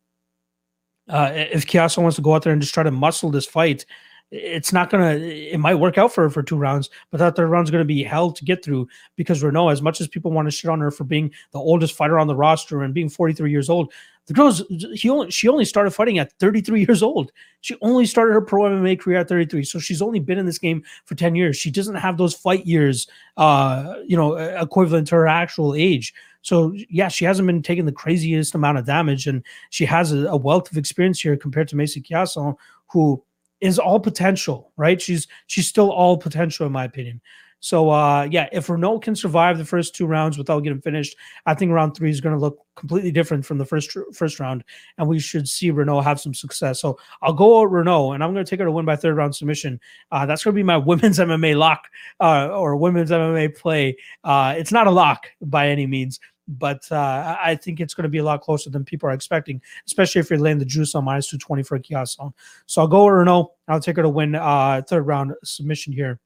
uh, 1.08 1.30
if 1.32 1.68
Chiasson 1.68 2.02
wants 2.02 2.16
to 2.16 2.22
go 2.22 2.34
out 2.34 2.42
there 2.42 2.52
and 2.52 2.60
just 2.60 2.74
try 2.74 2.82
to 2.82 2.90
muscle 2.90 3.30
this 3.30 3.46
fight, 3.46 3.86
it's 4.32 4.72
not 4.72 4.90
gonna 4.90 5.14
it 5.14 5.58
might 5.58 5.74
work 5.74 5.98
out 5.98 6.12
for 6.12 6.22
her 6.22 6.30
for 6.30 6.40
two 6.40 6.56
rounds 6.56 6.88
but 7.10 7.18
that 7.18 7.34
third 7.34 7.48
round's 7.48 7.68
gonna 7.68 7.84
be 7.84 8.04
hell 8.04 8.30
to 8.30 8.44
get 8.44 8.64
through 8.64 8.86
because 9.16 9.42
Reneau 9.42 9.72
as 9.72 9.82
much 9.82 10.00
as 10.00 10.06
people 10.06 10.30
want 10.30 10.46
to 10.46 10.52
shit 10.52 10.70
on 10.70 10.78
her 10.78 10.92
for 10.92 11.02
being 11.02 11.32
the 11.50 11.58
oldest 11.58 11.96
fighter 11.96 12.16
on 12.16 12.28
the 12.28 12.36
roster 12.36 12.82
and 12.82 12.94
being 12.94 13.08
43 13.08 13.50
years 13.50 13.68
old 13.68 13.92
the 14.30 14.34
girl's 14.34 14.62
he 14.94 15.10
only 15.10 15.28
she 15.28 15.48
only 15.48 15.64
started 15.64 15.90
fighting 15.90 16.18
at 16.20 16.32
33 16.38 16.86
years 16.86 17.02
old 17.02 17.32
she 17.62 17.76
only 17.82 18.06
started 18.06 18.32
her 18.32 18.40
pro 18.40 18.62
MMA 18.62 19.00
career 19.00 19.18
at 19.18 19.28
33 19.28 19.64
so 19.64 19.80
she's 19.80 20.00
only 20.00 20.20
been 20.20 20.38
in 20.38 20.46
this 20.46 20.58
game 20.58 20.84
for 21.04 21.16
10 21.16 21.34
years 21.34 21.56
she 21.56 21.68
doesn't 21.68 21.96
have 21.96 22.16
those 22.16 22.32
fight 22.32 22.64
years 22.64 23.08
uh 23.36 23.94
you 24.06 24.16
know 24.16 24.36
equivalent 24.36 25.08
to 25.08 25.16
her 25.16 25.26
actual 25.26 25.74
age 25.74 26.14
so 26.42 26.72
yeah, 26.88 27.08
she 27.08 27.24
hasn't 27.24 27.46
been 27.46 27.60
taking 27.60 27.84
the 27.84 27.92
craziest 27.92 28.54
amount 28.54 28.78
of 28.78 28.86
damage, 28.86 29.26
and 29.26 29.44
she 29.70 29.84
has 29.84 30.12
a, 30.12 30.26
a 30.28 30.36
wealth 30.36 30.70
of 30.70 30.78
experience 30.78 31.20
here 31.20 31.36
compared 31.36 31.68
to 31.68 31.76
Macy 31.76 32.00
Chiasson, 32.00 32.56
who 32.86 33.22
is 33.60 33.78
all 33.78 34.00
potential, 34.00 34.72
right? 34.76 35.00
She's 35.00 35.26
she's 35.48 35.68
still 35.68 35.90
all 35.90 36.16
potential 36.16 36.66
in 36.66 36.72
my 36.72 36.84
opinion. 36.84 37.20
So 37.60 37.90
uh 37.90 38.26
yeah, 38.30 38.48
if 38.52 38.66
Reneau 38.66 39.00
can 39.00 39.14
survive 39.14 39.58
the 39.58 39.64
first 39.64 39.94
two 39.94 40.06
rounds 40.06 40.38
without 40.38 40.60
getting 40.60 40.80
finished, 40.80 41.16
I 41.46 41.54
think 41.54 41.72
round 41.72 41.94
three 41.94 42.10
is 42.10 42.20
going 42.20 42.34
to 42.34 42.40
look 42.40 42.58
completely 42.80 43.12
different 43.12 43.44
from 43.44 43.58
the 43.58 43.64
first 43.64 43.96
first 44.12 44.40
round, 44.40 44.64
and 44.98 45.06
we 45.06 45.18
should 45.18 45.46
see 45.46 45.70
Reneau 45.70 46.02
have 46.02 46.18
some 46.18 46.34
success. 46.34 46.80
So 46.80 46.98
I'll 47.22 47.34
go 47.34 47.62
Reneau, 47.66 48.14
and 48.14 48.24
I'm 48.24 48.32
going 48.32 48.44
to 48.44 48.48
take 48.48 48.58
her 48.60 48.66
to 48.66 48.72
win 48.72 48.86
by 48.86 48.96
third 48.96 49.16
round 49.16 49.34
submission. 49.34 49.78
Uh, 50.10 50.26
that's 50.26 50.42
going 50.42 50.54
to 50.54 50.58
be 50.58 50.62
my 50.62 50.76
women's 50.90 51.18
MMA 51.18 51.56
lock 51.56 51.84
uh, 52.18 52.48
or 52.48 52.76
women's 52.76 53.10
MMA 53.10 53.56
play. 53.56 53.96
Uh, 54.24 54.54
it's 54.56 54.72
not 54.72 54.86
a 54.86 54.90
lock 54.90 55.26
by 55.42 55.68
any 55.68 55.86
means, 55.86 56.18
but 56.48 56.80
uh, 56.90 57.36
I 57.40 57.54
think 57.54 57.80
it's 57.80 57.94
going 57.94 58.04
to 58.04 58.08
be 58.08 58.18
a 58.18 58.24
lot 58.24 58.40
closer 58.40 58.70
than 58.70 58.84
people 58.84 59.08
are 59.08 59.12
expecting, 59.12 59.60
especially 59.86 60.20
if 60.20 60.30
you're 60.30 60.38
laying 60.38 60.58
the 60.58 60.64
juice 60.64 60.94
on 60.94 61.04
minus 61.04 61.28
220 61.28 61.62
for 61.62 61.76
a 61.76 61.80
Chiasson. 61.80 62.32
So 62.66 62.80
I'll 62.80 62.88
go 62.88 63.04
Reneau. 63.04 63.48
I'll 63.68 63.80
take 63.80 63.96
her 63.96 64.02
to 64.02 64.08
win 64.08 64.34
uh, 64.34 64.82
third 64.88 65.06
round 65.06 65.34
submission 65.44 65.92
here. 65.92 66.18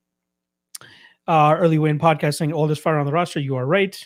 Uh, 1.27 1.57
early 1.59 1.79
win 1.79 1.99
podcasting, 1.99 2.53
oldest 2.53 2.83
fighter 2.83 2.99
on 2.99 3.07
the 3.07 3.13
roster. 3.13 3.41
You 3.41 3.57
are 3.57 3.67
right. 3.67 3.97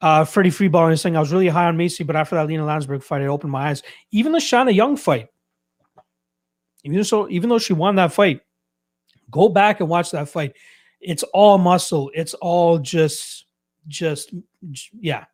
Uh, 0.00 0.24
Freddie 0.24 0.50
Freeball 0.50 0.92
is 0.92 1.00
saying 1.00 1.16
I 1.16 1.20
was 1.20 1.32
really 1.32 1.48
high 1.48 1.66
on 1.66 1.76
Macy, 1.76 2.04
but 2.04 2.16
after 2.16 2.34
that 2.34 2.46
Lena 2.46 2.64
Länsberg 2.64 3.02
fight, 3.02 3.22
it 3.22 3.26
opened 3.26 3.52
my 3.52 3.68
eyes. 3.68 3.82
Even 4.10 4.32
the 4.32 4.40
Shanna 4.40 4.72
Young 4.72 4.96
fight, 4.96 5.28
even 6.84 7.02
so, 7.04 7.28
even 7.30 7.48
though 7.48 7.58
she 7.58 7.72
won 7.72 7.94
that 7.96 8.12
fight, 8.12 8.42
go 9.30 9.48
back 9.48 9.80
and 9.80 9.88
watch 9.88 10.10
that 10.10 10.28
fight. 10.28 10.54
It's 11.00 11.22
all 11.32 11.56
muscle. 11.58 12.10
It's 12.14 12.34
all 12.34 12.78
just 12.78 13.46
just 13.88 14.34
yeah. 14.92 15.24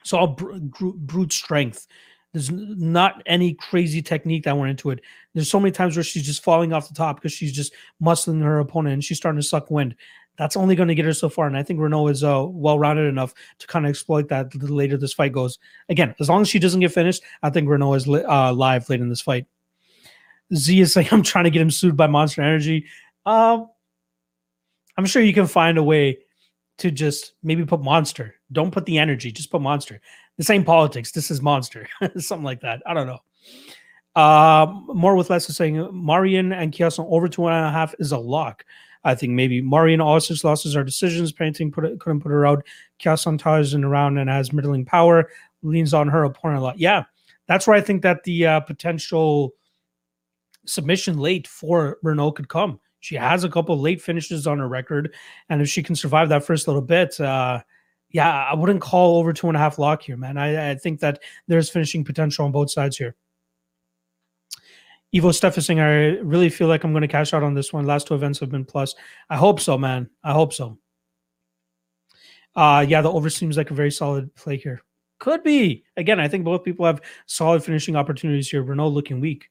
It's 0.00 0.12
all 0.12 0.28
br- 0.28 0.58
brute 0.58 1.32
strength. 1.32 1.86
There's 2.32 2.50
not 2.50 3.22
any 3.26 3.54
crazy 3.54 4.00
technique 4.02 4.44
that 4.44 4.56
went 4.56 4.70
into 4.70 4.90
it. 4.90 5.00
There's 5.34 5.50
so 5.50 5.58
many 5.58 5.72
times 5.72 5.96
where 5.96 6.04
she's 6.04 6.24
just 6.24 6.44
falling 6.44 6.72
off 6.72 6.88
the 6.88 6.94
top 6.94 7.16
because 7.16 7.32
she's 7.32 7.52
just 7.52 7.72
muscling 8.02 8.42
her 8.42 8.60
opponent 8.60 8.94
and 8.94 9.04
she's 9.04 9.16
starting 9.16 9.40
to 9.40 9.46
suck 9.46 9.70
wind. 9.70 9.96
That's 10.36 10.56
only 10.56 10.76
going 10.76 10.88
to 10.88 10.94
get 10.94 11.04
her 11.04 11.12
so 11.12 11.28
far. 11.28 11.46
And 11.46 11.56
I 11.56 11.62
think 11.62 11.80
Reneau 11.80 12.10
is 12.10 12.22
uh, 12.22 12.46
well 12.48 12.78
rounded 12.78 13.08
enough 13.08 13.34
to 13.58 13.66
kind 13.66 13.84
of 13.84 13.90
exploit 13.90 14.28
that 14.28 14.50
the 14.52 14.72
later 14.72 14.96
this 14.96 15.12
fight 15.12 15.32
goes. 15.32 15.58
Again, 15.88 16.14
as 16.20 16.28
long 16.28 16.42
as 16.42 16.48
she 16.48 16.58
doesn't 16.58 16.80
get 16.80 16.92
finished, 16.92 17.22
I 17.42 17.50
think 17.50 17.68
Reneau 17.68 17.96
is 17.96 18.06
li- 18.06 18.24
uh, 18.24 18.52
live 18.52 18.88
late 18.88 19.00
in 19.00 19.08
this 19.08 19.20
fight. 19.20 19.46
Z 20.54 20.80
is 20.80 20.92
saying, 20.92 21.08
I'm 21.12 21.22
trying 21.22 21.44
to 21.44 21.50
get 21.50 21.62
him 21.62 21.70
sued 21.70 21.96
by 21.96 22.06
Monster 22.06 22.42
Energy. 22.42 22.86
Um, 23.26 23.68
I'm 24.96 25.06
sure 25.06 25.22
you 25.22 25.34
can 25.34 25.46
find 25.46 25.78
a 25.78 25.82
way 25.82 26.18
to 26.78 26.90
just 26.90 27.34
maybe 27.42 27.64
put 27.64 27.82
monster. 27.82 28.36
Don't 28.52 28.70
put 28.70 28.86
the 28.86 28.98
energy, 28.98 29.30
just 29.30 29.50
put 29.50 29.60
monster. 29.60 30.00
The 30.38 30.44
same 30.44 30.64
politics. 30.64 31.12
This 31.12 31.30
is 31.30 31.42
monster. 31.42 31.88
Something 32.18 32.44
like 32.44 32.60
that. 32.60 32.82
I 32.86 32.94
don't 32.94 33.06
know. 33.06 33.18
Uh, 34.16 34.66
more 34.88 35.14
with 35.14 35.30
less 35.30 35.48
is 35.48 35.56
saying 35.56 35.88
Marion 35.92 36.52
and 36.52 36.72
Chiasson 36.72 37.06
over 37.10 37.28
two 37.28 37.46
and 37.46 37.66
a 37.66 37.70
half 37.70 37.94
is 37.98 38.12
a 38.12 38.18
lock. 38.18 38.64
I 39.04 39.14
think 39.14 39.32
maybe 39.32 39.62
Marion 39.62 40.00
all 40.00 40.20
six 40.20 40.44
losses 40.44 40.76
are 40.76 40.84
decisions. 40.84 41.32
Painting 41.32 41.70
put 41.70 41.84
it, 41.84 42.00
couldn't 42.00 42.20
put 42.20 42.30
her 42.30 42.46
out. 42.46 42.66
Chiasson 43.00 43.38
ties 43.38 43.74
in 43.74 43.84
around 43.84 44.18
and 44.18 44.28
has 44.28 44.52
middling 44.52 44.84
power, 44.84 45.30
leans 45.62 45.94
on 45.94 46.08
her 46.08 46.24
opponent 46.24 46.60
a 46.60 46.62
lot. 46.62 46.78
Yeah, 46.78 47.04
that's 47.46 47.66
where 47.66 47.76
I 47.76 47.80
think 47.80 48.02
that 48.02 48.24
the 48.24 48.46
uh, 48.46 48.60
potential 48.60 49.54
submission 50.66 51.18
late 51.18 51.46
for 51.46 51.98
Reneau 52.04 52.34
could 52.34 52.48
come. 52.48 52.78
She 53.00 53.14
has 53.14 53.44
a 53.44 53.48
couple 53.48 53.78
late 53.78 54.02
finishes 54.02 54.46
on 54.46 54.58
her 54.58 54.68
record, 54.68 55.14
and 55.48 55.62
if 55.62 55.68
she 55.68 55.82
can 55.82 55.96
survive 55.96 56.28
that 56.28 56.44
first 56.44 56.66
little 56.66 56.82
bit, 56.82 57.18
uh, 57.18 57.62
yeah, 58.10 58.44
I 58.44 58.54
wouldn't 58.54 58.80
call 58.80 59.18
over 59.18 59.32
two 59.32 59.48
and 59.48 59.56
a 59.56 59.60
half 59.60 59.78
lock 59.78 60.02
here, 60.02 60.16
man. 60.16 60.36
I, 60.36 60.70
I 60.70 60.74
think 60.74 61.00
that 61.00 61.22
there's 61.46 61.70
finishing 61.70 62.04
potential 62.04 62.44
on 62.44 62.52
both 62.52 62.70
sides 62.70 62.96
here. 62.96 63.14
Evo 65.14 65.62
saying, 65.62 65.80
I 65.80 66.18
really 66.18 66.48
feel 66.48 66.68
like 66.68 66.84
I'm 66.84 66.92
going 66.92 67.02
to 67.02 67.08
cash 67.08 67.34
out 67.34 67.42
on 67.42 67.54
this 67.54 67.72
one. 67.72 67.86
Last 67.86 68.06
two 68.06 68.14
events 68.14 68.38
have 68.40 68.50
been 68.50 68.64
plus. 68.64 68.94
I 69.28 69.36
hope 69.36 69.58
so, 69.60 69.76
man. 69.76 70.08
I 70.22 70.32
hope 70.32 70.52
so. 70.52 70.78
Uh, 72.54 72.84
yeah, 72.88 73.00
the 73.00 73.10
over 73.10 73.30
seems 73.30 73.56
like 73.56 73.70
a 73.70 73.74
very 73.74 73.90
solid 73.90 74.34
play 74.34 74.56
here. 74.56 74.82
Could 75.18 75.42
be. 75.42 75.84
Again, 75.96 76.20
I 76.20 76.28
think 76.28 76.44
both 76.44 76.64
people 76.64 76.86
have 76.86 77.00
solid 77.26 77.62
finishing 77.64 77.96
opportunities 77.96 78.48
here. 78.48 78.64
Reneau 78.64 78.92
looking 78.92 79.20
weak. 79.20 79.50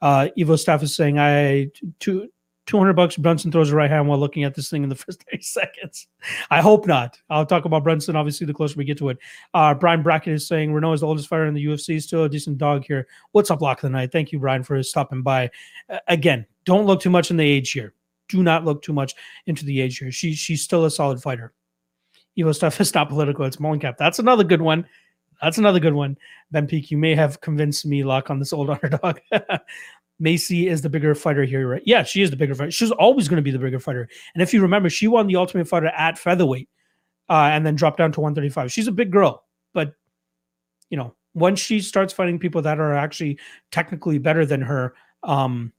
Uh, 0.00 0.28
Evo 0.38 0.58
Staff 0.58 0.82
is 0.82 0.94
saying, 0.94 1.18
I 1.18 1.68
two 2.00 2.28
200 2.66 2.92
bucks 2.92 3.16
Brunson 3.16 3.50
throws 3.50 3.70
a 3.70 3.76
right 3.76 3.90
hand 3.90 4.06
while 4.06 4.18
looking 4.18 4.44
at 4.44 4.54
this 4.54 4.70
thing 4.70 4.82
in 4.82 4.88
the 4.88 4.94
first 4.96 5.24
30 5.30 5.42
seconds. 5.42 6.06
I 6.50 6.60
hope 6.60 6.86
not. 6.86 7.18
I'll 7.28 7.46
talk 7.46 7.64
about 7.64 7.84
Brunson 7.84 8.16
obviously 8.16 8.46
the 8.46 8.54
closer 8.54 8.76
we 8.76 8.84
get 8.84 8.98
to 8.98 9.08
it. 9.08 9.18
Uh, 9.54 9.74
Brian 9.74 10.02
Brackett 10.02 10.32
is 10.32 10.46
saying 10.46 10.72
Reneau 10.72 10.94
is 10.94 11.00
the 11.00 11.06
oldest 11.06 11.28
fighter 11.28 11.46
in 11.46 11.54
the 11.54 11.64
UFC, 11.64 12.00
still 12.00 12.24
a 12.24 12.28
decent 12.28 12.58
dog 12.58 12.84
here. 12.84 13.06
What's 13.32 13.50
up, 13.50 13.60
Lock 13.60 13.78
of 13.78 13.82
the 13.82 13.90
Night? 13.90 14.12
Thank 14.12 14.32
you, 14.32 14.38
Brian, 14.38 14.62
for 14.62 14.80
stopping 14.82 15.22
by. 15.22 15.50
Uh, 15.88 15.98
again, 16.08 16.46
don't 16.64 16.86
look 16.86 17.00
too 17.00 17.10
much 17.10 17.30
in 17.30 17.36
the 17.36 17.44
age 17.44 17.72
here. 17.72 17.94
Do 18.28 18.42
not 18.42 18.64
look 18.64 18.82
too 18.82 18.92
much 18.92 19.14
into 19.46 19.64
the 19.64 19.80
age 19.80 19.98
here. 19.98 20.12
She 20.12 20.34
she's 20.34 20.62
still 20.62 20.84
a 20.84 20.90
solid 20.90 21.20
fighter. 21.20 21.52
Evo 22.38 22.54
stuff 22.54 22.80
is 22.80 22.94
not 22.94 23.08
political. 23.08 23.44
It's 23.44 23.56
Mollenkap. 23.56 23.96
That's 23.98 24.18
another 24.18 24.44
good 24.44 24.62
one. 24.62 24.86
That's 25.42 25.58
another 25.58 25.80
good 25.80 25.92
one. 25.92 26.16
Ben 26.52 26.66
Peak, 26.66 26.90
you 26.90 26.96
may 26.96 27.14
have 27.16 27.40
convinced 27.40 27.84
me, 27.84 28.04
Lock, 28.04 28.30
on 28.30 28.38
this 28.38 28.52
old 28.52 28.70
underdog. 28.82 29.18
Macy 30.22 30.68
is 30.68 30.82
the 30.82 30.88
bigger 30.88 31.16
fighter 31.16 31.44
here, 31.44 31.68
right? 31.68 31.82
Yeah, 31.84 32.04
she 32.04 32.22
is 32.22 32.30
the 32.30 32.36
bigger 32.36 32.54
fighter. 32.54 32.70
She's 32.70 32.92
always 32.92 33.26
going 33.26 33.38
to 33.38 33.42
be 33.42 33.50
the 33.50 33.58
bigger 33.58 33.80
fighter. 33.80 34.08
And 34.34 34.42
if 34.42 34.54
you 34.54 34.62
remember, 34.62 34.88
she 34.88 35.08
won 35.08 35.26
the 35.26 35.34
Ultimate 35.34 35.66
Fighter 35.66 35.88
at 35.88 36.16
featherweight, 36.16 36.68
uh, 37.28 37.50
and 37.52 37.66
then 37.66 37.74
dropped 37.74 37.98
down 37.98 38.12
to 38.12 38.20
135. 38.20 38.70
She's 38.70 38.86
a 38.86 38.92
big 38.92 39.10
girl, 39.10 39.44
but 39.74 39.94
you 40.90 40.96
know, 40.96 41.16
once 41.34 41.58
she 41.58 41.80
starts 41.80 42.12
fighting 42.12 42.38
people 42.38 42.62
that 42.62 42.78
are 42.78 42.94
actually 42.94 43.38
technically 43.72 44.18
better 44.18 44.46
than 44.46 44.60
her, 44.60 44.94
um, 45.24 45.72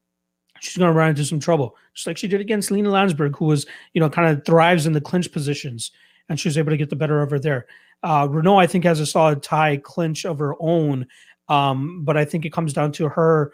she's 0.60 0.76
going 0.78 0.92
to 0.92 0.98
run 0.98 1.12
into 1.12 1.24
some 1.24 1.40
trouble, 1.40 1.78
just 1.94 2.06
like 2.06 2.18
she 2.18 2.28
did 2.28 2.42
against 2.42 2.70
Lena 2.70 2.90
Länsberg, 2.90 3.38
who 3.38 3.46
was, 3.46 3.66
you 3.94 4.02
know, 4.02 4.10
kind 4.10 4.28
of 4.28 4.44
thrives 4.46 4.86
in 4.86 4.92
the 4.92 5.00
clinch 5.00 5.32
positions, 5.32 5.92
and 6.28 6.38
she 6.38 6.50
was 6.50 6.58
able 6.58 6.72
to 6.72 6.78
get 6.78 6.90
the 6.90 6.98
better 6.98 7.22
of 7.22 7.30
her 7.30 7.40
there. 7.40 7.66
Uh, 8.02 8.28
Reneau, 8.28 8.62
I 8.62 8.68
think, 8.68 8.84
has 8.84 9.00
a 9.00 9.06
solid 9.06 9.42
tie 9.42 9.78
clinch 9.78 10.26
of 10.26 10.40
her 10.40 10.56
own, 10.60 11.08
um, 11.48 12.04
but 12.04 12.18
I 12.18 12.26
think 12.26 12.44
it 12.44 12.52
comes 12.52 12.74
down 12.74 12.92
to 12.94 13.08
her 13.08 13.54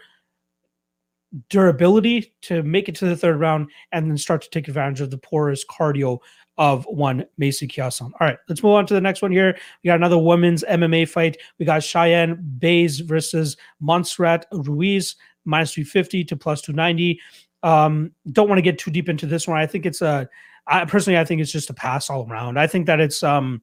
durability 1.50 2.34
to 2.42 2.64
make 2.64 2.90
it 2.90 2.96
to 2.96 3.06
the 3.06 3.16
third 3.16 3.40
round 3.40 3.70
and 3.92 4.10
then 4.10 4.18
start 4.18 4.42
to 4.42 4.50
take 4.50 4.68
advantage 4.68 5.02
of 5.02 5.12
the 5.12 5.18
porous 5.18 5.64
cardio 5.66 6.20
of 6.58 6.86
one 6.86 7.26
Macy 7.38 7.68
Chiasson. 7.68 8.12
All 8.20 8.28
right, 8.28 8.38
let's 8.50 8.62
move 8.62 8.74
on 8.74 8.86
to 8.88 8.94
the 8.94 9.02
next 9.02 9.22
one 9.22 9.32
here. 9.32 9.58
We 9.84 9.88
got 9.88 9.96
another 9.96 10.18
women's 10.18 10.64
MMA 10.64 11.08
fight. 11.08 11.38
We 11.58 11.66
got 11.66 11.84
Cheyenne 11.84 12.38
Buys 12.60 13.00
versus 13.00 13.56
Montserrat 13.80 14.46
Ruiz, 14.52 15.16
minus 15.46 15.74
350 15.74 16.26
to 16.26 16.36
plus 16.36 16.62
290. 16.62 17.20
Um, 17.64 18.12
don't 18.32 18.50
want 18.50 18.58
to 18.58 18.64
get 18.64 18.78
too 18.78 18.92
deep 18.92 19.08
into 19.08 19.26
this 19.26 19.48
one. 19.48 19.58
I 19.58 19.66
think 19.66 19.86
it's 19.86 20.02
a, 20.02 20.28
I 20.68 20.84
personally, 20.86 21.18
I 21.18 21.26
think 21.26 21.42
it's 21.42 21.52
just 21.52 21.70
a 21.70 21.74
pass 21.74 22.10
all 22.10 22.30
around. 22.30 22.60
I 22.60 22.68
think 22.68 22.86
that 22.88 23.00
it's 23.00 23.24
um 23.24 23.62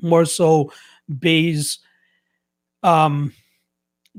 more 0.00 0.24
so 0.24 0.72
Buys 1.08 1.78
um 2.82 3.32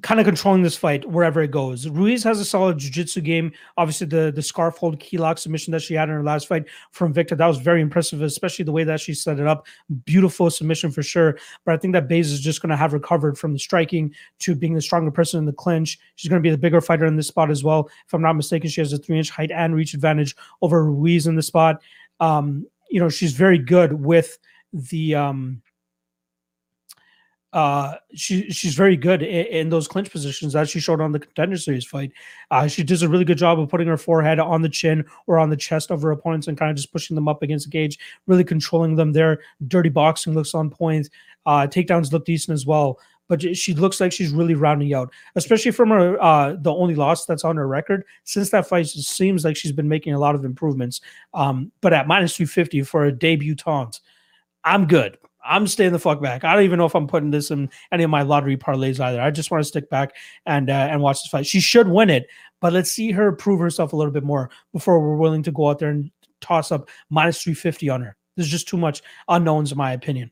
kind 0.01 0.19
of 0.19 0.25
controlling 0.25 0.63
this 0.63 0.75
fight 0.75 1.07
wherever 1.07 1.41
it 1.41 1.51
goes. 1.51 1.87
Ruiz 1.87 2.23
has 2.23 2.39
a 2.39 2.45
solid 2.45 2.79
jiu-jitsu 2.79 3.21
game. 3.21 3.51
Obviously, 3.77 4.07
the 4.07 4.31
the 4.33 4.41
scarf 4.41 4.77
hold 4.77 4.99
key 4.99 5.17
lock 5.17 5.37
submission 5.37 5.71
that 5.71 5.83
she 5.83 5.93
had 5.93 6.09
in 6.09 6.15
her 6.15 6.23
last 6.23 6.47
fight 6.47 6.65
from 6.91 7.13
Victor, 7.13 7.35
that 7.35 7.45
was 7.45 7.59
very 7.59 7.79
impressive, 7.79 8.21
especially 8.23 8.65
the 8.65 8.71
way 8.71 8.83
that 8.83 8.99
she 8.99 9.13
set 9.13 9.39
it 9.39 9.45
up. 9.45 9.67
Beautiful 10.05 10.49
submission 10.49 10.89
for 10.89 11.03
sure. 11.03 11.37
But 11.63 11.75
I 11.75 11.77
think 11.77 11.93
that 11.93 12.09
Buys 12.09 12.31
is 12.31 12.41
just 12.41 12.61
going 12.61 12.71
to 12.71 12.75
have 12.75 12.93
recovered 12.93 13.37
from 13.37 13.53
the 13.53 13.59
striking 13.59 14.13
to 14.39 14.55
being 14.55 14.73
the 14.73 14.81
stronger 14.81 15.11
person 15.11 15.37
in 15.37 15.45
the 15.45 15.53
clinch. 15.53 15.99
She's 16.15 16.29
going 16.29 16.41
to 16.41 16.45
be 16.45 16.51
the 16.51 16.57
bigger 16.57 16.81
fighter 16.81 17.05
in 17.05 17.15
this 17.15 17.27
spot 17.27 17.51
as 17.51 17.63
well. 17.63 17.87
If 18.07 18.13
I'm 18.13 18.21
not 18.21 18.33
mistaken, 18.33 18.71
she 18.71 18.81
has 18.81 18.93
a 18.93 18.97
three-inch 18.97 19.29
height 19.29 19.51
and 19.51 19.75
reach 19.75 19.93
advantage 19.93 20.35
over 20.63 20.83
Ruiz 20.83 21.27
in 21.27 21.35
the 21.35 21.43
spot. 21.43 21.81
Um, 22.19 22.65
you 22.89 22.99
know, 22.99 23.09
she's 23.09 23.33
very 23.33 23.59
good 23.59 23.93
with 23.93 24.39
the 24.73 25.13
um 25.13 25.61
uh, 27.53 27.97
she 28.15 28.49
she's 28.49 28.73
very 28.73 28.97
good 28.97 29.21
in, 29.21 29.45
in, 29.45 29.69
those 29.69 29.87
clinch 29.87 30.11
positions 30.11 30.55
as 30.55 30.71
she 30.71 30.79
showed 30.79 30.99
on 30.99 31.11
the 31.11 31.19
contender 31.19 31.55
series 31.55 31.85
fight. 31.85 32.11
Uh, 32.49 32.67
she 32.67 32.83
does 32.83 33.03
a 33.03 33.07
really 33.09 33.23
good 33.23 33.37
job 33.37 33.59
of 33.59 33.69
putting 33.69 33.87
her 33.87 33.97
forehead 33.97 34.39
on 34.39 34.63
the 34.63 34.69
chin 34.69 35.05
or 35.27 35.37
on 35.37 35.51
the 35.51 35.55
chest 35.55 35.91
of 35.91 36.01
her 36.01 36.09
opponents 36.09 36.47
and 36.47 36.57
kind 36.57 36.71
of 36.71 36.75
just 36.75 36.91
pushing 36.91 37.13
them 37.13 37.27
up 37.27 37.43
against 37.43 37.65
the 37.65 37.71
cage, 37.71 37.99
really 38.25 38.43
controlling 38.43 38.95
them 38.95 39.13
there. 39.13 39.39
Dirty 39.67 39.89
boxing 39.89 40.33
looks 40.33 40.55
on 40.55 40.71
point. 40.71 41.09
Uh, 41.45 41.67
takedowns 41.67 42.11
look 42.11 42.25
decent 42.25 42.55
as 42.55 42.65
well. 42.65 42.99
But 43.29 43.55
she 43.55 43.73
looks 43.73 44.01
like 44.01 44.11
she's 44.11 44.31
really 44.31 44.55
rounding 44.55 44.93
out, 44.93 45.13
especially 45.35 45.71
from 45.71 45.89
her 45.91 46.21
uh, 46.21 46.55
the 46.59 46.73
only 46.73 46.93
loss 46.93 47.25
that's 47.25 47.45
on 47.45 47.55
her 47.55 47.67
record 47.67 48.03
since 48.25 48.49
that 48.49 48.67
fight. 48.67 48.87
It 48.87 49.03
seems 49.03 49.45
like 49.45 49.55
she's 49.55 49.71
been 49.71 49.87
making 49.87 50.13
a 50.13 50.19
lot 50.19 50.35
of 50.35 50.43
improvements. 50.43 51.01
Um, 51.33 51.71
but 51.81 51.93
at 51.93 52.07
minus 52.07 52.35
two 52.35 52.45
fifty 52.45 52.81
for 52.81 53.05
a 53.05 53.11
debutante, 53.11 54.01
I'm 54.65 54.87
good. 54.87 55.17
I'm 55.45 55.67
staying 55.67 55.91
the 55.91 55.99
fuck 55.99 56.21
back. 56.21 56.43
I 56.43 56.53
don't 56.53 56.63
even 56.63 56.79
know 56.79 56.85
if 56.85 56.95
I'm 56.95 57.07
putting 57.07 57.31
this 57.31 57.51
in 57.51 57.69
any 57.91 58.03
of 58.03 58.09
my 58.09 58.21
lottery 58.21 58.57
parlays 58.57 58.99
either. 58.99 59.21
I 59.21 59.31
just 59.31 59.51
want 59.51 59.61
to 59.61 59.67
stick 59.67 59.89
back 59.89 60.15
and 60.45 60.69
uh, 60.69 60.87
and 60.89 61.01
watch 61.01 61.21
this 61.21 61.29
fight. 61.29 61.45
She 61.45 61.59
should 61.59 61.87
win 61.87 62.09
it, 62.09 62.27
but 62.61 62.73
let's 62.73 62.91
see 62.91 63.11
her 63.11 63.31
prove 63.31 63.59
herself 63.59 63.93
a 63.93 63.95
little 63.95 64.13
bit 64.13 64.23
more 64.23 64.49
before 64.71 64.99
we're 64.99 65.17
willing 65.17 65.43
to 65.43 65.51
go 65.51 65.69
out 65.69 65.79
there 65.79 65.89
and 65.89 66.11
toss 66.41 66.71
up 66.71 66.89
minus 67.09 67.41
350 67.41 67.89
on 67.89 68.01
her. 68.01 68.15
There's 68.35 68.49
just 68.49 68.67
too 68.67 68.77
much 68.77 69.01
unknowns 69.27 69.71
in 69.71 69.77
my 69.77 69.93
opinion. 69.93 70.31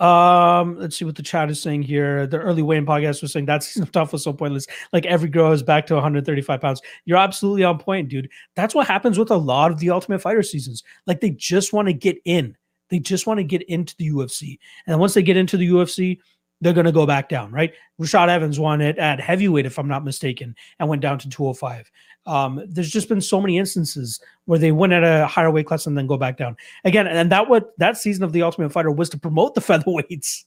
Um, 0.00 0.78
let's 0.78 0.96
see 0.96 1.04
what 1.04 1.16
the 1.16 1.24
chat 1.24 1.50
is 1.50 1.60
saying 1.60 1.82
here. 1.82 2.26
The 2.26 2.38
early 2.38 2.62
Wayne 2.62 2.86
podcast 2.86 3.20
was 3.20 3.32
saying 3.32 3.46
that 3.46 3.62
season 3.64 3.88
tough 3.88 4.12
was 4.12 4.22
so 4.22 4.32
pointless. 4.32 4.66
Like 4.92 5.06
every 5.06 5.28
girl 5.28 5.52
is 5.52 5.62
back 5.62 5.86
to 5.86 5.94
135 5.94 6.60
pounds. 6.60 6.80
You're 7.04 7.18
absolutely 7.18 7.64
on 7.64 7.78
point, 7.78 8.08
dude. 8.08 8.30
That's 8.54 8.74
what 8.74 8.86
happens 8.86 9.18
with 9.18 9.30
a 9.30 9.36
lot 9.36 9.72
of 9.72 9.80
the 9.80 9.90
Ultimate 9.90 10.20
Fighter 10.20 10.42
seasons. 10.42 10.84
Like 11.06 11.20
they 11.20 11.30
just 11.30 11.72
want 11.72 11.88
to 11.88 11.92
get 11.92 12.18
in. 12.24 12.56
They 12.90 12.98
just 12.98 13.26
want 13.26 13.38
to 13.38 13.44
get 13.44 13.62
into 13.62 13.94
the 13.96 14.10
UFC. 14.10 14.58
And 14.86 14.98
once 14.98 15.14
they 15.14 15.22
get 15.22 15.36
into 15.36 15.56
the 15.56 15.68
UFC, 15.68 16.18
they're 16.60 16.72
going 16.72 16.86
to 16.86 16.92
go 16.92 17.06
back 17.06 17.28
down, 17.28 17.52
right? 17.52 17.72
Rashad 18.00 18.28
Evans 18.28 18.58
won 18.58 18.80
it 18.80 18.98
at 18.98 19.20
heavyweight, 19.20 19.66
if 19.66 19.78
I'm 19.78 19.88
not 19.88 20.04
mistaken, 20.04 20.56
and 20.78 20.88
went 20.88 21.02
down 21.02 21.18
to 21.20 21.28
205. 21.28 21.90
Um, 22.26 22.62
there's 22.68 22.90
just 22.90 23.08
been 23.08 23.20
so 23.20 23.40
many 23.40 23.58
instances 23.58 24.20
where 24.44 24.58
they 24.58 24.72
win 24.72 24.92
at 24.92 25.04
a 25.04 25.26
higher 25.26 25.50
weight 25.50 25.66
class 25.66 25.86
and 25.86 25.96
then 25.96 26.06
go 26.06 26.18
back 26.18 26.36
down 26.36 26.56
again. 26.84 27.06
And 27.06 27.32
that 27.32 27.48
what 27.48 27.72
that 27.78 27.96
season 27.96 28.22
of 28.22 28.32
the 28.32 28.42
Ultimate 28.42 28.70
Fighter 28.70 28.90
was 28.90 29.08
to 29.10 29.18
promote 29.18 29.54
the 29.54 29.60
featherweights, 29.62 30.44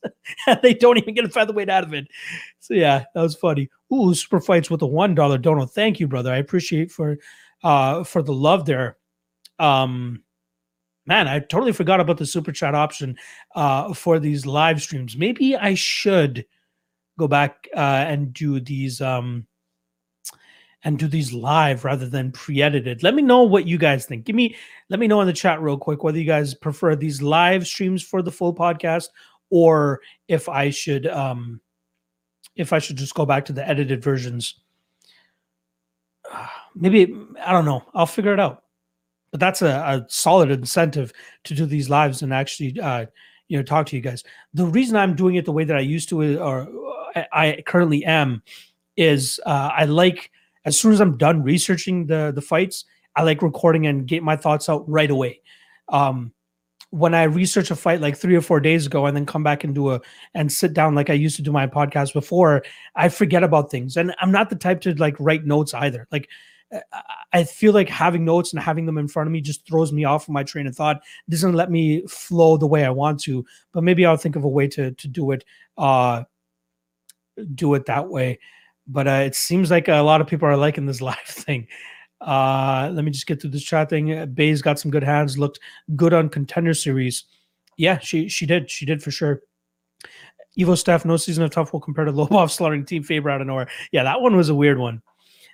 they 0.61 0.73
don't 0.73 0.97
even 0.97 1.15
get 1.15 1.25
a 1.25 1.29
featherweight 1.29 1.69
out 1.69 1.83
of 1.83 1.93
it. 1.93 2.07
So 2.59 2.73
yeah, 2.73 3.05
that 3.15 3.21
was 3.21 3.35
funny. 3.35 3.69
Ooh, 3.91 4.13
super 4.13 4.39
fights 4.39 4.69
with 4.69 4.81
a 4.83 4.87
one 4.87 5.15
dollar 5.15 5.37
dono. 5.37 5.65
Thank 5.65 5.99
you, 5.99 6.07
brother. 6.07 6.31
I 6.31 6.37
appreciate 6.37 6.91
for 6.91 7.17
uh 7.63 8.03
for 8.03 8.21
the 8.21 8.33
love 8.33 8.65
there. 8.65 8.97
Um, 9.57 10.23
man, 11.05 11.27
I 11.27 11.39
totally 11.39 11.71
forgot 11.71 11.99
about 11.99 12.17
the 12.17 12.25
super 12.25 12.51
chat 12.51 12.75
option 12.75 13.17
uh, 13.55 13.93
for 13.93 14.19
these 14.19 14.45
live 14.45 14.81
streams. 14.81 15.17
Maybe 15.17 15.55
I 15.55 15.73
should 15.73 16.45
go 17.17 17.27
back 17.27 17.67
uh, 17.75 18.05
and 18.07 18.33
do 18.33 18.59
these 18.59 19.01
um, 19.01 19.45
and 20.83 20.97
do 20.97 21.07
these 21.07 21.33
live 21.33 21.85
rather 21.85 22.07
than 22.07 22.31
pre-edited. 22.31 23.03
Let 23.03 23.13
me 23.13 23.21
know 23.21 23.43
what 23.43 23.67
you 23.67 23.77
guys 23.77 24.05
think. 24.05 24.25
Give 24.25 24.35
me 24.35 24.55
let 24.89 24.99
me 24.99 25.07
know 25.07 25.21
in 25.21 25.27
the 25.27 25.33
chat 25.33 25.61
real 25.61 25.77
quick 25.77 26.03
whether 26.03 26.17
you 26.17 26.25
guys 26.25 26.53
prefer 26.53 26.95
these 26.95 27.21
live 27.21 27.67
streams 27.67 28.03
for 28.03 28.21
the 28.21 28.31
full 28.31 28.53
podcast 28.53 29.09
or 29.49 30.01
if 30.27 30.49
I 30.49 30.69
should 30.69 31.07
um 31.07 31.61
if 32.55 32.73
I 32.73 32.79
should 32.79 32.97
just 32.97 33.15
go 33.15 33.25
back 33.25 33.45
to 33.45 33.53
the 33.53 33.67
edited 33.67 34.03
versions. 34.03 34.55
Maybe 36.75 37.13
I 37.43 37.51
don't 37.51 37.65
know. 37.65 37.83
I'll 37.93 38.05
figure 38.05 38.33
it 38.33 38.39
out 38.39 38.60
but 39.31 39.39
that's 39.39 39.61
a, 39.61 39.67
a, 39.67 40.05
solid 40.09 40.51
incentive 40.51 41.11
to 41.45 41.55
do 41.55 41.65
these 41.65 41.89
lives 41.89 42.21
and 42.21 42.33
actually 42.33 42.79
uh, 42.79 43.05
you 43.47 43.57
know 43.57 43.63
talk 43.63 43.85
to 43.87 43.95
you 43.95 44.01
guys. 44.01 44.23
The 44.53 44.65
reason 44.65 44.95
i'm 44.95 45.15
doing 45.15 45.35
it 45.35 45.45
the 45.45 45.51
way 45.51 45.63
that 45.63 45.75
i 45.75 45.81
used 45.81 46.09
to 46.09 46.39
or 46.39 46.67
i 47.33 47.61
currently 47.65 48.05
am 48.05 48.43
is 48.97 49.39
uh, 49.45 49.71
i 49.75 49.85
like 49.85 50.31
as 50.65 50.79
soon 50.79 50.93
as 50.93 51.01
i'm 51.01 51.17
done 51.17 51.43
researching 51.43 52.05
the 52.05 52.31
the 52.33 52.41
fights 52.41 52.85
i 53.15 53.23
like 53.23 53.41
recording 53.41 53.87
and 53.87 54.07
get 54.07 54.23
my 54.23 54.35
thoughts 54.35 54.69
out 54.69 54.87
right 54.87 55.11
away. 55.11 55.41
Um, 55.89 56.33
when 56.91 57.13
i 57.13 57.23
research 57.23 57.71
a 57.71 57.75
fight 57.75 58.01
like 58.01 58.17
three 58.17 58.35
or 58.35 58.41
four 58.41 58.59
days 58.59 58.85
ago 58.85 59.05
and 59.05 59.15
then 59.15 59.25
come 59.25 59.43
back 59.43 59.63
and 59.63 59.73
do 59.73 59.91
a 59.91 60.01
and 60.33 60.51
sit 60.51 60.73
down 60.73 60.93
like 60.93 61.09
i 61.09 61.13
used 61.13 61.37
to 61.37 61.41
do 61.41 61.51
my 61.51 61.65
podcast 61.65 62.11
before 62.11 62.63
i 62.95 63.07
forget 63.07 63.43
about 63.43 63.71
things. 63.71 63.95
And 63.95 64.13
i'm 64.19 64.31
not 64.31 64.49
the 64.49 64.57
type 64.57 64.81
to 64.81 64.93
like 64.95 65.15
write 65.17 65.45
notes 65.45 65.73
either. 65.73 66.07
Like 66.11 66.27
I 67.33 67.43
feel 67.43 67.73
like 67.73 67.89
having 67.89 68.23
notes 68.23 68.53
and 68.53 68.61
having 68.61 68.85
them 68.85 68.97
in 68.97 69.07
front 69.07 69.27
of 69.27 69.33
me 69.33 69.41
just 69.41 69.67
throws 69.67 69.91
me 69.91 70.05
off 70.05 70.23
of 70.27 70.33
my 70.33 70.43
train 70.43 70.67
of 70.67 70.75
thought. 70.75 71.01
doesn't 71.29 71.53
let 71.53 71.69
me 71.69 72.05
flow 72.07 72.57
the 72.57 72.67
way 72.67 72.85
I 72.85 72.89
want 72.89 73.19
to. 73.21 73.45
But 73.73 73.83
maybe 73.83 74.05
I'll 74.05 74.17
think 74.17 74.35
of 74.35 74.43
a 74.43 74.49
way 74.49 74.67
to 74.69 74.91
to 74.91 75.07
do 75.07 75.31
it. 75.31 75.43
Uh, 75.77 76.23
do 77.55 77.73
it 77.73 77.85
that 77.85 78.07
way. 78.07 78.39
But 78.87 79.07
uh, 79.07 79.23
it 79.25 79.35
seems 79.35 79.71
like 79.71 79.87
a 79.87 80.01
lot 80.01 80.21
of 80.21 80.27
people 80.27 80.47
are 80.47 80.57
liking 80.57 80.85
this 80.85 81.01
live 81.01 81.17
thing. 81.25 81.67
Uh, 82.19 82.91
let 82.93 83.03
me 83.03 83.11
just 83.11 83.25
get 83.25 83.41
through 83.41 83.49
this 83.49 83.63
chat 83.63 83.89
thing. 83.89 84.33
Bay's 84.33 84.61
got 84.61 84.79
some 84.79 84.91
good 84.91 85.03
hands. 85.03 85.37
Looked 85.37 85.59
good 85.95 86.13
on 86.13 86.29
contender 86.29 86.73
series. 86.73 87.25
Yeah, 87.77 87.97
she 87.99 88.29
she 88.29 88.45
did. 88.45 88.69
She 88.69 88.85
did 88.85 89.01
for 89.01 89.11
sure. 89.11 89.41
Evo 90.59 90.77
staff, 90.77 91.05
no 91.05 91.17
season 91.17 91.43
of 91.43 91.51
tough 91.51 91.73
will 91.73 91.79
compare 91.79 92.05
to 92.05 92.11
Lobov 92.13 92.51
slaughtering 92.51 92.85
Team 92.85 93.03
Faber 93.03 93.29
out 93.29 93.41
of 93.41 93.47
nowhere. 93.47 93.69
Yeah, 93.91 94.03
that 94.03 94.21
one 94.21 94.35
was 94.35 94.49
a 94.49 94.55
weird 94.55 94.77
one. 94.77 95.01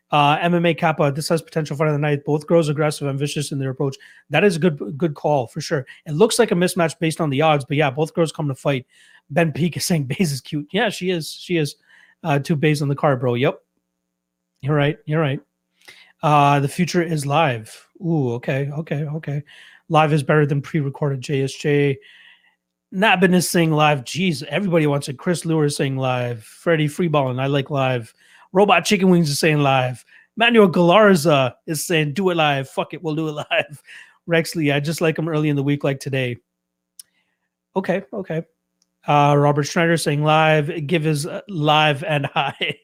Uh, 0.10 0.38
MMA 0.38 0.78
Kappa, 0.78 1.12
this 1.12 1.28
has 1.28 1.42
potential 1.42 1.76
fight 1.76 1.88
of 1.88 1.94
the 1.94 2.00
night. 2.00 2.24
Both 2.24 2.48
girls 2.48 2.70
aggressive 2.70 3.08
and 3.08 3.20
vicious 3.20 3.52
in 3.52 3.60
their 3.60 3.72
approach. 3.72 3.98
That 4.30 4.44
is 4.44 4.56
a 4.56 4.60
good 4.60 4.98
good 4.98 5.16
call 5.16 5.48
for 5.48 5.60
sure. 5.60 5.86
It 6.06 6.14
looks 6.14 6.40
like 6.40 6.52
a 6.52 6.56
mismatch 6.56 6.98
based 7.00 7.20
on 7.20 7.30
the 7.30 7.42
odds, 7.42 7.66
but 7.66 7.78
yeah, 7.78 7.90
both 7.90 8.14
girls 8.14 8.32
come 8.32 8.48
to 8.48 8.56
fight. 8.56 8.86
Ben 9.30 9.52
Peak 9.52 9.76
is 9.76 9.86
saying 9.86 10.06
Buys 10.06 10.32
is 10.32 10.42
cute. 10.42 10.68
Yeah, 10.72 10.90
she 10.90 11.10
is. 11.10 11.32
She 11.32 11.58
is. 11.58 11.76
Uh, 12.24 12.40
two 12.40 12.56
Buys 12.56 12.82
on 12.82 12.88
the 12.88 12.96
card, 12.96 13.20
bro. 13.20 13.36
Yep. 13.36 13.62
You're 14.62 14.76
right. 14.76 14.98
You're 15.06 15.22
right. 15.22 15.40
Uh, 16.24 16.60
the 16.60 16.68
future 16.68 17.04
is 17.04 17.26
live. 17.26 17.88
Ooh, 18.02 18.34
okay, 18.34 18.70
okay, 18.72 19.06
okay. 19.06 19.44
Live 19.90 20.14
is 20.14 20.24
better 20.24 20.46
than 20.46 20.62
pre-recorded. 20.62 21.22
JSJ. 21.22 21.98
Nabin 22.94 23.36
is 23.36 23.48
saying 23.48 23.72
live. 23.72 24.04
Jeez, 24.04 24.44
everybody 24.44 24.88
wants 24.88 25.10
it. 25.10 25.18
Chris 25.18 25.46
Lewis 25.46 25.76
saying 25.76 25.98
live. 25.98 26.44
Freddie 26.44 26.88
Freeballing. 26.88 27.40
I 27.40 27.48
like 27.48 27.70
live. 27.70 28.14
Robot 28.58 28.86
Chicken 28.86 29.12
Wings 29.12 29.30
is 29.30 29.38
saying 29.38 29.60
live. 29.60 30.04
Manuel 30.36 30.68
Galarza 30.68 31.54
is 31.68 31.86
saying 31.86 32.14
do 32.14 32.32
it 32.32 32.38
live. 32.38 32.68
Fuck 32.68 32.96
it, 32.96 33.04
we'll 33.04 33.14
do 33.14 33.28
it 33.28 33.34
live. 33.34 33.84
Rexley, 34.28 34.74
I 34.74 34.80
just 34.80 35.00
like 35.00 35.16
him 35.16 35.30
early 35.30 35.50
in 35.50 35.56
the 35.56 35.62
week, 35.62 35.84
like 35.84 36.00
today. 36.00 36.38
Okay, 37.76 38.02
okay. 38.12 38.42
Uh, 39.08 39.36
Robert 39.38 39.66
Schneider 39.66 39.96
saying 39.96 40.24
live, 40.24 40.88
give 40.88 41.04
his 41.04 41.28
uh, 41.28 41.42
live 41.48 42.04
and 42.04 42.26
high. 42.26 42.80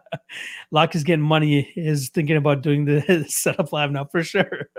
Locke 0.70 0.94
is 0.94 1.04
getting 1.04 1.22
money, 1.22 1.70
is 1.76 2.08
thinking 2.08 2.38
about 2.38 2.62
doing 2.62 2.86
the 2.86 3.26
setup 3.28 3.70
live 3.70 3.90
now 3.90 4.06
for 4.06 4.22
sure. 4.22 4.70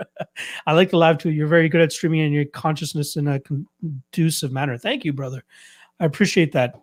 I 0.66 0.72
like 0.72 0.90
the 0.90 0.98
live 0.98 1.18
too. 1.18 1.30
You're 1.30 1.46
very 1.46 1.68
good 1.68 1.80
at 1.80 1.92
streaming 1.92 2.22
and 2.22 2.34
your 2.34 2.46
consciousness 2.46 3.14
in 3.14 3.28
a 3.28 3.38
conducive 3.38 4.50
manner. 4.50 4.78
Thank 4.78 5.04
you, 5.04 5.12
brother. 5.12 5.44
I 6.00 6.06
appreciate 6.06 6.50
that. 6.54 6.74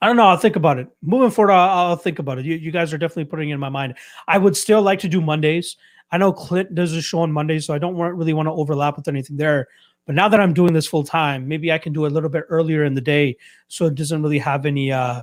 I 0.00 0.06
don't 0.06 0.16
know. 0.16 0.26
I'll 0.26 0.36
think 0.36 0.56
about 0.56 0.78
it. 0.78 0.88
Moving 1.02 1.30
forward, 1.30 1.52
I'll, 1.52 1.88
I'll 1.88 1.96
think 1.96 2.18
about 2.18 2.38
it. 2.38 2.44
You, 2.44 2.56
you, 2.56 2.70
guys 2.70 2.92
are 2.92 2.98
definitely 2.98 3.24
putting 3.24 3.50
it 3.50 3.54
in 3.54 3.60
my 3.60 3.70
mind. 3.70 3.94
I 4.28 4.36
would 4.36 4.56
still 4.56 4.82
like 4.82 4.98
to 5.00 5.08
do 5.08 5.20
Mondays. 5.20 5.76
I 6.12 6.18
know 6.18 6.32
Clint 6.32 6.74
does 6.74 6.92
a 6.92 7.00
show 7.00 7.20
on 7.20 7.32
Mondays, 7.32 7.66
so 7.66 7.74
I 7.74 7.78
don't 7.78 7.96
really 7.96 8.34
want 8.34 8.46
to 8.46 8.52
overlap 8.52 8.96
with 8.96 9.08
anything 9.08 9.36
there. 9.36 9.68
But 10.04 10.14
now 10.14 10.28
that 10.28 10.38
I'm 10.38 10.54
doing 10.54 10.72
this 10.72 10.86
full 10.86 11.02
time, 11.02 11.48
maybe 11.48 11.72
I 11.72 11.78
can 11.78 11.92
do 11.92 12.06
a 12.06 12.08
little 12.08 12.28
bit 12.28 12.44
earlier 12.48 12.84
in 12.84 12.94
the 12.94 13.00
day, 13.00 13.36
so 13.68 13.86
it 13.86 13.96
doesn't 13.96 14.22
really 14.22 14.38
have 14.38 14.66
any 14.66 14.92
uh 14.92 15.22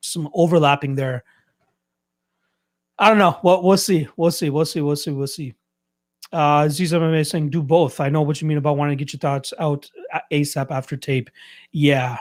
some 0.00 0.28
overlapping 0.34 0.94
there. 0.94 1.24
I 2.98 3.08
don't 3.08 3.18
know. 3.18 3.38
Well, 3.42 3.62
we'll 3.62 3.76
see. 3.76 4.06
We'll 4.16 4.30
see. 4.30 4.50
We'll 4.50 4.66
see. 4.66 4.80
We'll 4.80 4.96
see. 4.96 5.10
We'll 5.10 5.26
see. 5.26 5.54
Uh, 6.32 6.64
Ziza 6.64 7.00
MMA 7.00 7.28
saying 7.28 7.50
do 7.50 7.62
both. 7.62 8.00
I 8.00 8.08
know 8.08 8.22
what 8.22 8.40
you 8.40 8.46
mean 8.46 8.58
about 8.58 8.76
wanting 8.76 8.96
to 8.96 9.04
get 9.04 9.12
your 9.12 9.18
thoughts 9.18 9.52
out 9.58 9.90
ASAP 10.32 10.70
after 10.70 10.96
tape. 10.96 11.30
Yeah, 11.72 12.18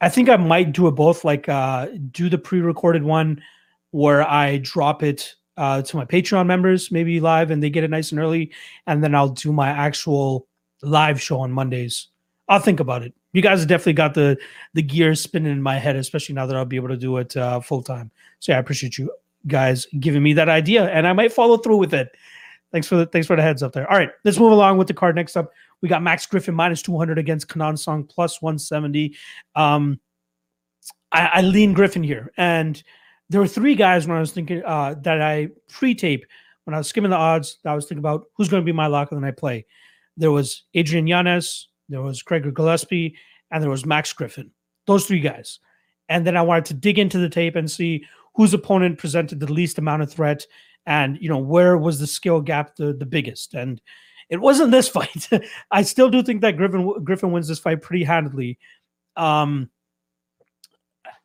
I 0.00 0.08
think 0.08 0.28
I 0.28 0.36
might 0.36 0.72
do 0.72 0.86
it 0.88 0.92
both. 0.92 1.24
Like 1.24 1.48
uh, 1.48 1.88
do 2.10 2.28
the 2.28 2.38
pre-recorded 2.38 3.02
one 3.02 3.42
where 3.90 4.28
I 4.28 4.58
drop 4.58 5.02
it 5.02 5.34
uh, 5.56 5.82
to 5.82 5.96
my 5.96 6.04
Patreon 6.04 6.46
members, 6.46 6.90
maybe 6.90 7.20
live, 7.20 7.50
and 7.50 7.62
they 7.62 7.70
get 7.70 7.84
it 7.84 7.90
nice 7.90 8.10
and 8.10 8.20
early, 8.20 8.52
and 8.86 9.02
then 9.02 9.14
I'll 9.14 9.28
do 9.28 9.52
my 9.52 9.68
actual 9.68 10.46
live 10.82 11.20
show 11.20 11.40
on 11.40 11.52
Mondays. 11.52 12.08
I'll 12.48 12.60
think 12.60 12.80
about 12.80 13.02
it. 13.02 13.14
You 13.32 13.42
guys 13.42 13.60
have 13.60 13.68
definitely 13.68 13.94
got 13.94 14.14
the 14.14 14.36
the 14.74 14.82
gears 14.82 15.20
spinning 15.20 15.52
in 15.52 15.62
my 15.62 15.78
head, 15.78 15.96
especially 15.96 16.34
now 16.34 16.46
that 16.46 16.56
I'll 16.56 16.64
be 16.64 16.76
able 16.76 16.88
to 16.88 16.96
do 16.96 17.16
it 17.18 17.36
uh, 17.36 17.60
full 17.60 17.82
time. 17.82 18.10
So 18.40 18.52
yeah, 18.52 18.58
I 18.58 18.60
appreciate 18.60 18.98
you 18.98 19.10
guys 19.46 19.86
giving 20.00 20.22
me 20.22 20.32
that 20.34 20.48
idea, 20.48 20.84
and 20.90 21.06
I 21.06 21.12
might 21.12 21.32
follow 21.32 21.56
through 21.56 21.78
with 21.78 21.94
it. 21.94 22.14
Thanks 22.72 22.88
for 22.88 22.96
the 22.96 23.06
thanks 23.06 23.26
for 23.26 23.36
the 23.36 23.42
heads 23.42 23.62
up 23.62 23.72
there. 23.72 23.90
All 23.90 23.96
right, 23.96 24.10
let's 24.24 24.38
move 24.38 24.52
along 24.52 24.78
with 24.78 24.88
the 24.88 24.94
card. 24.94 25.14
Next 25.14 25.36
up, 25.36 25.52
we 25.84 25.88
got 25.90 26.02
Max 26.02 26.24
Griffin 26.24 26.54
minus 26.54 26.80
200 26.80 27.18
against 27.18 27.46
Kenan 27.46 27.76
Song 27.76 28.04
plus 28.04 28.40
170. 28.40 29.14
Um, 29.54 30.00
I, 31.12 31.26
I 31.34 31.40
lean 31.42 31.74
Griffin 31.74 32.02
here. 32.02 32.32
And 32.38 32.82
there 33.28 33.38
were 33.38 33.46
three 33.46 33.74
guys 33.74 34.08
when 34.08 34.16
I 34.16 34.20
was 34.20 34.32
thinking 34.32 34.62
uh, 34.64 34.94
that 35.02 35.20
I 35.20 35.48
pre-tape 35.68 36.24
when 36.64 36.72
I 36.72 36.78
was 36.78 36.88
skimming 36.88 37.10
the 37.10 37.18
odds. 37.18 37.58
That 37.64 37.72
I 37.72 37.74
was 37.74 37.84
thinking 37.84 37.98
about 37.98 38.24
who's 38.34 38.48
going 38.48 38.62
to 38.62 38.64
be 38.64 38.72
my 38.72 38.86
lock 38.86 39.12
of 39.12 39.16
the 39.16 39.26
night 39.26 39.36
play. 39.36 39.66
There 40.16 40.30
was 40.30 40.62
Adrian 40.72 41.06
Yanez, 41.06 41.68
there 41.90 42.00
was 42.00 42.22
Craig 42.22 42.50
Gillespie, 42.54 43.18
and 43.50 43.62
there 43.62 43.68
was 43.68 43.84
Max 43.84 44.10
Griffin. 44.14 44.52
those 44.86 45.04
three 45.04 45.20
guys. 45.20 45.58
And 46.08 46.26
then 46.26 46.34
I 46.34 46.40
wanted 46.40 46.64
to 46.64 46.74
dig 46.74 46.98
into 46.98 47.18
the 47.18 47.28
tape 47.28 47.56
and 47.56 47.70
see 47.70 48.06
whose 48.36 48.54
opponent 48.54 48.96
presented 48.96 49.38
the 49.38 49.52
least 49.52 49.76
amount 49.76 50.00
of 50.00 50.10
threat 50.10 50.46
and 50.86 51.18
you 51.20 51.28
know 51.28 51.36
where 51.36 51.76
was 51.76 52.00
the 52.00 52.06
skill 52.06 52.40
gap 52.40 52.76
the, 52.76 52.94
the 52.94 53.06
biggest 53.06 53.52
and 53.52 53.82
it 54.30 54.40
wasn't 54.40 54.70
this 54.70 54.88
fight 54.96 55.28
i 55.70 55.82
still 55.82 56.10
do 56.10 56.22
think 56.22 56.40
that 56.40 56.56
griffin 56.56 57.02
griffin 57.04 57.32
wins 57.32 57.48
this 57.48 57.58
fight 57.58 57.82
pretty 57.82 58.04
handily 58.04 58.58
um 59.16 59.68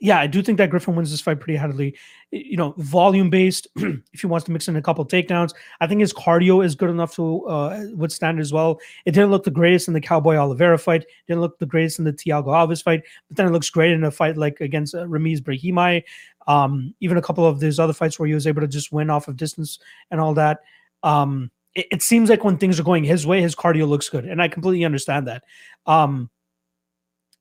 yeah, 0.01 0.17
I 0.17 0.27
do 0.27 0.41
think 0.41 0.57
that 0.57 0.69
Griffin 0.69 0.95
wins 0.95 1.11
this 1.11 1.19
fight 1.19 1.41
pretty 1.41 1.57
handily. 1.57 1.97
You 2.31 2.55
know, 2.55 2.73
volume 2.77 3.29
based. 3.29 3.67
if 3.75 4.21
he 4.21 4.27
wants 4.27 4.45
to 4.45 4.51
mix 4.51 4.69
in 4.69 4.77
a 4.77 4.81
couple 4.81 5.05
takedowns, 5.05 5.53
I 5.81 5.87
think 5.87 5.99
his 5.99 6.13
cardio 6.13 6.63
is 6.63 6.73
good 6.73 6.89
enough 6.89 7.15
to 7.15 7.45
uh, 7.47 7.85
withstand 7.95 8.39
as 8.39 8.53
well. 8.53 8.79
It 9.05 9.11
didn't 9.11 9.31
look 9.31 9.43
the 9.43 9.51
greatest 9.51 9.89
in 9.89 9.93
the 9.93 10.01
Cowboy 10.01 10.35
Oliveira 10.35 10.77
fight. 10.77 11.05
Didn't 11.27 11.41
look 11.41 11.59
the 11.59 11.65
greatest 11.65 11.99
in 11.99 12.05
the 12.05 12.13
Thiago 12.13 12.47
Alves 12.47 12.81
fight, 12.81 13.03
but 13.27 13.37
then 13.37 13.47
it 13.47 13.51
looks 13.51 13.69
great 13.69 13.91
in 13.91 14.05
a 14.05 14.11
fight 14.11 14.37
like 14.37 14.61
against 14.61 14.95
uh, 14.95 15.05
Ramiz 15.05 15.41
Brahimaj. 15.41 16.03
Um, 16.47 16.95
even 17.01 17.17
a 17.17 17.21
couple 17.21 17.45
of 17.45 17.59
these 17.59 17.77
other 17.77 17.93
fights 17.93 18.17
where 18.17 18.27
he 18.27 18.33
was 18.33 18.47
able 18.47 18.61
to 18.61 18.67
just 18.67 18.93
win 18.93 19.09
off 19.09 19.27
of 19.27 19.35
distance 19.35 19.79
and 20.11 20.21
all 20.21 20.33
that. 20.35 20.59
Um, 21.03 21.51
it, 21.79 21.87
it 21.91 22.01
seems 22.01 22.29
like 22.29 22.43
when 22.43 22.57
things 22.57 22.79
are 22.79 22.83
going 22.83 23.03
his 23.03 23.25
way, 23.25 23.41
his 23.41 23.55
cardio 23.55 23.87
looks 23.87 24.09
good, 24.09 24.25
and 24.25 24.41
I 24.41 24.47
completely 24.47 24.85
understand 24.85 25.27
that. 25.27 25.43
Um, 25.85 26.29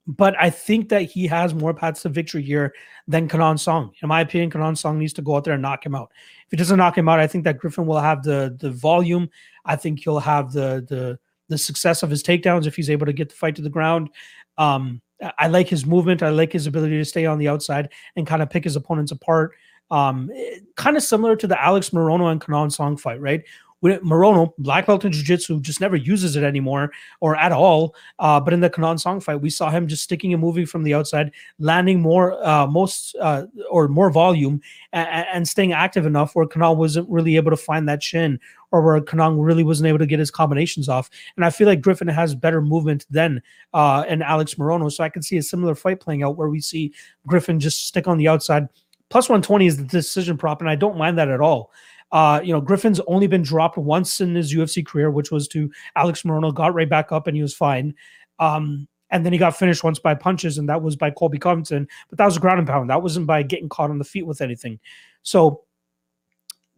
but 0.06 0.34
I 0.40 0.48
think 0.48 0.88
that 0.88 1.02
he 1.02 1.26
has 1.26 1.52
more 1.52 1.74
paths 1.74 2.02
to 2.02 2.08
victory 2.08 2.42
here 2.42 2.72
than 3.06 3.28
Kenan 3.28 3.58
Song. 3.58 3.92
In 4.00 4.08
my 4.08 4.22
opinion, 4.22 4.50
Kenan 4.50 4.76
Song 4.76 4.98
needs 4.98 5.12
to 5.14 5.22
go 5.22 5.36
out 5.36 5.44
there 5.44 5.52
and 5.52 5.62
knock 5.62 5.84
him 5.84 5.94
out. 5.94 6.10
If 6.46 6.52
he 6.52 6.56
doesn't 6.56 6.78
knock 6.78 6.96
him 6.96 7.08
out, 7.08 7.20
I 7.20 7.26
think 7.26 7.44
that 7.44 7.58
Griffin 7.58 7.86
will 7.86 8.00
have 8.00 8.22
the 8.22 8.56
the 8.58 8.70
volume. 8.70 9.28
I 9.66 9.76
think 9.76 10.00
he'll 10.00 10.20
have 10.20 10.52
the 10.52 10.84
the 10.88 11.18
the 11.48 11.58
success 11.58 12.02
of 12.02 12.10
his 12.10 12.22
takedowns 12.22 12.66
if 12.66 12.76
he's 12.76 12.90
able 12.90 13.06
to 13.06 13.12
get 13.12 13.28
the 13.28 13.34
fight 13.34 13.56
to 13.56 13.62
the 13.62 13.70
ground. 13.70 14.08
Um, 14.56 15.02
I 15.38 15.48
like 15.48 15.68
his 15.68 15.84
movement. 15.84 16.22
I 16.22 16.30
like 16.30 16.52
his 16.52 16.66
ability 16.66 16.96
to 16.98 17.04
stay 17.04 17.26
on 17.26 17.38
the 17.38 17.48
outside 17.48 17.90
and 18.16 18.26
kind 18.26 18.42
of 18.42 18.50
pick 18.50 18.64
his 18.64 18.76
opponents 18.76 19.12
apart. 19.12 19.52
Um, 19.90 20.30
kind 20.76 20.96
of 20.96 21.02
similar 21.02 21.34
to 21.36 21.46
the 21.46 21.60
Alex 21.62 21.90
Morono 21.90 22.30
and 22.30 22.40
Kenan 22.40 22.70
Song 22.70 22.96
fight, 22.96 23.20
right? 23.20 23.42
Morono, 23.82 24.52
black 24.58 24.86
belt 24.86 25.04
in 25.04 25.12
jiu-jitsu, 25.12 25.60
just 25.60 25.80
never 25.80 25.96
uses 25.96 26.36
it 26.36 26.42
anymore 26.42 26.90
or 27.20 27.36
at 27.36 27.52
all. 27.52 27.94
Uh, 28.18 28.40
but 28.40 28.52
in 28.52 28.60
the 28.60 28.70
Kenan 28.70 28.98
Song 28.98 29.20
fight, 29.20 29.40
we 29.40 29.50
saw 29.50 29.70
him 29.70 29.86
just 29.86 30.02
sticking 30.02 30.32
and 30.32 30.42
moving 30.42 30.66
from 30.66 30.82
the 30.82 30.94
outside, 30.94 31.32
landing 31.58 32.00
more, 32.00 32.44
uh, 32.44 32.66
most 32.66 33.14
uh, 33.20 33.44
or 33.70 33.88
more 33.88 34.10
volume, 34.10 34.60
and, 34.92 35.26
and, 35.32 35.48
staying 35.48 35.72
active 35.72 36.06
enough 36.06 36.34
where 36.34 36.46
Kenan 36.46 36.76
wasn't 36.76 37.08
really 37.08 37.36
able 37.36 37.50
to 37.50 37.56
find 37.56 37.88
that 37.88 38.00
chin, 38.00 38.40
or 38.70 38.82
where 38.82 39.00
Kenan 39.00 39.38
really 39.38 39.64
wasn't 39.64 39.88
able 39.88 39.98
to 39.98 40.06
get 40.06 40.18
his 40.18 40.30
combinations 40.30 40.88
off. 40.88 41.08
And 41.36 41.44
I 41.44 41.50
feel 41.50 41.66
like 41.66 41.80
Griffin 41.80 42.08
has 42.08 42.34
better 42.34 42.60
movement 42.60 43.06
than 43.10 43.42
uh, 43.72 44.04
and 44.08 44.22
Alex 44.22 44.54
Morono, 44.54 44.90
so 44.90 45.04
I 45.04 45.08
can 45.08 45.22
see 45.22 45.36
a 45.36 45.42
similar 45.42 45.74
fight 45.74 46.00
playing 46.00 46.22
out 46.22 46.36
where 46.36 46.48
we 46.48 46.60
see 46.60 46.92
Griffin 47.26 47.60
just 47.60 47.86
stick 47.86 48.08
on 48.08 48.18
the 48.18 48.28
outside. 48.28 48.68
Plus 49.10 49.28
120 49.28 49.66
is 49.66 49.76
the 49.78 49.84
decision 49.84 50.36
prop, 50.36 50.60
and 50.60 50.68
I 50.68 50.74
don't 50.74 50.98
mind 50.98 51.16
that 51.18 51.28
at 51.28 51.40
all. 51.40 51.70
Uh, 52.10 52.40
you 52.42 52.52
know, 52.52 52.60
Griffin's 52.60 53.00
only 53.06 53.26
been 53.26 53.42
dropped 53.42 53.76
once 53.76 54.20
in 54.20 54.34
his 54.34 54.54
UFC 54.54 54.84
career, 54.84 55.10
which 55.10 55.30
was 55.30 55.46
to 55.48 55.70
Alex 55.94 56.22
Morono, 56.22 56.54
got 56.54 56.74
right 56.74 56.88
back 56.88 57.12
up 57.12 57.26
and 57.26 57.36
he 57.36 57.42
was 57.42 57.54
fine. 57.54 57.94
Um, 58.38 58.88
and 59.10 59.24
then 59.24 59.32
he 59.32 59.38
got 59.38 59.56
finished 59.56 59.84
once 59.84 59.98
by 59.98 60.14
punches, 60.14 60.58
and 60.58 60.68
that 60.68 60.82
was 60.82 60.96
by 60.96 61.10
Colby 61.10 61.38
Covington. 61.38 61.88
But 62.08 62.18
that 62.18 62.26
was 62.26 62.36
a 62.36 62.40
ground 62.40 62.58
and 62.58 62.68
pound. 62.68 62.90
That 62.90 63.02
wasn't 63.02 63.26
by 63.26 63.42
getting 63.42 63.68
caught 63.68 63.90
on 63.90 63.98
the 63.98 64.04
feet 64.04 64.26
with 64.26 64.40
anything. 64.40 64.78
So 65.22 65.62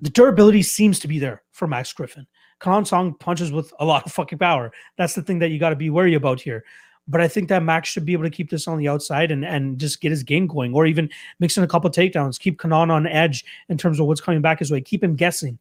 the 0.00 0.10
durability 0.10 0.62
seems 0.62 1.00
to 1.00 1.08
be 1.08 1.18
there 1.18 1.42
for 1.50 1.66
Max 1.66 1.92
Griffin. 1.92 2.26
Kenan 2.60 2.84
Song 2.84 3.14
punches 3.14 3.52
with 3.52 3.72
a 3.80 3.84
lot 3.84 4.06
of 4.06 4.12
fucking 4.12 4.38
power. 4.38 4.70
That's 4.96 5.14
the 5.14 5.22
thing 5.22 5.38
that 5.40 5.50
you 5.50 5.58
got 5.58 5.70
to 5.70 5.76
be 5.76 5.90
wary 5.90 6.14
about 6.14 6.40
here. 6.40 6.64
But 7.08 7.20
I 7.20 7.28
think 7.28 7.48
that 7.48 7.62
Max 7.62 7.88
should 7.88 8.04
be 8.04 8.12
able 8.12 8.24
to 8.24 8.30
keep 8.30 8.50
this 8.50 8.68
on 8.68 8.78
the 8.78 8.88
outside 8.88 9.30
and, 9.30 9.44
and 9.44 9.78
just 9.78 10.00
get 10.00 10.10
his 10.10 10.22
game 10.22 10.46
going, 10.46 10.74
or 10.74 10.86
even 10.86 11.10
mix 11.40 11.56
in 11.56 11.64
a 11.64 11.68
couple 11.68 11.90
takedowns, 11.90 12.38
keep 12.38 12.60
Kenan 12.60 12.90
on 12.90 13.06
edge 13.06 13.44
in 13.68 13.76
terms 13.76 13.98
of 13.98 14.06
what's 14.06 14.20
coming 14.20 14.40
back 14.40 14.60
his 14.60 14.70
way, 14.70 14.80
keep 14.80 15.02
him 15.02 15.16
guessing. 15.16 15.58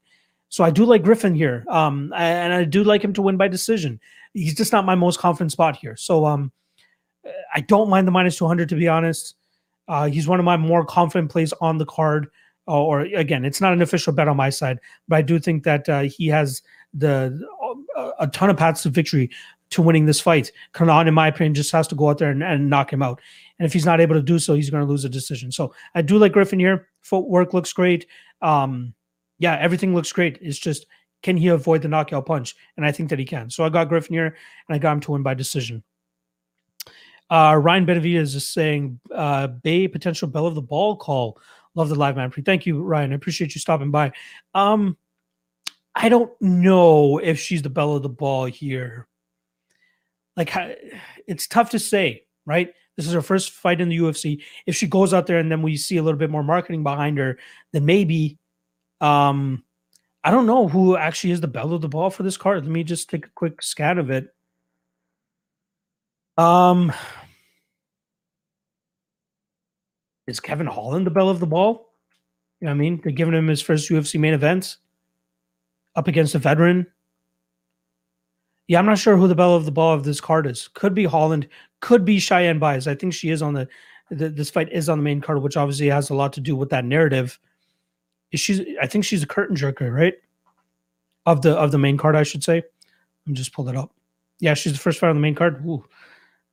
So 0.50 0.64
I 0.64 0.72
do 0.72 0.86
like 0.86 1.04
Griffin 1.04 1.36
here, 1.36 1.64
um, 1.70 2.12
and 2.16 2.54
I 2.54 2.64
do 2.64 2.84
like 2.84 3.04
him 3.04 3.14
to 3.14 3.22
win 3.22 3.38
by 3.38 3.48
decision. 3.48 4.00
He's 4.34 4.56
just 4.56 4.72
not 4.72 4.86
my 4.86 4.96
most 4.96 5.20
confident 5.20 5.52
spot 5.52 5.76
here. 5.76 5.96
So 5.96 6.26
um, 6.26 6.52
I 7.54 7.62
don't 7.62 7.90
mind 7.90 8.08
the 8.08 8.12
minus 8.12 8.38
200 8.38 8.70
to 8.70 8.76
be 8.76 8.88
honest. 8.88 9.36
Uh, 9.88 10.08
he's 10.08 10.28
one 10.28 10.40
of 10.40 10.46
my 10.46 10.58
more 10.58 10.86
confident 10.86 11.32
plays 11.32 11.54
on 11.62 11.78
the 11.78 11.86
card. 11.86 12.28
Uh, 12.68 12.84
or 12.84 13.02
again, 13.02 13.46
it's 13.46 13.62
not 13.62 13.74
an 13.74 13.82
official 13.82 14.14
bet 14.14 14.28
on 14.28 14.38
my 14.38 14.52
side, 14.52 14.80
but 15.08 15.16
I 15.16 15.22
do 15.24 15.40
think 15.40 15.64
that 15.64 15.90
uh, 15.90 16.02
he 16.02 16.28
has 16.28 16.62
the 16.94 17.44
a 18.20 18.28
ton 18.28 18.50
of 18.50 18.58
paths 18.58 18.84
to 18.84 18.90
victory 18.90 19.30
to 19.72 19.82
winning 19.82 20.06
this 20.06 20.20
fight. 20.20 20.52
Kenan, 20.74 21.08
in 21.08 21.14
my 21.14 21.28
opinion, 21.28 21.54
just 21.54 21.72
has 21.72 21.88
to 21.90 21.96
go 21.96 22.10
out 22.10 22.18
there 22.18 22.32
and, 22.32 22.44
and 22.44 22.70
knock 22.70 22.92
him 22.92 23.02
out. 23.02 23.22
And 23.58 23.66
if 23.66 23.74
he's 23.74 23.86
not 23.86 24.02
able 24.02 24.16
to 24.16 24.22
do 24.22 24.40
so, 24.40 24.56
he's 24.56 24.70
going 24.70 24.84
to 24.84 24.90
lose 24.90 25.06
a 25.06 25.10
decision. 25.10 25.52
So 25.52 25.74
I 25.94 26.02
do 26.02 26.18
like 26.18 26.32
Griffin 26.32 26.60
here. 26.60 26.88
Footwork 27.02 27.54
looks 27.54 27.74
great. 27.74 28.08
Um, 28.42 28.94
yeah, 29.38 29.58
everything 29.60 29.94
looks 29.94 30.12
great. 30.12 30.38
It's 30.42 30.58
just 30.58 30.86
can 31.22 31.38
he 31.38 31.50
avoid 31.50 31.82
the 31.82 31.88
knockout 31.88 32.26
punch? 32.26 32.56
And 32.78 32.86
I 32.86 32.92
think 32.92 33.10
that 33.10 33.20
he 33.20 33.26
can. 33.26 33.50
So 33.50 33.64
I 33.64 33.70
got 33.70 33.90
Griffin 33.90 34.14
here, 34.14 34.38
and 34.68 34.76
I 34.76 34.78
got 34.78 34.94
him 34.94 35.00
to 35.02 35.12
win 35.12 35.24
by 35.24 35.34
decision. 35.34 35.84
Uh, 37.30 37.60
Ryan 37.62 37.86
Benavidez 37.86 38.36
is 38.36 38.48
saying 38.48 39.00
uh, 39.14 39.48
Bay 39.48 39.88
potential 39.88 40.28
bell 40.28 40.48
of 40.48 40.56
the 40.56 40.62
ball 40.62 40.96
call. 40.96 41.40
Love 41.76 41.90
the 41.90 41.96
live 41.96 42.16
man. 42.16 42.32
Thank 42.32 42.66
you, 42.66 42.82
Ryan. 42.82 43.12
I 43.12 43.16
appreciate 43.16 43.54
you 43.54 43.62
stopping 43.62 43.92
by. 43.92 44.14
Um, 44.56 44.98
I 45.94 46.10
don't 46.10 46.32
know 46.42 47.18
if 47.20 47.40
she's 47.40 47.62
the 47.62 47.70
bell 47.70 47.96
of 47.96 48.04
the 48.04 48.10
ball 48.10 48.46
here 48.46 49.09
like 50.40 50.56
it's 51.28 51.48
tough 51.48 51.70
to 51.72 51.80
say, 51.80 52.24
right? 52.46 52.74
This 52.96 53.06
is 53.06 53.14
her 53.14 53.22
first 53.22 53.52
fight 53.52 53.82
in 53.82 53.90
the 53.90 53.98
UFC. 53.98 54.42
If 54.66 54.76
she 54.76 54.88
goes 54.88 55.14
out 55.14 55.28
there 55.28 55.38
and 55.38 55.52
then 55.52 55.62
we 55.62 55.78
see 55.78 55.98
a 55.98 56.04
little 56.04 56.18
bit 56.18 56.30
more 56.30 56.44
marketing 56.44 56.82
behind 56.82 57.18
her, 57.18 57.38
then 57.74 57.86
maybe 57.86 58.40
um 59.02 59.64
I 60.24 60.32
don't 60.32 60.48
know 60.48 60.68
who 60.68 60.98
actually 60.98 61.32
is 61.32 61.42
the 61.42 61.48
bell 61.48 61.74
of 61.74 61.82
the 61.82 61.88
ball 61.88 62.10
for 62.10 62.24
this 62.24 62.38
card. 62.38 62.64
Let 62.64 62.72
me 62.72 62.84
just 62.84 63.10
take 63.10 63.26
a 63.26 63.32
quick 63.36 63.62
scan 63.62 64.00
of 64.00 64.10
it. 64.10 64.34
Um 66.38 66.92
is 70.26 70.40
Kevin 70.40 70.68
Holland 70.68 71.06
the 71.06 71.12
bell 71.12 71.30
of 71.30 71.40
the 71.40 71.48
ball? 71.48 71.94
You 72.62 72.66
know 72.66 72.72
what 72.72 72.76
I 72.76 72.80
mean? 72.80 73.02
They're 73.04 73.12
giving 73.12 73.34
him 73.34 73.48
his 73.48 73.62
first 73.62 73.90
UFC 73.90 74.20
main 74.20 74.34
event 74.34 74.78
up 75.96 76.08
against 76.08 76.36
a 76.36 76.40
veteran. 76.40 76.88
Yeah, 78.70 78.78
I'm 78.78 78.86
not 78.86 79.00
sure 79.00 79.18
who 79.18 79.28
the 79.28 79.34
bell 79.34 79.56
of 79.56 79.66
the 79.66 79.72
ball 79.72 79.96
of 79.96 80.04
this 80.04 80.22
card 80.22 80.46
is. 80.46 80.68
Could 80.68 80.94
be 80.94 81.06
Holland, 81.06 81.48
could 81.80 82.06
be 82.06 82.20
Cheyenne 82.20 82.60
Buys. 82.60 82.88
I 82.88 82.94
think 82.94 83.16
she 83.16 83.32
is 83.32 83.42
on 83.42 83.56
the, 83.56 83.68
the, 84.12 84.30
this 84.30 84.52
fight 84.52 84.72
is 84.72 84.90
on 84.90 85.00
the 85.00 85.04
main 85.04 85.22
card, 85.22 85.42
which 85.42 85.58
obviously 85.58 85.88
has 85.88 86.12
a 86.12 86.14
lot 86.14 86.34
to 86.34 86.40
do 86.40 86.56
with 86.56 86.70
that 86.70 86.86
narrative. 86.86 87.40
She's 88.36 88.62
I 88.80 88.86
think 88.86 89.06
she's 89.06 89.24
a 89.24 89.28
curtain 89.28 89.56
jerker, 89.56 89.92
right? 89.92 90.14
Of 91.26 91.42
the 91.42 91.58
of 91.58 91.72
the 91.72 91.80
main 91.80 91.98
card, 91.98 92.16
I 92.16 92.22
should 92.22 92.44
say. 92.44 92.58
Let 92.58 93.28
me 93.28 93.34
just 93.34 93.54
pull 93.54 93.68
it 93.70 93.76
up. 93.76 93.92
Yeah, 94.40 94.54
she's 94.54 94.74
the 94.74 94.80
first 94.80 95.00
fight 95.00 95.10
on 95.10 95.16
the 95.16 95.22
main 95.22 95.34
card. 95.34 95.66
Ooh. 95.66 95.84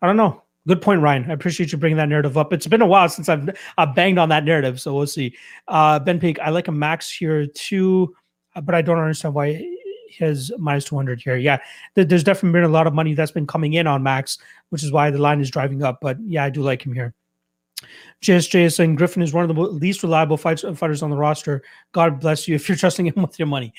I 0.01 0.07
don't 0.07 0.17
know. 0.17 0.43
Good 0.67 0.81
point, 0.81 1.03
Ryan. 1.03 1.31
I 1.31 1.35
appreciate 1.35 1.71
you 1.71 1.77
bringing 1.77 1.99
that 1.99 2.09
narrative 2.09 2.39
up. 2.39 2.51
It's 2.51 2.67
been 2.67 2.81
a 2.81 2.87
while 2.87 3.11
since 3.11 3.29
I've, 3.29 3.51
I've 3.77 3.95
banged 3.95 4.19
on 4.19 4.31
that 4.31 4.45
narrative, 4.45 4.81
so 4.81 4.95
we'll 4.95 5.07
see. 5.07 5.37
Uh, 5.69 5.99
ben 5.99 6.19
Peak, 6.19 6.39
I 6.41 6.49
like 6.49 6.69
a 6.69 6.73
max 6.73 7.13
here 7.13 7.47
too, 7.47 8.17
but 8.63 8.75
I 8.75 8.81
don't 8.81 8.99
understand 8.99 9.35
why 9.35 9.76
his 10.17 10.53
minus 10.59 10.85
200 10.85 11.21
here. 11.21 11.37
Yeah, 11.37 11.59
there's 11.95 12.25
definitely 12.25 12.59
been 12.59 12.69
a 12.69 12.73
lot 12.73 12.87
of 12.87 12.95
money 12.95 13.15
that's 13.15 13.31
been 13.31 13.47
coming 13.47 13.75
in 13.75 13.87
on 13.87 14.03
Max, 14.03 14.39
which 14.71 14.83
is 14.83 14.93
why 14.93 15.11
the 15.11 15.19
line 15.19 15.41
is 15.41 15.51
driving 15.51 15.83
up. 15.83 15.99
But 16.01 16.19
yeah, 16.21 16.45
I 16.45 16.51
do 16.51 16.63
like 16.63 16.85
him 16.85 16.93
here. 16.93 17.15
JSJ 18.23 18.61
is 18.61 18.75
saying 18.75 18.97
Griffin 18.97 19.23
is 19.23 19.33
one 19.33 19.49
of 19.49 19.55
the 19.55 19.61
least 19.63 20.03
reliable 20.03 20.37
fights, 20.37 20.65
fighters 20.75 21.03
on 21.03 21.11
the 21.11 21.17
roster. 21.17 21.63
God 21.93 22.21
bless 22.21 22.49
you 22.49 22.55
if 22.57 22.69
you're 22.69 22.77
trusting 22.77 23.07
him 23.07 23.15
with 23.23 23.39
your 23.39 23.49
money. 23.49 23.73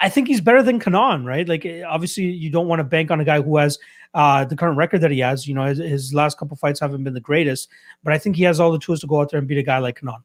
I 0.00 0.08
think 0.08 0.28
he's 0.28 0.40
better 0.40 0.62
than 0.62 0.80
Kenan, 0.80 1.26
right? 1.26 1.46
Like, 1.46 1.66
eh, 1.66 1.82
obviously, 1.82 2.24
you 2.24 2.48
don't 2.48 2.68
want 2.68 2.80
to 2.80 2.84
bank 2.84 3.10
on 3.10 3.20
a 3.20 3.24
guy 3.24 3.42
who 3.42 3.58
has 3.58 3.78
uh, 4.14 4.44
the 4.44 4.56
current 4.56 4.78
record 4.78 5.02
that 5.02 5.10
he 5.10 5.18
has. 5.18 5.46
You 5.46 5.54
know, 5.54 5.66
his, 5.66 5.76
his, 5.76 6.14
last 6.14 6.38
couple 6.38 6.56
fights 6.56 6.80
haven't 6.80 7.04
been 7.04 7.12
the 7.12 7.20
greatest, 7.20 7.68
but 8.02 8.14
I 8.14 8.18
think 8.18 8.36
he 8.36 8.44
has 8.44 8.60
all 8.60 8.72
the 8.72 8.78
tools 8.78 9.00
to 9.00 9.06
go 9.06 9.20
out 9.20 9.30
there 9.30 9.38
and 9.38 9.46
beat 9.46 9.58
a 9.58 9.62
guy 9.62 9.78
like 9.78 10.00
Kenan. 10.00 10.22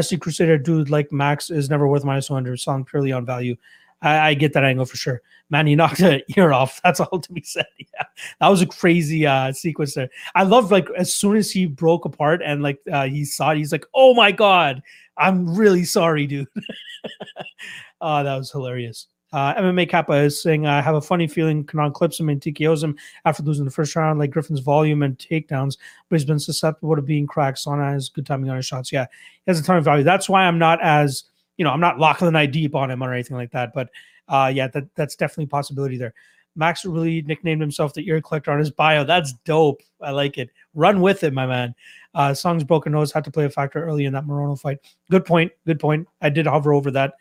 SC 0.00 0.18
Crusader 0.18 0.58
dude 0.58 0.90
like 0.90 1.12
Max 1.12 1.50
is 1.50 1.70
never 1.70 1.86
worth 1.86 2.04
minus 2.04 2.30
100, 2.30 2.58
song 2.58 2.84
purely 2.84 3.12
on 3.12 3.24
value. 3.24 3.56
I, 4.02 4.30
I, 4.30 4.34
get 4.34 4.52
that 4.52 4.64
angle 4.64 4.84
for 4.84 4.96
sure. 4.96 5.22
Man, 5.48 5.66
he 5.66 5.76
knocked 5.76 6.00
an 6.00 6.22
ear 6.36 6.52
off. 6.52 6.80
That's 6.82 7.00
all 7.00 7.20
to 7.20 7.32
be 7.32 7.42
said. 7.42 7.66
Yeah, 7.78 8.04
that 8.40 8.48
was 8.48 8.62
a 8.62 8.66
crazy 8.66 9.26
uh, 9.26 9.52
sequence 9.52 9.94
there. 9.94 10.08
I 10.34 10.44
love 10.44 10.70
like 10.70 10.88
as 10.96 11.14
soon 11.14 11.36
as 11.36 11.50
he 11.50 11.66
broke 11.66 12.04
apart 12.04 12.40
and 12.44 12.62
like 12.62 12.80
uh, 12.90 13.06
he 13.06 13.24
saw 13.24 13.50
it, 13.50 13.58
he's 13.58 13.72
like, 13.72 13.84
"Oh 13.94 14.14
my 14.14 14.32
god, 14.32 14.82
I'm 15.16 15.54
really 15.54 15.84
sorry, 15.84 16.26
dude." 16.26 16.48
oh, 18.00 18.24
that 18.24 18.36
was 18.36 18.50
hilarious. 18.50 19.08
Uh, 19.32 19.54
MMA 19.54 19.88
Kappa 19.88 20.12
is 20.12 20.42
saying, 20.42 20.66
I 20.66 20.82
have 20.82 20.94
a 20.94 21.00
funny 21.00 21.26
feeling 21.26 21.66
Kenan 21.66 21.92
clips 21.92 22.20
him 22.20 22.28
and 22.28 22.40
TKOs 22.40 22.84
him 22.84 22.96
after 23.24 23.42
losing 23.42 23.64
the 23.64 23.70
first 23.70 23.96
round, 23.96 24.18
like 24.18 24.30
Griffin's 24.30 24.60
volume 24.60 25.02
and 25.02 25.16
takedowns, 25.16 25.78
but 26.08 26.16
he's 26.18 26.26
been 26.26 26.38
susceptible 26.38 26.94
to 26.94 27.02
being 27.02 27.26
cracked. 27.26 27.58
Sana 27.58 27.92
has 27.92 28.10
good 28.10 28.26
timing 28.26 28.50
on 28.50 28.56
his 28.56 28.66
shots. 28.66 28.92
Yeah, 28.92 29.06
he 29.44 29.50
has 29.50 29.58
a 29.58 29.62
ton 29.62 29.78
of 29.78 29.84
value. 29.84 30.04
That's 30.04 30.28
why 30.28 30.44
I'm 30.44 30.58
not 30.58 30.82
as 30.82 31.24
you 31.56 31.64
know, 31.64 31.70
I'm 31.70 31.80
not 31.80 31.98
locking 31.98 32.26
the 32.26 32.32
night 32.32 32.52
deep 32.52 32.74
on 32.74 32.90
him 32.90 33.02
or 33.02 33.12
anything 33.12 33.36
like 33.36 33.52
that. 33.52 33.72
But 33.74 33.90
uh, 34.28 34.50
yeah, 34.54 34.68
that 34.68 34.94
that's 34.94 35.16
definitely 35.16 35.44
a 35.44 35.48
possibility 35.48 35.96
there. 35.96 36.14
Max 36.54 36.84
really 36.84 37.22
nicknamed 37.22 37.60
himself 37.60 37.94
the 37.94 38.06
ear 38.06 38.20
collector 38.20 38.50
on 38.50 38.58
his 38.58 38.70
bio. 38.70 39.04
That's 39.04 39.32
dope. 39.44 39.82
I 40.00 40.10
like 40.10 40.36
it. 40.36 40.50
Run 40.74 41.00
with 41.00 41.24
it, 41.24 41.32
my 41.32 41.46
man. 41.46 41.74
Uh, 42.14 42.34
Song's 42.34 42.64
broken 42.64 42.92
nose 42.92 43.10
had 43.10 43.24
to 43.24 43.30
play 43.30 43.46
a 43.46 43.50
factor 43.50 43.82
early 43.82 44.04
in 44.04 44.12
that 44.12 44.26
Morono 44.26 44.58
fight. 44.58 44.78
Good 45.10 45.24
point. 45.24 45.50
Good 45.66 45.80
point. 45.80 46.06
I 46.20 46.28
did 46.28 46.46
hover 46.46 46.74
over 46.74 46.90
that. 46.90 47.14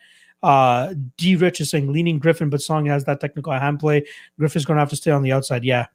Uh, 0.43 0.95
D 1.17 1.35
Rich 1.35 1.61
is 1.61 1.69
saying 1.69 1.93
leaning 1.93 2.19
Griffin, 2.19 2.49
but 2.49 2.61
Song 2.61 2.85
has 2.87 3.05
that 3.05 3.21
technical 3.21 3.53
hand 3.53 3.79
play. 3.79 4.05
Griffin's 4.37 4.65
going 4.65 4.75
to 4.75 4.81
have 4.81 4.89
to 4.89 4.95
stay 4.95 5.11
on 5.11 5.21
the 5.21 5.31
outside. 5.31 5.63
Yeah, 5.63 5.85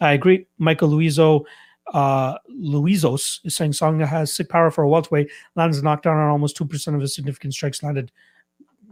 I 0.00 0.12
agree. 0.12 0.46
Michael 0.58 0.90
Luizo, 0.90 1.44
uh, 1.92 2.36
Luizos 2.50 3.40
is 3.44 3.54
saying 3.54 3.72
Song 3.72 4.00
has 4.00 4.32
sick 4.32 4.48
power 4.48 4.70
for 4.70 4.84
a 4.84 4.88
welterweight. 4.88 5.30
Lands 5.54 5.78
a 5.78 5.82
knockdown 5.82 6.16
on 6.16 6.30
almost 6.30 6.58
2% 6.58 6.94
of 6.94 7.00
his 7.00 7.14
significant 7.14 7.54
strikes 7.54 7.82
landed. 7.82 8.10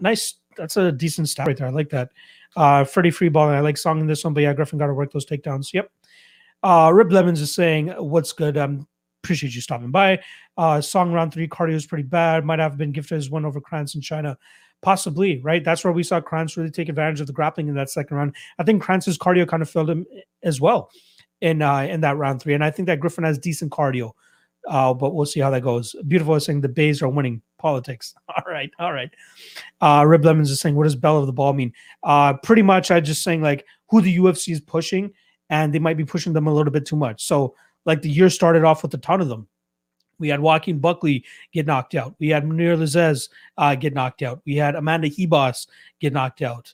Nice. 0.01 0.35
That's 0.57 0.77
a 0.77 0.93
decent 0.93 1.29
stat 1.29 1.49
right 1.49 1.57
there. 1.57 1.67
I 1.67 1.71
like 1.71 1.91
that. 1.91 2.11
Uh, 2.57 2.85
Freddie 2.85 3.11
Freeball, 3.11 3.49
and 3.49 3.57
I 3.57 3.61
like 3.61 3.77
Song 3.77 4.01
in 4.01 4.07
this 4.07 4.23
one, 4.23 4.35
but 4.35 4.45
yeah, 4.45 4.53
Griffin 4.53 4.79
got 4.79 4.87
to 4.87 4.95
work 4.95 5.13
those 5.13 5.27
takedowns. 5.27 5.73
Yep. 5.73 5.91
Uh, 6.63 6.93
Rib 6.95 7.11
Lemons 7.11 7.41
is 7.41 7.53
saying, 7.53 7.89
What's 7.89 8.33
good? 8.33 8.57
Um, 8.57 8.87
appreciate 9.25 9.55
you 9.55 9.61
stopping 9.61 9.91
by. 9.91 10.21
Uh, 10.57 10.81
Song 10.81 11.13
round 11.13 11.35
three 11.35 11.49
cardio 11.49 11.75
is 11.75 11.87
pretty 11.87 12.05
bad. 12.05 12.45
Might 12.45 12.61
have 12.61 12.79
been 12.79 12.93
gifted 12.93 13.19
as 13.19 13.31
one 13.31 13.45
over 13.45 13.61
Krantz 13.61 13.97
in 13.97 14.01
China. 14.01 14.39
Possibly, 14.81 15.41
right? 15.41 15.65
That's 15.65 15.83
where 15.83 15.93
we 15.93 16.05
saw 16.05 16.21
Krantz 16.21 16.57
really 16.57 16.71
take 16.71 16.89
advantage 16.89 17.21
of 17.21 17.27
the 17.27 17.33
grappling 17.33 17.67
in 17.69 17.75
that 17.75 17.91
second 17.91 18.17
round. 18.17 18.37
I 18.59 18.63
think 18.63 18.83
Krantz's 18.83 19.19
cardio 19.19 19.49
kind 19.49 19.63
of 19.63 19.69
failed 19.69 19.91
him 19.91 20.07
as 20.45 20.61
well 20.61 20.91
in 21.45 21.61
uh, 21.61 21.81
in 21.81 22.01
that 22.01 22.17
round 22.17 22.41
three. 22.41 22.55
And 22.55 22.65
I 22.65 22.71
think 22.71 22.87
that 22.87 23.01
Griffin 23.01 23.23
has 23.23 23.39
decent 23.39 23.71
cardio. 23.71 24.13
Uh, 24.67 24.95
but 24.95 25.15
we'll 25.15 25.27
see 25.27 25.41
how 25.41 25.51
that 25.51 25.61
goes. 25.61 25.95
Beautiful 26.09 26.35
is 26.37 26.47
saying 26.47 26.63
the 26.63 26.71
Bays 26.71 27.03
are 27.03 27.09
winning 27.09 27.43
politics. 27.59 28.15
All 28.29 28.51
right, 28.51 28.71
all 28.79 28.95
right. 28.95 29.11
Uh, 29.81 30.05
Rib 30.07 30.25
Lemons 30.25 30.51
is 30.51 30.59
saying, 30.61 30.75
what 30.75 30.85
does 30.85 30.97
bell 30.97 31.19
of 31.19 31.27
the 31.27 31.33
ball 31.33 31.53
mean? 31.53 31.73
Uh, 32.03 32.33
pretty 32.33 32.63
much, 32.63 32.91
I 32.91 33.01
just 33.01 33.23
saying 33.23 33.43
like 33.43 33.67
who 33.91 34.01
the 34.01 34.17
UFC 34.17 34.53
is 34.53 34.61
pushing, 34.61 35.13
and 35.51 35.73
they 35.73 35.79
might 35.79 35.99
be 35.99 36.05
pushing 36.05 36.33
them 36.33 36.47
a 36.47 36.53
little 36.53 36.73
bit 36.73 36.87
too 36.87 36.97
much. 36.97 37.25
So, 37.27 37.55
like 37.85 38.01
the 38.01 38.09
year 38.09 38.31
started 38.31 38.65
off 38.65 38.83
with 38.83 38.95
a 38.95 38.99
ton 38.99 39.21
of 39.21 39.29
them. 39.29 39.47
We 40.19 40.29
had 40.29 40.41
Joaquin 40.41 40.79
Buckley 40.79 41.25
get 41.53 41.67
knocked 41.67 41.95
out. 41.95 42.15
We 42.19 42.29
had 42.29 42.45
Mounir 42.45 42.79
Lazzez 42.79 43.29
uh, 43.59 43.75
get 43.75 43.93
knocked 43.93 44.23
out. 44.23 44.41
We 44.47 44.57
had 44.57 44.77
Amanda 44.77 45.11
Ribas 45.11 45.67
get 46.01 46.15
knocked 46.15 46.41
out. 46.41 46.73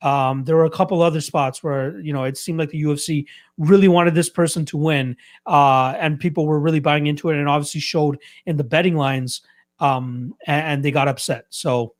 Um, 0.00 0.44
there 0.44 0.56
were 0.56 0.64
a 0.64 0.70
couple 0.70 1.02
other 1.02 1.20
spots 1.20 1.62
where 1.62 1.98
you 2.00 2.12
know 2.12 2.24
it 2.24 2.36
seemed 2.36 2.58
like 2.58 2.70
the 2.70 2.82
UFC 2.82 3.26
really 3.56 3.88
wanted 3.88 4.14
this 4.14 4.30
person 4.30 4.64
to 4.66 4.76
win, 4.76 5.16
uh, 5.46 5.94
and 5.98 6.20
people 6.20 6.46
were 6.46 6.60
really 6.60 6.80
buying 6.80 7.06
into 7.06 7.30
it, 7.30 7.36
and 7.36 7.48
obviously 7.48 7.80
showed 7.80 8.18
in 8.46 8.56
the 8.56 8.64
betting 8.64 8.96
lines, 8.96 9.42
um, 9.80 10.34
and, 10.46 10.66
and 10.66 10.84
they 10.84 10.90
got 10.90 11.08
upset. 11.08 11.46
So 11.50 11.94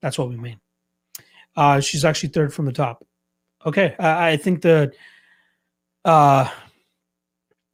that's 0.00 0.18
what 0.18 0.28
we 0.28 0.36
mean. 0.36 0.60
Uh, 1.56 1.80
she's 1.80 2.04
actually 2.04 2.30
third 2.30 2.52
from 2.52 2.66
the 2.66 2.72
top. 2.72 3.06
Okay, 3.64 3.94
I, 3.98 4.30
I 4.30 4.36
think 4.36 4.62
the 4.62 4.92
uh, 6.04 6.48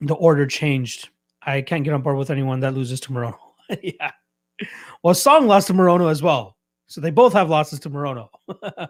the 0.00 0.14
order 0.14 0.46
changed. 0.46 1.08
I 1.42 1.62
can't 1.62 1.84
get 1.84 1.94
on 1.94 2.02
board 2.02 2.16
with 2.16 2.30
anyone 2.30 2.60
that 2.60 2.74
loses 2.74 3.00
to 3.00 3.12
Morono. 3.12 3.38
yeah. 3.82 4.12
Well, 5.02 5.14
Song 5.14 5.46
lost 5.46 5.68
to 5.68 5.72
Morono 5.72 6.10
as 6.10 6.22
well. 6.22 6.56
So 6.86 7.00
they 7.00 7.10
both 7.10 7.32
have 7.32 7.48
losses 7.48 7.80
to 7.80 7.90
Morono. 7.90 8.28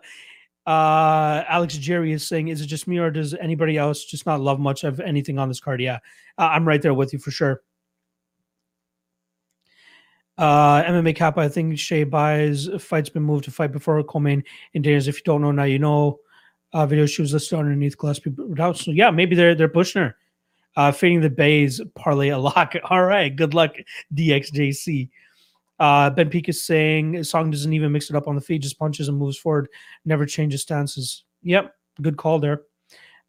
Uh, 0.66 1.42
Alex 1.48 1.76
Jerry 1.76 2.12
is 2.12 2.26
saying, 2.26 2.48
is 2.48 2.60
it 2.60 2.66
just 2.66 2.86
me 2.86 2.98
or 2.98 3.10
does 3.10 3.34
anybody 3.34 3.76
else 3.76 4.04
just 4.04 4.26
not 4.26 4.40
love 4.40 4.60
much 4.60 4.84
of 4.84 5.00
anything 5.00 5.38
on 5.38 5.48
this 5.48 5.60
card? 5.60 5.80
Yeah, 5.80 5.98
uh, 6.38 6.48
I'm 6.52 6.66
right 6.66 6.80
there 6.80 6.94
with 6.94 7.12
you 7.12 7.18
for 7.18 7.30
sure. 7.30 7.62
Uh, 10.38 10.82
MMA 10.84 11.14
Kappa, 11.14 11.40
I 11.40 11.48
think 11.48 11.78
Shay 11.78 12.04
buys 12.04 12.68
fight's 12.78 13.10
been 13.10 13.22
moved 13.22 13.44
to 13.44 13.50
fight 13.50 13.72
before 13.72 14.02
Coleman 14.02 14.42
in 14.72 14.82
Daniels. 14.82 15.06
If 15.06 15.16
you 15.16 15.22
don't 15.24 15.42
know 15.42 15.52
now, 15.52 15.64
you 15.64 15.78
know. 15.78 16.20
Uh, 16.72 16.86
video 16.86 17.04
she 17.04 17.20
was 17.20 17.32
listed 17.32 17.58
underneath 17.58 17.98
Gillespie. 17.98 18.32
So 18.56 18.92
yeah, 18.92 19.10
maybe 19.10 19.34
they're 19.34 19.56
they're 19.56 19.68
pushing 19.68 20.02
her. 20.02 20.16
Uh, 20.76 20.92
fading 20.92 21.20
the 21.20 21.28
bays 21.28 21.80
parlay 21.96 22.28
a 22.28 22.38
lock. 22.38 22.74
All 22.90 23.04
right, 23.04 23.34
good 23.34 23.54
luck, 23.54 23.74
DXJC. 24.14 25.10
Uh, 25.80 26.10
ben 26.10 26.28
Peak 26.28 26.48
is 26.50 26.62
saying 26.62 27.24
Song 27.24 27.50
doesn't 27.50 27.72
even 27.72 27.90
mix 27.90 28.10
it 28.10 28.16
up 28.16 28.28
on 28.28 28.34
the 28.34 28.40
feet, 28.40 28.62
just 28.62 28.78
punches 28.78 29.08
and 29.08 29.16
moves 29.16 29.38
forward, 29.38 29.68
never 30.04 30.26
changes 30.26 30.60
stances. 30.60 31.24
Yep, 31.42 31.74
good 32.02 32.18
call 32.18 32.38
there. 32.38 32.62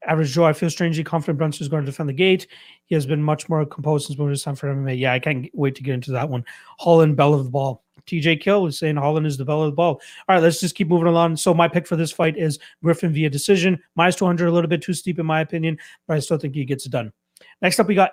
Average 0.06 0.32
Joe, 0.34 0.46
I 0.46 0.54
feel 0.54 0.70
strangely 0.70 1.04
confident 1.04 1.38
Brunson 1.38 1.64
is 1.64 1.70
going 1.70 1.86
to 1.86 1.92
defend 1.92 2.10
the 2.10 2.14
gate. 2.14 2.48
He 2.86 2.96
has 2.96 3.06
been 3.06 3.22
much 3.22 3.48
more 3.48 3.66
composed 3.66 4.08
since 4.08 4.18
moving 4.18 4.32
his 4.32 4.44
time 4.44 4.56
for 4.56 4.68
MMA. 4.68 5.00
Yeah, 5.00 5.14
I 5.14 5.20
can't 5.20 5.48
wait 5.54 5.76
to 5.76 5.84
get 5.84 5.94
into 5.94 6.12
that 6.12 6.28
one. 6.28 6.44
Holland, 6.80 7.16
bell 7.16 7.34
of 7.34 7.44
the 7.44 7.52
ball. 7.52 7.84
TJ 8.08 8.42
Kill 8.42 8.64
was 8.64 8.80
saying 8.80 8.96
Holland 8.96 9.28
is 9.28 9.38
the 9.38 9.46
bell 9.46 9.62
of 9.62 9.72
the 9.72 9.76
ball. 9.76 10.02
All 10.28 10.36
right, 10.36 10.42
let's 10.42 10.60
just 10.60 10.76
keep 10.76 10.88
moving 10.88 11.08
along. 11.08 11.38
So 11.38 11.54
my 11.54 11.68
pick 11.68 11.86
for 11.86 11.96
this 11.96 12.12
fight 12.12 12.36
is 12.36 12.58
Griffin 12.84 13.14
via 13.14 13.30
decision. 13.30 13.80
Minus 13.96 14.16
200, 14.16 14.48
a 14.48 14.52
little 14.52 14.68
bit 14.68 14.82
too 14.82 14.94
steep 14.94 15.20
in 15.20 15.26
my 15.26 15.42
opinion, 15.42 15.78
but 16.08 16.18
I 16.18 16.20
still 16.20 16.40
think 16.40 16.56
he 16.56 16.66
gets 16.66 16.88
it 16.88 16.92
done. 16.92 17.14
Next 17.62 17.80
up, 17.80 17.88
we 17.88 17.96
got 17.96 18.12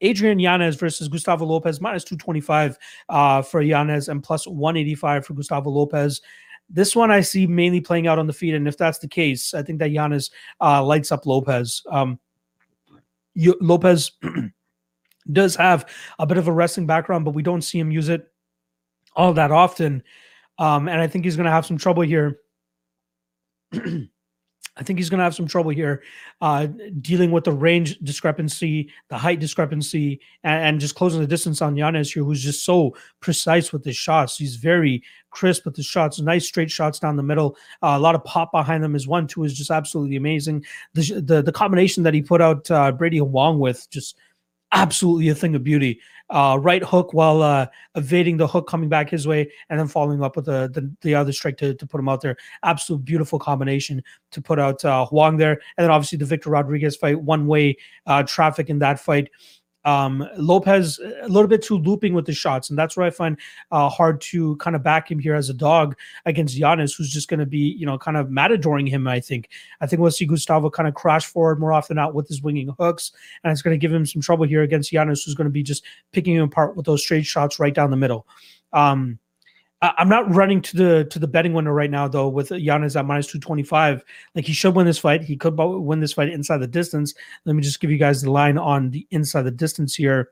Adrian 0.00 0.38
Yanez 0.38 0.76
versus 0.76 1.08
Gustavo 1.08 1.44
Lopez, 1.44 1.80
minus 1.80 2.04
225 2.04 2.76
uh, 3.08 3.42
for 3.42 3.62
Yanez 3.62 4.08
and 4.08 4.22
plus 4.22 4.46
185 4.46 5.26
for 5.26 5.34
Gustavo 5.34 5.70
Lopez. 5.70 6.20
This 6.68 6.96
one 6.96 7.10
I 7.10 7.20
see 7.20 7.46
mainly 7.46 7.80
playing 7.80 8.06
out 8.06 8.18
on 8.18 8.26
the 8.26 8.32
feet. 8.32 8.54
And 8.54 8.66
if 8.66 8.76
that's 8.76 8.98
the 8.98 9.08
case, 9.08 9.54
I 9.54 9.62
think 9.62 9.78
that 9.78 9.90
Yanez 9.90 10.30
uh, 10.60 10.84
lights 10.84 11.12
up 11.12 11.26
Lopez. 11.26 11.82
Um, 11.90 12.18
you, 13.34 13.56
Lopez 13.60 14.12
does 15.32 15.54
have 15.56 15.88
a 16.18 16.26
bit 16.26 16.38
of 16.38 16.48
a 16.48 16.52
wrestling 16.52 16.86
background, 16.86 17.24
but 17.24 17.34
we 17.34 17.42
don't 17.42 17.62
see 17.62 17.78
him 17.78 17.92
use 17.92 18.08
it 18.08 18.30
all 19.14 19.32
that 19.34 19.52
often. 19.52 20.02
Um, 20.58 20.88
and 20.88 21.00
I 21.00 21.06
think 21.06 21.24
he's 21.24 21.36
going 21.36 21.46
to 21.46 21.52
have 21.52 21.66
some 21.66 21.78
trouble 21.78 22.02
here. 22.02 22.38
I 24.80 24.82
think 24.82 24.98
he's 24.98 25.10
going 25.10 25.18
to 25.18 25.24
have 25.24 25.34
some 25.34 25.46
trouble 25.46 25.70
here 25.70 26.02
uh, 26.40 26.66
dealing 27.02 27.30
with 27.32 27.44
the 27.44 27.52
range 27.52 27.98
discrepancy, 27.98 28.90
the 29.08 29.18
height 29.18 29.38
discrepancy, 29.38 30.20
and, 30.42 30.64
and, 30.64 30.80
just 30.80 30.94
closing 30.94 31.20
the 31.20 31.26
distance 31.26 31.60
on 31.60 31.76
Yanez 31.76 32.10
here, 32.10 32.24
who's 32.24 32.42
just 32.42 32.64
so 32.64 32.96
precise 33.20 33.74
with 33.74 33.84
his 33.84 33.96
shots. 33.96 34.38
He's 34.38 34.56
very 34.56 35.02
crisp 35.28 35.66
with 35.66 35.76
the 35.76 35.82
shots, 35.82 36.18
nice 36.18 36.46
straight 36.46 36.70
shots 36.70 36.98
down 36.98 37.16
the 37.16 37.22
middle, 37.22 37.56
uh, 37.82 37.88
a 37.88 38.00
lot 38.00 38.14
of 38.14 38.24
pop 38.24 38.52
behind 38.52 38.82
them. 38.82 38.94
His 38.94 39.06
one 39.06 39.26
two 39.26 39.44
is 39.44 39.56
just 39.56 39.70
absolutely 39.70 40.16
amazing. 40.16 40.64
The 40.94 41.20
the, 41.20 41.42
the 41.42 41.52
combination 41.52 42.02
that 42.04 42.14
he 42.14 42.22
put 42.22 42.40
out 42.40 42.70
uh, 42.70 42.90
Brady 42.92 43.18
Huang 43.18 43.58
with 43.58 43.86
just 43.90 44.16
absolutely 44.72 45.28
a 45.28 45.34
thing 45.34 45.54
of 45.54 45.62
beauty. 45.62 46.00
Uh, 46.30 46.56
right 46.60 46.84
hook 46.84 47.12
while 47.12 47.42
uh, 47.42 47.66
evading 47.96 48.36
the 48.36 48.46
hook 48.46 48.68
coming 48.68 48.88
back 48.88 49.10
his 49.10 49.26
way, 49.26 49.50
and 49.68 49.80
then 49.80 49.88
following 49.88 50.22
up 50.22 50.36
with 50.36 50.44
the 50.44 50.70
the, 50.72 50.88
the 51.02 51.14
other 51.14 51.32
strike 51.32 51.56
to, 51.56 51.74
to 51.74 51.86
put 51.86 51.98
him 51.98 52.08
out 52.08 52.20
there. 52.20 52.36
Absolute 52.62 53.04
beautiful 53.04 53.38
combination 53.38 54.02
to 54.30 54.40
put 54.40 54.58
out 54.58 54.84
uh, 54.84 55.04
Huang 55.06 55.36
there, 55.38 55.60
and 55.76 55.84
then 55.84 55.90
obviously 55.90 56.18
the 56.18 56.24
Victor 56.24 56.50
Rodriguez 56.50 56.96
fight, 56.96 57.20
one 57.20 57.46
way 57.46 57.76
uh, 58.06 58.22
traffic 58.22 58.70
in 58.70 58.78
that 58.78 59.00
fight. 59.00 59.28
Um, 59.84 60.28
Lopez 60.36 60.98
a 60.98 61.28
little 61.28 61.48
bit 61.48 61.62
too 61.62 61.78
looping 61.78 62.14
with 62.14 62.26
the 62.26 62.32
shots, 62.32 62.70
and 62.70 62.78
that's 62.78 62.96
where 62.96 63.06
I 63.06 63.10
find 63.10 63.36
uh, 63.70 63.88
hard 63.88 64.20
to 64.22 64.56
kind 64.56 64.76
of 64.76 64.82
back 64.82 65.10
him 65.10 65.18
here 65.18 65.34
as 65.34 65.48
a 65.48 65.54
dog 65.54 65.96
against 66.26 66.56
Yanez, 66.56 66.94
who's 66.94 67.10
just 67.10 67.28
going 67.28 67.40
to 67.40 67.46
be 67.46 67.58
you 67.58 67.86
know 67.86 67.98
kind 67.98 68.16
of 68.16 68.28
matadoring 68.28 68.88
him. 68.88 69.06
I 69.08 69.20
think 69.20 69.48
I 69.80 69.86
think 69.86 70.00
we'll 70.00 70.10
see 70.10 70.26
Gustavo 70.26 70.70
kind 70.70 70.88
of 70.88 70.94
crash 70.94 71.26
forward 71.26 71.60
more 71.60 71.72
often 71.72 71.98
out 71.98 72.14
with 72.14 72.28
his 72.28 72.42
winging 72.42 72.74
hooks, 72.78 73.12
and 73.42 73.50
it's 73.50 73.62
going 73.62 73.74
to 73.74 73.80
give 73.80 73.92
him 73.92 74.06
some 74.06 74.22
trouble 74.22 74.46
here 74.46 74.62
against 74.62 74.92
Yanez, 74.92 75.24
who's 75.24 75.34
going 75.34 75.46
to 75.46 75.50
be 75.50 75.62
just 75.62 75.84
picking 76.12 76.34
him 76.36 76.44
apart 76.44 76.76
with 76.76 76.86
those 76.86 77.02
straight 77.02 77.26
shots 77.26 77.58
right 77.58 77.74
down 77.74 77.90
the 77.90 77.96
middle. 77.96 78.26
Um, 78.72 79.18
I'm 79.82 80.10
not 80.10 80.32
running 80.34 80.60
to 80.60 80.76
the 80.76 81.04
to 81.06 81.18
the 81.18 81.26
betting 81.26 81.54
window 81.54 81.70
right 81.70 81.90
now 81.90 82.06
though 82.06 82.28
with 82.28 82.50
Yanez 82.50 82.96
at 82.96 83.06
minus 83.06 83.26
225. 83.28 84.04
Like 84.34 84.44
he 84.44 84.52
should 84.52 84.74
win 84.74 84.86
this 84.86 84.98
fight. 84.98 85.22
He 85.22 85.36
could 85.36 85.56
win 85.56 86.00
this 86.00 86.12
fight 86.12 86.28
inside 86.28 86.58
the 86.58 86.66
distance. 86.66 87.14
Let 87.46 87.56
me 87.56 87.62
just 87.62 87.80
give 87.80 87.90
you 87.90 87.96
guys 87.96 88.20
the 88.20 88.30
line 88.30 88.58
on 88.58 88.90
the 88.90 89.06
inside 89.10 89.42
the 89.42 89.50
distance 89.50 89.94
here. 89.94 90.30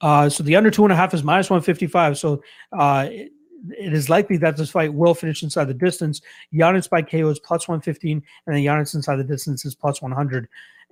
Uh, 0.00 0.28
so 0.28 0.42
the 0.42 0.56
under 0.56 0.70
two 0.70 0.84
and 0.84 0.92
a 0.92 0.96
half 0.96 1.14
is 1.14 1.22
minus 1.22 1.50
155. 1.50 2.18
So 2.18 2.42
uh, 2.72 3.06
it, 3.10 3.32
it 3.70 3.92
is 3.92 4.10
likely 4.10 4.36
that 4.38 4.56
this 4.56 4.70
fight 4.70 4.92
will 4.92 5.14
finish 5.14 5.42
inside 5.42 5.66
the 5.66 5.74
distance. 5.74 6.20
Yanez 6.50 6.88
by 6.88 7.00
KO 7.00 7.28
is 7.28 7.38
plus 7.38 7.68
115, 7.68 8.22
and 8.46 8.56
then 8.56 8.62
Yanez 8.62 8.94
inside 8.94 9.16
the 9.16 9.24
distance 9.24 9.64
is 9.64 9.74
plus 9.74 10.02
100. 10.02 10.48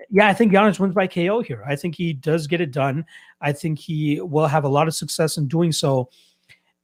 Yeah, 0.09 0.29
I 0.29 0.35
think 0.35 0.53
Yanez 0.53 0.81
wins 0.81 0.95
by 0.95 1.07
KO 1.07 1.43
here. 1.43 1.63
I 1.67 1.77
think 1.77 1.95
he 1.95 2.13
does 2.13 2.47
get 2.47 2.61
it 2.61 2.71
done. 2.71 3.05
I 3.41 3.53
think 3.53 3.79
he 3.79 4.21
will 4.21 4.47
have 4.47 4.65
a 4.65 4.69
lot 4.69 4.89
of 4.89 4.95
success 4.95 5.37
in 5.37 5.49
doing 5.49 5.73
so. 5.73 6.09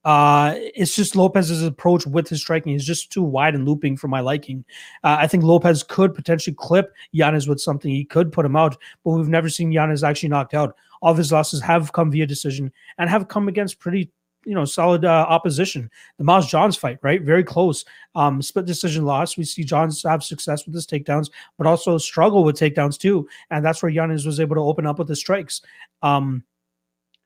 Uh, 0.09 0.55
it's 0.75 0.97
just 0.97 1.17
Lopez's 1.17 1.63
approach 1.63 2.07
with 2.07 2.31
his 2.31 2.41
striking 2.41 2.73
is 2.73 2.87
just 2.87 3.13
too 3.13 3.23
wide 3.23 3.55
and 3.55 3.69
looping 3.69 3.95
for 3.95 4.09
my 4.09 4.21
liking. 4.21 4.65
Uh, 5.05 5.19
I 5.21 5.27
think 5.27 5.45
Lopez 5.45 5.83
could 5.83 6.15
potentially 6.15 6.57
clip 6.59 6.95
Yanez 7.13 7.47
with 7.47 7.61
something. 7.61 7.91
He 7.91 8.07
could 8.07 8.33
put 8.33 8.47
him 8.47 8.57
out, 8.57 8.75
but 9.05 9.11
we've 9.11 9.29
never 9.29 9.51
seen 9.51 9.71
Yanez 9.71 10.03
actually 10.03 10.31
knocked 10.31 10.55
out. 10.55 10.75
All 11.03 11.13
of 11.13 11.19
his 11.19 11.31
losses 11.31 11.61
have 11.61 11.93
come 11.93 12.11
via 12.11 12.27
decision 12.27 12.73
and 12.97 13.11
have 13.11 13.29
come 13.29 13.49
against 13.49 13.81
pretty, 13.81 14.11
you 14.47 14.55
know, 14.55 14.65
solid 14.65 15.05
uh, 15.05 15.27
opposition. 15.29 15.91
The 16.17 16.25
Miles 16.25 16.51
Johns 16.51 16.75
fight, 16.75 16.99
right? 17.03 17.21
Very 17.21 17.45
close. 17.45 17.85
Um, 18.15 18.41
split 18.41 18.65
decision 18.65 19.05
loss. 19.05 19.37
We 19.37 19.45
see 19.45 19.63
Johns 19.63 20.03
have 20.05 20.25
success 20.25 20.65
with 20.65 20.75
his 20.75 20.87
takedowns, 20.87 21.29
but 21.59 21.67
also 21.67 21.99
struggle 21.99 22.45
with 22.45 22.57
takedowns 22.57 22.97
too. 22.97 23.29
And 23.51 23.63
that's 23.63 23.83
where 23.83 23.93
Yanez 23.93 24.25
was 24.25 24.41
able 24.41 24.57
to 24.57 24.63
open 24.63 24.87
up 24.87 24.99
with 24.99 25.09
the 25.09 25.17
strikes. 25.17 25.61
Um, 26.01 26.45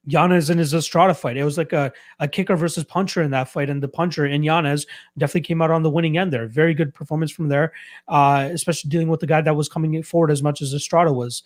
Yanez 0.06 0.50
and 0.50 0.58
his 0.58 0.74
Estrada 0.74 1.14
fight. 1.14 1.36
It 1.36 1.44
was 1.44 1.58
like 1.58 1.72
a, 1.72 1.92
a 2.18 2.26
kicker 2.26 2.56
versus 2.56 2.84
puncher 2.84 3.22
in 3.22 3.30
that 3.30 3.48
fight, 3.48 3.70
and 3.70 3.82
the 3.82 3.88
puncher 3.88 4.26
in 4.26 4.42
Yanez 4.42 4.86
definitely 5.16 5.42
came 5.42 5.62
out 5.62 5.70
on 5.70 5.82
the 5.82 5.90
winning 5.90 6.18
end 6.18 6.32
there. 6.32 6.46
Very 6.46 6.74
good 6.74 6.92
performance 6.92 7.30
from 7.30 7.48
there, 7.48 7.72
uh, 8.08 8.48
especially 8.52 8.90
dealing 8.90 9.08
with 9.08 9.20
the 9.20 9.26
guy 9.26 9.40
that 9.40 9.54
was 9.54 9.68
coming 9.68 10.02
forward 10.02 10.30
as 10.30 10.42
much 10.42 10.60
as 10.60 10.74
Estrada 10.74 11.12
was. 11.12 11.42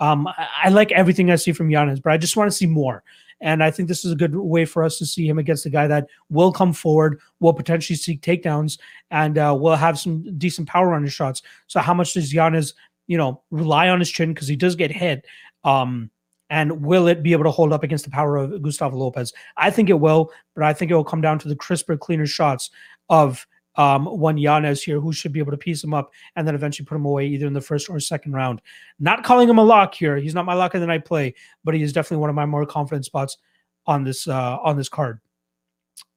Um, 0.00 0.26
I, 0.26 0.48
I, 0.64 0.68
like 0.70 0.92
everything 0.92 1.30
I 1.30 1.36
see 1.36 1.52
from 1.52 1.70
Yanez, 1.70 2.00
but 2.00 2.12
I 2.12 2.16
just 2.16 2.36
want 2.36 2.50
to 2.50 2.56
see 2.56 2.66
more. 2.66 3.04
And 3.42 3.62
I 3.62 3.70
think 3.70 3.88
this 3.88 4.04
is 4.04 4.12
a 4.12 4.16
good 4.16 4.34
way 4.34 4.64
for 4.64 4.82
us 4.82 4.98
to 4.98 5.06
see 5.06 5.26
him 5.26 5.38
against 5.38 5.66
a 5.66 5.70
guy 5.70 5.86
that 5.86 6.08
will 6.28 6.52
come 6.52 6.72
forward, 6.72 7.20
will 7.38 7.54
potentially 7.54 7.96
seek 7.96 8.20
takedowns, 8.20 8.78
and 9.10 9.38
uh, 9.38 9.56
will 9.58 9.76
have 9.76 9.98
some 9.98 10.36
decent 10.38 10.68
power 10.68 10.94
on 10.94 11.02
his 11.02 11.12
shots. 11.12 11.42
So, 11.66 11.80
how 11.80 11.94
much 11.94 12.14
does 12.14 12.34
Yanez, 12.34 12.74
you 13.06 13.16
know, 13.16 13.42
rely 13.50 13.88
on 13.88 13.98
his 13.98 14.10
chin 14.10 14.34
because 14.34 14.48
he 14.48 14.56
does 14.56 14.74
get 14.74 14.90
hit? 14.90 15.26
Um, 15.64 16.10
and 16.50 16.84
will 16.84 17.06
it 17.06 17.22
be 17.22 17.32
able 17.32 17.44
to 17.44 17.50
hold 17.50 17.72
up 17.72 17.84
against 17.84 18.04
the 18.04 18.10
power 18.10 18.36
of 18.36 18.60
Gustavo 18.60 18.96
Lopez? 18.96 19.32
I 19.56 19.70
think 19.70 19.88
it 19.88 19.98
will, 19.98 20.32
but 20.54 20.64
I 20.64 20.72
think 20.72 20.90
it 20.90 20.94
will 20.94 21.04
come 21.04 21.20
down 21.20 21.38
to 21.38 21.48
the 21.48 21.56
crisper, 21.56 21.96
cleaner 21.96 22.26
shots 22.26 22.70
of 23.08 23.46
um, 23.76 24.04
one 24.04 24.36
Yanez 24.36 24.82
here, 24.82 25.00
who 25.00 25.12
should 25.12 25.32
be 25.32 25.38
able 25.38 25.52
to 25.52 25.56
piece 25.56 25.82
him 25.82 25.94
up 25.94 26.12
and 26.34 26.46
then 26.46 26.56
eventually 26.56 26.84
put 26.84 26.96
him 26.96 27.06
away 27.06 27.26
either 27.26 27.46
in 27.46 27.52
the 27.52 27.60
first 27.60 27.88
or 27.88 28.00
second 28.00 28.32
round. 28.32 28.60
Not 28.98 29.22
calling 29.22 29.48
him 29.48 29.58
a 29.58 29.64
lock 29.64 29.94
here. 29.94 30.16
He's 30.16 30.34
not 30.34 30.44
my 30.44 30.54
lock 30.54 30.74
in 30.74 30.80
the 30.80 30.86
night 30.88 31.04
play, 31.04 31.34
but 31.64 31.74
he 31.74 31.82
is 31.82 31.92
definitely 31.92 32.18
one 32.18 32.30
of 32.30 32.36
my 32.36 32.46
more 32.46 32.66
confident 32.66 33.04
spots 33.04 33.38
on 33.86 34.04
this 34.04 34.26
uh, 34.26 34.58
on 34.62 34.76
this 34.76 34.88
card. 34.88 35.20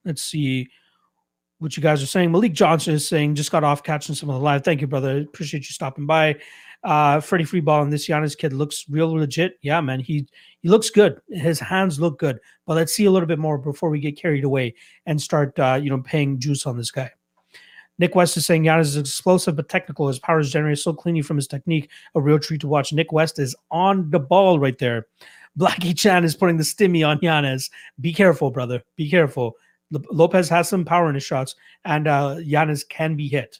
Let's 0.03 0.23
see 0.23 0.67
what 1.59 1.77
you 1.77 1.83
guys 1.83 2.03
are 2.03 2.07
saying. 2.07 2.31
Malik 2.31 2.53
Johnson 2.53 2.95
is 2.95 3.07
saying 3.07 3.35
just 3.35 3.51
got 3.51 3.63
off 3.63 3.83
catching 3.83 4.15
some 4.15 4.29
of 4.29 4.35
the 4.35 4.41
live. 4.41 4.63
Thank 4.63 4.81
you, 4.81 4.87
brother. 4.87 5.19
Appreciate 5.19 5.61
you 5.61 5.73
stopping 5.73 6.05
by. 6.07 6.37
Uh, 6.83 7.19
Freddie 7.19 7.45
Freeball 7.45 7.81
and 7.81 7.93
this 7.93 8.09
Yanez 8.09 8.35
kid 8.35 8.51
looks 8.51 8.85
real 8.89 9.13
legit. 9.13 9.57
Yeah, 9.61 9.79
man, 9.79 9.99
he 9.99 10.27
he 10.61 10.69
looks 10.69 10.89
good. 10.89 11.21
His 11.29 11.59
hands 11.59 11.99
look 11.99 12.19
good. 12.19 12.39
But 12.65 12.75
let's 12.75 12.93
see 12.93 13.05
a 13.05 13.11
little 13.11 13.27
bit 13.27 13.39
more 13.39 13.57
before 13.57 13.89
we 13.89 13.99
get 13.99 14.19
carried 14.19 14.43
away 14.43 14.75
and 15.05 15.21
start, 15.21 15.57
uh, 15.59 15.79
you 15.81 15.89
know, 15.89 16.01
paying 16.01 16.39
juice 16.39 16.65
on 16.65 16.77
this 16.77 16.91
guy. 16.91 17.11
Nick 17.99 18.15
West 18.15 18.37
is 18.37 18.45
saying 18.45 18.65
Yanez 18.65 18.89
is 18.89 18.97
explosive 18.97 19.55
but 19.55 19.69
technical. 19.69 20.07
His 20.07 20.19
power 20.19 20.39
is 20.39 20.51
generated 20.51 20.79
so 20.79 20.93
cleanly 20.93 21.21
from 21.21 21.37
his 21.37 21.47
technique. 21.47 21.89
A 22.15 22.21
real 22.21 22.39
treat 22.39 22.61
to 22.61 22.67
watch. 22.67 22.91
Nick 22.91 23.11
West 23.11 23.39
is 23.39 23.55
on 23.71 24.09
the 24.09 24.19
ball 24.19 24.59
right 24.59 24.77
there. 24.77 25.07
Blackie 25.57 25.97
Chan 25.97 26.23
is 26.23 26.35
putting 26.35 26.57
the 26.57 26.63
stimmy 26.63 27.07
on 27.07 27.19
Yanez. 27.21 27.69
Be 28.01 28.13
careful, 28.13 28.51
brother. 28.51 28.83
Be 28.95 29.09
careful. 29.09 29.55
Lopez 30.11 30.49
has 30.49 30.67
some 30.67 30.83
power 30.85 31.09
in 31.09 31.15
his 31.15 31.23
shots, 31.23 31.55
and 31.85 32.07
uh, 32.07 32.37
Yanez 32.41 32.83
can 32.83 33.15
be 33.15 33.27
hit. 33.27 33.59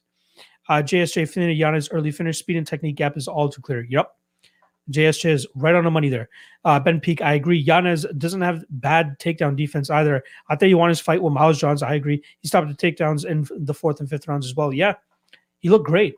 Uh, 0.69 0.75
JSJ 0.75 1.23
Finita 1.23 1.57
Yanez 1.57 1.89
early 1.91 2.11
finish 2.11 2.39
speed 2.39 2.57
and 2.57 2.65
technique 2.65 2.95
gap 2.95 3.17
is 3.17 3.27
all 3.27 3.49
too 3.49 3.61
clear. 3.61 3.85
Yep. 3.89 4.11
JSJ 4.91 5.29
is 5.31 5.47
right 5.55 5.75
on 5.75 5.85
the 5.85 5.91
money 5.91 6.09
there. 6.09 6.29
Uh, 6.65 6.79
ben 6.79 6.99
Peak, 6.99 7.21
I 7.21 7.33
agree. 7.33 7.57
Yanez 7.57 8.05
doesn't 8.17 8.41
have 8.41 8.65
bad 8.69 9.17
takedown 9.19 9.55
defense 9.55 9.89
either. 9.89 10.23
I 10.49 10.55
think 10.55 10.69
you 10.69 10.77
want 10.77 10.89
his 10.89 10.99
fight 10.99 11.21
with 11.21 11.33
Miles 11.33 11.57
Johns. 11.57 11.83
I 11.83 11.95
agree. 11.95 12.21
He 12.39 12.47
stopped 12.47 12.67
the 12.67 12.91
takedowns 12.91 13.25
in 13.25 13.47
the 13.65 13.73
fourth 13.73 13.99
and 13.99 14.09
fifth 14.09 14.27
rounds 14.27 14.45
as 14.45 14.55
well. 14.55 14.73
Yeah, 14.73 14.95
he 15.59 15.69
looked 15.69 15.85
great. 15.85 16.15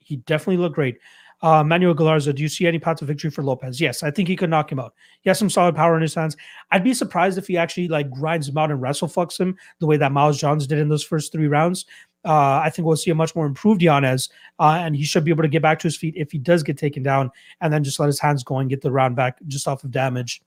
He 0.00 0.16
definitely 0.16 0.56
looked 0.56 0.74
great. 0.74 0.98
Uh, 1.42 1.64
Manuel 1.64 1.94
Galarza, 1.94 2.34
do 2.34 2.42
you 2.42 2.48
see 2.48 2.66
any 2.66 2.78
path 2.78 2.98
to 2.98 3.06
victory 3.06 3.30
for 3.30 3.42
Lopez? 3.42 3.80
Yes, 3.80 4.02
I 4.02 4.10
think 4.10 4.28
he 4.28 4.36
could 4.36 4.50
knock 4.50 4.70
him 4.70 4.78
out. 4.78 4.92
He 5.22 5.30
has 5.30 5.38
some 5.38 5.48
solid 5.48 5.74
power 5.74 5.96
in 5.96 6.02
his 6.02 6.14
hands. 6.14 6.36
I'd 6.70 6.84
be 6.84 6.92
surprised 6.92 7.38
if 7.38 7.46
he 7.46 7.56
actually 7.56 7.88
like 7.88 8.10
grinds 8.10 8.48
him 8.48 8.58
out 8.58 8.70
and 8.70 8.82
wrestle 8.82 9.08
fucks 9.08 9.40
him 9.40 9.56
the 9.78 9.86
way 9.86 9.96
that 9.96 10.12
Miles 10.12 10.38
Johns 10.38 10.66
did 10.66 10.78
in 10.78 10.88
those 10.88 11.04
first 11.04 11.32
three 11.32 11.48
rounds. 11.48 11.86
Uh, 12.24 12.60
I 12.62 12.70
think 12.70 12.86
we'll 12.86 12.96
see 12.96 13.10
a 13.10 13.14
much 13.14 13.34
more 13.34 13.46
improved 13.46 13.82
Yanez, 13.82 14.28
uh, 14.58 14.78
and 14.80 14.94
he 14.94 15.04
should 15.04 15.24
be 15.24 15.30
able 15.30 15.42
to 15.42 15.48
get 15.48 15.62
back 15.62 15.78
to 15.80 15.86
his 15.86 15.96
feet 15.96 16.14
if 16.16 16.30
he 16.30 16.38
does 16.38 16.62
get 16.62 16.76
taken 16.76 17.02
down, 17.02 17.30
and 17.60 17.72
then 17.72 17.82
just 17.82 17.98
let 17.98 18.06
his 18.06 18.20
hands 18.20 18.44
go 18.44 18.58
and 18.58 18.68
get 18.68 18.82
the 18.82 18.90
round 18.90 19.16
back 19.16 19.38
just 19.46 19.66
off 19.66 19.84
of 19.84 19.90
damage. 19.90 20.42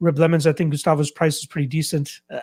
Rib 0.00 0.18
Lemons, 0.18 0.46
I 0.46 0.52
think 0.52 0.72
Gustavo's 0.72 1.10
price 1.10 1.38
is 1.38 1.46
pretty 1.46 1.66
decent. 1.66 2.20
Uh, 2.30 2.40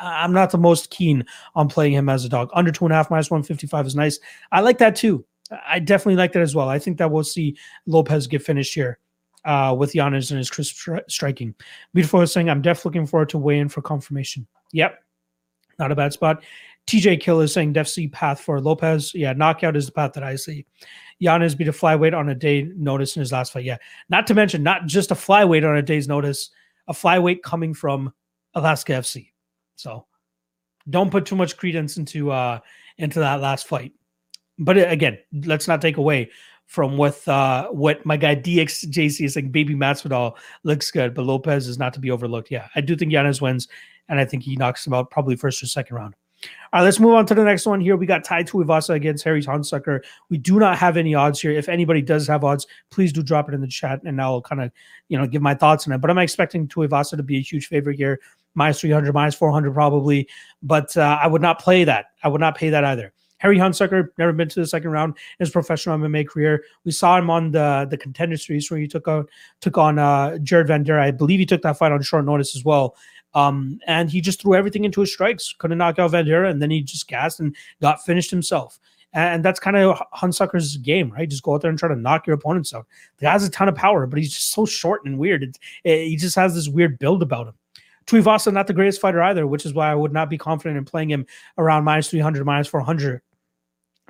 I'm 0.00 0.32
not 0.32 0.50
the 0.50 0.58
most 0.58 0.90
keen 0.90 1.24
on 1.54 1.68
playing 1.68 1.94
him 1.94 2.08
as 2.08 2.24
a 2.24 2.28
dog. 2.28 2.50
Under 2.52 2.70
two 2.70 2.84
and 2.84 2.92
a 2.92 2.96
half 2.96 3.10
minus 3.10 3.30
155 3.30 3.86
is 3.86 3.96
nice. 3.96 4.18
I 4.52 4.60
like 4.60 4.78
that 4.78 4.96
too. 4.96 5.24
I 5.66 5.78
definitely 5.78 6.16
like 6.16 6.32
that 6.32 6.42
as 6.42 6.54
well. 6.54 6.68
I 6.68 6.78
think 6.78 6.98
that 6.98 7.10
we'll 7.10 7.24
see 7.24 7.56
Lopez 7.86 8.26
get 8.26 8.42
finished 8.42 8.74
here 8.74 8.98
uh, 9.44 9.74
with 9.76 9.94
Yanez 9.94 10.30
and 10.30 10.38
his 10.38 10.50
crisp 10.50 10.76
stri- 10.76 11.10
striking. 11.10 11.54
Beautiful 11.94 12.26
saying, 12.26 12.50
I'm 12.50 12.60
definitely 12.60 12.90
looking 12.90 13.06
forward 13.06 13.30
to 13.30 13.38
weigh 13.38 13.58
in 13.58 13.68
for 13.70 13.80
confirmation. 13.80 14.46
Yep, 14.72 15.02
not 15.78 15.90
a 15.90 15.96
bad 15.96 16.12
spot. 16.12 16.42
TJ 16.88 17.20
Kill 17.20 17.40
is 17.40 17.52
saying 17.52 17.74
Def 17.74 17.88
C 17.88 18.08
path 18.08 18.40
for 18.40 18.60
Lopez. 18.60 19.14
Yeah, 19.14 19.32
knockout 19.32 19.76
is 19.76 19.86
the 19.86 19.92
path 19.92 20.12
that 20.14 20.22
I 20.22 20.36
see. 20.36 20.66
Yanez 21.20 21.54
beat 21.54 21.68
a 21.68 21.72
flyweight 21.72 22.16
on 22.16 22.28
a 22.28 22.34
day 22.34 22.70
notice 22.76 23.16
in 23.16 23.20
his 23.20 23.32
last 23.32 23.52
fight. 23.52 23.64
Yeah, 23.64 23.76
not 24.08 24.26
to 24.28 24.34
mention 24.34 24.62
not 24.62 24.86
just 24.86 25.10
a 25.10 25.14
flyweight 25.14 25.68
on 25.68 25.76
a 25.76 25.82
day's 25.82 26.08
notice, 26.08 26.50
a 26.86 26.92
flyweight 26.92 27.42
coming 27.42 27.74
from 27.74 28.12
Alaska 28.54 28.92
FC. 28.92 29.30
So 29.76 30.06
don't 30.88 31.10
put 31.10 31.26
too 31.26 31.36
much 31.36 31.56
credence 31.56 31.96
into 31.96 32.30
uh 32.30 32.60
into 32.96 33.20
that 33.20 33.40
last 33.40 33.68
fight 33.68 33.92
but 34.58 34.76
again, 34.76 35.18
let's 35.44 35.68
not 35.68 35.80
take 35.80 35.96
away 35.96 36.30
from 36.66 36.96
what 36.96 37.26
uh, 37.28 37.68
what 37.68 38.04
my 38.04 38.16
guy 38.16 38.34
DXJC 38.34 39.24
is 39.24 39.34
saying. 39.34 39.50
Baby 39.50 39.74
Masvidal 39.74 40.36
looks 40.64 40.90
good, 40.90 41.14
but 41.14 41.24
Lopez 41.24 41.68
is 41.68 41.78
not 41.78 41.94
to 41.94 42.00
be 42.00 42.10
overlooked. 42.10 42.50
Yeah, 42.50 42.68
I 42.74 42.80
do 42.80 42.96
think 42.96 43.12
Yanez 43.12 43.40
wins, 43.40 43.68
and 44.08 44.18
I 44.18 44.24
think 44.24 44.42
he 44.42 44.56
knocks 44.56 44.86
him 44.86 44.94
out 44.94 45.10
probably 45.10 45.36
first 45.36 45.62
or 45.62 45.66
second 45.66 45.96
round. 45.96 46.14
All 46.72 46.80
right, 46.80 46.84
let's 46.84 47.00
move 47.00 47.14
on 47.14 47.24
to 47.26 47.34
the 47.34 47.44
next 47.44 47.66
one 47.66 47.80
here. 47.80 47.96
We 47.96 48.06
got 48.06 48.24
Tai 48.24 48.44
Tuivasa 48.44 48.94
against 48.94 49.24
Harry 49.24 49.42
Hunsucker. 49.42 50.00
We 50.28 50.36
do 50.36 50.58
not 50.58 50.76
have 50.76 50.96
any 50.96 51.14
odds 51.14 51.40
here. 51.40 51.50
If 51.52 51.68
anybody 51.68 52.02
does 52.02 52.26
have 52.28 52.44
odds, 52.44 52.66
please 52.90 53.12
do 53.12 53.22
drop 53.22 53.48
it 53.48 53.54
in 53.54 53.60
the 53.60 53.66
chat, 53.66 54.00
and 54.04 54.20
I'll 54.20 54.42
kind 54.42 54.62
of 54.62 54.70
you 55.08 55.16
know 55.16 55.26
give 55.26 55.42
my 55.42 55.54
thoughts 55.54 55.86
on 55.86 55.94
it. 55.94 55.98
But 55.98 56.10
I'm 56.10 56.18
expecting 56.18 56.68
Tuivasa 56.68 57.16
to 57.16 57.22
be 57.22 57.38
a 57.38 57.42
huge 57.42 57.68
favorite 57.68 57.96
here, 57.96 58.20
minus 58.54 58.80
300, 58.80 59.12
minus 59.14 59.34
400 59.34 59.72
probably. 59.72 60.28
But 60.62 60.96
uh, 60.96 61.18
I 61.20 61.26
would 61.26 61.42
not 61.42 61.58
play 61.58 61.84
that. 61.84 62.06
I 62.22 62.28
would 62.28 62.40
not 62.40 62.56
pay 62.56 62.70
that 62.70 62.84
either. 62.84 63.12
Harry 63.38 63.56
Hunsucker 63.56 64.08
never 64.18 64.32
been 64.32 64.48
to 64.48 64.60
the 64.60 64.66
second 64.66 64.90
round 64.90 65.14
in 65.38 65.44
his 65.44 65.50
professional 65.50 65.96
MMA 65.98 66.26
career. 66.26 66.64
We 66.84 66.92
saw 66.92 67.16
him 67.16 67.30
on 67.30 67.52
the 67.52 67.86
the 67.88 67.96
contender 67.96 68.36
series 68.36 68.70
where 68.70 68.80
he 68.80 68.88
took 68.88 69.08
on 69.08 69.26
took 69.60 69.78
on 69.78 69.98
uh, 69.98 70.38
Jared 70.38 70.68
Vanderaa. 70.68 71.00
I 71.00 71.10
believe 71.12 71.38
he 71.38 71.46
took 71.46 71.62
that 71.62 71.78
fight 71.78 71.92
on 71.92 72.02
short 72.02 72.24
notice 72.24 72.54
as 72.54 72.64
well. 72.64 72.96
Um, 73.34 73.78
and 73.86 74.10
he 74.10 74.20
just 74.20 74.42
threw 74.42 74.54
everything 74.54 74.84
into 74.84 75.00
his 75.00 75.12
strikes, 75.12 75.54
couldn't 75.58 75.78
knock 75.78 75.98
out 75.98 76.12
Vanderaa, 76.12 76.50
and 76.50 76.60
then 76.60 76.70
he 76.70 76.82
just 76.82 77.08
gassed 77.08 77.40
and 77.40 77.54
got 77.80 78.04
finished 78.04 78.30
himself. 78.30 78.78
And 79.14 79.44
that's 79.44 79.60
kind 79.60 79.76
of 79.76 80.00
Hunsucker's 80.14 80.76
game, 80.76 81.10
right? 81.10 81.28
Just 81.28 81.42
go 81.42 81.54
out 81.54 81.62
there 81.62 81.70
and 81.70 81.78
try 81.78 81.88
to 81.88 81.96
knock 81.96 82.26
your 82.26 82.34
opponents 82.34 82.74
out. 82.74 82.86
The 83.18 83.24
guy 83.24 83.32
has 83.32 83.44
a 83.44 83.50
ton 83.50 83.68
of 83.68 83.74
power, 83.74 84.06
but 84.06 84.18
he's 84.18 84.34
just 84.34 84.52
so 84.52 84.66
short 84.66 85.04
and 85.04 85.18
weird. 85.18 85.42
It, 85.42 85.58
it, 85.84 86.08
he 86.08 86.16
just 86.16 86.36
has 86.36 86.54
this 86.54 86.68
weird 86.68 86.98
build 86.98 87.22
about 87.22 87.48
him. 87.48 87.54
Tuivasa, 88.06 88.52
not 88.52 88.66
the 88.66 88.74
greatest 88.74 89.00
fighter 89.00 89.22
either, 89.22 89.46
which 89.46 89.66
is 89.66 89.74
why 89.74 89.90
I 89.90 89.94
would 89.94 90.12
not 90.12 90.30
be 90.30 90.38
confident 90.38 90.78
in 90.78 90.84
playing 90.84 91.10
him 91.10 91.26
around 91.58 91.84
minus 91.84 92.10
300, 92.10 92.44
minus 92.44 92.66
400. 92.66 93.20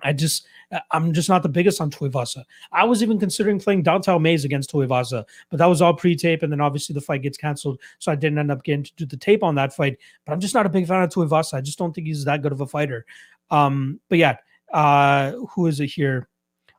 I 0.03 0.13
just 0.13 0.47
I'm 0.91 1.13
just 1.13 1.29
not 1.29 1.43
the 1.43 1.49
biggest 1.49 1.81
on 1.81 1.91
Tuivasa. 1.91 2.45
I 2.73 2.85
was 2.85 3.03
even 3.03 3.19
considering 3.19 3.59
playing 3.59 3.83
Don'Tale 3.83 4.19
Mayes 4.19 4.45
against 4.45 4.71
Tuivasa, 4.71 5.25
but 5.51 5.57
that 5.59 5.67
was 5.67 5.81
all 5.81 5.95
pre-tape, 5.95 6.43
and 6.43 6.53
then 6.53 6.61
obviously 6.61 6.93
the 6.93 7.01
fight 7.01 7.23
gets 7.23 7.39
canceled, 7.39 7.81
so 7.99 8.13
I 8.13 8.17
didn't 8.17 8.39
end 8.39 8.51
up 8.51 8.63
getting 8.65 8.85
to 8.85 8.93
do 8.97 9.07
the 9.07 9.17
tape 9.17 9.43
on 9.43 9.55
that 9.55 9.75
fight. 9.75 9.99
But 10.27 10.33
I'm 10.33 10.41
just 10.41 10.55
not 10.55 10.67
a 10.67 10.71
big 10.71 10.87
fan 10.87 11.03
of 11.03 11.11
Tuivasa. 11.11 11.55
I 11.55 11.61
just 11.61 11.79
don't 11.79 11.95
think 11.95 12.07
he's 12.07 12.25
that 12.25 12.43
good 12.43 12.53
of 12.53 12.61
a 12.61 12.67
fighter. 12.67 13.07
Um, 13.51 14.01
but 14.09 14.19
yeah, 14.19 14.37
uh, 14.73 15.33
who 15.51 15.67
is 15.67 15.81
it 15.81 15.87
here? 15.87 16.29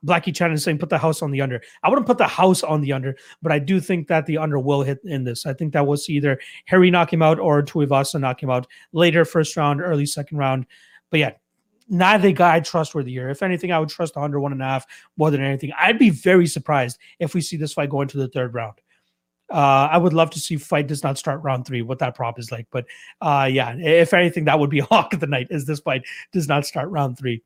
Blackie 0.06 0.34
Chan 0.34 0.52
is 0.54 0.64
saying 0.64 0.78
put 0.78 0.90
the 0.90 0.98
house 0.98 1.22
on 1.22 1.32
the 1.32 1.42
under. 1.42 1.62
I 1.84 1.90
wouldn't 1.90 2.08
put 2.08 2.18
the 2.18 2.28
house 2.28 2.64
on 2.64 2.82
the 2.82 2.94
under, 2.94 3.18
but 3.42 3.52
I 3.52 3.60
do 3.60 3.82
think 3.82 4.08
that 4.08 4.26
the 4.26 4.38
under 4.38 4.58
will 4.60 4.82
hit 4.82 5.00
in 5.04 5.24
this. 5.24 5.46
I 5.46 5.54
think 5.54 5.74
that 5.74 5.86
we'll 5.86 5.98
see 5.98 6.14
either 6.14 6.40
Harry 6.66 6.90
knock 6.90 7.12
him 7.12 7.22
out 7.22 7.40
or 7.40 7.62
Tuivasa 7.62 8.20
knock 8.20 8.42
him 8.42 8.50
out 8.50 8.68
later, 8.94 9.26
first 9.26 9.58
round, 9.58 9.82
early 9.82 10.06
second 10.06 10.38
round. 10.38 10.68
But 11.10 11.20
yeah, 11.20 11.32
neither 11.90 12.32
guy 12.32 12.60
trustworthy 12.60 13.12
here. 13.12 13.30
If 13.30 13.44
anything, 13.44 13.72
I 13.72 13.80
would 13.80 13.90
trust 13.90 14.14
the 14.14 14.22
under 14.22 14.40
one 14.40 14.52
and 14.52 14.62
a 14.62 14.66
half 14.66 14.86
more 15.18 15.32
than 15.32 15.42
anything. 15.42 15.72
I'd 15.78 16.00
be 16.00 16.10
very 16.10 16.48
surprised 16.48 17.00
if 17.20 17.34
we 17.34 17.42
see 17.42 17.58
this 17.58 17.74
fight 17.74 17.90
go 17.90 18.02
into 18.02 18.18
the 18.18 18.28
third 18.28 18.54
round. 18.54 18.80
Uh, 19.52 19.90
I 19.92 19.98
would 19.98 20.14
love 20.14 20.30
to 20.32 20.40
see 20.40 20.58
fight 20.58 20.88
does 20.88 21.04
not 21.04 21.18
start 21.18 21.42
round 21.42 21.66
three, 21.66 21.82
what 21.82 22.00
that 22.00 22.16
prop 22.16 22.38
is 22.38 22.52
like. 22.52 22.68
But 22.72 22.86
uh, 23.20 23.50
yeah, 23.52 23.76
if 23.78 24.14
anything, 24.14 24.46
that 24.46 24.60
would 24.60 24.70
be 24.70 24.80
hawk 24.80 25.14
of 25.14 25.20
the 25.20 25.28
night 25.28 25.48
is 25.50 25.66
this 25.66 25.80
fight 25.80 26.06
does 26.32 26.48
not 26.48 26.66
start 26.66 26.90
round 26.90 27.18
three. 27.18 27.42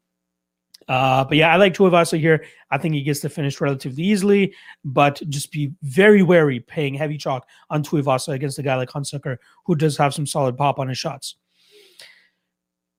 Uh, 0.88 1.24
but 1.24 1.38
yeah, 1.38 1.54
I 1.54 1.56
like 1.56 1.74
Tuivasa 1.74 2.20
here. 2.20 2.44
I 2.70 2.78
think 2.78 2.94
he 2.94 3.04
gets 3.04 3.22
to 3.22 3.30
finish 3.30 3.62
relatively 3.62 4.04
easily, 4.04 4.54
but 4.84 5.22
just 5.30 5.50
be 5.50 5.72
very 5.82 6.24
wary 6.24 6.60
paying 6.60 6.94
heavy 6.94 7.18
chalk 7.18 7.48
on 7.70 7.84
Tuivasa 7.84 8.34
against 8.34 8.60
a 8.60 8.64
guy 8.64 8.76
like 8.76 8.90
Hunsucker 8.90 9.38
who 9.66 9.76
does 9.76 9.96
have 9.96 10.14
some 10.14 10.28
solid 10.28 10.58
pop 10.58 10.80
on 10.80 10.90
his 10.90 10.98
shots. 10.98 11.36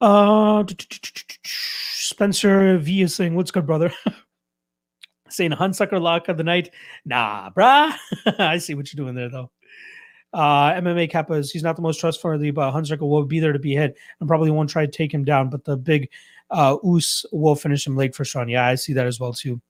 Uh, 0.01 0.65
Spencer 1.45 2.79
V 2.79 3.03
is 3.03 3.15
saying, 3.15 3.35
"What's 3.35 3.51
good, 3.51 3.67
brother?" 3.67 3.93
saying 5.29 5.51
Hunsucker 5.53 6.01
lock 6.01 6.29
of 6.29 6.37
the 6.37 6.45
night. 6.45 6.71
Nah, 7.05 7.51
brah. 7.51 7.95
I 8.39 8.59
see 8.59 8.75
what 8.75 8.93
you're 8.93 9.05
doing 9.05 9.15
there, 9.15 9.29
though. 9.29 9.51
Uh, 10.33 10.73
MMA 10.75 11.11
Kappas, 11.11 11.53
he's 11.53 11.63
not 11.63 11.77
the 11.77 11.83
most 11.83 12.01
trustworthy, 12.01 12.51
but 12.51 12.73
Hunsucker 12.73 13.09
will 13.09 13.25
be 13.25 13.41
there 13.41 13.53
to 13.53 13.59
be 13.59 13.75
hit 13.75 13.97
and 14.19 14.29
probably 14.29 14.51
won't 14.51 14.71
try 14.71 14.85
to 14.85 14.91
take 14.91 15.13
him 15.13 15.25
down. 15.25 15.49
But 15.49 15.65
the 15.65 15.77
big 15.77 16.11
uh, 16.51 16.77
Oos 16.85 17.25
will 17.33 17.55
finish 17.55 17.87
him 17.87 17.97
late 17.97 18.15
for 18.15 18.25
Sean. 18.25 18.49
Yeah, 18.49 18.67
I 18.67 18.75
see 18.75 18.93
that 18.95 19.07
as 19.07 19.21
well 19.21 19.33
too. 19.33 19.61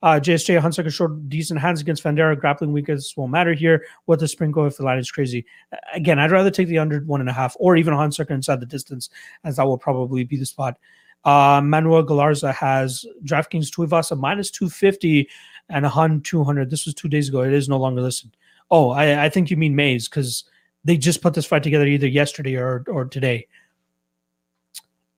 Uh, 0.00 0.20
JSJ 0.20 0.60
Hunsucker 0.60 0.92
showed 0.92 1.28
decent 1.28 1.60
hands 1.60 1.80
against 1.80 2.04
Vanderaa. 2.04 2.38
Grappling 2.38 2.72
weakness 2.72 3.16
won't 3.16 3.32
matter 3.32 3.52
here. 3.52 3.84
What 4.04 4.20
the 4.20 4.28
sprinkle 4.28 4.64
if 4.66 4.76
the 4.76 4.84
line 4.84 4.98
is 4.98 5.10
crazy? 5.10 5.44
Again, 5.92 6.18
I'd 6.18 6.30
rather 6.30 6.50
take 6.50 6.68
the 6.68 6.78
under 6.78 7.00
one 7.00 7.20
and 7.20 7.28
a 7.28 7.32
half 7.32 7.56
or 7.58 7.76
even 7.76 7.94
Hunsucker 7.94 8.30
inside 8.30 8.60
the 8.60 8.66
distance, 8.66 9.10
as 9.44 9.56
that 9.56 9.66
will 9.66 9.78
probably 9.78 10.24
be 10.24 10.36
the 10.36 10.46
spot. 10.46 10.78
Uh, 11.24 11.60
Manuel 11.62 12.04
Galarza 12.04 12.54
has 12.54 13.04
DraftKings 13.24 13.70
Tuivasa 13.70 14.16
minus 14.16 14.50
250 14.52 15.28
and 15.68 15.84
a 15.84 15.88
Hun 15.88 16.20
200. 16.20 16.70
This 16.70 16.84
was 16.84 16.94
two 16.94 17.08
days 17.08 17.28
ago. 17.28 17.42
It 17.42 17.52
is 17.52 17.68
no 17.68 17.78
longer 17.78 18.00
listed. 18.00 18.36
Oh, 18.70 18.90
I, 18.90 19.24
I 19.24 19.28
think 19.28 19.50
you 19.50 19.56
mean 19.56 19.74
Mays 19.74 20.08
because 20.08 20.44
they 20.84 20.96
just 20.96 21.22
put 21.22 21.34
this 21.34 21.46
fight 21.46 21.62
together 21.64 21.86
either 21.86 22.06
yesterday 22.06 22.54
or, 22.54 22.84
or 22.86 23.04
today. 23.04 23.48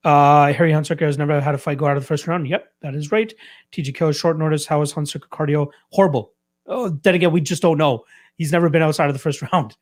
Uh, 0.03 0.51
Harry 0.53 0.71
Hunsucker 0.71 1.01
has 1.01 1.17
never 1.17 1.39
had 1.39 1.53
a 1.53 1.57
fight 1.57 1.77
go 1.77 1.85
out 1.85 1.97
of 1.97 2.03
the 2.03 2.07
first 2.07 2.27
round. 2.27 2.47
Yep, 2.47 2.73
that 2.81 2.95
is 2.95 3.11
right. 3.11 3.33
TGK 3.71 4.17
short 4.17 4.37
notice. 4.39 4.65
How 4.65 4.81
is 4.81 4.93
Hunsucker 4.93 5.29
cardio? 5.29 5.67
Horrible. 5.91 6.33
Oh, 6.65 6.89
then 6.89 7.15
again, 7.15 7.31
we 7.31 7.41
just 7.41 7.61
don't 7.61 7.77
know. 7.77 8.05
He's 8.37 8.51
never 8.51 8.69
been 8.69 8.81
outside 8.81 9.07
of 9.07 9.13
the 9.13 9.19
first 9.19 9.41
round. 9.53 9.75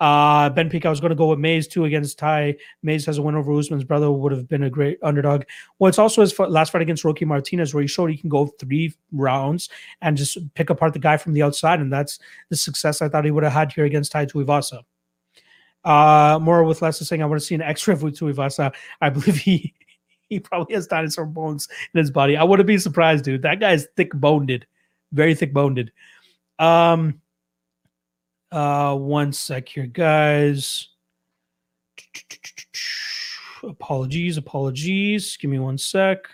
Uh, 0.00 0.48
Ben 0.50 0.70
Peak, 0.70 0.86
I 0.86 0.90
was 0.90 1.00
going 1.00 1.10
to 1.10 1.16
go 1.16 1.26
with 1.26 1.40
Mays 1.40 1.66
too 1.66 1.84
against 1.84 2.20
Ty. 2.20 2.56
Mays 2.82 3.04
has 3.06 3.18
a 3.18 3.22
win 3.22 3.34
over 3.34 3.52
Usman's 3.52 3.82
brother, 3.82 4.12
would 4.12 4.30
have 4.30 4.48
been 4.48 4.62
a 4.62 4.70
great 4.70 4.98
underdog. 5.02 5.42
Well, 5.78 5.88
it's 5.88 5.98
also 5.98 6.20
his 6.20 6.38
last 6.38 6.70
fight 6.70 6.82
against 6.82 7.04
Roque 7.04 7.22
Martinez, 7.22 7.74
where 7.74 7.82
he 7.82 7.88
showed 7.88 8.10
he 8.10 8.16
can 8.16 8.28
go 8.28 8.46
three 8.46 8.94
rounds 9.10 9.68
and 10.00 10.16
just 10.16 10.38
pick 10.54 10.70
apart 10.70 10.92
the 10.92 11.00
guy 11.00 11.16
from 11.16 11.32
the 11.32 11.42
outside. 11.42 11.80
And 11.80 11.92
that's 11.92 12.20
the 12.48 12.56
success 12.56 13.02
I 13.02 13.08
thought 13.08 13.24
he 13.24 13.32
would 13.32 13.42
have 13.42 13.52
had 13.52 13.72
here 13.72 13.86
against 13.86 14.12
Tai 14.12 14.26
Tuivasa. 14.26 14.82
Uh, 15.88 16.38
more 16.38 16.64
with 16.64 16.82
less 16.82 17.00
is 17.00 17.08
saying 17.08 17.22
I 17.22 17.26
want 17.26 17.40
to 17.40 17.46
see 17.46 17.54
an 17.54 17.62
X-ray 17.62 17.94
with 17.94 18.18
Tuivasa. 18.18 18.74
I 19.00 19.08
believe 19.08 19.36
he 19.36 19.72
he 20.28 20.38
probably 20.38 20.74
has 20.74 20.86
dinosaur 20.86 21.24
bones 21.24 21.66
in 21.94 21.98
his 21.98 22.10
body. 22.10 22.36
I 22.36 22.44
wouldn't 22.44 22.66
be 22.66 22.76
surprised, 22.76 23.24
dude. 23.24 23.40
That 23.40 23.58
guy's 23.58 23.86
thick 23.96 24.12
boned, 24.12 24.66
very 25.12 25.34
thick 25.34 25.54
boned. 25.54 25.90
Um, 26.58 27.22
uh, 28.52 28.96
one 28.96 29.32
sec 29.32 29.70
here, 29.70 29.86
guys. 29.86 30.88
Apologies, 33.62 34.36
apologies. 34.36 35.38
Give 35.38 35.50
me 35.50 35.58
one 35.58 35.78
sec. 35.78 36.28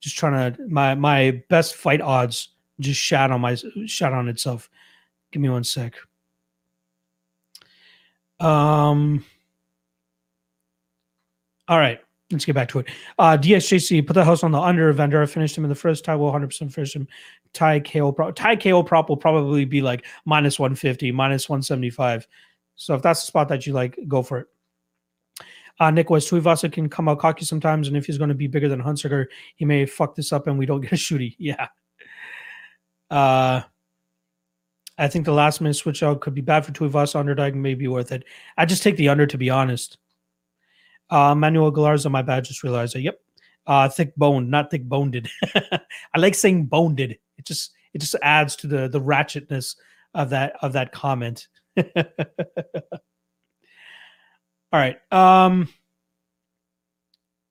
Just 0.00 0.18
trying 0.18 0.52
to 0.52 0.68
my 0.68 0.94
my 0.94 1.42
best 1.48 1.76
fight 1.76 2.02
odds 2.02 2.50
just 2.78 3.00
shot 3.00 3.30
on 3.30 3.40
my 3.40 3.56
shot 3.86 4.12
on 4.12 4.28
itself. 4.28 4.68
Give 5.30 5.40
me 5.40 5.48
one 5.48 5.64
sec. 5.64 5.94
Um. 8.42 9.24
All 11.68 11.78
right, 11.78 12.00
let's 12.30 12.44
get 12.44 12.54
back 12.54 12.68
to 12.70 12.80
it. 12.80 12.88
Uh, 13.18 13.38
DSJC 13.40 14.06
put 14.06 14.14
the 14.14 14.24
house 14.24 14.42
on 14.42 14.50
the 14.50 14.60
under. 14.60 14.92
Vanderaa 14.92 15.28
finished 15.30 15.56
him 15.56 15.64
in 15.64 15.70
the 15.70 15.76
first. 15.76 16.04
Tai 16.04 16.16
will 16.16 16.32
100% 16.32 16.72
finish 16.72 16.94
him. 16.94 17.06
Tai 17.52 17.80
KO 17.80 18.10
prop. 18.12 18.34
Tai 18.34 18.56
KO 18.56 18.82
prop 18.82 19.08
will 19.08 19.16
probably 19.16 19.64
be 19.64 19.80
like 19.80 20.04
minus 20.24 20.58
150, 20.58 21.12
minus 21.12 21.48
175. 21.48 22.26
So 22.74 22.94
if 22.94 23.02
that's 23.02 23.20
the 23.20 23.26
spot 23.26 23.48
that 23.48 23.66
you 23.66 23.72
like, 23.72 23.96
go 24.08 24.22
for 24.22 24.38
it. 24.38 24.46
Uh, 25.78 25.90
Nick 25.90 26.10
West 26.10 26.30
Tuivasa 26.30 26.70
can 26.70 26.88
come 26.88 27.08
out 27.08 27.18
cocky 27.18 27.44
sometimes, 27.44 27.88
and 27.88 27.96
if 27.96 28.06
he's 28.06 28.18
going 28.18 28.28
to 28.28 28.34
be 28.34 28.46
bigger 28.46 28.68
than 28.68 28.82
Hunsucker, 28.82 29.26
he 29.56 29.64
may 29.64 29.86
fuck 29.86 30.14
this 30.14 30.32
up 30.32 30.46
and 30.46 30.58
we 30.58 30.66
don't 30.66 30.80
get 30.80 30.92
a 30.92 30.96
shooty. 30.96 31.36
Yeah. 31.38 31.68
Uh, 33.10 33.62
I 35.02 35.08
think 35.08 35.24
the 35.24 35.32
last 35.32 35.60
minute 35.60 35.74
switch 35.74 36.04
out 36.04 36.20
could 36.20 36.32
be 36.32 36.40
bad 36.40 36.64
for 36.64 36.70
Tuivasa. 36.70 37.16
Underdog 37.16 37.56
may 37.56 37.74
be 37.74 37.88
worth 37.88 38.12
it. 38.12 38.22
I 38.56 38.64
just 38.64 38.84
take 38.84 38.96
the 38.96 39.08
under 39.08 39.26
to 39.26 39.36
be 39.36 39.50
honest. 39.50 39.98
Uh, 41.10 41.34
Manuel 41.34 41.72
Galarza, 41.72 42.08
my 42.08 42.22
bad. 42.22 42.44
Just 42.44 42.62
realized 42.62 42.94
that. 42.94 43.00
Yep. 43.00 43.18
Uh, 43.66 43.88
thick 43.88 44.14
boned, 44.16 44.48
not 44.48 44.70
thick 44.70 44.84
boned. 44.84 45.28
I 45.54 46.18
like 46.18 46.36
saying 46.36 46.66
boned. 46.66 47.00
It 47.00 47.18
just 47.42 47.72
it 47.92 47.98
just 47.98 48.14
adds 48.22 48.54
to 48.56 48.68
the 48.68 48.88
the 48.88 49.00
ratchetness 49.00 49.74
of 50.14 50.30
that 50.30 50.54
of 50.62 50.72
that 50.74 50.92
comment. 50.92 51.48
All 51.76 51.84
right. 54.72 54.98
Um 55.10 55.68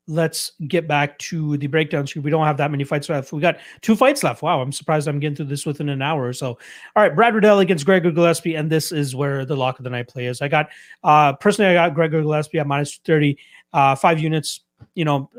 let's 0.07 0.51
get 0.67 0.87
back 0.87 1.17
to 1.19 1.57
the 1.57 1.67
breakdown 1.67 2.05
screen. 2.07 2.23
We 2.23 2.31
don't 2.31 2.45
have 2.45 2.57
that 2.57 2.71
many 2.71 2.83
fights 2.83 3.09
left. 3.09 3.31
We 3.31 3.41
got 3.41 3.59
two 3.81 3.95
fights 3.95 4.23
left. 4.23 4.41
Wow, 4.41 4.61
I'm 4.61 4.71
surprised 4.71 5.07
I'm 5.07 5.19
getting 5.19 5.35
through 5.35 5.45
this 5.45 5.65
within 5.65 5.89
an 5.89 6.01
hour 6.01 6.27
or 6.27 6.33
so. 6.33 6.57
All 6.95 7.03
right, 7.03 7.15
Brad 7.15 7.35
Riddell 7.35 7.59
against 7.59 7.85
Gregor 7.85 8.11
Gillespie, 8.11 8.55
and 8.55 8.69
this 8.69 8.91
is 8.91 9.15
where 9.15 9.45
the 9.45 9.55
lock 9.55 9.79
of 9.79 9.83
the 9.83 9.89
night 9.89 10.07
play 10.07 10.25
is. 10.25 10.41
I 10.41 10.47
got 10.47 10.69
uh 11.03 11.33
personally, 11.33 11.71
I 11.71 11.87
got 11.87 11.95
Gregor 11.95 12.21
Gillespie 12.21 12.59
at 12.59 12.67
minus 12.67 12.99
30, 13.05 13.37
uh, 13.73 13.95
five 13.95 14.19
units. 14.19 14.61
You 14.95 15.05
know, 15.05 15.29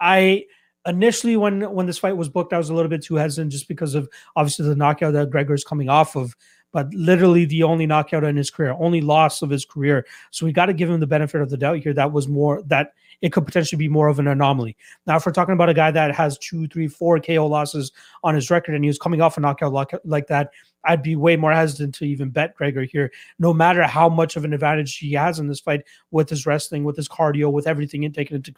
I 0.00 0.44
initially 0.86 1.36
when 1.36 1.70
when 1.72 1.86
this 1.86 1.98
fight 1.98 2.16
was 2.16 2.28
booked, 2.28 2.52
I 2.52 2.58
was 2.58 2.70
a 2.70 2.74
little 2.74 2.90
bit 2.90 3.02
too 3.02 3.14
hesitant 3.16 3.52
just 3.52 3.68
because 3.68 3.94
of 3.94 4.08
obviously 4.36 4.66
the 4.66 4.76
knockout 4.76 5.12
that 5.12 5.30
Gregor 5.30 5.54
is 5.54 5.64
coming 5.64 5.88
off 5.88 6.16
of 6.16 6.36
but 6.72 6.92
literally 6.92 7.44
the 7.44 7.62
only 7.62 7.86
knockout 7.86 8.24
in 8.24 8.36
his 8.36 8.50
career, 8.50 8.74
only 8.78 9.00
loss 9.00 9.42
of 9.42 9.50
his 9.50 9.64
career. 9.64 10.06
So 10.30 10.44
we 10.46 10.52
got 10.52 10.66
to 10.66 10.74
give 10.74 10.90
him 10.90 11.00
the 11.00 11.06
benefit 11.06 11.40
of 11.40 11.50
the 11.50 11.56
doubt 11.56 11.78
here. 11.78 11.94
That 11.94 12.12
was 12.12 12.28
more 12.28 12.62
that 12.66 12.92
it 13.20 13.32
could 13.32 13.46
potentially 13.46 13.78
be 13.78 13.88
more 13.88 14.08
of 14.08 14.18
an 14.18 14.28
anomaly. 14.28 14.76
Now, 15.06 15.16
if 15.16 15.26
we're 15.26 15.32
talking 15.32 15.54
about 15.54 15.68
a 15.68 15.74
guy 15.74 15.90
that 15.90 16.14
has 16.14 16.38
two, 16.38 16.68
three, 16.68 16.86
four 16.86 17.18
KO 17.18 17.46
losses 17.46 17.92
on 18.22 18.34
his 18.34 18.50
record 18.50 18.74
and 18.74 18.84
he 18.84 18.88
was 18.88 18.98
coming 18.98 19.20
off 19.20 19.36
a 19.36 19.40
knockout 19.40 19.72
like 20.04 20.26
that, 20.28 20.50
I'd 20.84 21.02
be 21.02 21.16
way 21.16 21.36
more 21.36 21.52
hesitant 21.52 21.94
to 21.96 22.04
even 22.04 22.30
bet 22.30 22.54
Gregor 22.54 22.84
here, 22.84 23.10
no 23.38 23.52
matter 23.52 23.82
how 23.82 24.08
much 24.08 24.36
of 24.36 24.44
an 24.44 24.52
advantage 24.52 24.96
he 24.96 25.12
has 25.14 25.38
in 25.38 25.48
this 25.48 25.60
fight 25.60 25.82
with 26.10 26.30
his 26.30 26.46
wrestling, 26.46 26.84
with 26.84 26.96
his 26.96 27.08
cardio, 27.08 27.52
with 27.52 27.66
everything 27.66 28.10
taken 28.12 28.36
into 28.36 28.54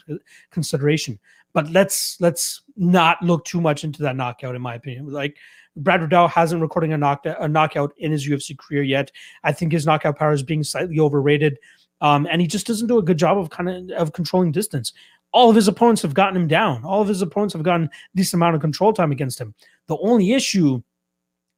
consideration. 0.50 1.18
But 1.52 1.70
let's 1.70 2.20
let's 2.20 2.62
not 2.76 3.20
look 3.22 3.44
too 3.44 3.61
much 3.61 3.82
into 3.82 4.02
that 4.02 4.16
knockout, 4.16 4.54
in 4.54 4.62
my 4.62 4.74
opinion. 4.74 5.11
Like 5.11 5.38
Brad 5.76 6.02
Riddell 6.02 6.28
hasn't 6.28 6.60
recorded 6.60 6.90
a 6.90 6.98
knockout, 6.98 7.36
a 7.40 7.48
knockout 7.48 7.92
in 7.98 8.12
his 8.12 8.28
UFC 8.28 8.56
career 8.58 8.82
yet. 8.82 9.10
I 9.44 9.52
think 9.52 9.72
his 9.72 9.86
knockout 9.86 10.18
power 10.18 10.32
is 10.32 10.42
being 10.42 10.64
slightly 10.64 10.98
overrated, 10.98 11.58
um, 12.00 12.26
and 12.30 12.40
he 12.40 12.46
just 12.46 12.66
doesn't 12.66 12.88
do 12.88 12.98
a 12.98 13.02
good 13.02 13.18
job 13.18 13.38
of 13.38 13.50
kind 13.50 13.68
of 13.68 13.90
of 13.98 14.12
controlling 14.12 14.52
distance. 14.52 14.92
All 15.32 15.48
of 15.48 15.56
his 15.56 15.68
opponents 15.68 16.02
have 16.02 16.14
gotten 16.14 16.36
him 16.36 16.48
down. 16.48 16.84
All 16.84 17.00
of 17.00 17.08
his 17.08 17.22
opponents 17.22 17.54
have 17.54 17.62
gotten 17.62 17.88
decent 18.16 18.38
amount 18.38 18.56
of 18.56 18.60
control 18.60 18.92
time 18.92 19.12
against 19.12 19.40
him. 19.40 19.54
The 19.86 19.96
only 19.98 20.32
issue 20.32 20.82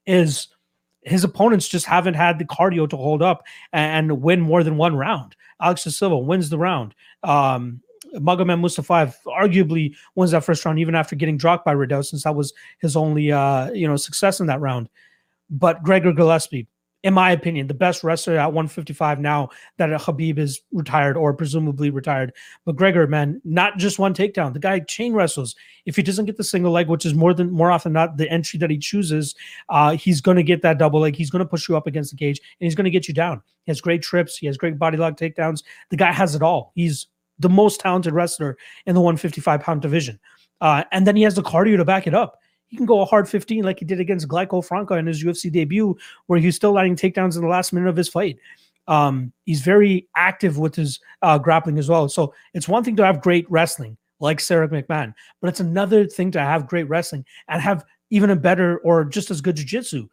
is 0.07 0.49
his 1.03 1.25
opponents 1.25 1.69
just 1.69 1.87
haven't 1.87 2.15
had 2.15 2.39
the 2.39 2.45
cardio 2.45 2.89
to 2.89 2.97
hold 2.97 3.23
up 3.23 3.45
and 3.73 4.23
win 4.23 4.41
more 4.41 4.63
than 4.63 4.77
one 4.77 4.95
round. 4.95 5.35
Alex 5.61 5.85
da 5.85 5.91
Silva 5.91 6.19
wins 6.19 6.51
the 6.51 6.59
round. 6.59 6.95
Um, 7.23 7.81
Magomed 8.15 8.61
Mustafa 8.61 9.15
arguably 9.27 9.95
wins 10.15 10.33
that 10.33 10.45
first 10.45 10.65
round, 10.65 10.79
even 10.79 10.95
after 10.95 11.17
getting 11.17 11.37
dropped 11.37 11.65
by 11.65 11.73
Riddell, 11.73 12.03
since 12.03 12.25
that 12.25 12.35
was 12.35 12.53
his 12.79 12.97
only 12.97 13.33
uh, 13.33 13.71
you 13.73 13.87
know 13.87 13.97
success 13.97 14.41
in 14.41 14.47
that 14.47 14.61
round. 14.61 14.89
But 15.51 15.83
Gregor 15.83 16.13
Gillespie, 16.13 16.67
in 17.03 17.15
my 17.15 17.33
opinion, 17.33 17.67
the 17.67 17.75
best 17.75 18.05
wrestler 18.05 18.39
at 18.39 18.53
155 18.53 19.19
now 19.19 19.49
that 19.79 19.91
Khabib 19.91 20.39
is 20.39 20.61
retired 20.71 21.17
or 21.17 21.35
presumably 21.35 21.91
retired. 21.91 22.33
But 22.65 22.77
Gregor, 22.77 23.07
man, 23.07 23.41
not 23.45 23.77
just 23.77 23.99
one 23.99 24.15
takedown. 24.15 24.53
The 24.53 24.61
guy 24.61 24.81
chain 24.81 25.13
wrestles. 25.13 25.57
If 25.85 25.97
he 25.97 26.03
doesn't 26.03 26.27
get 26.27 26.37
the 26.37 26.45
single 26.45 26.71
leg, 26.71 26.89
which 26.89 27.05
is 27.05 27.15
more 27.15 27.35
than 27.35 27.51
more 27.51 27.73
often 27.73 27.93
not 27.93 28.17
the 28.17 28.31
entry 28.31 28.59
that 28.61 28.71
he 28.71 28.79
chooses, 28.79 29.35
uh, 29.69 29.97
he's 29.97 30.21
going 30.21 30.37
to 30.37 30.43
get 30.45 30.63
that 30.63 30.79
double 30.79 31.01
leg. 31.01 31.17
He's 31.17 31.31
going 31.31 31.45
to 31.45 31.49
push 31.49 31.69
you 31.69 31.77
up 31.77 31.89
against 31.89 32.13
the 32.13 32.17
cage 32.17 32.39
and 32.39 32.67
he's 32.67 32.77
going 32.77 32.85
to 32.85 32.91
get 32.91 33.09
you 33.09 33.15
down. 33.15 33.43
He 33.65 33.71
has 33.71 33.81
great 33.81 34.03
trips. 34.03 34.39
He 34.39 34.47
has 34.47 34.57
great 34.57 34.79
body 34.79 34.97
lock 34.97 35.17
takedowns. 35.17 35.65
The 35.91 35.97
guy 35.97 36.13
has 36.13 36.35
it 36.35 36.43
all. 36.43 36.73
He's 36.75 37.09
the 37.39 37.49
most 37.49 37.81
talented 37.81 38.13
wrestler 38.13 38.57
in 38.87 38.95
the 38.95 39.01
155 39.01 39.61
pound 39.61 39.83
division. 39.83 40.19
Uh, 40.61 40.85
and 40.93 41.07
then 41.07 41.17
he 41.17 41.23
has 41.23 41.35
the 41.35 41.43
cardio 41.43 41.77
to 41.77 41.85
back 41.85 42.07
it 42.07 42.15
up. 42.15 42.39
He 42.67 42.77
can 42.77 42.87
go 42.87 43.01
a 43.01 43.05
hard 43.05 43.29
15 43.29 43.65
like 43.65 43.81
he 43.81 43.85
did 43.85 44.01
against 44.01 44.29
Glaico 44.29 44.67
França 44.67 44.99
in 44.99 45.07
his 45.07 45.23
UFC 45.23 45.53
debut, 45.53 45.97
where 46.27 46.39
he's 46.39 46.57
still 46.57 46.73
landing 46.73 46.97
takedowns 46.97 47.37
in 47.37 47.43
the 47.43 47.49
last 47.49 47.73
minute 47.73 47.89
of 47.89 47.97
his 47.97 48.09
fight. 48.09 48.39
Um, 48.89 49.33
he's 49.45 49.61
very 49.61 50.09
active 50.17 50.59
with 50.59 50.75
his 50.75 50.99
uh, 51.21 51.39
grappling 51.39 51.79
as 51.79 51.89
well. 51.89 52.09
So 52.09 52.35
it's 52.55 52.69
one 52.69 52.83
thing 52.83 52.97
to 52.97 53.05
have 53.05 53.21
great 53.21 53.49
wrestling 53.51 53.97
like 54.21 54.41
Sarah 54.41 54.69
McMann, 54.69 55.13
but 55.41 55.49
it's 55.49 55.61
another 55.61 56.07
thing 56.07 56.31
to 56.31 56.41
have 56.41 56.67
great 56.67 56.89
wrestling 56.89 57.25
and 57.49 57.61
have 57.61 57.85
even 58.11 58.31
a 58.31 58.37
better 58.37 58.79
or 58.79 59.05
just 59.05 59.31
as 59.31 59.41
good 59.41 59.57
jiu-jitsu 59.57 60.09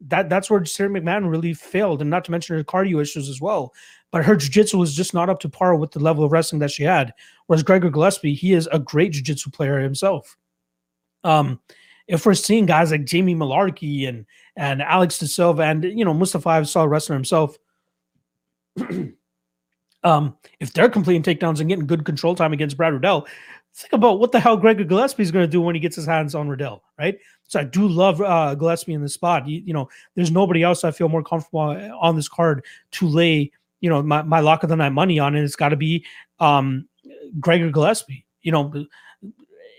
that 0.00 0.28
that's 0.28 0.50
where 0.50 0.64
Sarah 0.64 0.90
McMann 0.90 1.30
really 1.30 1.54
failed, 1.54 2.00
and 2.00 2.10
not 2.10 2.24
to 2.24 2.30
mention 2.30 2.56
her 2.56 2.64
cardio 2.64 3.00
issues 3.02 3.28
as 3.28 3.40
well. 3.40 3.72
But 4.12 4.24
her 4.24 4.34
jiu-jitsu 4.36 4.76
was 4.76 4.94
just 4.94 5.14
not 5.14 5.28
up 5.28 5.40
to 5.40 5.48
par 5.48 5.76
with 5.76 5.92
the 5.92 6.00
level 6.00 6.24
of 6.24 6.32
wrestling 6.32 6.58
that 6.60 6.72
she 6.72 6.82
had. 6.82 7.14
Whereas 7.46 7.62
Gregor 7.62 7.90
Gillespie, 7.90 8.34
he 8.34 8.54
is 8.54 8.68
a 8.72 8.78
great 8.78 9.12
jiu-jitsu 9.12 9.50
player 9.50 9.80
himself. 9.80 10.36
Um, 11.22 11.60
if 12.08 12.26
we're 12.26 12.34
seeing 12.34 12.66
guys 12.66 12.90
like 12.90 13.04
Jamie 13.04 13.36
Mullarkey 13.36 14.08
and 14.08 14.26
and 14.56 14.82
Alex 14.82 15.18
De 15.18 15.26
Silva 15.26 15.62
and 15.62 15.84
you 15.84 16.04
know 16.04 16.12
Mustafa 16.12 16.64
saw 16.66 16.84
wrestler 16.84 17.14
himself. 17.14 17.56
um, 20.04 20.36
if 20.58 20.72
they're 20.72 20.88
completing 20.88 21.22
takedowns 21.22 21.60
and 21.60 21.68
getting 21.68 21.86
good 21.86 22.04
control 22.04 22.34
time 22.34 22.52
against 22.52 22.76
Brad 22.76 22.92
Riddell, 22.92 23.26
think 23.74 23.92
about 23.92 24.18
what 24.18 24.32
the 24.32 24.40
hell 24.40 24.56
Gregor 24.56 24.84
Gillespie 24.84 25.22
is 25.22 25.30
going 25.30 25.44
to 25.44 25.50
do 25.50 25.60
when 25.60 25.74
he 25.74 25.80
gets 25.80 25.96
his 25.96 26.06
hands 26.06 26.34
on 26.34 26.48
Riddell, 26.48 26.82
right? 26.98 27.18
So 27.44 27.60
I 27.60 27.64
do 27.64 27.86
love 27.86 28.20
uh, 28.20 28.54
Gillespie 28.54 28.94
in 28.94 29.02
the 29.02 29.08
spot. 29.08 29.48
You, 29.48 29.62
you, 29.64 29.72
know, 29.72 29.88
there's 30.14 30.30
nobody 30.30 30.62
else 30.62 30.84
I 30.84 30.90
feel 30.90 31.08
more 31.08 31.22
comfortable 31.22 31.60
on 32.00 32.16
this 32.16 32.28
card 32.28 32.64
to 32.92 33.08
lay, 33.08 33.50
you 33.80 33.88
know, 33.88 34.02
my, 34.02 34.22
my 34.22 34.40
lock 34.40 34.62
of 34.62 34.68
the 34.68 34.76
night 34.76 34.90
money 34.90 35.18
on, 35.18 35.34
and 35.34 35.44
it's 35.44 35.56
got 35.56 35.70
to 35.70 35.76
be 35.76 36.04
um, 36.38 36.86
Gregor 37.38 37.70
Gillespie. 37.70 38.26
You 38.42 38.52
know, 38.52 38.86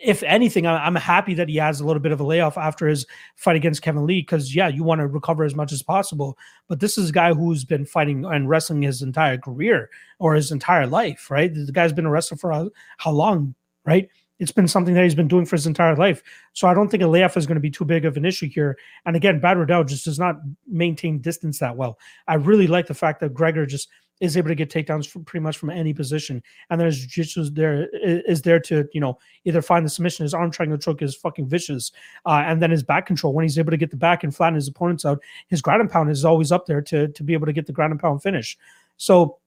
if 0.04 0.24
anything, 0.24 0.66
I'm 0.66 0.96
happy 0.96 1.36
that 1.36 1.48
he 1.48 1.58
has 1.58 1.80
a 1.80 1.86
little 1.86 2.02
bit 2.02 2.12
of 2.12 2.20
a 2.20 2.24
layoff 2.24 2.58
after 2.58 2.88
his 2.88 3.06
fight 3.36 3.56
against 3.56 3.84
Kevin 3.84 4.08
Lee 4.08 4.22
because, 4.22 4.56
yeah, 4.56 4.68
you 4.68 4.84
want 4.84 5.00
to 5.00 5.08
recover 5.08 5.44
as 5.44 5.54
much 5.54 5.72
as 5.72 5.84
possible. 5.84 6.38
But 6.68 6.80
this 6.80 6.98
is 6.98 7.10
a 7.12 7.14
guy 7.14 7.34
who's 7.34 7.64
been 7.64 7.86
fighting 7.86 8.26
and 8.26 8.50
wrestling 8.50 8.82
his 8.82 9.04
entire 9.04 9.38
career 9.38 9.90
or 10.18 10.34
his 10.34 10.52
entire 10.52 10.88
life, 10.88 11.30
right? 11.30 11.54
The 11.54 11.72
guy's 11.72 11.94
been 11.94 12.08
a 12.08 12.10
wrestler 12.10 12.38
for 12.38 12.52
how, 12.52 12.72
how 12.98 13.12
long, 13.12 13.54
right? 13.86 14.10
It's 14.42 14.52
been 14.52 14.68
something 14.68 14.96
that 14.96 15.04
he's 15.04 15.16
been 15.16 15.28
doing 15.30 15.46
for 15.46 15.56
his 15.56 15.68
entire 15.68 15.96
life. 15.96 16.22
So 16.54 16.68
I 16.68 16.74
don't 16.74 16.90
think 16.90 17.04
a 17.04 17.08
layoff 17.08 17.38
is 17.38 17.46
going 17.46 17.56
to 17.56 17.62
be 17.62 17.72
too 17.72 17.86
big 17.86 18.06
of 18.06 18.18
an 18.18 18.26
issue 18.26 18.50
here. 18.50 18.78
And 19.06 19.16
again, 19.16 19.40
Brad 19.40 19.58
Riddell 19.58 19.84
just 19.86 20.04
does 20.04 20.20
not 20.20 20.38
maintain 20.68 21.20
distance 21.20 21.60
that 21.60 21.78
well. 21.78 21.98
I 22.28 22.34
really 22.34 22.68
like 22.68 22.88
the 22.88 22.94
fact 22.94 23.22
that 23.22 23.34
Gregor 23.34 23.66
just 23.66 23.88
is 24.20 24.38
able 24.38 24.50
to 24.50 24.56
get 24.56 24.70
takedowns 24.70 25.08
from 25.08 25.26
pretty 25.26 25.44
much 25.44 25.58
from 25.58 25.72
any 25.72 25.94
position, 25.94 26.42
and 26.70 26.80
then 26.80 26.86
his 26.86 27.00
jiu-jitsu 27.00 27.50
there 27.50 27.90
is 27.94 28.44
there 28.44 28.60
to 28.60 28.88
you 28.94 29.02
know 29.02 29.18
either 29.46 29.62
find 29.62 29.84
the 29.84 29.90
submission. 29.90 30.24
His 30.24 30.34
arm 30.34 30.52
triangle 30.52 30.78
choke 30.78 31.02
is 31.02 31.16
fucking 31.16 31.48
vicious, 31.48 31.92
uh, 32.26 32.44
and 32.46 32.62
then 32.62 32.70
his 32.70 32.84
back 32.84 33.08
control 33.08 33.34
when 33.34 33.44
he's 33.44 33.58
able 33.58 33.72
to 33.72 33.78
get 33.78 33.90
the 33.90 33.98
back 33.98 34.24
and 34.24 34.34
flatten 34.34 34.56
his 34.56 34.68
opponents 34.68 35.06
out. 35.06 35.22
His 35.48 35.62
ground 35.62 35.82
and 35.82 35.90
pound 35.90 36.12
is 36.12 36.24
always 36.24 36.52
up 36.52 36.68
there 36.68 36.82
to 36.84 37.08
to 37.10 37.24
be 37.24 37.34
able 37.34 37.48
to 37.48 37.54
get 37.54 37.66
the 37.66 37.74
ground 37.74 37.92
and 37.92 38.00
pound 38.00 38.22
finish. 38.22 38.58
So 38.98 39.40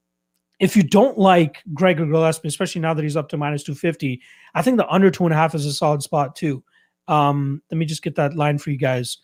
if 0.60 0.76
you 0.76 0.82
don't 0.82 1.18
like 1.18 1.62
Gregor 1.72 2.06
Gillespie, 2.06 2.48
especially 2.48 2.80
now 2.80 2.94
that 2.94 3.02
he's 3.02 3.16
up 3.16 3.28
to 3.30 3.36
minus 3.36 3.64
250, 3.64 4.20
I 4.54 4.62
think 4.62 4.76
the 4.76 4.88
under 4.88 5.10
two 5.10 5.24
and 5.24 5.32
a 5.32 5.36
half 5.36 5.54
is 5.54 5.66
a 5.66 5.72
solid 5.72 6.02
spot 6.02 6.36
too. 6.36 6.62
Um, 7.08 7.62
let 7.70 7.78
me 7.78 7.86
just 7.86 8.02
get 8.02 8.14
that 8.16 8.34
line 8.34 8.58
for 8.58 8.70
you 8.70 8.78
guys 8.78 9.18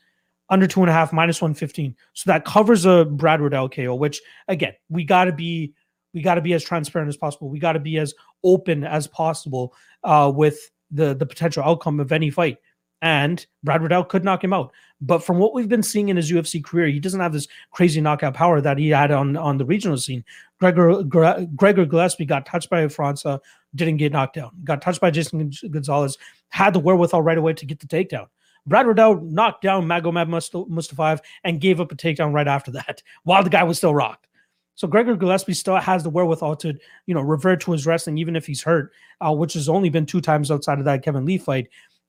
under 0.50 0.66
two 0.66 0.80
and 0.80 0.90
a 0.90 0.92
half, 0.92 1.12
minus 1.12 1.40
115. 1.40 1.96
So 2.12 2.30
that 2.30 2.44
covers 2.44 2.84
a 2.84 3.04
Brad 3.04 3.40
Riddell 3.40 3.68
KO, 3.68 3.94
which 3.94 4.20
again, 4.48 4.74
we 4.88 5.04
got 5.04 5.24
to 5.24 5.32
be 5.32 5.72
we 6.12 6.22
got 6.22 6.34
to 6.34 6.40
be 6.40 6.54
as 6.54 6.64
transparent 6.64 7.08
as 7.08 7.16
possible. 7.16 7.48
We 7.48 7.60
got 7.60 7.74
to 7.74 7.80
be 7.80 7.96
as 7.98 8.12
open 8.42 8.82
as 8.82 9.06
possible 9.06 9.74
uh, 10.02 10.30
with 10.34 10.70
the 10.90 11.14
the 11.14 11.26
potential 11.26 11.62
outcome 11.62 12.00
of 12.00 12.12
any 12.12 12.30
fight. 12.30 12.58
And 13.02 13.44
Brad 13.64 13.80
Riddell 13.80 14.04
could 14.04 14.24
knock 14.24 14.44
him 14.44 14.52
out. 14.52 14.72
But 15.00 15.24
from 15.24 15.38
what 15.38 15.54
we've 15.54 15.68
been 15.68 15.82
seeing 15.82 16.10
in 16.10 16.16
his 16.16 16.30
UFC 16.30 16.62
career, 16.62 16.88
he 16.88 17.00
doesn't 17.00 17.20
have 17.20 17.32
this 17.32 17.48
crazy 17.70 18.00
knockout 18.00 18.34
power 18.34 18.60
that 18.60 18.76
he 18.76 18.90
had 18.90 19.10
on, 19.10 19.38
on 19.38 19.56
the 19.56 19.64
regional 19.64 19.96
scene. 19.96 20.22
Gregor 20.60 21.02
Gregor 21.02 21.86
Gillespie 21.86 22.26
got 22.26 22.44
touched 22.44 22.68
by 22.68 22.86
Franca, 22.88 23.40
didn't 23.74 23.96
get 23.96 24.12
knocked 24.12 24.34
down. 24.34 24.50
Got 24.62 24.82
touched 24.82 25.00
by 25.00 25.10
Jason 25.10 25.50
Gonzalez, 25.70 26.18
had 26.50 26.74
the 26.74 26.80
wherewithal 26.80 27.22
right 27.22 27.38
away 27.38 27.54
to 27.54 27.66
get 27.66 27.80
the 27.80 27.86
takedown. 27.86 28.26
Brad 28.66 28.86
Riddell 28.86 29.22
knocked 29.22 29.62
down 29.62 29.86
Magomed 29.86 30.28
Mustafaev 30.68 31.20
and 31.44 31.60
gave 31.60 31.80
up 31.80 31.92
a 31.92 31.96
takedown 31.96 32.34
right 32.34 32.46
after 32.46 32.70
that 32.72 33.02
while 33.24 33.42
the 33.42 33.50
guy 33.50 33.64
was 33.64 33.78
still 33.78 33.94
rocked. 33.94 34.26
So 34.74 34.86
Gregor 34.86 35.16
Gillespie 35.16 35.54
still 35.54 35.76
has 35.76 36.02
the 36.02 36.10
wherewithal 36.10 36.56
to, 36.56 36.74
you 37.06 37.14
know, 37.14 37.20
revert 37.20 37.60
to 37.62 37.72
his 37.72 37.86
wrestling 37.86 38.18
even 38.18 38.36
if 38.36 38.46
he's 38.46 38.62
hurt, 38.62 38.92
uh, 39.20 39.34
which 39.34 39.54
has 39.54 39.68
only 39.68 39.88
been 39.88 40.06
two 40.06 40.20
times 40.20 40.50
outside 40.50 40.78
of 40.78 40.84
that 40.84 41.02
Kevin 41.02 41.24
Lee 41.24 41.38
fight. 41.38 41.68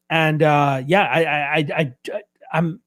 And 0.10 0.44
uh, 0.44 0.82
yeah, 0.86 1.04
I, 1.04 1.24
I, 1.24 1.56
I, 1.56 1.94
I, 2.14 2.22
I'm, 2.54 2.82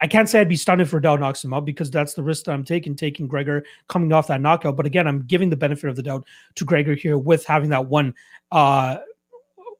I 0.00 0.06
can't 0.06 0.28
say 0.28 0.40
I'd 0.40 0.48
be 0.48 0.56
stunned 0.56 0.80
if 0.80 0.92
Riddell 0.92 1.18
knocks 1.18 1.42
him 1.42 1.52
out 1.52 1.64
because 1.64 1.90
that's 1.90 2.14
the 2.14 2.22
risk 2.22 2.44
that 2.44 2.52
I'm 2.52 2.64
taking, 2.64 2.94
taking 2.94 3.26
Gregor 3.26 3.64
coming 3.88 4.12
off 4.12 4.28
that 4.28 4.40
knockout. 4.40 4.76
But 4.76 4.86
again, 4.86 5.06
I'm 5.06 5.22
giving 5.22 5.50
the 5.50 5.56
benefit 5.56 5.90
of 5.90 5.96
the 5.96 6.02
doubt 6.02 6.26
to 6.54 6.64
Gregor 6.64 6.94
here 6.94 7.18
with 7.18 7.44
having 7.44 7.70
that 7.70 7.86
one, 7.86 8.14
uh, 8.52 8.98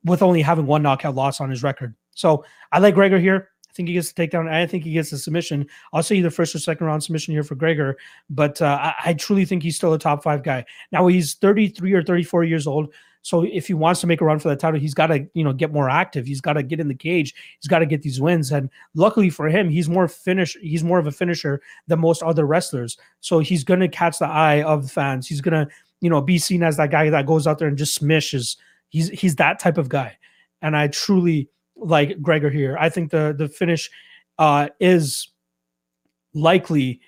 with 0.05 0.23
only 0.23 0.43
having 0.43 0.67
one 0.67 0.83
knockout 0.83 1.15
loss 1.15 1.41
on 1.41 1.51
his 1.51 1.63
record. 1.63 1.95
So 2.15 2.45
I 2.73 2.81
like 2.81 2.95
Gregor 2.95 3.19
here. 3.19 3.51
I 3.69 3.73
think 3.75 3.89
he 3.89 3.95
gets 3.95 4.13
the 4.13 4.27
takedown. 4.27 4.41
And 4.41 4.55
I 4.57 4.67
think 4.67 4.83
he 4.83 4.93
gets 4.93 5.11
the 5.11 5.19
submission. 5.19 5.69
I'll 5.93 6.03
say 6.03 6.17
either 6.17 6.31
first 6.31 6.55
or 6.55 6.59
second 6.59 6.87
round 6.87 7.05
submission 7.05 7.33
here 7.33 7.45
for 7.45 7.55
Gregor, 7.55 7.97
but 8.29 8.61
uh, 8.61 8.79
I, 8.81 9.11
I, 9.11 9.15
truly 9.15 9.45
think 9.45 9.63
he's 9.63 9.77
still 9.77 9.95
a 9.95 9.99
top 9.99 10.25
five 10.25 10.43
guy. 10.43 10.65
Now 10.91 11.07
he's 11.07 11.35
33 11.35 11.93
or 11.93 12.03
34 12.03 12.45
years 12.45 12.67
old. 12.67 12.93
So 13.29 13.43
if 13.43 13.67
he 13.67 13.75
wants 13.75 14.01
to 14.01 14.07
make 14.07 14.23
a 14.23 14.25
run 14.25 14.39
for 14.39 14.49
the 14.49 14.57
title, 14.57 14.81
he's 14.81 14.95
got 14.95 15.09
to, 15.09 15.29
you 15.35 15.45
know, 15.45 15.53
get 15.53 15.71
more 15.71 15.91
active. 15.91 16.27
He's 16.27 16.41
got 16.41 16.55
to 16.55 16.63
get 16.63 16.81
in 16.81 16.89
the 16.89 16.95
cage. 16.95 17.35
He's 17.61 17.69
got 17.69 17.81
to 17.81 17.85
get 17.85 18.01
these 18.01 18.23
wins. 18.23 18.51
And 18.53 18.71
luckily 18.95 19.29
for 19.29 19.51
him, 19.51 19.69
he's 19.69 19.87
more 19.87 20.09
finish. 20.09 20.57
He's 20.63 20.83
more 20.83 20.99
of 20.99 21.07
a 21.07 21.13
finisher 21.13 21.61
than 21.89 22.01
most 22.01 22.23
other 22.23 22.47
wrestlers. 22.47 22.97
So 23.21 23.41
he's 23.41 23.65
going 23.65 23.81
to 23.81 23.89
catch 23.89 24.19
the 24.19 24.27
eye 24.27 24.63
of 24.63 24.91
fans. 24.91 25.29
He's 25.29 25.43
going 25.43 25.53
to, 25.53 25.71
you 26.01 26.09
know, 26.09 26.23
be 26.23 26.39
seen 26.39 26.63
as 26.63 26.79
that 26.79 26.91
guy 26.91 27.11
that 27.11 27.27
goes 27.27 27.47
out 27.47 27.59
there 27.59 27.69
and 27.69 27.77
just 27.77 28.01
smishes. 28.01 28.57
He's 28.89 29.11
he's 29.11 29.37
that 29.37 29.59
type 29.59 29.77
of 29.77 29.91
guy. 29.91 30.17
And 30.63 30.75
I 30.75 30.89
truly 30.89 31.51
like 31.77 32.23
Gregor 32.23 32.49
here. 32.49 32.79
I 32.81 32.89
think 32.89 33.11
the 33.11 33.35
the 33.37 33.47
finish 33.51 33.91
uh, 34.39 34.71
is 34.81 35.29
likely 36.33 37.03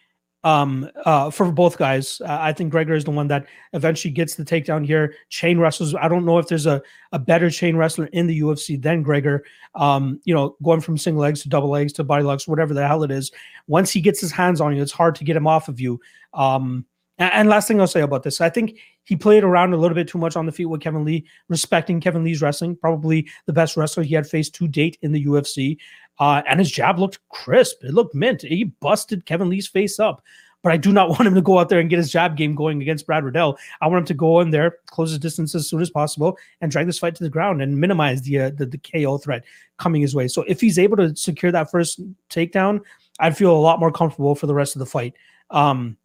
um, 0.44 0.88
uh, 1.04 1.30
for 1.30 1.50
both 1.52 1.76
guys. 1.76 2.20
Uh, 2.20 2.38
I 2.40 2.52
think 2.52 2.70
Gregor 2.70 2.94
is 2.94 3.04
the 3.04 3.10
one 3.10 3.28
that 3.28 3.46
eventually 3.72 4.12
gets 4.12 4.34
the 4.34 4.44
takedown 4.44 4.84
here. 4.84 5.14
Chain 5.28 5.58
wrestlers. 5.58 5.94
I 5.94 6.08
don't 6.08 6.24
know 6.24 6.38
if 6.38 6.48
there's 6.48 6.66
a, 6.66 6.82
a 7.12 7.18
better 7.18 7.50
chain 7.50 7.76
wrestler 7.76 8.06
in 8.06 8.26
the 8.26 8.40
UFC 8.40 8.80
than 8.80 9.02
Gregor. 9.02 9.44
Um, 9.74 10.20
you 10.24 10.34
know, 10.34 10.56
going 10.62 10.80
from 10.80 10.98
single 10.98 11.22
legs 11.22 11.42
to 11.42 11.48
double 11.48 11.70
legs 11.70 11.92
to 11.94 12.04
body 12.04 12.24
locks, 12.24 12.48
whatever 12.48 12.74
the 12.74 12.86
hell 12.86 13.02
it 13.02 13.10
is. 13.10 13.30
Once 13.66 13.90
he 13.90 14.00
gets 14.00 14.20
his 14.20 14.32
hands 14.32 14.60
on 14.60 14.74
you, 14.74 14.82
it's 14.82 14.92
hard 14.92 15.14
to 15.16 15.24
get 15.24 15.36
him 15.36 15.46
off 15.46 15.68
of 15.68 15.80
you. 15.80 16.00
Um, 16.32 16.86
and 17.20 17.50
last 17.50 17.68
thing 17.68 17.78
I'll 17.78 17.86
say 17.86 18.00
about 18.00 18.22
this, 18.22 18.40
I 18.40 18.48
think 18.48 18.78
he 19.04 19.14
played 19.14 19.44
around 19.44 19.74
a 19.74 19.76
little 19.76 19.94
bit 19.94 20.08
too 20.08 20.16
much 20.16 20.36
on 20.36 20.46
the 20.46 20.52
feet 20.52 20.64
with 20.66 20.80
Kevin 20.80 21.04
Lee, 21.04 21.26
respecting 21.48 22.00
Kevin 22.00 22.24
Lee's 22.24 22.40
wrestling, 22.40 22.76
probably 22.76 23.28
the 23.44 23.52
best 23.52 23.76
wrestler 23.76 24.02
he 24.02 24.14
had 24.14 24.26
faced 24.26 24.54
to 24.54 24.66
date 24.66 24.96
in 25.02 25.12
the 25.12 25.26
UFC. 25.26 25.76
Uh, 26.20 26.42
and 26.46 26.60
his 26.60 26.70
jab 26.70 26.98
looked 26.98 27.18
crisp. 27.30 27.82
It 27.82 27.94
looked 27.94 28.14
mint. 28.14 28.42
He 28.42 28.64
busted 28.64 29.24
Kevin 29.24 29.48
Lee's 29.48 29.66
face 29.66 29.98
up. 29.98 30.22
But 30.62 30.72
I 30.72 30.76
do 30.76 30.92
not 30.92 31.08
want 31.08 31.26
him 31.26 31.34
to 31.34 31.40
go 31.40 31.58
out 31.58 31.70
there 31.70 31.80
and 31.80 31.88
get 31.88 31.96
his 31.96 32.12
jab 32.12 32.36
game 32.36 32.54
going 32.54 32.82
against 32.82 33.06
Brad 33.06 33.24
Riddell. 33.24 33.58
I 33.80 33.86
want 33.86 34.00
him 34.00 34.06
to 34.06 34.14
go 34.14 34.40
in 34.40 34.50
there, 34.50 34.76
close 34.86 35.10
his 35.10 35.18
distance 35.18 35.54
as 35.54 35.66
soon 35.66 35.80
as 35.80 35.88
possible, 35.88 36.36
and 36.60 36.70
drag 36.70 36.86
this 36.86 36.98
fight 36.98 37.14
to 37.16 37.24
the 37.24 37.30
ground 37.30 37.62
and 37.62 37.80
minimize 37.80 38.20
the 38.22 38.38
uh, 38.38 38.50
the, 38.50 38.66
the 38.66 38.78
KO 38.78 39.16
threat 39.16 39.44
coming 39.78 40.02
his 40.02 40.14
way. 40.14 40.28
So 40.28 40.42
if 40.42 40.60
he's 40.60 40.78
able 40.78 40.98
to 40.98 41.16
secure 41.16 41.50
that 41.52 41.70
first 41.70 42.00
takedown, 42.28 42.82
I'd 43.18 43.36
feel 43.36 43.56
a 43.56 43.58
lot 43.58 43.80
more 43.80 43.90
comfortable 43.90 44.34
for 44.34 44.46
the 44.46 44.54
rest 44.54 44.76
of 44.76 44.80
the 44.80 44.86
fight. 44.86 45.14
Um, 45.50 45.96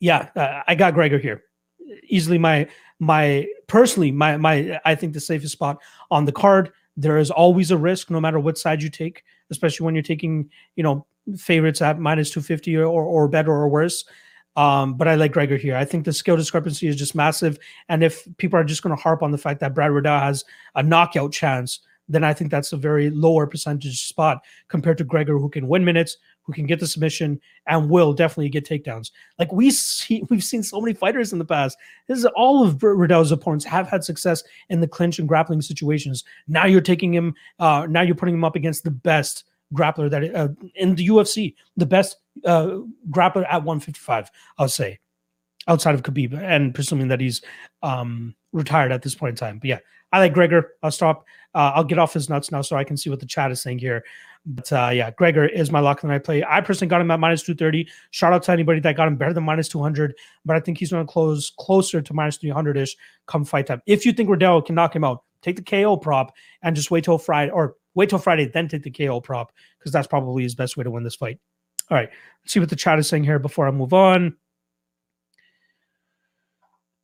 yeah, 0.00 0.30
uh, 0.34 0.62
I 0.66 0.74
got 0.74 0.94
Gregor 0.94 1.18
here. 1.18 1.44
Easily 2.08 2.38
my 2.38 2.66
my 2.98 3.46
personally 3.66 4.10
my 4.10 4.38
my 4.38 4.80
I 4.86 4.94
think 4.94 5.12
the 5.12 5.20
safest 5.20 5.52
spot 5.52 5.78
on 6.10 6.24
the 6.24 6.32
card. 6.32 6.72
There 6.96 7.18
is 7.18 7.30
always 7.30 7.70
a 7.70 7.76
risk, 7.76 8.10
no 8.10 8.20
matter 8.20 8.38
what 8.38 8.58
side 8.58 8.82
you 8.82 8.90
take, 8.90 9.24
especially 9.50 9.84
when 9.84 9.94
you're 9.94 10.02
taking 10.02 10.50
you 10.76 10.82
know 10.82 11.06
favorites 11.36 11.80
at 11.80 11.98
minus 11.98 12.30
two 12.30 12.42
fifty 12.42 12.76
or, 12.76 12.86
or 12.86 13.28
better 13.28 13.52
or 13.52 13.68
worse. 13.68 14.04
Um, 14.54 14.94
but 14.94 15.08
I 15.08 15.14
like 15.14 15.32
Gregor 15.32 15.56
here. 15.56 15.76
I 15.76 15.86
think 15.86 16.04
the 16.04 16.12
skill 16.12 16.36
discrepancy 16.36 16.86
is 16.86 16.96
just 16.96 17.14
massive, 17.14 17.58
and 17.88 18.02
if 18.02 18.26
people 18.36 18.58
are 18.58 18.64
just 18.64 18.82
going 18.82 18.94
to 18.94 19.02
harp 19.02 19.22
on 19.22 19.30
the 19.30 19.38
fact 19.38 19.60
that 19.60 19.74
Brad 19.74 19.92
Riddell 19.92 20.20
has 20.20 20.44
a 20.74 20.82
knockout 20.82 21.32
chance, 21.32 21.80
then 22.08 22.24
I 22.24 22.34
think 22.34 22.50
that's 22.50 22.72
a 22.72 22.76
very 22.76 23.08
lower 23.10 23.46
percentage 23.46 24.06
spot 24.06 24.44
compared 24.68 24.98
to 24.98 25.04
Gregor, 25.04 25.38
who 25.38 25.48
can 25.48 25.68
win 25.68 25.84
minutes, 25.84 26.18
who 26.44 26.52
can 26.52 26.66
get 26.66 26.80
the 26.80 26.86
submission 26.86 27.40
and 27.66 27.88
will 27.88 28.12
definitely 28.12 28.48
get 28.48 28.66
takedowns. 28.66 29.10
Like 29.38 29.52
we 29.52 29.70
see, 29.70 30.24
we've 30.30 30.44
seen 30.44 30.62
so 30.62 30.80
many 30.80 30.94
fighters 30.94 31.32
in 31.32 31.38
the 31.38 31.44
past. 31.44 31.76
This 32.08 32.18
is 32.18 32.24
all 32.36 32.64
of 32.64 32.82
Riddell's 32.82 33.32
opponents 33.32 33.64
have 33.64 33.88
had 33.88 34.04
success 34.04 34.42
in 34.68 34.80
the 34.80 34.88
clinch 34.88 35.18
and 35.18 35.28
grappling 35.28 35.62
situations. 35.62 36.24
Now 36.48 36.66
you're 36.66 36.80
taking 36.80 37.14
him. 37.14 37.34
Uh, 37.58 37.86
now 37.88 38.02
you're 38.02 38.14
putting 38.14 38.34
him 38.34 38.44
up 38.44 38.56
against 38.56 38.84
the 38.84 38.90
best 38.90 39.44
grappler 39.72 40.10
that 40.10 40.34
uh, 40.34 40.48
in 40.74 40.94
the 40.94 41.08
UFC, 41.08 41.54
the 41.76 41.86
best 41.86 42.18
uh, 42.44 42.78
grappler 43.10 43.44
at 43.46 43.64
155. 43.64 44.30
I'll 44.58 44.68
say, 44.68 44.98
outside 45.68 45.94
of 45.94 46.02
Khabib, 46.02 46.34
and 46.34 46.74
presuming 46.74 47.08
that 47.08 47.20
he's 47.20 47.42
um, 47.82 48.34
retired 48.52 48.92
at 48.92 49.02
this 49.02 49.14
point 49.14 49.30
in 49.30 49.36
time. 49.36 49.58
But 49.58 49.68
yeah, 49.68 49.78
I 50.12 50.18
like 50.18 50.34
Gregor. 50.34 50.74
I'll 50.82 50.90
stop. 50.90 51.24
Uh, 51.54 51.72
I'll 51.74 51.84
get 51.84 51.98
off 51.98 52.14
his 52.14 52.28
nuts 52.28 52.50
now 52.50 52.62
so 52.62 52.76
I 52.76 52.84
can 52.84 52.96
see 52.96 53.10
what 53.10 53.20
the 53.20 53.26
chat 53.26 53.50
is 53.50 53.60
saying 53.60 53.78
here. 53.78 54.04
But 54.44 54.72
uh, 54.72 54.90
yeah, 54.92 55.10
Gregor 55.12 55.46
is 55.46 55.70
my 55.70 55.78
lock 55.78 56.00
the 56.00 56.08
night 56.08 56.24
play. 56.24 56.42
I 56.42 56.60
personally 56.60 56.88
got 56.88 57.00
him 57.00 57.10
at 57.10 57.20
minus 57.20 57.42
230. 57.42 57.88
Shout 58.10 58.32
out 58.32 58.42
to 58.44 58.52
anybody 58.52 58.80
that 58.80 58.96
got 58.96 59.06
him 59.06 59.16
better 59.16 59.32
than 59.32 59.44
minus 59.44 59.68
200, 59.68 60.14
but 60.44 60.56
I 60.56 60.60
think 60.60 60.78
he's 60.78 60.90
going 60.90 61.06
to 61.06 61.12
close 61.12 61.52
closer 61.58 62.02
to 62.02 62.14
minus 62.14 62.38
300 62.38 62.76
ish 62.76 62.96
come 63.26 63.44
fight 63.44 63.66
time. 63.68 63.82
If 63.86 64.04
you 64.04 64.12
think 64.12 64.28
Riddell 64.28 64.62
can 64.62 64.74
knock 64.74 64.96
him 64.96 65.04
out, 65.04 65.22
take 65.42 65.56
the 65.56 65.62
KO 65.62 65.96
prop 65.96 66.34
and 66.62 66.74
just 66.74 66.90
wait 66.90 67.04
till 67.04 67.18
Friday 67.18 67.52
or 67.52 67.76
wait 67.94 68.10
till 68.10 68.18
Friday, 68.18 68.46
then 68.46 68.66
take 68.66 68.82
the 68.82 68.90
KO 68.90 69.20
prop 69.20 69.52
because 69.78 69.92
that's 69.92 70.08
probably 70.08 70.42
his 70.42 70.56
best 70.56 70.76
way 70.76 70.82
to 70.82 70.90
win 70.90 71.04
this 71.04 71.16
fight. 71.16 71.38
All 71.90 71.96
right, 71.96 72.08
let's 72.42 72.52
see 72.52 72.60
what 72.60 72.70
the 72.70 72.76
chat 72.76 72.98
is 72.98 73.08
saying 73.08 73.24
here 73.24 73.38
before 73.38 73.68
I 73.68 73.70
move 73.70 73.92
on. 73.92 74.36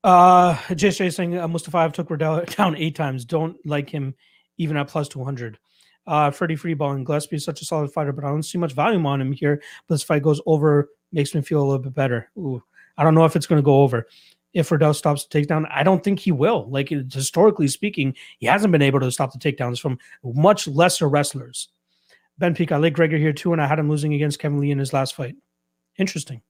Uh, 0.02 0.54
JJ 0.70 1.12
saying 1.12 1.38
uh, 1.38 1.46
Mustafa 1.46 1.90
took 1.92 2.10
Riddell 2.10 2.44
down 2.56 2.76
eight 2.76 2.96
times. 2.96 3.24
Don't 3.24 3.56
like 3.64 3.90
him 3.90 4.14
even 4.56 4.76
at 4.76 4.88
plus 4.88 5.08
200. 5.08 5.58
Uh, 6.08 6.30
Freddie 6.30 6.56
Freeballing 6.56 7.04
Gillespie 7.04 7.36
is 7.36 7.44
such 7.44 7.60
a 7.60 7.66
solid 7.66 7.92
fighter, 7.92 8.12
but 8.12 8.24
I 8.24 8.28
don't 8.28 8.42
see 8.42 8.56
much 8.56 8.72
volume 8.72 9.04
on 9.04 9.20
him 9.20 9.30
here. 9.30 9.62
But 9.86 9.94
this 9.94 10.02
fight 10.02 10.22
goes 10.22 10.40
over, 10.46 10.88
makes 11.12 11.34
me 11.34 11.42
feel 11.42 11.60
a 11.60 11.66
little 11.66 11.78
bit 11.78 11.94
better. 11.94 12.30
Ooh, 12.38 12.62
I 12.96 13.04
don't 13.04 13.14
know 13.14 13.26
if 13.26 13.36
it's 13.36 13.46
going 13.46 13.60
to 13.60 13.64
go 13.64 13.82
over. 13.82 14.08
If 14.54 14.72
Riddell 14.72 14.94
stops 14.94 15.26
the 15.26 15.38
takedown, 15.38 15.68
I 15.70 15.82
don't 15.82 16.02
think 16.02 16.18
he 16.18 16.32
will. 16.32 16.66
Like 16.70 16.88
historically 16.88 17.68
speaking, 17.68 18.14
he 18.38 18.46
hasn't 18.46 18.72
been 18.72 18.80
able 18.80 19.00
to 19.00 19.12
stop 19.12 19.32
the 19.32 19.38
takedowns 19.38 19.78
from 19.78 19.98
much 20.24 20.66
lesser 20.66 21.08
wrestlers. 21.08 21.68
Ben 22.38 22.54
Peak, 22.54 22.72
I 22.72 22.78
like 22.78 22.94
Gregor 22.94 23.18
here 23.18 23.34
too, 23.34 23.52
and 23.52 23.60
I 23.60 23.66
had 23.66 23.78
him 23.78 23.90
losing 23.90 24.14
against 24.14 24.38
Kevin 24.38 24.58
Lee 24.58 24.70
in 24.70 24.78
his 24.78 24.94
last 24.94 25.14
fight. 25.14 25.36
Interesting. 25.98 26.40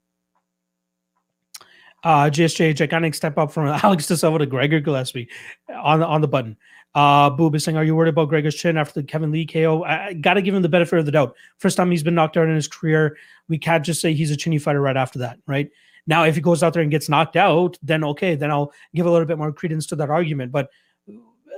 Uh, 2.01 2.29
GSJ 2.29 2.75
gigantic 2.75 3.13
step 3.13 3.37
up 3.37 3.51
from 3.51 3.67
Alex 3.83 4.07
De 4.07 4.15
to 4.15 4.45
Gregor 4.45 4.79
Gillespie 4.79 5.27
on 5.67 6.01
on 6.01 6.21
the 6.21 6.27
button. 6.29 6.55
Uh, 6.95 7.29
Boob 7.29 7.55
is 7.55 7.63
saying, 7.63 7.77
Are 7.77 7.83
you 7.83 7.95
worried 7.95 8.09
about 8.09 8.29
Gregor's 8.29 8.55
chin 8.55 8.77
after 8.77 9.01
the 9.01 9.05
Kevin 9.05 9.31
Lee 9.31 9.45
KO? 9.45 9.83
I, 9.83 10.07
I 10.07 10.13
got 10.13 10.35
to 10.35 10.41
give 10.41 10.55
him 10.55 10.61
the 10.61 10.69
benefit 10.69 10.99
of 10.99 11.05
the 11.05 11.11
doubt. 11.11 11.35
First 11.57 11.77
time 11.77 11.91
he's 11.91 12.03
been 12.03 12.15
knocked 12.15 12.37
out 12.37 12.47
in 12.47 12.55
his 12.55 12.67
career. 12.67 13.17
We 13.47 13.57
can't 13.57 13.85
just 13.85 14.01
say 14.01 14.13
he's 14.13 14.31
a 14.31 14.37
chinny 14.37 14.57
fighter 14.57 14.81
right 14.81 14.97
after 14.97 15.19
that, 15.19 15.39
right? 15.47 15.69
Now, 16.07 16.23
if 16.23 16.35
he 16.35 16.41
goes 16.41 16.63
out 16.63 16.73
there 16.73 16.81
and 16.81 16.89
gets 16.89 17.09
knocked 17.09 17.35
out, 17.35 17.77
then 17.83 18.03
okay, 18.03 18.35
then 18.35 18.49
I'll 18.49 18.73
give 18.95 19.05
a 19.05 19.11
little 19.11 19.27
bit 19.27 19.37
more 19.37 19.53
credence 19.53 19.85
to 19.87 19.95
that 19.97 20.09
argument. 20.09 20.51
But 20.51 20.69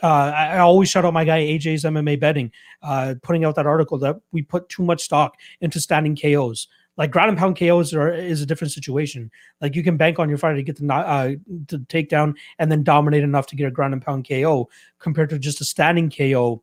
uh, 0.04 0.34
I, 0.36 0.48
I, 0.56 0.60
always 0.60 0.90
shout 0.90 1.06
out 1.06 1.14
my 1.14 1.24
guy 1.24 1.42
AJ's 1.42 1.84
MMA 1.84 2.20
betting, 2.20 2.52
uh, 2.82 3.16
putting 3.22 3.46
out 3.46 3.56
that 3.56 3.68
article 3.68 4.00
that 4.00 4.20
we 4.32 4.42
put 4.42 4.68
too 4.68 4.84
much 4.84 5.04
stock 5.04 5.36
into 5.62 5.80
standing 5.80 6.16
KOs. 6.16 6.68
Like 6.98 7.12
ground 7.12 7.30
and 7.30 7.38
pound 7.38 7.58
KOs 7.58 7.94
are, 7.94 8.12
is 8.12 8.42
a 8.42 8.46
different 8.46 8.74
situation. 8.74 9.32
Like 9.62 9.76
you 9.76 9.84
can 9.84 9.98
bank 9.98 10.20
on 10.20 10.30
your 10.30 10.38
fighter 10.38 10.58
to 10.58 10.64
get 10.64 10.78
the 10.78 10.94
uh, 10.94 11.32
to 11.68 11.80
take 11.88 12.10
down 12.10 12.36
and 12.60 12.72
then 12.72 12.84
dominate 12.84 13.24
enough 13.24 13.48
to 13.48 13.56
get 13.56 13.68
a 13.68 13.72
ground 13.72 13.94
and 13.94 14.02
pound 14.02 14.28
KO 14.28 14.70
compared 15.00 15.30
to 15.30 15.40
just 15.40 15.62
a 15.62 15.66
standing 15.66 16.12
KO. 16.12 16.62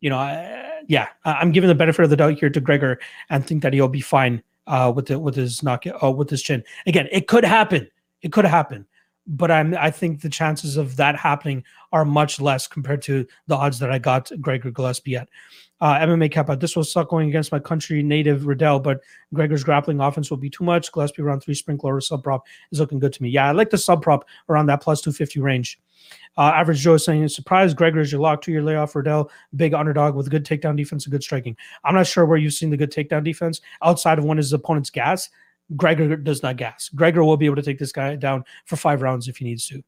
You 0.00 0.10
know, 0.10 0.18
I, 0.18 0.82
yeah, 0.86 1.08
I'm 1.24 1.52
giving 1.52 1.68
the 1.68 1.74
benefit 1.74 2.02
of 2.04 2.10
the 2.10 2.16
doubt 2.16 2.38
here 2.38 2.50
to 2.50 2.60
Gregor 2.60 3.00
and 3.30 3.46
think 3.46 3.62
that 3.62 3.72
he'll 3.72 3.88
be 3.88 4.00
fine 4.00 4.42
uh, 4.66 4.92
with 4.94 5.06
the 5.06 5.18
with 5.18 5.34
his 5.34 5.62
knock 5.62 5.84
uh, 6.02 6.10
with 6.10 6.30
his 6.30 6.42
chin. 6.42 6.62
Again, 6.86 7.08
it 7.10 7.26
could 7.26 7.44
happen. 7.44 7.88
It 8.22 8.32
could 8.32 8.44
happen 8.44 8.86
but 9.26 9.50
I'm 9.50 9.74
I 9.76 9.90
think 9.90 10.20
the 10.20 10.28
chances 10.28 10.76
of 10.76 10.96
that 10.96 11.16
happening 11.16 11.64
are 11.92 12.04
much 12.04 12.40
less 12.40 12.66
compared 12.66 13.02
to 13.02 13.26
the 13.46 13.56
odds 13.56 13.78
that 13.80 13.90
I 13.90 13.98
got 13.98 14.30
Gregor 14.40 14.70
Gillespie 14.70 15.16
at. 15.16 15.28
Uh, 15.80 15.94
MMA 15.98 16.30
Kappa, 16.30 16.56
this 16.56 16.74
will 16.74 16.84
suck 16.84 17.10
going 17.10 17.28
against 17.28 17.52
my 17.52 17.58
country 17.58 18.02
native 18.02 18.46
Riddell, 18.46 18.80
but 18.80 19.00
Gregor's 19.34 19.62
grappling 19.62 20.00
offense 20.00 20.30
will 20.30 20.38
be 20.38 20.48
too 20.48 20.64
much. 20.64 20.90
Gillespie 20.90 21.20
around 21.20 21.40
three 21.40 21.54
sprinkler 21.54 21.94
or 21.94 22.00
sub 22.00 22.24
prop 22.24 22.46
is 22.72 22.80
looking 22.80 22.98
good 22.98 23.12
to 23.12 23.22
me. 23.22 23.28
Yeah, 23.28 23.48
I 23.48 23.52
like 23.52 23.68
the 23.68 23.76
sub 23.76 24.00
prop 24.00 24.26
around 24.48 24.66
that 24.66 24.80
plus 24.80 25.02
250 25.02 25.40
range. 25.40 25.78
Uh, 26.38 26.52
Average 26.54 26.80
Joe 26.80 26.94
is 26.94 27.04
saying, 27.04 27.28
surprise, 27.28 27.74
Gregor 27.74 28.00
is 28.00 28.10
your 28.10 28.22
lock 28.22 28.40
two 28.40 28.52
year 28.52 28.62
layoff. 28.62 28.94
Riddell, 28.94 29.30
big 29.54 29.74
underdog 29.74 30.14
with 30.14 30.30
good 30.30 30.46
takedown 30.46 30.76
defense 30.76 31.04
and 31.04 31.12
good 31.12 31.22
striking. 31.22 31.56
I'm 31.84 31.94
not 31.94 32.06
sure 32.06 32.24
where 32.24 32.38
you've 32.38 32.54
seen 32.54 32.70
the 32.70 32.76
good 32.78 32.92
takedown 32.92 33.24
defense 33.24 33.60
outside 33.82 34.18
of 34.18 34.24
when 34.24 34.38
his 34.38 34.52
opponent's 34.54 34.90
gas. 34.90 35.28
Gregor 35.74 36.16
does 36.16 36.42
not 36.42 36.56
gas. 36.56 36.88
Gregor 36.90 37.24
will 37.24 37.36
be 37.36 37.46
able 37.46 37.56
to 37.56 37.62
take 37.62 37.78
this 37.78 37.92
guy 37.92 38.14
down 38.16 38.44
for 38.66 38.76
five 38.76 39.02
rounds 39.02 39.26
if 39.26 39.38
he 39.38 39.44
needs 39.44 39.66
to. 39.66 39.82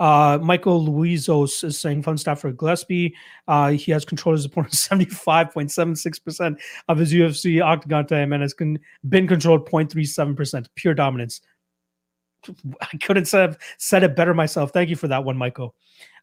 Uh, 0.00 0.38
Michael 0.42 0.84
Luizos 0.84 1.62
is 1.62 1.78
saying 1.78 2.02
fun 2.02 2.18
stuff 2.18 2.40
for 2.40 2.50
Gillespie. 2.50 3.14
Uh, 3.46 3.70
he 3.70 3.92
has 3.92 4.04
controlled 4.04 4.38
his 4.38 4.44
opponent 4.44 4.72
75.76% 4.74 6.58
of 6.88 6.98
his 6.98 7.12
UFC 7.12 7.62
octagon 7.64 8.06
time 8.06 8.32
and 8.32 8.42
has 8.42 8.54
con- 8.54 8.78
been 9.08 9.28
controlled 9.28 9.68
0.37%. 9.68 10.66
Pure 10.74 10.94
dominance. 10.94 11.40
I 12.80 12.96
couldn't 12.98 13.30
have 13.30 13.58
said 13.78 14.02
it 14.02 14.16
better 14.16 14.34
myself. 14.34 14.72
Thank 14.72 14.90
you 14.90 14.96
for 14.96 15.08
that 15.08 15.24
one, 15.24 15.36
Michael. 15.36 15.76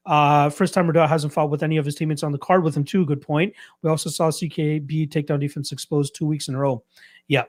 Uh, 0.06 0.50
first 0.50 0.74
time 0.74 0.88
Riddell 0.88 1.08
hasn't 1.08 1.32
fought 1.32 1.52
with 1.52 1.64
any 1.64 1.78
of 1.78 1.86
his 1.86 1.96
teammates 1.96 2.24
on 2.24 2.32
the 2.32 2.38
card 2.40 2.64
with 2.64 2.76
him, 2.76 2.84
too. 2.84 3.06
Good 3.06 3.22
point. 3.22 3.54
We 3.84 3.90
also 3.90 4.10
saw 4.10 4.30
CKB 4.30 5.10
takedown 5.10 5.40
defense 5.40 5.72
exposed 5.72 6.16
two 6.16 6.26
weeks 6.26 6.48
in 6.48 6.56
a 6.56 6.58
row. 6.58 6.84
Yeah, 7.28 7.44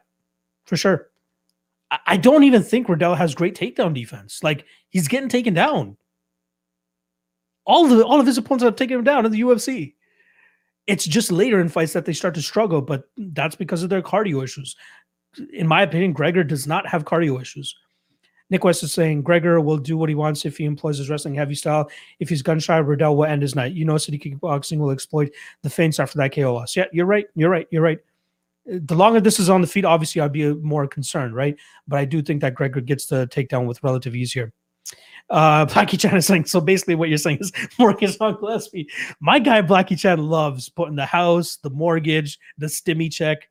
for 0.64 0.76
sure. 0.76 1.08
I, 2.06 2.16
don't 2.16 2.44
even 2.44 2.62
think 2.62 2.88
Riddell 2.88 3.14
has 3.14 3.34
great 3.34 3.54
takedown 3.54 3.92
defense. 3.92 4.42
Like 4.42 4.64
he's 4.88 5.08
getting 5.08 5.28
taken 5.28 5.54
down. 5.54 5.96
All 7.64 7.84
of 7.84 7.96
the, 7.96 8.04
all 8.04 8.18
of 8.18 8.26
his 8.26 8.38
opponents 8.38 8.64
have 8.64 8.76
taken 8.76 8.98
him 8.98 9.04
down 9.04 9.26
in 9.26 9.32
the 9.32 9.42
UFC. 9.42 9.94
It's 10.86 11.04
just 11.04 11.30
later 11.30 11.60
in 11.60 11.68
fights 11.68 11.92
that 11.92 12.06
they 12.06 12.12
start 12.12 12.34
to 12.34 12.42
struggle, 12.42 12.80
but 12.80 13.04
that's 13.16 13.54
because 13.54 13.82
of 13.82 13.90
their 13.90 14.02
cardio 14.02 14.42
issues. 14.42 14.74
In 15.52 15.68
my 15.68 15.82
opinion, 15.82 16.12
Gregor 16.12 16.44
does 16.44 16.66
not 16.66 16.86
have 16.86 17.04
cardio 17.04 17.40
issues. 17.40 17.76
Nick 18.50 18.64
West 18.64 18.82
is 18.82 18.92
saying 18.92 19.22
Gregor 19.22 19.60
will 19.60 19.78
do 19.78 19.96
what 19.96 20.08
he 20.08 20.14
wants 20.14 20.44
if 20.44 20.58
he 20.58 20.64
employs 20.64 20.98
his 20.98 21.08
wrestling 21.08 21.34
heavy 21.34 21.54
style. 21.54 21.88
If 22.18 22.28
he's 22.28 22.42
gun 22.42 22.58
shy, 22.58 22.76
Riddell 22.78 23.16
will 23.16 23.24
end 23.24 23.42
his 23.42 23.54
night. 23.54 23.72
You 23.72 23.84
know, 23.84 23.96
City 23.96 24.18
Kickboxing 24.18 24.78
will 24.78 24.90
exploit 24.90 25.30
the 25.62 25.70
feints 25.70 26.00
after 26.00 26.18
that 26.18 26.34
KO 26.34 26.52
loss. 26.52 26.74
Yeah, 26.74 26.86
you're 26.92 27.06
right. 27.06 27.26
You're 27.34 27.50
right. 27.50 27.66
You're 27.70 27.82
right 27.82 27.98
the 28.66 28.94
longer 28.94 29.20
this 29.20 29.40
is 29.40 29.50
on 29.50 29.60
the 29.60 29.66
feet, 29.66 29.84
obviously 29.84 30.20
I'd 30.20 30.32
be 30.32 30.52
more 30.54 30.86
concerned, 30.86 31.34
right? 31.34 31.56
But 31.88 31.98
I 31.98 32.04
do 32.04 32.22
think 32.22 32.40
that 32.42 32.54
Gregor 32.54 32.80
gets 32.80 33.06
the 33.06 33.26
takedown 33.26 33.66
with 33.66 33.82
relative 33.82 34.14
ease 34.14 34.32
here. 34.32 34.52
Uh, 35.30 35.66
Blackie 35.66 35.98
Chan 35.98 36.16
is 36.16 36.26
saying 36.26 36.46
so. 36.46 36.60
Basically, 36.60 36.94
what 36.94 37.08
you're 37.08 37.18
saying 37.18 37.38
is 37.40 37.52
mortgage 37.78 38.16
on 38.20 38.38
Gillespie. 38.38 38.88
My 39.20 39.38
guy 39.38 39.62
Blackie 39.62 39.98
Chan 39.98 40.18
loves 40.18 40.68
putting 40.68 40.96
the 40.96 41.06
house, 41.06 41.56
the 41.56 41.70
mortgage, 41.70 42.38
the 42.58 42.66
stimmy 42.66 43.12
check. 43.12 43.48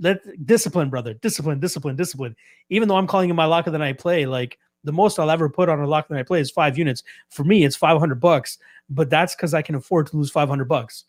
Let 0.00 0.20
discipline, 0.44 0.90
brother, 0.90 1.14
discipline, 1.14 1.60
discipline, 1.60 1.94
discipline. 1.96 2.34
Even 2.68 2.88
though 2.88 2.96
I'm 2.96 3.06
calling 3.06 3.30
him 3.30 3.36
my 3.36 3.44
locker 3.44 3.74
of 3.74 3.80
I 3.80 3.92
play, 3.92 4.26
like 4.26 4.58
the 4.82 4.92
most 4.92 5.18
I'll 5.18 5.30
ever 5.30 5.48
put 5.48 5.68
on 5.68 5.78
a 5.78 5.86
locker 5.86 6.14
of 6.14 6.20
I 6.20 6.24
play 6.24 6.40
is 6.40 6.50
five 6.50 6.76
units. 6.76 7.02
For 7.30 7.44
me, 7.44 7.64
it's 7.64 7.76
500 7.76 8.16
bucks, 8.16 8.58
but 8.90 9.08
that's 9.08 9.36
because 9.36 9.54
I 9.54 9.62
can 9.62 9.76
afford 9.76 10.08
to 10.08 10.16
lose 10.16 10.30
500 10.30 10.64
bucks. 10.64 11.04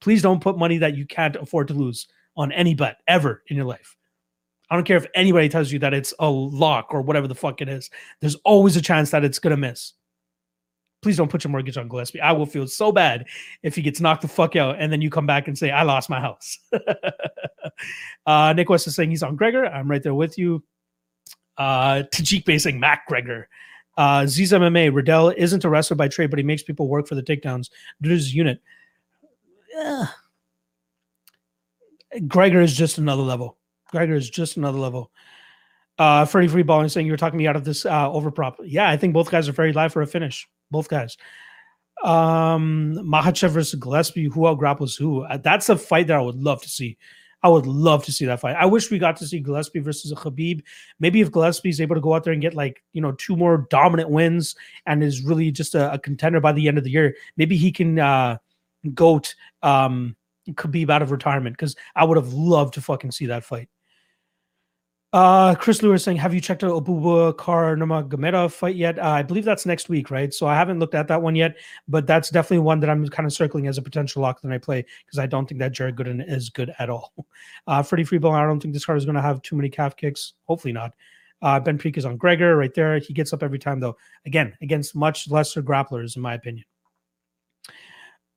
Please 0.00 0.22
don't 0.22 0.40
put 0.40 0.56
money 0.56 0.78
that 0.78 0.96
you 0.96 1.04
can't 1.04 1.36
afford 1.36 1.68
to 1.68 1.74
lose 1.74 2.06
on 2.36 2.52
any 2.52 2.74
bet 2.74 2.98
ever 3.08 3.42
in 3.48 3.56
your 3.56 3.66
life. 3.66 3.96
I 4.70 4.74
don't 4.74 4.84
care 4.84 4.96
if 4.96 5.06
anybody 5.14 5.48
tells 5.48 5.70
you 5.70 5.78
that 5.80 5.94
it's 5.94 6.12
a 6.18 6.28
lock 6.28 6.88
or 6.90 7.02
whatever 7.02 7.28
the 7.28 7.34
fuck 7.34 7.60
it 7.60 7.68
is. 7.68 7.88
There's 8.20 8.34
always 8.36 8.76
a 8.76 8.82
chance 8.82 9.10
that 9.10 9.24
it's 9.24 9.38
gonna 9.38 9.56
miss. 9.56 9.92
Please 11.02 11.16
don't 11.16 11.30
put 11.30 11.44
your 11.44 11.50
mortgage 11.50 11.76
on 11.76 11.88
Gillespie. 11.88 12.20
I 12.20 12.32
will 12.32 12.46
feel 12.46 12.66
so 12.66 12.90
bad 12.90 13.26
if 13.62 13.76
he 13.76 13.82
gets 13.82 14.00
knocked 14.00 14.22
the 14.22 14.28
fuck 14.28 14.56
out 14.56 14.76
and 14.78 14.92
then 14.92 15.00
you 15.00 15.10
come 15.10 15.26
back 15.26 15.46
and 15.46 15.56
say, 15.56 15.70
I 15.70 15.82
lost 15.82 16.10
my 16.10 16.20
house. 16.20 16.58
uh, 18.26 18.52
Nick 18.54 18.68
West 18.68 18.86
is 18.86 18.96
saying 18.96 19.10
he's 19.10 19.22
on 19.22 19.36
Gregor. 19.36 19.66
I'm 19.66 19.88
right 19.88 20.02
there 20.02 20.14
with 20.14 20.36
you. 20.36 20.64
Uh, 21.56 22.02
Tajik 22.12 22.44
basing 22.44 22.80
Mac 22.80 23.06
Gregor. 23.06 23.48
Uh, 23.96 24.22
MMA, 24.22 24.92
Riddell 24.92 25.30
isn't 25.30 25.64
a 25.64 25.70
wrestler 25.70 25.96
by 25.96 26.08
trade, 26.08 26.30
but 26.30 26.38
he 26.38 26.42
makes 26.42 26.62
people 26.62 26.88
work 26.88 27.06
for 27.06 27.14
the 27.14 27.22
takedowns 27.22 27.70
to 28.02 28.08
his 28.08 28.34
unit. 28.34 28.60
Yeah. 29.74 30.06
Gregor 32.26 32.60
is 32.60 32.74
just 32.74 32.98
another 32.98 33.22
level. 33.22 33.58
Gregor 33.90 34.14
is 34.14 34.28
just 34.30 34.56
another 34.56 34.78
level. 34.78 35.10
Uh, 35.98 36.24
Freddie 36.24 36.48
Freeballing 36.48 36.90
saying 36.90 37.06
you're 37.06 37.16
talking 37.16 37.38
me 37.38 37.46
out 37.46 37.56
of 37.56 37.64
this 37.64 37.86
uh, 37.86 38.10
over 38.10 38.30
prop. 38.30 38.58
Yeah, 38.62 38.88
I 38.88 38.96
think 38.96 39.14
both 39.14 39.30
guys 39.30 39.48
are 39.48 39.52
very 39.52 39.72
live 39.72 39.92
for 39.92 40.02
a 40.02 40.06
finish. 40.06 40.48
Both 40.70 40.88
guys. 40.88 41.16
Um, 42.04 42.98
Makhachev 43.02 43.50
versus 43.50 43.80
Gillespie. 43.80 44.24
Who 44.24 44.46
out 44.46 44.58
grapples 44.58 44.96
who? 44.96 45.22
Uh, 45.22 45.38
that's 45.38 45.68
a 45.68 45.76
fight 45.76 46.08
that 46.08 46.16
I 46.16 46.20
would 46.20 46.36
love 46.36 46.62
to 46.62 46.68
see. 46.68 46.98
I 47.42 47.48
would 47.48 47.66
love 47.66 48.04
to 48.04 48.12
see 48.12 48.24
that 48.26 48.40
fight. 48.40 48.56
I 48.56 48.66
wish 48.66 48.90
we 48.90 48.98
got 48.98 49.16
to 49.18 49.26
see 49.26 49.40
Gillespie 49.40 49.78
versus 49.78 50.12
Khabib. 50.12 50.62
Maybe 50.98 51.20
if 51.20 51.30
Gillespie 51.30 51.68
is 51.68 51.80
able 51.80 51.94
to 51.94 52.00
go 52.00 52.14
out 52.14 52.24
there 52.24 52.32
and 52.32 52.42
get 52.42 52.54
like 52.54 52.82
you 52.92 53.00
know 53.00 53.12
two 53.12 53.36
more 53.36 53.66
dominant 53.70 54.10
wins 54.10 54.56
and 54.84 55.02
is 55.02 55.22
really 55.22 55.50
just 55.50 55.74
a, 55.74 55.92
a 55.92 55.98
contender 55.98 56.40
by 56.40 56.52
the 56.52 56.68
end 56.68 56.76
of 56.76 56.84
the 56.84 56.90
year, 56.90 57.14
maybe 57.36 57.56
he 57.56 57.70
can 57.72 57.98
uh, 57.98 58.38
goat 58.94 59.34
um, 59.62 60.16
Khabib 60.52 60.90
out 60.90 61.02
of 61.02 61.10
retirement 61.10 61.56
because 61.56 61.76
I 61.94 62.04
would 62.04 62.16
have 62.16 62.32
loved 62.32 62.74
to 62.74 62.80
fucking 62.80 63.12
see 63.12 63.26
that 63.26 63.44
fight. 63.44 63.68
Uh, 65.12 65.54
Chris 65.54 65.82
Lewis 65.82 66.02
saying, 66.02 66.18
"Have 66.18 66.34
you 66.34 66.40
checked 66.40 66.64
out 66.64 66.84
Abubakar 66.84 67.76
Nurmagomedov 67.78 68.52
fight 68.52 68.76
yet?" 68.76 68.98
Uh, 68.98 69.08
I 69.08 69.22
believe 69.22 69.44
that's 69.44 69.64
next 69.64 69.88
week, 69.88 70.10
right? 70.10 70.34
So 70.34 70.46
I 70.46 70.54
haven't 70.54 70.78
looked 70.78 70.94
at 70.94 71.08
that 71.08 71.22
one 71.22 71.34
yet, 71.36 71.56
but 71.88 72.06
that's 72.06 72.28
definitely 72.28 72.58
one 72.58 72.80
that 72.80 72.90
I'm 72.90 73.08
kind 73.08 73.24
of 73.24 73.32
circling 73.32 73.66
as 73.66 73.78
a 73.78 73.82
potential 73.82 74.20
lock 74.20 74.42
that 74.42 74.52
I 74.52 74.58
play 74.58 74.84
because 75.06 75.18
I 75.18 75.26
don't 75.26 75.48
think 75.48 75.60
that 75.60 75.72
Jared 75.72 75.96
Gooden 75.96 76.22
is 76.28 76.50
good 76.50 76.74
at 76.78 76.90
all. 76.90 77.12
Uh, 77.68 77.82
Freddie 77.82 78.04
Freeball, 78.04 78.32
I 78.32 78.44
don't 78.44 78.60
think 78.60 78.74
this 78.74 78.84
card 78.84 78.96
is 78.96 79.04
going 79.04 79.16
to 79.16 79.22
have 79.22 79.42
too 79.42 79.56
many 79.56 79.68
calf 79.68 79.96
kicks. 79.96 80.34
Hopefully 80.44 80.72
not. 80.72 80.92
Uh, 81.42 81.58
ben 81.58 81.78
Peak 81.78 81.98
is 81.98 82.04
on 82.04 82.16
Gregor 82.16 82.56
right 82.56 82.72
there. 82.74 82.98
He 82.98 83.12
gets 83.12 83.32
up 83.32 83.42
every 83.42 83.58
time 83.58 83.80
though. 83.80 83.96
Again, 84.24 84.56
against 84.62 84.94
much 84.94 85.28
lesser 85.28 85.62
grapplers, 85.62 86.14
in 86.14 86.22
my 86.22 86.34
opinion. 86.34 86.64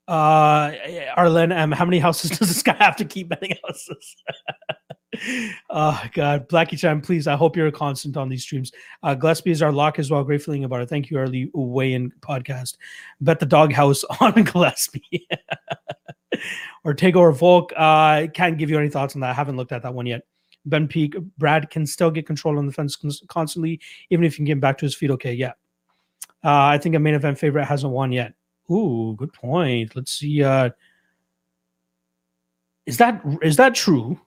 Uh, 0.09 0.73
Arlen, 1.17 1.51
um, 1.51 1.71
how 1.71 1.85
many 1.85 1.99
houses 1.99 2.31
does 2.39 2.47
this 2.47 2.63
guy 2.63 2.73
have 2.73 2.95
to 2.95 3.05
keep 3.05 3.29
betting 3.29 3.55
houses? 3.63 4.15
oh 5.69 6.01
God, 6.13 6.49
Blackie 6.49 6.79
Chan, 6.79 7.01
please. 7.01 7.27
I 7.27 7.35
hope 7.35 7.55
you're 7.55 7.67
a 7.67 7.71
constant 7.71 8.17
on 8.17 8.27
these 8.27 8.41
streams. 8.41 8.71
Uh, 9.03 9.13
Gillespie 9.13 9.51
is 9.51 9.61
our 9.61 9.71
lock 9.71 9.99
as 9.99 10.09
well. 10.09 10.23
Great 10.23 10.41
feeling 10.41 10.63
about 10.63 10.81
it. 10.81 10.89
Thank 10.89 11.11
you, 11.11 11.19
early 11.19 11.51
way 11.53 11.93
in 11.93 12.11
podcast. 12.21 12.77
Bet 13.21 13.39
the 13.39 13.45
doghouse 13.45 14.03
on 14.19 14.33
Gillespie 14.33 15.27
or 16.83 16.95
Tego 16.95 17.17
or 17.17 17.31
Volk. 17.31 17.71
Uh, 17.77 18.25
can't 18.33 18.57
give 18.57 18.71
you 18.71 18.79
any 18.79 18.89
thoughts 18.89 19.13
on 19.13 19.21
that. 19.21 19.29
I 19.29 19.33
haven't 19.33 19.57
looked 19.57 19.73
at 19.73 19.83
that 19.83 19.93
one 19.93 20.07
yet. 20.07 20.23
Ben 20.65 20.87
Peak, 20.87 21.15
Brad 21.37 21.69
can 21.69 21.85
still 21.85 22.09
get 22.09 22.25
control 22.25 22.57
on 22.57 22.65
the 22.65 22.73
fence 22.73 22.97
constantly, 23.27 23.79
even 24.09 24.25
if 24.25 24.33
he 24.33 24.37
can 24.37 24.45
get 24.45 24.59
back 24.59 24.79
to 24.79 24.85
his 24.87 24.95
feet. 24.95 25.11
Okay, 25.11 25.33
yeah. 25.33 25.53
Uh, 26.43 26.65
I 26.65 26.79
think 26.79 26.95
a 26.95 26.99
main 26.99 27.13
event 27.13 27.37
favorite 27.37 27.65
hasn't 27.65 27.93
won 27.93 28.11
yet. 28.11 28.33
Ooh, 28.71 29.15
good 29.17 29.33
point. 29.33 29.95
Let's 29.95 30.11
see. 30.11 30.43
Uh, 30.43 30.69
is 32.85 32.97
that 32.97 33.21
is 33.41 33.57
that 33.57 33.75
true? 33.75 34.19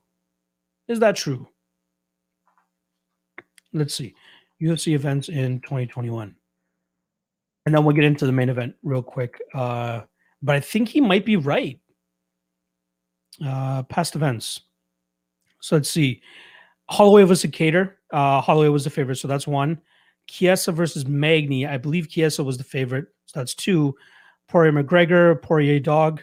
Is 0.89 1.01
that 1.01 1.17
true? 1.17 1.49
Let's 3.73 3.95
see. 3.95 4.15
UFC 4.61 4.95
events 4.95 5.29
in 5.29 5.61
2021. 5.61 6.35
And 7.65 7.75
then 7.75 7.85
we'll 7.85 7.95
get 7.95 8.05
into 8.05 8.27
the 8.27 8.33
main 8.33 8.49
event 8.49 8.75
real 8.83 9.03
quick. 9.03 9.41
Uh, 9.55 10.03
but 10.43 10.57
I 10.57 10.61
think 10.61 10.89
he 10.89 11.01
might 11.01 11.25
be 11.25 11.37
right. 11.37 11.79
Uh, 13.45 13.83
past 13.85 14.15
events. 14.15 14.61
So 15.61 15.77
let's 15.77 15.89
see. 15.89 16.21
Holloway 16.89 17.23
a 17.23 17.27
Kattar. 17.27 17.95
Uh, 18.13 18.41
Holloway 18.41 18.69
was 18.69 18.85
the 18.85 18.91
favorite, 18.91 19.17
so 19.17 19.29
that's 19.29 19.47
one. 19.47 19.81
Chiesa 20.29 20.73
versus 20.73 21.07
Magny. 21.07 21.67
I 21.67 21.79
believe 21.79 22.09
Chiesa 22.09 22.45
was 22.45 22.59
the 22.59 22.65
favorite, 22.65 23.07
so 23.27 23.41
that's 23.41 23.55
two. 23.55 23.97
Poirier 24.53 24.73
McGregor, 24.73 25.41
Poirier 25.41 25.81
dog. 25.81 26.21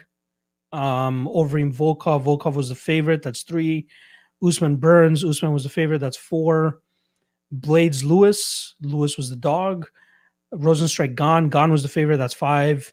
Um, 0.72 1.28
Overeem 1.34 1.74
Volkov. 1.74 2.22
Volkov 2.22 2.54
was 2.54 2.68
the 2.68 2.76
favorite. 2.76 3.24
That's 3.24 3.42
three. 3.42 3.88
Usman 4.40 4.76
Burns. 4.76 5.24
Usman 5.24 5.52
was 5.52 5.64
the 5.64 5.68
favorite. 5.68 5.98
That's 5.98 6.16
four. 6.16 6.80
Blaydes 7.52 8.04
Lewis. 8.04 8.76
Lewis 8.82 9.16
was 9.16 9.30
the 9.30 9.36
dog. 9.36 9.88
Rozenstruik 10.54 11.16
Gane. 11.16 11.48
Gane 11.48 11.72
was 11.72 11.82
the 11.82 11.88
favorite. 11.88 12.18
That's 12.18 12.32
five. 12.32 12.92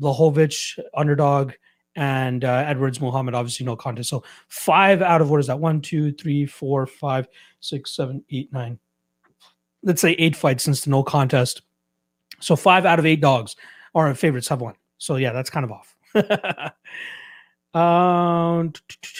Blachowicz, 0.00 0.78
underdog. 0.94 1.54
And 1.96 2.44
uh, 2.44 2.62
Edwards 2.68 3.00
Muhammad, 3.00 3.34
obviously 3.34 3.66
no 3.66 3.74
contest. 3.74 4.08
So 4.08 4.22
five 4.46 5.02
out 5.02 5.20
of 5.20 5.28
what 5.28 5.40
is 5.40 5.48
that? 5.48 5.58
One, 5.58 5.80
two, 5.80 6.12
three, 6.12 6.46
four, 6.46 6.86
five, 6.86 7.26
six, 7.58 7.96
seven, 7.96 8.24
eight, 8.30 8.52
nine. 8.52 8.78
Let's 9.82 10.00
say 10.00 10.12
eight 10.12 10.36
fights 10.36 10.62
since 10.62 10.84
the 10.84 10.90
no 10.90 11.02
contest. 11.02 11.62
So 12.38 12.54
five 12.54 12.86
out 12.86 13.00
of 13.00 13.06
eight 13.06 13.20
dogs 13.20 13.56
or 13.94 14.14
favorites 14.14 14.48
have 14.48 14.60
one. 14.60 14.74
So 14.98 15.16
yeah, 15.16 15.32
that's 15.32 15.50
kind 15.50 15.64
of 15.64 15.72
off. 15.72 15.94
um, 17.74 18.72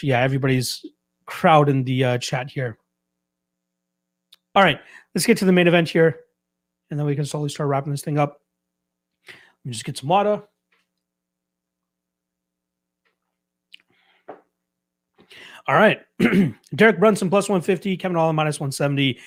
yeah, 0.03 0.21
everybody's 0.21 0.85
crowd 1.27 1.69
in 1.69 1.85
the 1.85 2.05
uh, 2.05 2.19
chat 2.19 2.51
here. 2.51 2.79
All 4.55 4.63
right, 4.63 4.81
let's 5.15 5.27
get 5.27 5.39
to 5.39 5.45
the 5.45 5.53
main 5.53 5.69
event 5.69 5.89
here, 5.89 6.21
and 6.91 6.99
then 6.99 7.07
we 7.07 7.15
can 7.15 7.25
slowly 7.25 7.49
start 7.49 7.69
wrapping 7.69 7.93
this 7.93 8.03
thing 8.03 8.19
up. 8.19 8.41
Let 9.29 9.37
me 9.67 9.73
just 9.73 9.85
get 9.85 9.99
some 9.99 10.09
water. 10.09 10.43
All 15.69 15.75
right, 15.75 16.01
Derek 16.75 16.99
Brunson 16.99 17.29
plus 17.29 17.49
150, 17.49 17.99
Kevin 17.99 18.17
Holland 18.17 18.37
minus 18.37 18.59
170. 18.59 19.19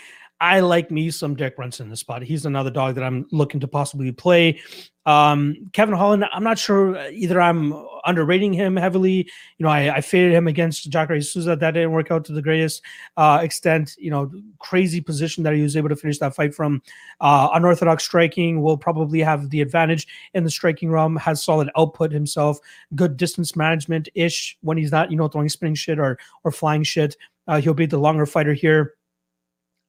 I 0.42 0.60
like 0.62 0.90
me 0.90 1.12
some 1.12 1.36
Derek 1.36 1.56
Brunson 1.56 1.86
in 1.86 1.92
this 1.92 2.00
spot. 2.00 2.24
He's 2.24 2.48
another 2.48 2.72
dog 2.72 2.96
that 2.96 3.04
I'm 3.04 3.28
looking 3.32 3.60
to 3.60 3.68
possibly 3.68 4.12
play. 4.12 4.60
Um, 5.06 5.70
Kevin 5.72 5.94
Holland, 5.94 6.26
I'm 6.34 6.44
not 6.44 6.58
sure 6.58 6.98
uh, 6.98 7.10
either 7.12 7.40
I'm 7.40 7.74
underrating 8.06 8.52
him 8.52 8.76
heavily. 8.76 9.30
You 9.60 9.64
know, 9.64 9.70
I, 9.70 9.98
I 9.98 10.02
faded 10.02 10.34
him 10.34 10.48
against 10.48 10.90
Jacare 10.90 11.22
Souza. 11.22 11.56
That 11.56 11.72
didn't 11.72 11.92
work 11.92 12.10
out 12.10 12.26
to 12.26 12.34
the 12.34 12.42
greatest 12.42 12.82
uh, 13.18 13.40
extent. 13.44 13.96
You 14.00 14.10
know, 14.10 14.32
crazy 14.58 15.00
position 15.00 15.44
that 15.44 15.54
he 15.54 15.62
was 15.62 15.78
able 15.78 15.90
to 15.90 15.96
finish 15.96 16.18
that 16.18 16.34
fight 16.34 16.56
from. 16.56 16.82
Uh, 17.20 17.50
unorthodox 17.54 18.04
striking 18.04 18.64
will 18.64 18.78
probably 18.78 19.20
have 19.20 19.52
the 19.52 19.62
advantage 19.62 20.08
in 20.34 20.44
the 20.44 20.50
striking 20.50 20.90
realm, 20.90 21.18
has 21.18 21.44
solid 21.44 21.70
output 21.78 22.12
himself, 22.12 22.58
good 22.96 23.16
distance 23.16 23.56
management 23.56 24.10
ish 24.16 24.58
when 24.62 24.78
he's 24.78 24.92
not, 24.92 25.12
you 25.12 25.18
know, 25.18 25.28
throwing 25.28 25.50
spinning 25.50 25.76
shit 25.76 26.00
or, 26.00 26.18
or 26.44 26.52
flying 26.52 26.82
shit. 26.82 27.16
Uh, 27.48 27.62
he'll 27.62 27.76
be 27.76 27.86
the 27.86 27.98
longer 27.98 28.26
fighter 28.26 28.54
here 28.54 28.96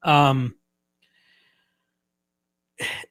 um 0.05 0.55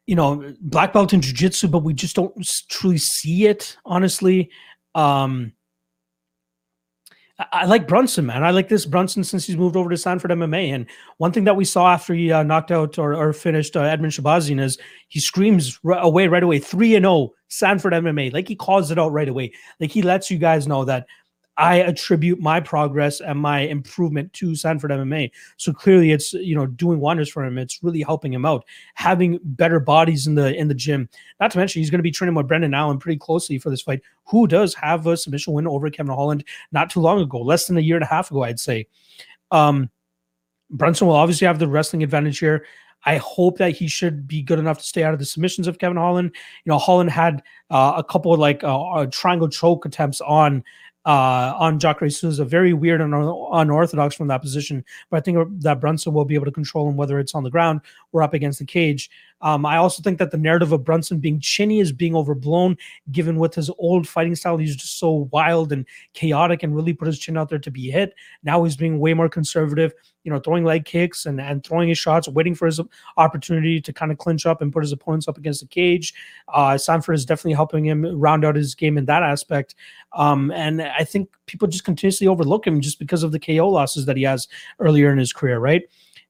you 0.06 0.16
know 0.16 0.54
black 0.62 0.94
belt 0.94 1.14
in 1.14 1.22
jiu-jitsu 1.22 1.68
but 1.68 1.84
we 1.84 1.94
just 1.94 2.16
don't 2.16 2.34
truly 2.70 2.98
see 2.98 3.48
it 3.48 3.78
honestly 3.86 4.50
um 4.96 5.54
I, 7.52 7.66
like 7.66 7.88
Brunson, 7.88 8.26
man. 8.26 8.44
I 8.44 8.52
like 8.52 8.68
this 8.68 8.86
Brunson 8.86 9.24
since 9.24 9.46
he's 9.46 9.58
moved 9.58 9.76
over 9.76 9.90
to 9.90 9.98
Sanford 9.98 10.32
MMA. 10.32 10.74
And 10.74 10.86
one 11.18 11.32
thing 11.32 11.46
that 11.46 11.56
we 11.56 11.66
saw 11.66 11.94
after 11.94 12.14
he 12.14 12.32
uh, 12.32 12.44
knocked 12.44 12.72
out 12.72 12.98
or, 12.98 13.16
or 13.16 13.34
finished 13.34 13.76
uh, 13.76 13.82
Edmen 13.82 14.12
Shahbazyan 14.12 14.60
is 14.62 14.78
he 15.08 15.20
screams 15.20 15.80
away 15.84 16.28
right 16.28 16.44
away, 16.44 16.60
three 16.60 16.96
and 16.96 17.04
zero 17.04 17.14
oh, 17.14 17.34
Sanford 17.48 17.94
MMA. 17.94 18.34
Like 18.34 18.48
he 18.48 18.56
calls 18.56 18.92
it 18.92 19.00
out 19.00 19.12
right 19.12 19.30
away. 19.30 19.54
Like 19.80 19.92
he 19.92 20.02
lets 20.02 20.30
you 20.30 20.38
guys 20.38 20.68
know 20.68 20.86
that 20.86 21.08
I 21.58 21.78
attribute 21.78 22.40
my 22.40 22.60
progress 22.60 23.20
and 23.20 23.40
my 23.40 23.60
improvement 23.60 24.32
to 24.34 24.56
Sanford 24.56 24.92
MMA. 24.92 25.32
So 25.58 25.74
clearly 25.74 26.12
it's 26.12 26.34
you 26.34 26.56
know 26.56 26.66
doing 26.66 27.00
wonders 27.00 27.30
for 27.30 27.44
him. 27.44 27.58
It's 27.58 27.84
really 27.84 28.02
helping 28.02 28.34
him 28.34 28.46
out. 28.46 28.66
Having 28.96 29.40
better 29.44 29.80
bodies 29.80 30.28
in 30.28 30.36
the 30.36 30.56
in 30.56 30.68
the 30.68 30.74
gym. 30.74 31.10
Not 31.40 31.52
to 31.52 31.58
mention 31.58 31.82
he's 31.82 31.90
going 31.90 32.00
to 32.00 32.04
be 32.04 32.12
training 32.12 32.36
with 32.36 32.48
Brendan 32.48 32.74
Allen 32.74 33.00
pretty 33.00 33.20
closely 33.20 33.60
for 33.60 33.70
this 33.70 33.82
fight, 33.82 34.02
who 34.26 34.48
does 34.48 34.74
have 34.76 35.06
a 35.08 35.18
submission 35.18 35.54
win 35.54 35.68
over 35.68 35.90
Kevin 35.90 36.14
Holland 36.14 36.46
not 36.72 36.90
too 36.90 37.02
long 37.02 37.20
ago, 37.20 37.42
less 37.42 37.68
than 37.68 37.78
a 37.78 37.82
year 37.82 37.98
and 37.98 38.04
a 38.04 38.08
half 38.08 38.32
ago, 38.32 38.44
I'd 38.44 38.60
say. 38.60 38.88
Um 39.52 39.90
Brunson 40.70 41.06
will 41.06 41.16
obviously 41.16 41.48
have 41.48 41.60
the 41.60 41.68
wrestling 41.68 42.02
advantage 42.02 42.40
here. 42.40 42.66
I 43.06 43.18
hope 43.18 43.58
that 43.58 43.72
he 43.72 43.88
should 43.88 44.28
be 44.28 44.42
good 44.42 44.60
enough 44.60 44.78
to 44.78 44.84
stay 44.84 45.04
out 45.04 45.14
of 45.14 45.20
the 45.20 45.26
submissions 45.26 45.68
of 45.68 45.80
Kevin 45.80 45.98
Holland. 45.98 46.32
You 46.66 46.72
know, 46.72 46.78
Holland 46.78 47.10
had 47.10 47.42
uh, 47.70 47.94
a 47.98 48.04
couple 48.04 48.34
of 48.34 48.40
like 48.40 48.64
uh, 48.64 48.82
uh 48.92 49.06
triangle 49.08 49.50
choke 49.50 49.86
attempts 49.86 50.22
on 50.22 50.64
uh, 51.06 51.54
on 51.58 51.80
Jacare 51.80 52.10
Souza. 52.10 52.46
Very 52.46 52.74
weird 52.74 53.02
and 53.02 53.14
unorthodox 53.14 54.16
from 54.16 54.28
that 54.28 54.42
position. 54.42 54.84
But 55.10 55.18
I 55.18 55.22
think 55.22 55.62
that 55.62 55.80
Brunson 55.80 56.14
will 56.14 56.26
be 56.26 56.36
able 56.36 56.46
to 56.46 56.52
control 56.52 56.90
him, 56.90 56.98
whether 56.98 57.20
it's 57.20 57.36
on 57.36 57.44
the 57.44 57.50
ground 57.50 57.82
or 58.12 58.24
up 58.24 58.34
against 58.34 58.60
the 58.60 58.66
cage. 58.66 59.10
Um, 59.42 59.66
I 59.66 59.78
also 59.78 60.02
think 60.04 60.20
that 60.20 60.32
the 60.32 60.38
narrative 60.38 60.72
of 60.72 60.84
Brunson 60.84 61.20
being 61.20 61.40
chinny 61.40 61.80
is 61.80 61.92
being 61.92 62.16
overblown, 62.16 62.78
given 63.12 63.38
with 63.38 63.56
his 63.56 63.70
old 63.78 64.08
fighting 64.08 64.36
style. 64.36 64.58
He's 64.58 64.76
just 64.76 65.00
so 65.00 65.30
wild 65.32 65.72
and 65.72 65.86
chaotic 66.14 66.64
and 66.64 66.76
really 66.76 66.94
put 66.94 67.08
his 67.08 67.20
chin 67.20 67.38
out 67.38 67.50
there 67.50 67.60
to 67.60 67.72
be 67.72 67.90
hit. 67.90 68.14
Now 68.44 68.64
he's 68.64 68.76
being 68.76 69.00
way 69.00 69.14
more 69.14 69.30
conservative, 69.30 69.94
you 70.24 70.32
know, 70.32 70.40
throwing 70.40 70.64
leg 70.64 70.86
kicks 70.86 71.26
and, 71.26 71.42
and 71.42 71.64
throwing 71.64 71.90
his 71.90 71.98
shots, 71.98 72.28
waiting 72.28 72.56
for 72.56 72.66
his 72.66 72.80
opportunity 73.18 73.82
to 73.82 73.94
kind 73.94 74.12
of 74.12 74.18
clinch 74.18 74.46
up 74.46 74.62
and 74.62 74.72
put 74.72 74.84
his 74.84 74.92
opponents 74.92 75.28
up 75.28 75.38
against 75.38 75.62
the 75.62 75.68
cage. 75.68 76.14
Uh, 76.54 76.78
Sanford 76.78 77.16
is 77.16 77.26
definitely 77.26 77.54
helping 77.54 77.86
him 77.86 78.06
round 78.20 78.46
out 78.46 78.56
his 78.56 78.76
game 78.76 78.98
in 78.98 79.06
that 79.06 79.24
aspect. 79.24 79.76
Um, 80.14 80.52
and 80.52 80.82
I 80.82 81.04
think 81.04 81.30
people 81.46 81.68
just 81.68 81.86
continuously 81.86 82.28
overlook 82.28 82.68
him 82.68 82.82
just 82.82 83.00
because 83.00 83.24
of 83.24 83.32
the 83.32 83.40
KO 83.40 83.68
losses 83.70 84.06
that 84.06 84.18
he 84.18 84.24
has 84.24 84.48
earlier 84.80 85.12
in 85.12 85.18
his 85.18 85.34
career, 85.34 85.60
right? 85.60 85.84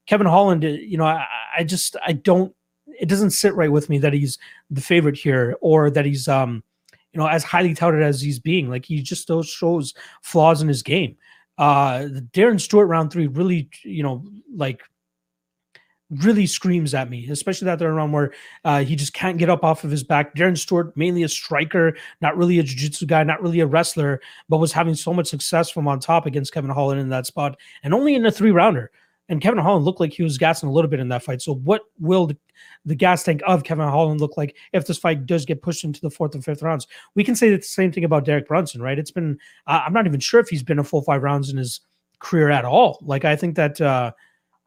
Kevin 0.07 0.27
Holland, 0.27 0.63
you 0.63 0.97
know, 0.97 1.05
I, 1.05 1.25
I 1.57 1.63
just 1.63 1.95
I 2.05 2.13
don't 2.13 2.53
it 3.01 3.09
doesn't 3.09 3.31
sit 3.31 3.53
right 3.55 3.71
with 3.71 3.89
me 3.89 3.97
that 3.97 4.13
he's 4.13 4.37
the 4.69 4.79
favorite 4.79 5.17
here 5.17 5.57
or 5.59 5.89
that 5.89 6.05
he's 6.05 6.27
um 6.27 6.63
you 7.11 7.19
know 7.19 7.27
as 7.27 7.43
highly 7.43 7.73
touted 7.73 8.01
as 8.01 8.21
he's 8.21 8.39
being 8.39 8.69
like 8.69 8.85
he 8.85 9.01
just 9.01 9.21
still 9.21 9.43
shows 9.43 9.93
flaws 10.21 10.61
in 10.61 10.67
his 10.67 10.83
game 10.83 11.17
uh 11.57 12.05
darren 12.31 12.61
stewart 12.61 12.87
round 12.87 13.11
three 13.11 13.27
really 13.27 13.69
you 13.83 14.03
know 14.03 14.23
like 14.55 14.81
really 16.19 16.45
screams 16.45 16.93
at 16.93 17.09
me, 17.09 17.29
especially 17.29 17.65
that 17.65 17.79
third 17.79 17.93
round 17.93 18.11
where 18.11 18.33
uh, 18.65 18.83
he 18.83 18.95
just 18.95 19.13
can't 19.13 19.37
get 19.37 19.49
up 19.49 19.63
off 19.63 19.83
of 19.83 19.91
his 19.91 20.03
back. 20.03 20.35
Darren 20.35 20.57
Stewart, 20.57 20.95
mainly 20.97 21.23
a 21.23 21.29
striker, 21.29 21.95
not 22.19 22.35
really 22.35 22.59
a 22.59 22.63
jiu-jitsu 22.63 23.05
guy, 23.05 23.23
not 23.23 23.41
really 23.41 23.61
a 23.61 23.65
wrestler, 23.65 24.19
but 24.49 24.57
was 24.57 24.73
having 24.73 24.93
so 24.93 25.13
much 25.13 25.27
success 25.27 25.69
from 25.69 25.87
on 25.87 25.99
top 25.99 26.25
against 26.25 26.53
Kevin 26.53 26.69
Holland 26.69 26.99
in 26.99 27.07
that 27.09 27.27
spot, 27.27 27.57
and 27.83 27.93
only 27.93 28.15
in 28.15 28.25
a 28.25 28.31
three 28.31 28.51
rounder. 28.51 28.91
And 29.31 29.39
Kevin 29.39 29.59
Holland 29.59 29.85
looked 29.85 30.01
like 30.01 30.11
he 30.11 30.23
was 30.23 30.37
gassing 30.37 30.67
a 30.67 30.71
little 30.71 30.89
bit 30.89 30.99
in 30.99 31.07
that 31.07 31.23
fight. 31.23 31.41
So, 31.41 31.55
what 31.55 31.83
will 31.99 32.27
the, 32.27 32.37
the 32.83 32.95
gas 32.95 33.23
tank 33.23 33.41
of 33.47 33.63
Kevin 33.63 33.87
Holland 33.87 34.19
look 34.19 34.35
like 34.35 34.57
if 34.73 34.85
this 34.85 34.97
fight 34.97 35.25
does 35.25 35.45
get 35.45 35.61
pushed 35.61 35.85
into 35.85 36.01
the 36.01 36.09
fourth 36.09 36.35
and 36.35 36.43
fifth 36.43 36.61
rounds? 36.61 36.85
We 37.15 37.23
can 37.23 37.35
say 37.37 37.55
the 37.55 37.61
same 37.61 37.93
thing 37.93 38.03
about 38.03 38.25
Derek 38.25 38.49
Brunson, 38.49 38.81
right? 38.81 38.99
It's 38.99 39.09
been, 39.09 39.39
uh, 39.67 39.83
I'm 39.85 39.93
not 39.93 40.05
even 40.05 40.19
sure 40.19 40.41
if 40.41 40.49
he's 40.49 40.63
been 40.63 40.79
a 40.79 40.83
full 40.83 41.01
five 41.01 41.23
rounds 41.23 41.49
in 41.49 41.55
his 41.55 41.79
career 42.19 42.49
at 42.49 42.65
all. 42.65 42.99
Like, 43.01 43.23
I 43.23 43.37
think 43.37 43.55
that, 43.55 43.79
uh, 43.79 44.11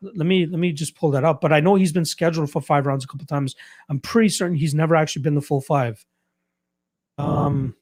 let 0.00 0.26
me 0.26 0.46
let 0.46 0.58
me 0.58 0.72
just 0.72 0.96
pull 0.96 1.10
that 1.10 1.24
up. 1.24 1.42
But 1.42 1.52
I 1.52 1.60
know 1.60 1.74
he's 1.74 1.92
been 1.92 2.06
scheduled 2.06 2.50
for 2.50 2.62
five 2.62 2.86
rounds 2.86 3.04
a 3.04 3.06
couple 3.06 3.26
times. 3.26 3.54
I'm 3.90 4.00
pretty 4.00 4.30
certain 4.30 4.56
he's 4.56 4.74
never 4.74 4.96
actually 4.96 5.22
been 5.22 5.34
the 5.34 5.42
full 5.42 5.60
five. 5.60 6.04
Um, 7.18 7.76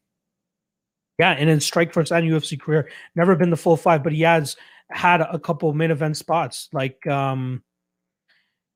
yeah, 1.20 1.30
and 1.30 1.48
in 1.48 1.59
Strikeforce 1.60 2.10
and 2.10 2.28
UFC 2.28 2.60
career, 2.60 2.90
never 3.14 3.36
been 3.36 3.50
the 3.50 3.56
full 3.56 3.76
five, 3.76 4.02
but 4.02 4.12
he 4.12 4.22
has 4.22 4.56
had 4.93 5.20
a 5.20 5.39
couple 5.39 5.73
main 5.73 5.90
event 5.90 6.16
spots. 6.16 6.69
Like 6.73 7.06
um 7.06 7.62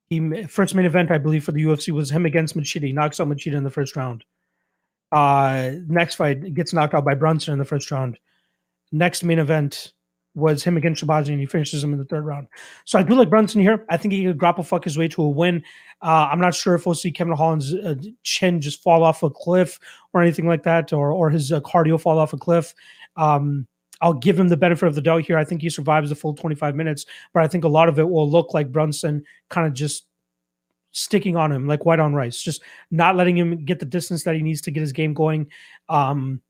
he 0.08 0.44
first 0.44 0.74
main 0.74 0.86
event, 0.86 1.10
I 1.10 1.18
believe, 1.18 1.44
for 1.44 1.52
the 1.52 1.64
UFC 1.64 1.92
was 1.92 2.10
him 2.10 2.26
against 2.26 2.56
Machida. 2.56 2.84
He 2.84 2.92
knocks 2.92 3.18
out 3.20 3.28
Machida 3.28 3.54
in 3.54 3.64
the 3.64 3.70
first 3.70 3.96
round. 3.96 4.24
Uh 5.12 5.72
next 5.88 6.16
fight 6.16 6.54
gets 6.54 6.72
knocked 6.72 6.94
out 6.94 7.04
by 7.04 7.14
Brunson 7.14 7.52
in 7.52 7.58
the 7.58 7.64
first 7.64 7.90
round. 7.90 8.18
Next 8.92 9.22
main 9.24 9.38
event 9.38 9.92
was 10.36 10.62
him 10.62 10.76
against 10.76 11.02
Shahbazyan, 11.02 11.30
and 11.30 11.40
he 11.40 11.46
finishes 11.46 11.82
him 11.82 11.92
in 11.92 11.98
the 11.98 12.04
third 12.04 12.24
round. 12.24 12.46
So 12.84 12.98
I 12.98 13.02
do 13.02 13.14
like 13.14 13.30
Brunson 13.30 13.62
here. 13.62 13.84
I 13.88 13.96
think 13.96 14.12
he 14.12 14.24
could 14.24 14.38
grapple 14.38 14.62
fuck 14.62 14.84
his 14.84 14.98
way 14.98 15.08
to 15.08 15.22
a 15.22 15.28
win. 15.28 15.64
Uh, 16.02 16.28
I'm 16.30 16.40
not 16.40 16.54
sure 16.54 16.74
if 16.74 16.84
we'll 16.84 16.94
see 16.94 17.10
Kevin 17.10 17.34
Holland's 17.34 17.72
uh, 17.72 17.94
chin 18.22 18.60
just 18.60 18.82
fall 18.82 19.02
off 19.02 19.22
a 19.22 19.30
cliff 19.30 19.80
or 20.12 20.20
anything 20.20 20.46
like 20.46 20.62
that, 20.64 20.92
or 20.92 21.10
or 21.10 21.30
his 21.30 21.50
uh, 21.50 21.60
cardio 21.60 21.98
fall 21.98 22.18
off 22.18 22.34
a 22.34 22.36
cliff. 22.36 22.74
Um, 23.16 23.66
I'll 24.00 24.14
give 24.14 24.38
him 24.38 24.48
the 24.48 24.56
benefit 24.56 24.86
of 24.86 24.94
the 24.94 25.00
doubt 25.00 25.24
here. 25.24 25.38
I 25.38 25.44
think 25.44 25.62
he 25.62 25.70
survives 25.70 26.10
the 26.10 26.16
full 26.16 26.34
25 26.34 26.74
minutes, 26.74 27.06
but 27.32 27.42
I 27.42 27.48
think 27.48 27.64
a 27.64 27.68
lot 27.68 27.88
of 27.88 27.98
it 27.98 28.08
will 28.08 28.30
look 28.30 28.52
like 28.54 28.72
Brunson 28.72 29.24
kind 29.48 29.66
of 29.66 29.72
just 29.72 30.06
sticking 30.92 31.36
on 31.36 31.52
him 31.52 31.66
like 31.66 31.84
white 31.84 32.00
on 32.00 32.14
rice, 32.14 32.42
just 32.42 32.62
not 32.90 33.16
letting 33.16 33.36
him 33.36 33.64
get 33.64 33.78
the 33.78 33.86
distance 33.86 34.24
that 34.24 34.34
he 34.34 34.42
needs 34.42 34.62
to 34.62 34.70
get 34.70 34.80
his 34.80 34.92
game 34.92 35.14
going. 35.14 35.48
Um, 35.88 36.40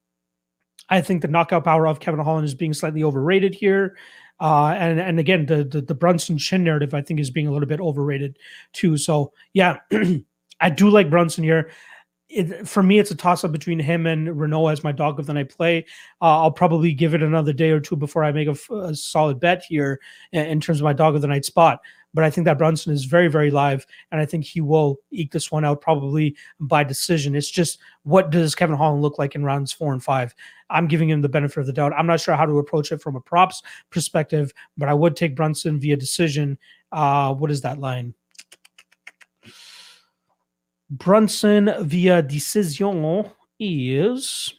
I 0.88 1.00
think 1.00 1.22
the 1.22 1.28
knockout 1.28 1.64
power 1.64 1.86
of 1.86 2.00
Kevin 2.00 2.20
Holland 2.20 2.44
is 2.44 2.54
being 2.54 2.72
slightly 2.72 3.02
overrated 3.02 3.54
here. 3.54 3.96
Uh, 4.38 4.74
and 4.78 5.00
and 5.00 5.18
again, 5.18 5.46
the, 5.46 5.64
the 5.64 5.80
the 5.80 5.94
Brunson 5.94 6.36
chin 6.36 6.62
narrative 6.62 6.94
I 6.94 7.00
think 7.00 7.20
is 7.20 7.30
being 7.30 7.46
a 7.46 7.52
little 7.52 7.68
bit 7.68 7.80
overrated 7.80 8.38
too. 8.72 8.96
So 8.98 9.32
yeah, 9.54 9.78
I 10.60 10.70
do 10.70 10.90
like 10.90 11.10
Brunson 11.10 11.42
here 11.42 11.70
it, 12.28 12.66
for 12.66 12.82
me, 12.82 12.98
it's 12.98 13.10
a 13.10 13.16
toss 13.16 13.44
up 13.44 13.52
between 13.52 13.78
him 13.78 14.06
and 14.06 14.28
Reneau 14.28 14.70
as 14.70 14.82
my 14.82 14.92
dog 14.92 15.20
of 15.20 15.26
the 15.26 15.34
night 15.34 15.48
play. 15.48 15.86
Uh, 16.20 16.40
I'll 16.40 16.50
probably 16.50 16.92
give 16.92 17.14
it 17.14 17.22
another 17.22 17.52
day 17.52 17.70
or 17.70 17.80
two 17.80 17.96
before 17.96 18.24
I 18.24 18.32
make 18.32 18.48
a, 18.48 18.74
a 18.74 18.94
solid 18.94 19.38
bet 19.38 19.62
here 19.68 20.00
in, 20.32 20.46
in, 20.46 20.60
terms 20.60 20.80
of 20.80 20.84
my 20.84 20.92
dog 20.92 21.14
of 21.14 21.22
the 21.22 21.28
night 21.28 21.44
spot. 21.44 21.80
but 22.14 22.24
I 22.24 22.30
think 22.30 22.44
that 22.46 22.58
Brunson 22.58 22.92
is 22.92 23.04
very, 23.04 23.28
very 23.28 23.50
live, 23.50 23.86
and 24.10 24.20
I 24.20 24.26
think 24.26 24.44
he 24.44 24.60
will 24.60 24.96
eke 25.12 25.32
this 25.32 25.52
one 25.52 25.64
out 25.64 25.80
probably 25.80 26.36
by 26.58 26.82
decision. 26.82 27.36
It's 27.36 27.50
just 27.50 27.78
what 28.02 28.30
does 28.30 28.54
Kevin 28.54 28.76
Holland 28.76 29.02
look 29.02 29.18
like 29.18 29.34
in 29.34 29.44
rounds 29.44 29.72
four 29.72 29.92
and 29.92 30.02
five? 30.02 30.34
I'm 30.68 30.88
giving 30.88 31.08
him 31.08 31.22
the 31.22 31.28
benefit 31.28 31.60
of 31.60 31.66
the 31.66 31.72
doubt. 31.72 31.92
I'm 31.92 32.06
not 32.06 32.20
sure 32.20 32.34
how 32.34 32.46
to 32.46 32.58
approach 32.58 32.90
it 32.90 33.00
from 33.00 33.14
a 33.14 33.20
props 33.20 33.62
perspective, 33.90 34.52
but 34.76 34.88
I 34.88 34.94
would 34.94 35.14
take 35.14 35.36
Brunson 35.36 35.78
via 35.78 35.96
decision. 35.96 36.58
Uh, 36.90 37.34
what 37.34 37.52
is 37.52 37.60
that 37.60 37.78
line? 37.78 38.14
Brunson 40.90 41.72
via 41.80 42.22
decision 42.22 43.30
is 43.58 44.54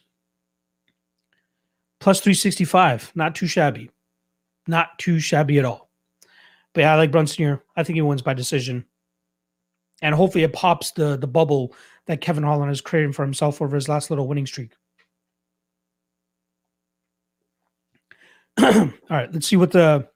plus 2.00 2.20
365. 2.20 3.12
Not 3.14 3.34
too 3.34 3.46
shabby. 3.46 3.90
Not 4.66 4.98
too 4.98 5.20
shabby 5.20 5.58
at 5.58 5.64
all. 5.64 5.88
But 6.74 6.82
yeah, 6.82 6.92
I 6.92 6.96
like 6.96 7.10
Brunson 7.10 7.44
here. 7.44 7.64
I 7.76 7.82
think 7.82 7.96
he 7.96 8.02
wins 8.02 8.22
by 8.22 8.34
decision. 8.34 8.84
And 10.02 10.14
hopefully 10.14 10.44
it 10.44 10.52
pops 10.52 10.92
the, 10.92 11.16
the 11.16 11.26
bubble 11.26 11.74
that 12.06 12.20
Kevin 12.20 12.44
Holland 12.44 12.68
has 12.68 12.80
created 12.80 13.14
for 13.14 13.24
himself 13.24 13.60
over 13.60 13.74
his 13.74 13.88
last 13.88 14.10
little 14.10 14.28
winning 14.28 14.46
streak. 14.46 14.72
all 18.62 18.90
right, 19.10 19.32
let's 19.32 19.46
see 19.46 19.56
what 19.56 19.70
the 19.70 20.08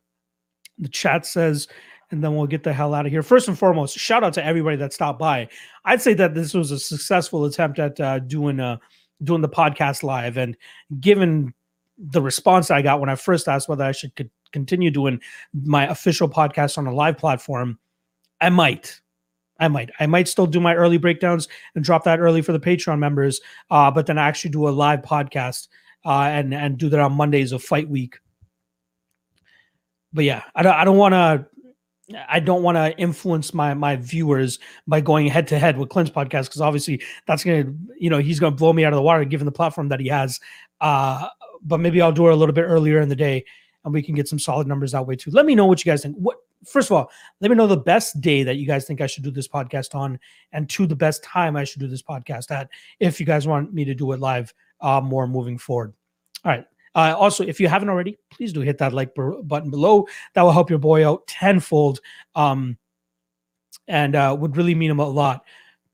the 0.78 0.88
chat 0.88 1.24
says 1.26 1.68
and 2.12 2.22
then 2.22 2.36
we'll 2.36 2.46
get 2.46 2.62
the 2.62 2.72
hell 2.72 2.94
out 2.94 3.06
of 3.06 3.12
here. 3.12 3.22
First 3.22 3.48
and 3.48 3.58
foremost, 3.58 3.98
shout 3.98 4.22
out 4.22 4.34
to 4.34 4.44
everybody 4.44 4.76
that 4.76 4.92
stopped 4.92 5.18
by. 5.18 5.48
I'd 5.84 6.02
say 6.02 6.14
that 6.14 6.34
this 6.34 6.54
was 6.54 6.70
a 6.70 6.78
successful 6.78 7.44
attempt 7.46 7.78
at 7.78 7.98
uh, 7.98 8.18
doing 8.20 8.60
uh, 8.60 8.76
doing 9.24 9.40
the 9.40 9.48
podcast 9.48 10.02
live, 10.02 10.36
and 10.36 10.56
given 11.00 11.54
the 11.98 12.22
response 12.22 12.70
I 12.70 12.82
got 12.82 13.00
when 13.00 13.08
I 13.08 13.14
first 13.14 13.48
asked 13.48 13.68
whether 13.68 13.84
I 13.84 13.92
should 13.92 14.12
continue 14.52 14.90
doing 14.90 15.20
my 15.54 15.86
official 15.88 16.28
podcast 16.28 16.78
on 16.78 16.86
a 16.86 16.94
live 16.94 17.18
platform, 17.18 17.78
I 18.40 18.50
might. 18.50 19.00
I 19.58 19.68
might. 19.68 19.90
I 20.00 20.06
might 20.06 20.28
still 20.28 20.46
do 20.46 20.60
my 20.60 20.74
early 20.74 20.98
breakdowns 20.98 21.48
and 21.74 21.84
drop 21.84 22.04
that 22.04 22.18
early 22.18 22.42
for 22.42 22.52
the 22.52 22.60
Patreon 22.60 22.98
members, 22.98 23.40
uh, 23.70 23.90
but 23.90 24.06
then 24.06 24.18
I 24.18 24.26
actually 24.26 24.50
do 24.50 24.68
a 24.68 24.70
live 24.70 25.02
podcast 25.02 25.68
uh, 26.04 26.28
and 26.30 26.52
and 26.52 26.76
do 26.76 26.88
that 26.88 27.00
on 27.00 27.12
Mondays 27.12 27.52
of 27.52 27.62
fight 27.62 27.88
week. 27.88 28.18
But 30.12 30.24
yeah, 30.24 30.42
I 30.54 30.62
don't. 30.62 30.74
I 30.74 30.84
don't 30.84 30.98
want 30.98 31.12
to 31.12 31.46
I 32.28 32.40
don't 32.40 32.62
want 32.62 32.76
to 32.76 32.96
influence 32.98 33.54
my 33.54 33.74
my 33.74 33.96
viewers 33.96 34.58
by 34.86 35.00
going 35.00 35.26
head 35.28 35.46
to 35.48 35.58
head 35.58 35.78
with 35.78 35.88
Clint's 35.88 36.10
podcast 36.10 36.44
because 36.44 36.60
obviously 36.60 37.02
that's 37.26 37.44
gonna 37.44 37.72
you 37.96 38.10
know 38.10 38.18
he's 38.18 38.40
gonna 38.40 38.56
blow 38.56 38.72
me 38.72 38.84
out 38.84 38.92
of 38.92 38.96
the 38.96 39.02
water 39.02 39.24
given 39.24 39.44
the 39.44 39.52
platform 39.52 39.88
that 39.88 40.00
he 40.00 40.08
has. 40.08 40.40
Uh, 40.80 41.28
but 41.62 41.78
maybe 41.78 42.02
I'll 42.02 42.12
do 42.12 42.26
it 42.26 42.32
a 42.32 42.36
little 42.36 42.54
bit 42.54 42.62
earlier 42.62 43.00
in 43.00 43.08
the 43.08 43.16
day 43.16 43.44
and 43.84 43.92
we 43.92 44.02
can 44.02 44.14
get 44.14 44.28
some 44.28 44.38
solid 44.38 44.66
numbers 44.66 44.92
that 44.92 45.06
way 45.06 45.16
too. 45.16 45.30
Let 45.30 45.46
me 45.46 45.54
know 45.54 45.66
what 45.66 45.84
you 45.84 45.90
guys 45.90 46.02
think. 46.02 46.16
What 46.16 46.38
first 46.64 46.90
of 46.90 46.96
all, 46.96 47.10
let 47.40 47.50
me 47.50 47.56
know 47.56 47.66
the 47.66 47.76
best 47.76 48.20
day 48.20 48.42
that 48.44 48.56
you 48.56 48.66
guys 48.66 48.84
think 48.84 49.00
I 49.00 49.06
should 49.06 49.24
do 49.24 49.30
this 49.30 49.48
podcast 49.48 49.94
on, 49.94 50.18
and 50.52 50.68
two 50.68 50.86
the 50.86 50.96
best 50.96 51.22
time 51.24 51.56
I 51.56 51.64
should 51.64 51.80
do 51.80 51.88
this 51.88 52.02
podcast 52.02 52.50
at. 52.50 52.68
If 53.00 53.20
you 53.20 53.26
guys 53.26 53.46
want 53.46 53.72
me 53.72 53.84
to 53.84 53.94
do 53.94 54.12
it 54.12 54.20
live 54.20 54.52
uh, 54.80 55.00
more 55.00 55.26
moving 55.26 55.58
forward. 55.58 55.94
All 56.44 56.52
right. 56.52 56.66
Uh, 56.94 57.14
also, 57.16 57.44
if 57.44 57.58
you 57.58 57.68
haven't 57.68 57.88
already, 57.88 58.18
please 58.30 58.52
do 58.52 58.60
hit 58.60 58.78
that 58.78 58.92
like 58.92 59.14
button 59.14 59.70
below. 59.70 60.06
That 60.34 60.42
will 60.42 60.52
help 60.52 60.70
your 60.70 60.78
boy 60.78 61.08
out 61.08 61.26
tenfold, 61.26 62.00
um, 62.34 62.76
and 63.88 64.14
uh, 64.14 64.36
would 64.38 64.56
really 64.56 64.74
mean 64.74 64.90
a 64.90 65.08
lot 65.08 65.44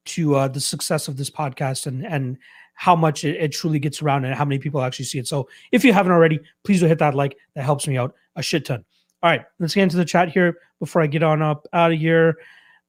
to 0.07 0.35
uh, 0.35 0.49
the 0.49 0.61
success 0.61 1.07
of 1.07 1.17
this 1.17 1.31
podcast 1.31 1.87
and 1.87 2.05
and 2.05 2.39
how 2.75 2.95
much 2.95 3.25
it, 3.25 3.37
it, 3.37 3.49
truly 3.49 3.81
gets 3.81 4.03
around 4.03 4.25
and 4.25 4.35
how 4.37 4.45
many 4.45 4.59
people 4.59 4.81
actually 4.81 5.05
see 5.05 5.19
it. 5.19 5.27
So 5.27 5.49
if 5.73 5.85
you 5.85 5.93
haven't 5.93 6.13
already, 6.13 6.39
please 6.63 6.79
do 6.79 6.87
hit 6.87 7.01
that 7.01 7.15
like. 7.15 7.37
That 7.55 7.65
helps 7.65 7.89
me 7.89 7.97
out 7.97 8.15
a 8.37 8.43
shit 8.43 8.65
ton. 8.65 8.85
All 9.21 9.31
right, 9.31 9.45
let's 9.59 9.75
get 9.75 9.83
into 9.83 9.97
the 9.97 10.05
chat 10.05 10.29
here 10.29 10.59
before 10.79 11.03
I 11.03 11.09
get 11.09 11.25
on 11.25 11.43
up 11.43 11.67
out 11.73 11.93
of 11.93 11.99
here. 11.99 12.39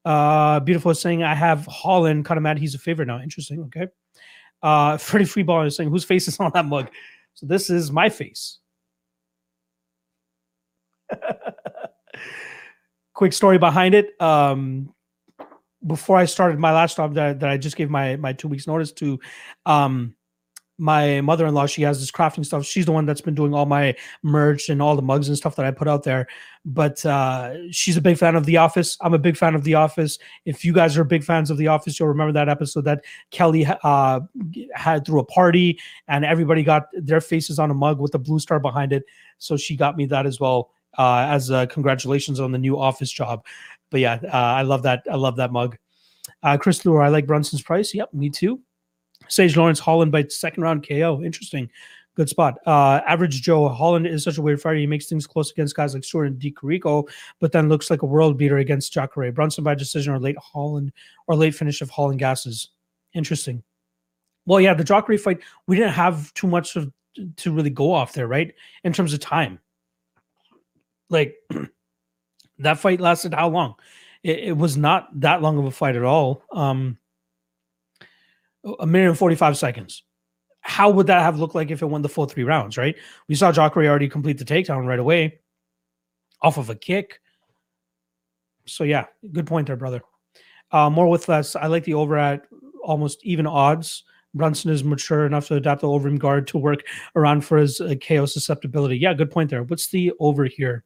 Uh, 0.05 0.59
beautiful 0.59 0.93
saying 0.93 1.23
I 1.23 1.33
have 1.33 1.65
Holland 1.65 2.25
kind 2.25 2.37
of 2.37 2.43
mad 2.43 2.59
he's 2.59 2.75
a 2.75 2.79
favorite 2.79 3.07
now. 3.07 3.19
Interesting. 3.19 3.61
Okay. 3.63 3.87
Uh, 4.61 4.97
Freddie 4.97 5.25
Freeball 5.25 5.65
is 5.65 5.75
saying 5.75 5.89
whose 5.89 6.03
face 6.03 6.27
is 6.27 6.39
on 6.39 6.51
that 6.53 6.65
mug. 6.65 6.89
So 7.39 7.45
this 7.45 7.69
is 7.69 7.89
my 7.89 8.09
face. 8.09 8.57
Quick 13.13 13.31
story 13.31 13.57
behind 13.57 13.95
it. 13.95 14.21
Um, 14.21 14.93
before 15.87 16.17
I 16.17 16.25
started 16.25 16.59
my 16.59 16.73
last 16.73 16.97
job 16.97 17.13
that, 17.13 17.39
that 17.39 17.49
I 17.49 17.55
just 17.55 17.77
gave 17.77 17.89
my 17.89 18.17
my 18.17 18.33
two 18.33 18.49
weeks 18.49 18.67
notice 18.67 18.91
to, 18.93 19.21
um, 19.65 20.15
my 20.79 21.19
mother-in-law 21.21 21.65
she 21.65 21.81
has 21.81 21.99
this 21.99 22.09
crafting 22.09 22.45
stuff. 22.45 22.65
She's 22.65 22.85
the 22.85 22.91
one 22.91 23.05
that's 23.05 23.21
been 23.21 23.35
doing 23.35 23.53
all 23.53 23.65
my 23.65 23.95
merch 24.23 24.69
and 24.69 24.81
all 24.81 24.95
the 24.95 25.01
mugs 25.01 25.27
and 25.27 25.37
stuff 25.37 25.55
that 25.57 25.65
i 25.65 25.71
put 25.71 25.87
out 25.87 26.03
there. 26.03 26.27
But 26.65 27.05
uh, 27.05 27.71
she's 27.71 27.97
a 27.97 28.01
big 28.01 28.17
fan 28.17 28.35
of 28.35 28.45
the 28.45 28.57
office. 28.57 28.97
I'm 29.01 29.13
a 29.13 29.19
big 29.19 29.37
fan 29.37 29.55
of 29.55 29.63
the 29.63 29.75
office. 29.75 30.17
If 30.45 30.63
you 30.63 30.73
guys 30.73 30.97
are 30.97 31.03
big 31.03 31.23
fans 31.23 31.51
of 31.51 31.57
the 31.57 31.67
office 31.67 31.99
you'll 31.99 32.07
remember 32.07 32.31
that 32.33 32.49
episode 32.49 32.85
that 32.85 33.03
kelly 33.31 33.67
uh, 33.83 34.21
had 34.73 35.05
through 35.05 35.19
a 35.19 35.25
party 35.25 35.79
and 36.07 36.23
everybody 36.23 36.63
got 36.63 36.87
their 36.93 37.21
faces 37.21 37.59
on 37.59 37.69
a 37.71 37.73
mug 37.73 37.99
with 37.99 38.15
a 38.15 38.19
blue 38.19 38.39
star 38.39 38.59
behind 38.59 38.93
it. 38.93 39.03
So 39.37 39.57
she 39.57 39.75
got 39.75 39.97
me 39.97 40.05
that 40.07 40.25
as 40.25 40.39
well 40.39 40.71
uh, 40.97 41.27
as 41.29 41.51
congratulations 41.69 42.39
on 42.39 42.51
the 42.51 42.57
new 42.57 42.79
office 42.79 43.11
job. 43.11 43.45
But 43.89 43.99
yeah 43.99 44.19
uh, 44.23 44.37
i 44.37 44.61
love 44.61 44.83
that 44.83 45.03
i 45.11 45.15
love 45.15 45.35
that 45.37 45.51
mug. 45.51 45.77
Uh, 46.43 46.57
chris 46.57 46.85
Lure, 46.85 47.01
i 47.01 47.09
like 47.09 47.27
brunson's 47.27 47.61
price. 47.61 47.93
Yep 47.93 48.13
me 48.13 48.29
too 48.29 48.61
Sage 49.29 49.55
Lawrence 49.55 49.79
Holland 49.79 50.11
by 50.11 50.25
second 50.27 50.63
round 50.63 50.87
KO. 50.87 51.21
Interesting. 51.23 51.69
Good 52.15 52.29
spot. 52.29 52.57
Uh, 52.65 52.99
average 53.07 53.41
Joe 53.41 53.69
Holland 53.69 54.05
is 54.05 54.23
such 54.23 54.37
a 54.37 54.41
weird 54.41 54.61
fighter. 54.61 54.77
He 54.77 54.87
makes 54.87 55.05
things 55.05 55.25
close 55.25 55.51
against 55.51 55.75
guys 55.75 55.93
like 55.93 56.03
Stewart 56.03 56.27
and 56.27 56.39
DeCarico, 56.39 57.09
but 57.39 57.51
then 57.51 57.69
looks 57.69 57.89
like 57.89 58.01
a 58.01 58.05
world 58.05 58.37
beater 58.37 58.57
against 58.57 58.91
Jacare. 58.91 59.31
Brunson 59.31 59.63
by 59.63 59.73
decision 59.73 60.13
or 60.13 60.19
late 60.19 60.37
Holland 60.37 60.91
or 61.27 61.35
late 61.35 61.55
finish 61.55 61.81
of 61.81 61.89
Holland 61.89 62.19
gases. 62.19 62.69
Interesting. 63.13 63.63
Well, 64.45 64.59
yeah, 64.59 64.73
the 64.73 64.83
Jacare 64.83 65.17
fight, 65.17 65.39
we 65.67 65.77
didn't 65.77 65.93
have 65.93 66.33
too 66.33 66.47
much 66.47 66.75
of 66.75 66.91
to 67.37 67.51
really 67.51 67.69
go 67.69 67.93
off 67.93 68.13
there, 68.13 68.27
right? 68.27 68.53
In 68.83 68.93
terms 68.93 69.13
of 69.13 69.19
time. 69.19 69.59
Like 71.09 71.35
that 72.59 72.79
fight 72.79 72.99
lasted 72.99 73.33
how 73.33 73.49
long? 73.49 73.75
It, 74.23 74.39
it 74.39 74.57
was 74.57 74.75
not 74.75 75.07
that 75.21 75.41
long 75.41 75.57
of 75.57 75.65
a 75.65 75.71
fight 75.71 75.95
at 75.95 76.03
all. 76.03 76.43
Um, 76.51 76.97
a 78.79 78.85
minute 78.85 79.09
and 79.09 79.17
45 79.17 79.57
seconds. 79.57 80.03
How 80.61 80.89
would 80.89 81.07
that 81.07 81.21
have 81.21 81.39
looked 81.39 81.55
like 81.55 81.71
if 81.71 81.81
it 81.81 81.85
won 81.85 82.01
the 82.01 82.09
full 82.09 82.25
three 82.25 82.43
rounds, 82.43 82.77
right? 82.77 82.95
We 83.27 83.35
saw 83.35 83.51
Jacare 83.51 83.87
already 83.87 84.09
complete 84.09 84.37
the 84.37 84.45
takedown 84.45 84.85
right 84.85 84.99
away 84.99 85.39
off 86.41 86.57
of 86.57 86.69
a 86.69 86.75
kick. 86.75 87.19
So, 88.65 88.83
yeah, 88.83 89.05
good 89.31 89.47
point 89.47 89.67
there, 89.67 89.75
brother. 89.75 90.01
Uh, 90.71 90.89
more 90.89 91.09
with 91.09 91.27
less. 91.27 91.55
I 91.55 91.67
like 91.67 91.83
the 91.85 91.95
over 91.95 92.17
at 92.17 92.45
almost 92.83 93.19
even 93.23 93.47
odds. 93.47 94.03
Brunson 94.35 94.71
is 94.71 94.83
mature 94.83 95.25
enough 95.25 95.47
to 95.47 95.55
adapt 95.55 95.81
the 95.81 95.89
overhand 95.89 96.19
guard 96.19 96.45
to 96.47 96.57
work 96.57 96.85
around 97.15 97.41
for 97.41 97.57
his 97.57 97.81
uh, 97.81 97.95
KO 97.95 98.25
susceptibility. 98.25 98.97
Yeah, 98.97 99.13
good 99.13 99.31
point 99.31 99.49
there. 99.49 99.63
What's 99.63 99.87
the 99.87 100.11
over 100.19 100.45
here? 100.45 100.83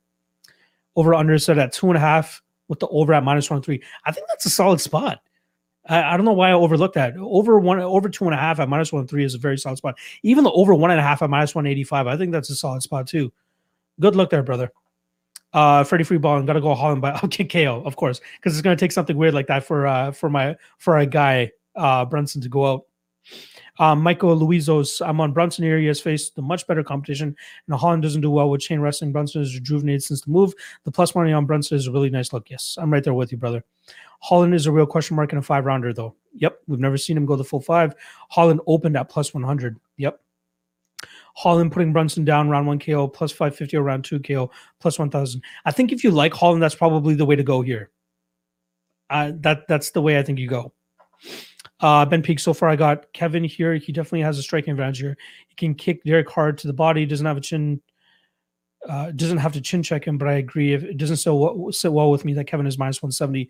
Over 0.95 1.13
under 1.13 1.37
set 1.39 1.57
at 1.57 1.73
two 1.73 1.87
and 1.87 1.97
a 1.97 1.99
half 1.99 2.41
with 2.67 2.79
the 2.79 2.87
over 2.87 3.13
at 3.13 3.23
minus 3.23 3.49
one 3.49 3.61
three. 3.61 3.83
I 4.05 4.11
think 4.11 4.27
that's 4.27 4.45
a 4.45 4.49
solid 4.49 4.79
spot. 4.79 5.21
I, 5.87 6.13
I, 6.13 6.17
don't 6.17 6.25
know 6.25 6.33
why 6.33 6.49
I 6.49 6.53
overlooked 6.53 6.95
that. 6.95 7.15
Over 7.17 7.59
one, 7.59 7.79
over 7.79 8.09
two 8.09 8.25
and 8.25 8.33
a 8.33 8.37
half 8.37 8.59
at 8.59 8.69
minus 8.69 8.93
one 8.93 9.07
three 9.07 9.25
is 9.25 9.35
a 9.35 9.39
very 9.39 9.57
solid 9.57 9.77
spot. 9.77 9.97
Even 10.21 10.43
the 10.43 10.51
over 10.51 10.73
one 10.73 10.91
and 10.91 10.99
a 10.99 11.03
half 11.03 11.21
at 11.21 11.29
minus 11.29 11.53
one 11.55 11.65
eighty 11.65 11.83
five, 11.83 12.07
I 12.07 12.17
think 12.17 12.31
that's 12.31 12.49
a 12.49 12.55
solid 12.55 12.81
spot 12.81 13.07
too. 13.07 13.31
Good 13.99 14.15
luck 14.15 14.29
there, 14.29 14.43
brother. 14.43 14.71
Uh, 15.51 15.83
Freddie 15.83 16.03
Freeballing 16.03 16.47
gotta 16.47 16.61
go 16.61 16.73
Holland 16.73 17.01
by 17.01 17.19
okay 17.23 17.43
KO, 17.45 17.83
of 17.85 17.95
course, 17.95 18.21
because 18.37 18.53
it's 18.53 18.61
gonna 18.61 18.75
take 18.75 18.91
something 18.91 19.17
weird 19.17 19.33
like 19.33 19.47
that 19.47 19.63
for 19.63 19.85
uh 19.85 20.11
for 20.11 20.29
my 20.29 20.55
for 20.77 20.97
a 20.97 21.05
guy 21.05 21.51
uh 21.75 22.05
Brunson 22.05 22.41
to 22.41 22.49
go 22.49 22.71
out. 22.71 22.85
Um, 23.79 24.01
Michael 24.01 24.37
Luizos, 24.37 25.05
I'm 25.05 25.19
on 25.19 25.31
Brunson 25.33 25.63
here. 25.63 25.79
He 25.79 25.87
has 25.87 25.99
faced 25.99 26.35
the 26.35 26.41
much 26.41 26.67
better 26.67 26.83
competition, 26.83 27.35
and 27.67 27.75
Holland 27.75 28.03
doesn't 28.03 28.21
do 28.21 28.29
well 28.29 28.49
with 28.49 28.61
chain 28.61 28.79
wrestling. 28.79 29.11
Brunson 29.11 29.41
is 29.41 29.55
rejuvenated 29.55 30.03
since 30.03 30.21
the 30.21 30.31
move. 30.31 30.53
The 30.83 30.91
plus 30.91 31.15
money 31.15 31.33
on 31.33 31.45
Brunson 31.45 31.77
is 31.77 31.87
a 31.87 31.91
really 31.91 32.11
nice 32.11 32.33
look. 32.33 32.49
Yes, 32.51 32.77
I'm 32.79 32.93
right 32.93 33.03
there 33.03 33.15
with 33.15 33.31
you, 33.31 33.37
brother. 33.37 33.63
Holland 34.23 34.55
is 34.55 34.67
a 34.67 34.71
real 34.71 34.85
question 34.85 35.17
mark 35.17 35.33
in 35.33 35.37
a 35.37 35.41
five 35.41 35.65
rounder, 35.65 35.91
though. 35.91 36.15
Yep, 36.35 36.59
we've 36.67 36.79
never 36.79 36.97
seen 36.97 37.17
him 37.17 37.25
go 37.25 37.35
the 37.35 37.43
full 37.43 37.59
five. 37.59 37.93
Holland 38.29 38.61
opened 38.67 38.95
at 38.95 39.09
plus 39.09 39.33
100. 39.33 39.77
Yep. 39.97 40.17
Holland 41.35 41.73
putting 41.73 41.91
Brunson 41.91 42.23
down 42.23 42.47
round 42.47 42.65
one 42.65 42.79
KO, 42.79 43.05
plus 43.05 43.33
550 43.33 43.75
or 43.75 43.83
round 43.83 44.05
two 44.05 44.21
KO, 44.21 44.49
plus 44.79 44.97
1000. 44.97 45.43
I 45.65 45.71
think 45.71 45.91
if 45.91 46.05
you 46.05 46.11
like 46.11 46.33
Holland, 46.33 46.63
that's 46.63 46.73
probably 46.73 47.15
the 47.15 47.25
way 47.25 47.35
to 47.35 47.43
go 47.43 47.61
here. 47.61 47.91
Uh, 49.09 49.33
that 49.41 49.67
That's 49.67 49.91
the 49.91 50.01
way 50.01 50.17
I 50.17 50.23
think 50.23 50.39
you 50.39 50.47
go. 50.47 50.71
Uh, 51.81 52.05
ben 52.05 52.21
Peak, 52.21 52.39
so 52.39 52.53
far 52.53 52.69
I 52.69 52.77
got 52.77 53.11
Kevin 53.11 53.43
here. 53.43 53.75
He 53.75 53.91
definitely 53.91 54.21
has 54.21 54.39
a 54.39 54.41
striking 54.41 54.71
advantage 54.71 54.99
here. 54.99 55.17
He 55.49 55.55
can 55.55 55.75
kick 55.75 56.01
Derek 56.05 56.29
hard 56.29 56.57
to 56.59 56.67
the 56.67 56.73
body, 56.73 57.05
doesn't 57.05 57.25
have 57.25 57.35
a 57.35 57.41
chin 57.41 57.81
uh, 58.87 59.11
doesn't 59.11 59.37
have 59.37 59.53
to 59.53 59.61
chin 59.61 59.83
check 59.83 60.05
him, 60.05 60.17
but 60.17 60.27
I 60.27 60.33
agree. 60.33 60.73
If 60.73 60.83
it 60.83 60.97
doesn't 60.97 61.17
sit 61.17 61.33
well, 61.33 61.71
sit 61.71 61.91
well 61.91 62.11
with 62.11 62.25
me 62.25 62.33
that 62.33 62.45
Kevin 62.45 62.67
is 62.67 62.77
minus 62.77 63.01
170 63.01 63.49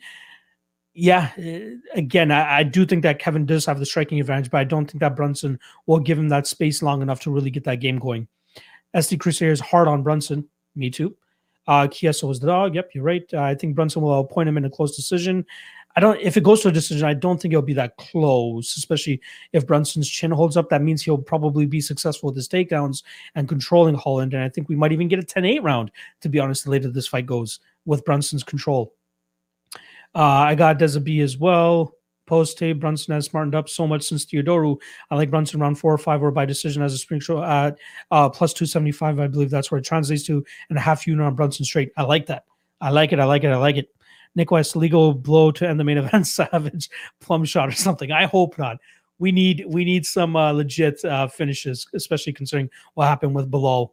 yeah, 0.94 1.32
uh, 1.38 1.78
again, 1.96 2.32
I, 2.32 2.60
I, 2.60 2.64
do 2.64 2.86
think 2.86 3.02
that 3.04 3.20
Kevin 3.20 3.46
does 3.46 3.66
have 3.66 3.80
the 3.80 3.86
striking 3.86 4.20
advantage, 4.20 4.52
but 4.52 4.60
I 4.60 4.64
don't 4.64 4.90
think 4.90 5.00
that 5.02 5.16
Brunson 5.16 5.60
will 5.88 6.00
give 6.00 6.20
him 6.20 6.30
that 6.30 6.46
space 6.46 6.84
long 6.84 7.02
enough 7.02 7.20
to 7.22 7.32
really 7.32 7.50
get 7.50 7.64
that 7.64 7.80
game 7.80 7.98
going. 7.98 8.28
SD 8.96 9.20
Crusader 9.20 9.52
is 9.52 9.60
hard 9.60 9.88
on 9.88 10.04
Brunson. 10.04 10.48
Me 10.76 10.90
too. 10.90 11.16
Uh, 11.66 11.88
Chiesa 11.88 12.28
was 12.28 12.40
the 12.40 12.48
dog. 12.48 12.76
Yep, 12.76 12.92
you're 12.94 13.04
right. 13.04 13.24
Uh, 13.34 13.42
I 13.42 13.56
think 13.56 13.76
Brunson 13.76 14.02
will 14.02 14.20
appoint 14.20 14.50
him 14.50 14.58
in 14.58 14.66
a 14.66 14.70
close 14.70 14.96
decision. 14.96 15.46
I 15.96 16.00
don't. 16.00 16.20
If 16.20 16.38
it 16.38 16.44
goes 16.44 16.62
to 16.62 16.70
a 16.70 16.72
decision, 16.72 17.08
I 17.08 17.14
don't 17.14 17.42
think 17.42 17.54
it'll 17.54 17.62
be 17.62 17.74
that 17.74 17.98
close. 17.98 18.76
Especially 18.78 19.22
if 19.54 19.66
Brunson's 19.66 20.10
chin 20.10 20.32
holds 20.32 20.58
up, 20.58 20.70
that 20.70 20.82
means 20.82 21.02
he'll 21.02 21.18
probably 21.18 21.66
be 21.66 21.82
successful 21.82 22.28
with 22.28 22.36
his 22.36 22.50
takedowns 22.50 23.04
and 23.36 23.48
controlling 23.48 23.96
Holland. 23.96 24.34
And 24.34 24.44
I 24.44 24.50
think 24.50 24.70
we 24.70 24.76
might 24.76 24.92
even 24.92 25.08
get 25.08 25.20
a 25.20 25.24
10-8 25.24 25.64
round. 25.64 25.92
To 26.22 26.30
be 26.30 26.40
honest, 26.40 26.66
the 26.66 26.72
later 26.72 26.90
this 26.90 27.08
fight 27.08 27.26
goes 27.26 27.60
with 27.86 28.06
Brunson's 28.06 28.44
control. 28.44 28.94
Uh, 30.16 30.22
I 30.22 30.56
got 30.56 30.80
Deza 30.80 31.22
as 31.22 31.38
well. 31.38 31.96
Post 32.26 32.58
tape, 32.58 32.80
Brunson 32.80 33.14
has 33.14 33.26
smartened 33.26 33.54
up 33.54 33.68
so 33.68 33.86
much 33.86 34.04
since 34.04 34.26
Theodorou. 34.26 34.80
I 35.12 35.16
like 35.16 35.30
Brunson 35.30 35.60
round 35.60 35.78
four 35.78 35.94
or 35.94 35.98
five 35.98 36.24
or 36.24 36.32
by 36.32 36.46
decision 36.46 36.82
as 36.82 36.94
a 36.94 36.98
spring 36.98 37.20
show 37.20 37.44
at 37.44 37.78
uh, 38.12 38.30
plus 38.30 38.54
275. 38.54 39.20
I 39.20 39.28
believe 39.28 39.50
that's 39.50 39.70
where 39.70 39.80
it 39.80 39.84
translates 39.84 40.24
to, 40.24 40.44
and 40.70 40.78
a 40.78 40.82
half 40.82 41.06
unit 41.06 41.26
on 41.26 41.36
Brunson 41.36 41.66
straight. 41.66 41.92
I 41.98 42.04
like 42.04 42.28
that. 42.28 42.46
I 42.80 42.92
like 42.92 43.12
it. 43.12 43.20
I 43.20 43.26
like 43.26 43.44
it. 43.44 43.50
I 43.50 43.58
like 43.58 43.78
it. 43.78 43.90
West 44.50 44.76
legal 44.76 45.14
blow 45.14 45.52
to 45.52 45.68
end 45.68 45.80
the 45.80 45.84
main 45.84 45.98
event. 45.98 46.28
Savage 46.28 46.90
plum 47.20 47.44
shot 47.46 47.70
or 47.70 47.74
something. 47.74 48.12
I 48.12 48.26
hope 48.26 48.58
not. 48.58 48.78
We 49.20 49.32
need 49.32 49.66
we 49.68 49.86
need 49.86 50.06
some 50.06 50.36
uh, 50.36 50.52
legit 50.52 51.04
uh, 51.06 51.28
finishes, 51.28 51.88
especially 51.94 52.34
considering 52.34 52.70
what 52.96 53.08
happened 53.08 53.36
with 53.36 53.52
Belal. 53.52 53.90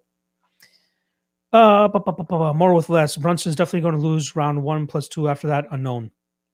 Uh, 1.52 2.52
more 2.54 2.74
with 2.74 2.88
less. 2.88 3.16
Brunson's 3.16 3.56
definitely 3.56 3.80
going 3.80 4.00
to 4.00 4.06
lose 4.06 4.36
round 4.36 4.62
one 4.62 4.86
plus 4.86 5.08
two 5.08 5.28
after 5.28 5.48
that. 5.48 5.66
Unknown. 5.70 6.10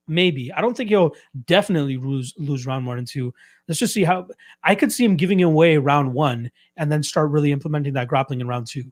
Maybe. 0.09 0.53
I 0.53 0.61
don't 0.61 0.77
think 0.77 0.89
he'll 0.89 1.15
definitely 1.47 1.97
lose 1.97 2.33
lose 2.39 2.65
round 2.65 2.87
one 2.87 2.99
and 2.99 3.07
two. 3.07 3.35
Let's 3.67 3.81
just 3.81 3.93
see 3.93 4.05
how 4.05 4.29
I 4.63 4.75
could 4.75 4.93
see 4.93 5.05
him 5.05 5.17
giving 5.17 5.43
away 5.43 5.77
round 5.77 6.15
one 6.15 6.51
and 6.77 6.91
then 6.91 7.03
start 7.03 7.31
really 7.31 7.53
implementing 7.53 7.95
that 7.95 8.09
grappling 8.09 8.41
in 8.41 8.47
round 8.47 8.69
two. 8.69 8.91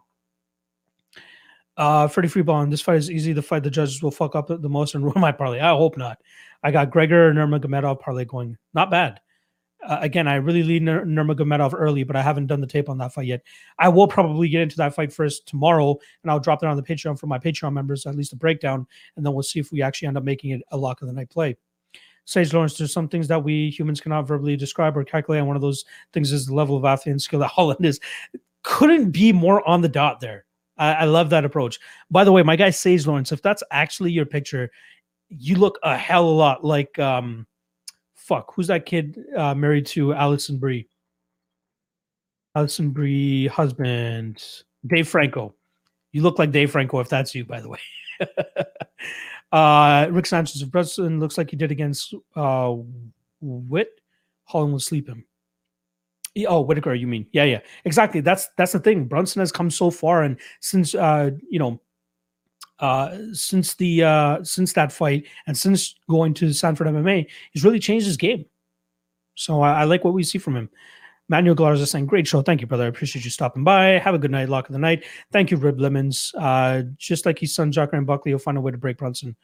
Uh, 1.76 2.06
Freddie 2.08 2.28
Freebond, 2.28 2.70
this 2.70 2.80
fight 2.80 2.98
is 2.98 3.10
easy. 3.10 3.32
The 3.32 3.42
fight 3.42 3.62
the 3.62 3.70
judges 3.70 4.02
will 4.02 4.10
fuck 4.10 4.34
up 4.36 4.48
the 4.48 4.68
most 4.68 4.94
and 4.94 5.04
ruin 5.04 5.20
my 5.20 5.32
parlay. 5.32 5.60
I 5.60 5.70
hope 5.70 5.96
not. 5.96 6.18
I 6.62 6.70
got 6.70 6.90
Gregor 6.90 7.32
Nurmagomedov 7.32 8.00
parlay 8.00 8.24
going. 8.24 8.56
Not 8.74 8.90
bad. 8.90 9.20
Uh, 9.86 9.98
again, 10.00 10.26
I 10.26 10.36
really 10.36 10.62
lead 10.62 10.82
Nur- 10.82 11.04
Nurmagomedov 11.04 11.74
early, 11.76 12.04
but 12.04 12.16
I 12.16 12.22
haven't 12.22 12.46
done 12.46 12.60
the 12.60 12.66
tape 12.66 12.88
on 12.88 12.98
that 12.98 13.12
fight 13.12 13.26
yet. 13.26 13.42
I 13.78 13.88
will 13.88 14.08
probably 14.08 14.48
get 14.48 14.62
into 14.62 14.76
that 14.76 14.94
fight 14.94 15.12
first 15.12 15.46
tomorrow, 15.46 15.98
and 16.22 16.30
I'll 16.30 16.40
drop 16.40 16.60
that 16.60 16.68
on 16.68 16.76
the 16.76 16.82
Patreon 16.82 17.18
for 17.18 17.26
my 17.26 17.38
Patreon 17.38 17.72
members, 17.72 18.06
at 18.06 18.14
least 18.14 18.32
a 18.32 18.36
breakdown, 18.36 18.86
and 19.16 19.24
then 19.24 19.34
we'll 19.34 19.42
see 19.42 19.60
if 19.60 19.70
we 19.70 19.82
actually 19.82 20.08
end 20.08 20.16
up 20.16 20.24
making 20.24 20.50
it 20.50 20.62
a 20.70 20.76
lock 20.76 21.02
of 21.02 21.08
the 21.08 21.14
night 21.14 21.30
play. 21.30 21.56
Sage 22.24 22.54
Lawrence, 22.54 22.78
there's 22.78 22.92
some 22.92 23.08
things 23.08 23.28
that 23.28 23.42
we 23.42 23.68
humans 23.70 24.00
cannot 24.00 24.26
verbally 24.26 24.56
describe 24.56 24.96
or 24.96 25.04
calculate, 25.04 25.40
and 25.40 25.46
one 25.46 25.56
of 25.56 25.62
those 25.62 25.84
things 26.12 26.32
is 26.32 26.46
the 26.46 26.54
level 26.54 26.76
of 26.76 26.84
athlete 26.84 27.12
and 27.12 27.22
skill 27.22 27.40
that 27.40 27.48
Holland 27.48 27.84
is. 27.84 28.00
Couldn't 28.62 29.10
be 29.10 29.32
more 29.32 29.66
on 29.68 29.82
the 29.82 29.88
dot 29.88 30.20
there. 30.20 30.46
I, 30.78 30.92
I 30.92 31.04
love 31.04 31.30
that 31.30 31.44
approach. 31.44 31.78
By 32.10 32.24
the 32.24 32.32
way, 32.32 32.42
my 32.42 32.56
guy 32.56 32.70
Sage 32.70 33.06
Lawrence, 33.06 33.32
if 33.32 33.42
that's 33.42 33.62
actually 33.70 34.12
your 34.12 34.24
picture, 34.24 34.70
you 35.28 35.56
look 35.56 35.78
a 35.82 35.96
hell 35.96 36.28
of 36.28 36.34
a 36.34 36.38
lot 36.38 36.64
like 36.64 36.98
um 36.98 37.46
fuck, 38.24 38.52
who's 38.54 38.68
that 38.68 38.86
kid 38.86 39.22
uh 39.36 39.54
married 39.54 39.86
to 39.86 40.14
Alison 40.14 40.58
Brie? 40.58 40.88
Alison 42.56 42.90
Brie 42.90 43.46
husband, 43.48 44.42
Dave 44.86 45.08
Franco. 45.08 45.54
You 46.12 46.22
look 46.22 46.38
like 46.38 46.52
Dave 46.52 46.70
Franco 46.70 47.00
if 47.00 47.08
that's 47.08 47.34
you, 47.34 47.44
by 47.44 47.60
the 47.60 47.68
way. 47.68 47.80
uh 49.52 50.08
Rick 50.10 50.26
Sanchez 50.26 50.62
of 50.62 50.70
Brunson 50.70 51.20
looks 51.20 51.36
like 51.36 51.50
he 51.50 51.56
did 51.56 51.70
against 51.70 52.14
uh 52.34 52.74
Wit. 53.40 53.90
Holland 54.44 54.72
will 54.72 54.80
sleep 54.80 55.08
him. 55.08 55.24
Oh, 56.48 56.62
Whitaker, 56.62 56.94
you 56.94 57.06
mean? 57.06 57.26
Yeah, 57.32 57.44
yeah, 57.44 57.60
exactly. 57.84 58.20
That's 58.20 58.48
that's 58.56 58.72
the 58.72 58.80
thing. 58.80 59.04
Brunson 59.04 59.40
has 59.40 59.52
come 59.52 59.70
so 59.70 59.90
far, 59.90 60.24
and 60.24 60.36
since 60.60 60.94
uh, 60.94 61.30
you 61.48 61.60
know, 61.60 61.80
uh, 62.80 63.16
since 63.32 63.74
the 63.74 64.02
uh, 64.02 64.42
since 64.42 64.72
that 64.72 64.92
fight, 64.92 65.26
and 65.46 65.56
since 65.56 65.94
going 66.08 66.34
to 66.34 66.52
Sanford 66.52 66.86
MMA, 66.88 67.26
he's 67.52 67.64
really 67.64 67.78
changed 67.78 68.06
his 68.06 68.16
game. 68.16 68.44
So 69.34 69.62
I, 69.62 69.80
I 69.80 69.84
like 69.84 70.04
what 70.04 70.14
we 70.14 70.22
see 70.22 70.38
from 70.38 70.56
him. 70.56 70.70
Manuel 71.28 71.56
Galarza 71.56 71.86
saying, 71.86 72.06
"Great 72.06 72.26
show, 72.26 72.42
thank 72.42 72.60
you, 72.60 72.66
brother. 72.66 72.84
I 72.84 72.88
appreciate 72.88 73.24
you 73.24 73.30
stopping 73.30 73.64
by. 73.64 73.98
Have 73.98 74.14
a 74.14 74.18
good 74.18 74.30
night, 74.30 74.48
lock 74.48 74.68
of 74.68 74.72
the 74.72 74.78
night. 74.78 75.04
Thank 75.32 75.50
you, 75.50 75.56
Rib 75.56 75.80
Lemons. 75.80 76.32
Uh, 76.38 76.82
just 76.98 77.24
like 77.24 77.38
his 77.38 77.54
son 77.54 77.72
Jacare 77.72 77.98
and 77.98 78.06
Buckley, 78.06 78.32
he'll 78.32 78.38
find 78.38 78.58
a 78.58 78.60
way 78.60 78.72
to 78.72 78.78
break 78.78 78.98
Brunson. 78.98 79.36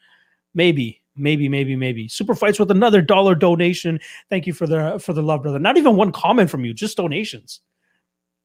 Maybe, 0.53 1.01
maybe, 1.15 1.47
maybe, 1.49 1.75
maybe. 1.75 2.07
Super 2.07 2.35
fights 2.35 2.59
with 2.59 2.69
another 2.69 3.01
dollar 3.01 3.33
donation. 3.33 3.99
Thank 4.29 4.45
you 4.45 4.53
for 4.53 4.67
the 4.67 4.99
for 4.99 5.13
the 5.13 5.23
love, 5.23 5.41
brother. 5.43 5.59
Not 5.59 5.77
even 5.77 5.95
one 5.95 6.11
comment 6.11 6.49
from 6.49 6.65
you, 6.65 6.73
just 6.73 6.97
donations. 6.97 7.61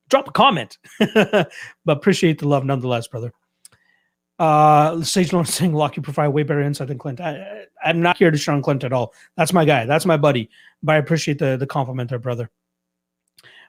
Drop 0.08 0.28
a 0.28 0.30
comment, 0.30 0.78
but 1.14 1.50
appreciate 1.88 2.38
the 2.38 2.46
love 2.46 2.64
nonetheless, 2.64 3.08
brother. 3.08 3.32
Uh, 4.38 5.02
Sage 5.02 5.32
Lawrence 5.32 5.54
saying 5.54 5.72
Lockie 5.72 6.00
provide 6.00 6.28
way 6.28 6.42
better 6.42 6.60
insight 6.60 6.88
than 6.88 6.98
Clint. 6.98 7.20
I, 7.20 7.64
I'm 7.84 8.00
not 8.00 8.18
here 8.18 8.30
to 8.30 8.36
shit 8.36 8.54
on 8.54 8.62
Clint 8.62 8.84
at 8.84 8.92
all. 8.92 9.14
That's 9.36 9.52
my 9.52 9.64
guy. 9.64 9.86
That's 9.86 10.06
my 10.06 10.16
buddy. 10.16 10.50
But 10.82 10.96
I 10.96 10.98
appreciate 10.98 11.38
the 11.38 11.56
the 11.56 11.66
compliment 11.66 12.10
there, 12.10 12.18
brother. 12.18 12.50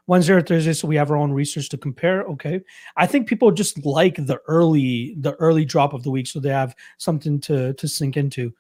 Wednesday 0.07 0.34
or 0.34 0.41
Thursday, 0.41 0.72
so 0.72 0.88
we 0.88 0.95
have 0.95 1.11
our 1.11 1.18
own 1.18 1.31
research 1.31 1.68
to 1.69 1.77
compare. 1.77 2.23
Okay, 2.23 2.61
I 2.95 3.06
think 3.06 3.27
people 3.27 3.52
just 3.52 3.85
like 3.85 4.15
the 4.15 4.39
early 4.48 5.15
the 5.19 5.34
early 5.34 5.65
drop 5.65 5.94
of 5.94 6.03
the 6.03 6.11
week, 6.11 6.27
so 6.27 6.39
they 6.39 6.49
have 6.49 6.76
something 6.98 7.39
to 7.41 7.73
to 7.73 7.88
sink 7.88 8.18
into. 8.18 8.53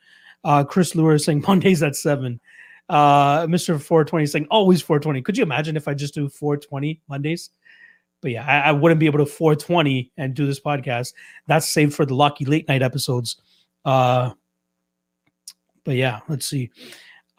Uh, 0.43 0.63
Chris 0.63 0.95
Lewis 0.95 1.25
saying 1.25 1.43
Mondays 1.47 1.83
at 1.83 1.95
seven. 1.95 2.39
Uh, 2.89 3.45
Mr. 3.47 3.81
420 3.81 4.25
saying 4.25 4.47
always 4.49 4.81
420. 4.81 5.21
Could 5.21 5.37
you 5.37 5.43
imagine 5.43 5.75
if 5.75 5.89
I 5.89 5.93
just 5.93 6.13
do 6.13 6.29
420 6.29 7.01
Mondays? 7.09 7.49
But 8.27 8.33
yeah, 8.33 8.45
I, 8.45 8.67
I 8.67 8.71
wouldn't 8.73 8.99
be 8.99 9.05
able 9.05 9.19
to 9.19 9.25
420 9.25 10.11
and 10.17 10.33
do 10.33 10.45
this 10.45 10.59
podcast. 10.59 11.13
That's 11.47 11.65
saved 11.65 11.93
for 11.93 12.05
the 12.05 12.13
lucky 12.13 12.43
late 12.43 12.67
night 12.67 12.81
episodes. 12.81 13.37
Uh, 13.85 14.31
but 15.85 15.95
yeah, 15.95 16.19
let's 16.27 16.45
see. 16.45 16.69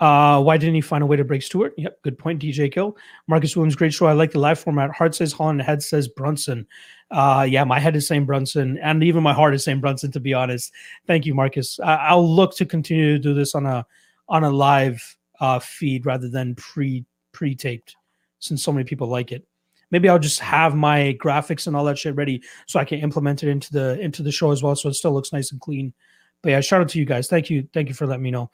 Uh, 0.00 0.40
why 0.40 0.56
didn't 0.56 0.76
he 0.76 0.80
find 0.80 1.02
a 1.02 1.06
way 1.06 1.14
to 1.18 1.24
break 1.24 1.42
Stewart? 1.42 1.74
Yep, 1.76 2.00
good 2.00 2.18
point, 2.18 2.40
DJ 2.40 2.72
Kill. 2.72 2.96
Marcus 3.26 3.54
Williams, 3.54 3.76
great 3.76 3.92
show. 3.92 4.06
I 4.06 4.14
like 4.14 4.30
the 4.30 4.38
live 4.38 4.58
format. 4.58 4.90
Heart 4.96 5.14
says 5.14 5.30
Holland, 5.30 5.60
head 5.60 5.82
says 5.82 6.08
Brunson. 6.08 6.66
Uh, 7.10 7.46
yeah, 7.46 7.64
my 7.64 7.78
head 7.78 7.94
is 7.94 8.06
saying 8.06 8.24
Brunson, 8.24 8.78
and 8.78 9.04
even 9.04 9.22
my 9.22 9.34
heart 9.34 9.52
is 9.52 9.62
saying 9.62 9.80
Brunson. 9.80 10.10
To 10.12 10.20
be 10.20 10.32
honest, 10.32 10.72
thank 11.06 11.26
you, 11.26 11.34
Marcus. 11.34 11.78
I- 11.80 11.96
I'll 11.96 12.26
look 12.26 12.56
to 12.56 12.64
continue 12.64 13.12
to 13.12 13.18
do 13.18 13.34
this 13.34 13.54
on 13.54 13.66
a 13.66 13.84
on 14.26 14.42
a 14.42 14.50
live 14.50 15.18
uh, 15.40 15.58
feed 15.58 16.06
rather 16.06 16.30
than 16.30 16.54
pre 16.54 17.04
pre 17.32 17.54
taped, 17.54 17.94
since 18.38 18.62
so 18.62 18.72
many 18.72 18.84
people 18.84 19.08
like 19.08 19.32
it. 19.32 19.44
Maybe 19.90 20.08
I'll 20.08 20.18
just 20.18 20.40
have 20.40 20.74
my 20.74 21.16
graphics 21.20 21.66
and 21.66 21.74
all 21.74 21.84
that 21.84 21.98
shit 21.98 22.14
ready 22.14 22.42
so 22.66 22.78
I 22.78 22.84
can 22.84 22.98
implement 23.00 23.42
it 23.42 23.48
into 23.48 23.72
the 23.72 23.98
into 24.00 24.22
the 24.22 24.32
show 24.32 24.50
as 24.50 24.62
well, 24.62 24.76
so 24.76 24.88
it 24.88 24.94
still 24.94 25.12
looks 25.12 25.32
nice 25.32 25.52
and 25.52 25.60
clean. 25.60 25.94
But 26.42 26.50
yeah, 26.50 26.60
shout 26.60 26.80
out 26.80 26.88
to 26.90 26.98
you 26.98 27.04
guys. 27.04 27.28
Thank 27.28 27.50
you, 27.50 27.68
thank 27.72 27.88
you 27.88 27.94
for 27.94 28.06
letting 28.06 28.22
me 28.22 28.30
know. 28.30 28.50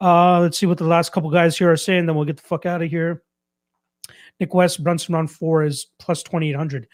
Uh, 0.00 0.40
let's 0.40 0.58
see 0.58 0.66
what 0.66 0.78
the 0.78 0.84
last 0.84 1.12
couple 1.12 1.30
guys 1.30 1.56
here 1.56 1.70
are 1.70 1.76
saying. 1.76 2.06
Then 2.06 2.16
we'll 2.16 2.24
get 2.24 2.36
the 2.36 2.42
fuck 2.42 2.66
out 2.66 2.82
of 2.82 2.90
here. 2.90 3.22
Nick 4.38 4.54
West, 4.54 4.82
Brunson 4.82 5.14
round 5.14 5.30
four 5.30 5.64
is 5.64 5.86
plus 5.98 6.22
2,800. 6.22 6.86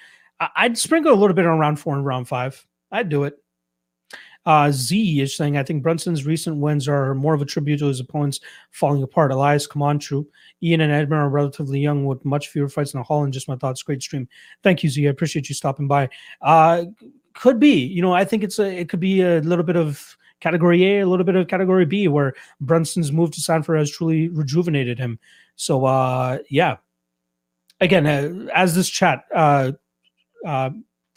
I'd 0.57 0.79
sprinkle 0.79 1.13
a 1.13 1.15
little 1.15 1.35
bit 1.35 1.47
on 1.47 1.59
round 1.59 1.79
four 1.79 1.95
and 1.95 2.05
round 2.05 2.29
five. 2.29 2.65
I'd 2.91 3.09
do 3.09 3.25
it. 3.25 3.42
Uh, 4.45 4.73
Z 4.73 5.21
is 5.21 5.37
saying, 5.37 5.57
I 5.57 5.63
think 5.63 5.83
Brunson's 5.83 6.27
recent 6.27 6.57
wins 6.57 6.89
are 6.89 7.15
more 7.15 7.35
of 7.35 7.43
a 7.43 7.45
tribute 7.45 7.79
to 7.79 7.87
his 7.87 8.01
opponents 8.01 8.41
falling 8.71 9.03
apart. 9.03 9.31
Elias, 9.31 9.67
come 9.67 9.83
on, 9.83 9.99
true. 9.99 10.27
Ian 10.63 10.81
and 10.81 10.93
Edmund 10.93 11.23
are 11.23 11.29
relatively 11.29 11.79
young 11.79 12.07
with 12.07 12.25
much 12.25 12.49
fewer 12.49 12.69
fights 12.69 12.95
in 12.95 13.03
Holland. 13.03 13.33
Just 13.33 13.49
my 13.49 13.57
thoughts. 13.57 13.83
Great 13.83 14.03
stream. 14.03 14.29
Thank 14.63 14.83
you, 14.83 14.91
Z. 14.91 15.07
I 15.07 15.11
appreciate 15.11 15.49
you 15.49 15.55
stopping 15.55 15.87
by. 15.87 16.09
Uh, 16.41 16.87
could 17.35 17.61
be, 17.61 17.85
you 17.85 18.03
know, 18.03 18.13
I 18.13 18.25
think 18.25 18.43
it's 18.43 18.59
a, 18.59 18.65
it 18.65 18.89
could 18.89 19.01
be 19.01 19.23
a 19.23 19.41
little 19.41 19.65
bit 19.65 19.77
of 19.77 20.17
category 20.41 20.85
A, 20.85 21.01
a 21.01 21.07
little 21.07 21.25
bit 21.25 21.37
of 21.37 21.47
category 21.47 21.87
B, 21.87 22.09
where 22.09 22.35
Brunson's 22.61 23.13
move 23.13 23.31
to 23.31 23.41
Sanford 23.41 23.79
has 23.79 23.91
truly 23.91 24.29
rejuvenated 24.29 24.99
him. 24.99 25.19
So, 25.57 25.85
uh, 25.85 26.39
yeah. 26.51 26.79
Again, 27.81 28.07
uh, 28.07 28.53
as 28.55 28.75
this 28.75 28.89
chat 28.89 29.25
uh, 29.35 29.73
uh, 30.47 30.71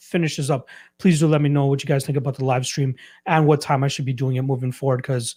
finishes 0.06 0.50
up, 0.50 0.70
please 1.00 1.20
do 1.20 1.28
let 1.28 1.42
me 1.42 1.50
know 1.50 1.66
what 1.66 1.84
you 1.84 1.88
guys 1.88 2.06
think 2.06 2.18
about 2.18 2.36
the 2.36 2.46
live 2.46 2.66
stream 2.66 2.96
and 3.26 3.48
what 3.48 3.62
time 3.62 3.84
I 3.84 3.88
should 3.88 4.06
be 4.06 4.14
doing 4.14 4.36
it 4.36 4.44
moving 4.44 4.72
forward 4.72 4.98
because 4.98 5.36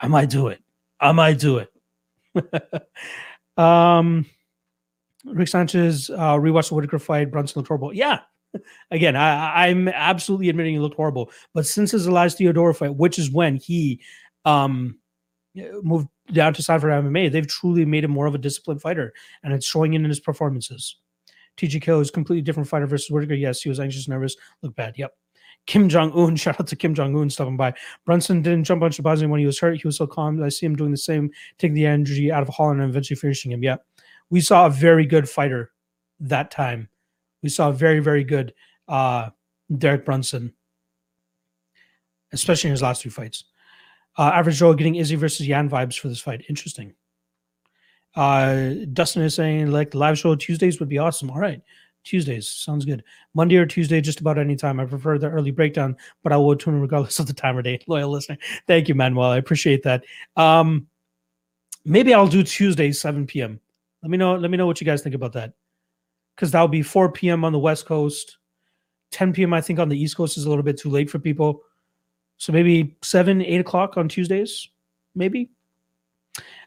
I 0.00 0.08
might 0.08 0.30
do 0.30 0.48
it. 0.48 0.62
I 1.00 1.12
might 1.12 1.38
do 1.38 1.58
it. 1.58 1.72
um, 3.56 4.26
Rick 5.24 5.48
Sanchez 5.48 6.10
uh, 6.10 6.36
rewatched 6.36 6.68
the 6.68 6.74
Whitaker 6.74 6.98
fight. 6.98 7.30
Brunson 7.30 7.58
looked 7.58 7.68
horrible. 7.68 7.92
Yeah, 7.92 8.20
again, 8.90 9.16
I, 9.16 9.68
I'm 9.68 9.88
absolutely 9.88 10.48
admitting 10.48 10.74
he 10.74 10.78
looked 10.78 10.96
horrible. 10.96 11.30
But 11.54 11.66
since 11.66 11.90
his 11.90 12.06
Elias 12.06 12.34
Theodorou 12.34 12.76
fight, 12.76 12.94
which 12.94 13.18
is 13.18 13.30
when 13.30 13.56
he 13.56 14.00
um, 14.44 14.98
moved 15.82 16.08
down 16.32 16.54
to 16.54 16.62
Sanford 16.62 16.90
MMA, 16.90 17.32
they've 17.32 17.46
truly 17.46 17.84
made 17.84 18.04
him 18.04 18.10
more 18.10 18.26
of 18.26 18.34
a 18.34 18.38
disciplined 18.38 18.82
fighter, 18.82 19.12
and 19.42 19.52
it's 19.52 19.66
showing 19.66 19.94
in 19.94 20.04
his 20.04 20.20
performances. 20.20 20.96
TGK 21.60 22.00
is 22.00 22.10
completely 22.10 22.42
different 22.42 22.68
fighter 22.68 22.86
versus 22.86 23.10
Whitaker. 23.10 23.34
Yes, 23.34 23.60
he 23.62 23.68
was 23.68 23.80
anxious, 23.80 24.08
nervous, 24.08 24.36
looked 24.62 24.76
bad. 24.76 24.94
Yep. 24.96 25.12
Kim 25.66 25.88
Jong 25.88 26.10
Un, 26.12 26.36
shout 26.36 26.58
out 26.60 26.66
to 26.68 26.76
Kim 26.76 26.94
Jong 26.94 27.14
Un 27.16 27.28
stopping 27.28 27.56
by. 27.56 27.74
Brunson 28.06 28.42
didn't 28.42 28.64
jump 28.64 28.82
on 28.82 28.90
Shahbazyan 28.90 29.28
when 29.28 29.40
he 29.40 29.46
was 29.46 29.58
hurt. 29.58 29.76
He 29.76 29.86
was 29.86 29.96
so 29.96 30.06
calm. 30.06 30.42
I 30.42 30.48
see 30.48 30.66
him 30.66 30.74
doing 30.76 30.90
the 30.90 30.96
same, 30.96 31.30
taking 31.58 31.74
the 31.74 31.86
energy 31.86 32.32
out 32.32 32.42
of 32.42 32.48
Holland 32.48 32.80
and 32.80 32.90
eventually 32.90 33.16
finishing 33.16 33.52
him. 33.52 33.62
Yeah, 33.62 33.76
we 34.30 34.40
saw 34.40 34.66
a 34.66 34.70
very 34.70 35.04
good 35.04 35.28
fighter 35.28 35.70
that 36.20 36.50
time. 36.50 36.88
We 37.42 37.48
saw 37.48 37.68
a 37.68 37.72
very, 37.72 38.00
very 38.00 38.24
good 38.24 38.54
uh, 38.88 39.30
Derek 39.76 40.04
Brunson. 40.04 40.52
especially 42.32 42.68
in 42.68 42.72
his 42.72 42.82
last 42.82 43.02
two 43.02 43.10
fights. 43.10 43.44
Uh, 44.18 44.30
Average 44.34 44.58
Joe 44.58 44.74
getting 44.74 44.96
Izzy 44.96 45.16
versus 45.16 45.46
Yan 45.46 45.70
vibes 45.70 45.98
for 45.98 46.08
this 46.08 46.20
fight. 46.20 46.44
Interesting. 46.48 46.94
Uh, 48.14 48.70
Dustin 48.92 49.22
is 49.22 49.34
saying 49.34 49.70
like 49.70 49.94
live 49.94 50.18
show 50.18 50.34
Tuesdays 50.34 50.80
would 50.80 50.88
be 50.88 50.98
awesome. 50.98 51.30
All 51.30 51.38
right. 51.38 51.62
Tuesdays 52.04 52.48
sounds 52.48 52.84
good. 52.84 53.04
Monday 53.34 53.56
or 53.56 53.66
Tuesday, 53.66 54.00
just 54.00 54.20
about 54.20 54.38
any 54.38 54.56
time. 54.56 54.80
I 54.80 54.84
prefer 54.84 55.18
the 55.18 55.28
early 55.28 55.50
breakdown, 55.50 55.96
but 56.22 56.32
I 56.32 56.36
will 56.36 56.56
tune 56.56 56.74
in 56.74 56.80
regardless 56.80 57.18
of 57.18 57.26
the 57.26 57.34
time 57.34 57.56
or 57.56 57.62
day. 57.62 57.80
Loyal 57.86 58.10
listener, 58.10 58.38
thank 58.66 58.88
you, 58.88 58.94
Manuel. 58.94 59.30
I 59.30 59.36
appreciate 59.36 59.82
that. 59.82 60.04
Um, 60.36 60.86
maybe 61.84 62.14
I'll 62.14 62.26
do 62.26 62.42
Tuesday, 62.42 62.92
7 62.92 63.26
p.m. 63.26 63.60
Let 64.02 64.10
me 64.10 64.16
know. 64.16 64.34
Let 64.34 64.50
me 64.50 64.56
know 64.56 64.66
what 64.66 64.80
you 64.80 64.84
guys 64.86 65.02
think 65.02 65.14
about 65.14 65.34
that, 65.34 65.52
because 66.34 66.50
that'll 66.50 66.68
be 66.68 66.82
4 66.82 67.12
p.m. 67.12 67.44
on 67.44 67.52
the 67.52 67.58
West 67.58 67.84
Coast, 67.84 68.38
10 69.10 69.34
p.m. 69.34 69.52
I 69.52 69.60
think 69.60 69.78
on 69.78 69.88
the 69.88 70.00
East 70.00 70.16
Coast 70.16 70.38
is 70.38 70.46
a 70.46 70.48
little 70.48 70.64
bit 70.64 70.78
too 70.78 70.88
late 70.88 71.10
for 71.10 71.18
people. 71.18 71.62
So 72.38 72.52
maybe 72.52 72.96
seven, 73.02 73.42
eight 73.42 73.60
o'clock 73.60 73.98
on 73.98 74.08
Tuesdays, 74.08 74.70
maybe. 75.14 75.50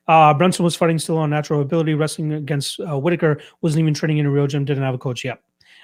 Uh, 0.08 0.34
Brunson 0.34 0.66
was 0.66 0.76
fighting 0.76 1.00
still 1.00 1.18
on 1.18 1.30
natural 1.30 1.62
ability, 1.62 1.94
wrestling 1.94 2.34
against 2.34 2.80
uh, 2.80 2.98
Whitaker, 3.00 3.40
wasn't 3.62 3.82
even 3.82 3.94
training 3.94 4.18
in 4.18 4.26
a 4.26 4.32
real 4.32 4.48
gym, 4.48 4.66
didn't 4.66 4.84
have 4.84 4.96
a 4.96 5.00
coach 5.00 5.24
yet. 5.24 5.40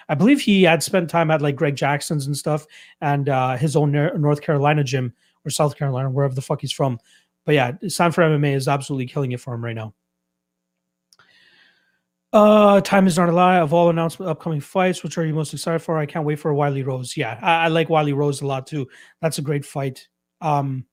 I 0.10 0.16
believe 0.16 0.42
he 0.42 0.64
had 0.64 0.84
spent 0.84 1.10
time 1.10 1.32
at 1.32 1.42
like 1.42 1.56
Greg 1.56 1.76
Jackson's 1.76 2.26
and 2.26 2.36
stuff 2.36 2.66
and 3.02 3.30
uh, 3.30 3.56
his 3.56 3.76
own 3.76 3.92
North 3.92 4.42
Carolina 4.42 4.84
gym 4.84 5.14
or 5.46 5.52
South 5.52 5.78
Carolina, 5.78 6.10
wherever 6.10 6.34
the 6.34 6.42
fuck 6.42 6.62
he's 6.62 6.72
from. 6.72 7.00
But 7.46 7.56
yeah, 7.56 7.74
Sanford 7.88 8.26
MMA 8.26 8.56
is 8.56 8.68
absolutely 8.68 9.06
killing 9.06 9.32
it 9.32 9.40
for 9.40 9.54
him 9.54 9.64
right 9.64 9.76
now. 9.76 9.94
Uh, 12.32 12.80
time 12.82 13.08
is 13.08 13.18
not 13.18 13.30
a 13.30 13.32
lie. 13.32 13.58
Of 13.58 13.74
all 13.74 13.90
announced 13.90 14.22
upcoming 14.22 14.62
fights, 14.62 15.04
which 15.04 15.18
are 15.18 15.26
you 15.26 15.34
most 15.34 15.54
excited 15.54 15.80
for? 15.80 15.98
I 15.98 16.06
can't 16.06 16.26
wait 16.26 16.40
for 16.40 16.54
Weili 16.54 16.86
Rose. 16.86 17.18
Yeah, 17.18 17.40
I, 17.42 17.66
I 17.66 17.68
like 17.70 17.88
Weili 17.88 18.16
Rose 18.16 18.42
a 18.42 18.48
lot 18.48 18.68
too. 18.68 18.88
That's 19.22 19.40
a 19.40 19.42
great 19.42 19.66
fight. 19.66 20.08
Um, 20.42 20.86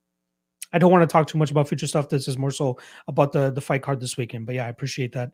I 0.76 0.78
don't 0.78 0.92
want 0.92 1.08
to 1.08 1.10
talk 1.10 1.26
too 1.26 1.38
much 1.38 1.50
about 1.50 1.68
future 1.68 1.86
stuff. 1.86 2.10
This 2.10 2.28
is 2.28 2.36
more 2.36 2.50
so 2.50 2.78
about 3.08 3.32
the 3.32 3.50
the 3.50 3.62
fight 3.62 3.80
card 3.80 3.98
this 3.98 4.18
weekend. 4.18 4.44
But 4.44 4.56
yeah, 4.56 4.66
I 4.66 4.68
appreciate 4.68 5.10
that. 5.12 5.32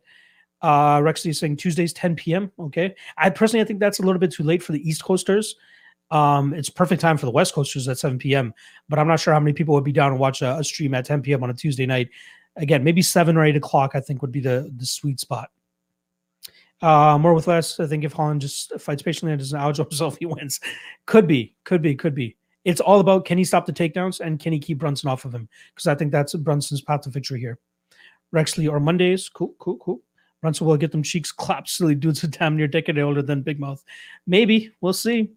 Uh, 0.61 0.99
Rexley 0.99 1.31
is 1.31 1.39
saying 1.39 1.57
Tuesdays 1.57 1.91
10 1.91 2.15
p.m. 2.15 2.49
Okay, 2.57 2.95
I 3.17 3.29
personally 3.29 3.61
I 3.61 3.65
think 3.65 3.81
that's 3.81 3.99
a 3.99 4.03
little 4.03 4.19
bit 4.19 4.31
too 4.31 4.43
late 4.43 4.63
for 4.63 4.71
the 4.71 4.87
East 4.87 5.03
Coasters. 5.03 5.57
Um, 6.11 6.53
it's 6.53 6.69
perfect 6.69 7.01
time 7.01 7.17
for 7.17 7.25
the 7.25 7.31
West 7.33 7.53
Coasters 7.53 7.89
at 7.89 7.99
7 7.99 8.17
p.m. 8.19 8.53
But 8.87 8.99
I'm 8.99 9.07
not 9.07 9.19
sure 9.19 9.33
how 9.33 9.39
many 9.41 9.51
people 9.51 9.73
would 9.73 9.83
be 9.83 9.91
down 9.91 10.11
to 10.11 10.17
watch 10.17 10.41
a, 10.41 10.57
a 10.59 10.63
stream 10.63 10.93
at 10.93 11.03
10 11.03 11.23
p.m. 11.23 11.43
on 11.43 11.49
a 11.49 11.53
Tuesday 11.53 11.85
night. 11.85 12.07
Again, 12.55 12.81
maybe 12.81 13.01
seven 13.01 13.35
or 13.35 13.43
eight 13.43 13.57
o'clock. 13.57 13.91
I 13.95 13.99
think 13.99 14.21
would 14.21 14.31
be 14.31 14.39
the 14.39 14.71
the 14.77 14.85
sweet 14.85 15.19
spot. 15.19 15.49
Uh, 16.81 17.17
more 17.17 17.33
with 17.33 17.47
less. 17.47 17.81
I 17.81 17.87
think 17.87 18.05
if 18.05 18.13
Holland 18.13 18.39
just 18.39 18.79
fights 18.79 19.01
patiently 19.01 19.33
and 19.33 19.39
doesn't 19.39 19.59
outjump 19.59 19.89
himself, 19.89 20.15
he 20.19 20.25
wins. 20.25 20.61
Could 21.05 21.27
be, 21.27 21.53
could 21.65 21.81
be, 21.81 21.95
could 21.95 22.15
be. 22.15 22.37
It's 22.65 22.81
all 22.81 22.99
about 22.99 23.25
can 23.25 23.37
he 23.37 23.43
stop 23.43 23.65
the 23.65 23.73
takedowns 23.73 24.19
and 24.19 24.39
can 24.39 24.53
he 24.53 24.59
keep 24.59 24.77
Brunson 24.77 25.09
off 25.09 25.25
of 25.25 25.33
him? 25.33 25.49
Because 25.73 25.87
I 25.87 25.95
think 25.95 26.11
that's 26.11 26.33
Brunson's 26.35 26.81
path 26.81 27.01
to 27.01 27.09
victory 27.09 27.39
here. 27.39 27.59
Rexley 28.33 28.71
or 28.71 28.79
Mondays. 28.79 29.29
Cool, 29.29 29.53
cool, 29.59 29.77
cool. 29.77 30.01
Brunson 30.41 30.67
will 30.67 30.77
get 30.77 30.91
them 30.91 31.03
cheeks 31.03 31.31
clapped. 31.31 31.69
Silly 31.69 31.95
dudes 31.95 32.23
a 32.23 32.27
damn 32.27 32.57
near 32.57 32.67
decade 32.67 32.99
older 32.99 33.21
than 33.21 33.41
Big 33.41 33.59
Mouth. 33.59 33.83
Maybe. 34.27 34.71
We'll 34.81 34.93
see. 34.93 35.31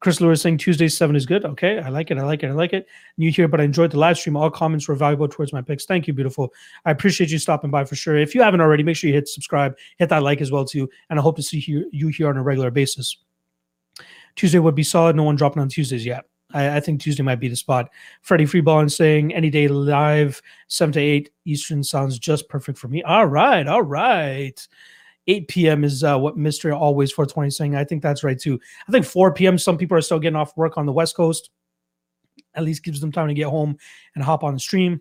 Chris 0.00 0.20
Lewis 0.20 0.42
saying 0.42 0.58
Tuesday 0.58 0.88
7 0.88 1.16
is 1.16 1.24
good. 1.24 1.44
Okay. 1.44 1.78
I 1.78 1.88
like 1.88 2.10
it. 2.10 2.18
I 2.18 2.22
like 2.22 2.42
it. 2.42 2.48
I 2.48 2.52
like 2.52 2.72
it. 2.74 2.86
New 3.16 3.30
here, 3.30 3.48
but 3.48 3.60
I 3.60 3.64
enjoyed 3.64 3.92
the 3.92 3.98
live 3.98 4.18
stream. 4.18 4.36
All 4.36 4.50
comments 4.50 4.88
were 4.88 4.94
valuable 4.94 5.26
towards 5.26 5.52
my 5.52 5.62
picks. 5.62 5.86
Thank 5.86 6.06
you, 6.06 6.12
beautiful. 6.12 6.52
I 6.84 6.90
appreciate 6.90 7.30
you 7.30 7.38
stopping 7.38 7.70
by 7.70 7.84
for 7.84 7.96
sure. 7.96 8.16
If 8.16 8.34
you 8.34 8.42
haven't 8.42 8.60
already, 8.60 8.82
make 8.82 8.96
sure 8.96 9.08
you 9.08 9.14
hit 9.14 9.26
subscribe, 9.28 9.76
hit 9.98 10.10
that 10.10 10.22
like 10.22 10.40
as 10.40 10.50
well, 10.50 10.64
too. 10.64 10.88
And 11.08 11.18
I 11.18 11.22
hope 11.22 11.36
to 11.36 11.42
see 11.42 11.88
you 11.92 12.08
here 12.08 12.28
on 12.28 12.36
a 12.36 12.42
regular 12.42 12.70
basis. 12.70 13.16
Tuesday 14.34 14.58
would 14.58 14.74
be 14.74 14.82
solid. 14.82 15.16
No 15.16 15.22
one 15.22 15.36
dropping 15.36 15.62
on 15.62 15.68
Tuesdays 15.68 16.04
yet. 16.04 16.24
I, 16.52 16.76
I 16.76 16.80
think 16.80 17.00
Tuesday 17.00 17.22
might 17.22 17.40
be 17.40 17.48
the 17.48 17.56
spot. 17.56 17.90
Freddie 18.22 18.44
Freeballing 18.44 18.90
saying 18.90 19.34
any 19.34 19.50
day 19.50 19.68
live, 19.68 20.40
7 20.68 20.92
to 20.92 21.00
8 21.00 21.30
Eastern 21.44 21.82
sounds 21.82 22.18
just 22.18 22.48
perfect 22.48 22.78
for 22.78 22.88
me. 22.88 23.02
All 23.02 23.26
right. 23.26 23.66
All 23.66 23.82
right. 23.82 24.66
8 25.28 25.48
p.m. 25.48 25.84
is 25.84 26.04
uh, 26.04 26.18
what 26.18 26.38
Mr. 26.38 26.76
Always 26.76 27.10
420 27.12 27.48
is 27.48 27.56
saying. 27.56 27.74
I 27.74 27.84
think 27.84 28.02
that's 28.02 28.22
right 28.22 28.38
too. 28.38 28.60
I 28.88 28.92
think 28.92 29.04
4 29.04 29.34
p.m. 29.34 29.58
Some 29.58 29.76
people 29.76 29.96
are 29.96 30.02
still 30.02 30.20
getting 30.20 30.36
off 30.36 30.56
work 30.56 30.78
on 30.78 30.86
the 30.86 30.92
West 30.92 31.16
Coast. 31.16 31.50
At 32.54 32.64
least 32.64 32.84
gives 32.84 33.00
them 33.00 33.12
time 33.12 33.28
to 33.28 33.34
get 33.34 33.48
home 33.48 33.76
and 34.14 34.24
hop 34.24 34.44
on 34.44 34.54
the 34.54 34.60
stream. 34.60 35.00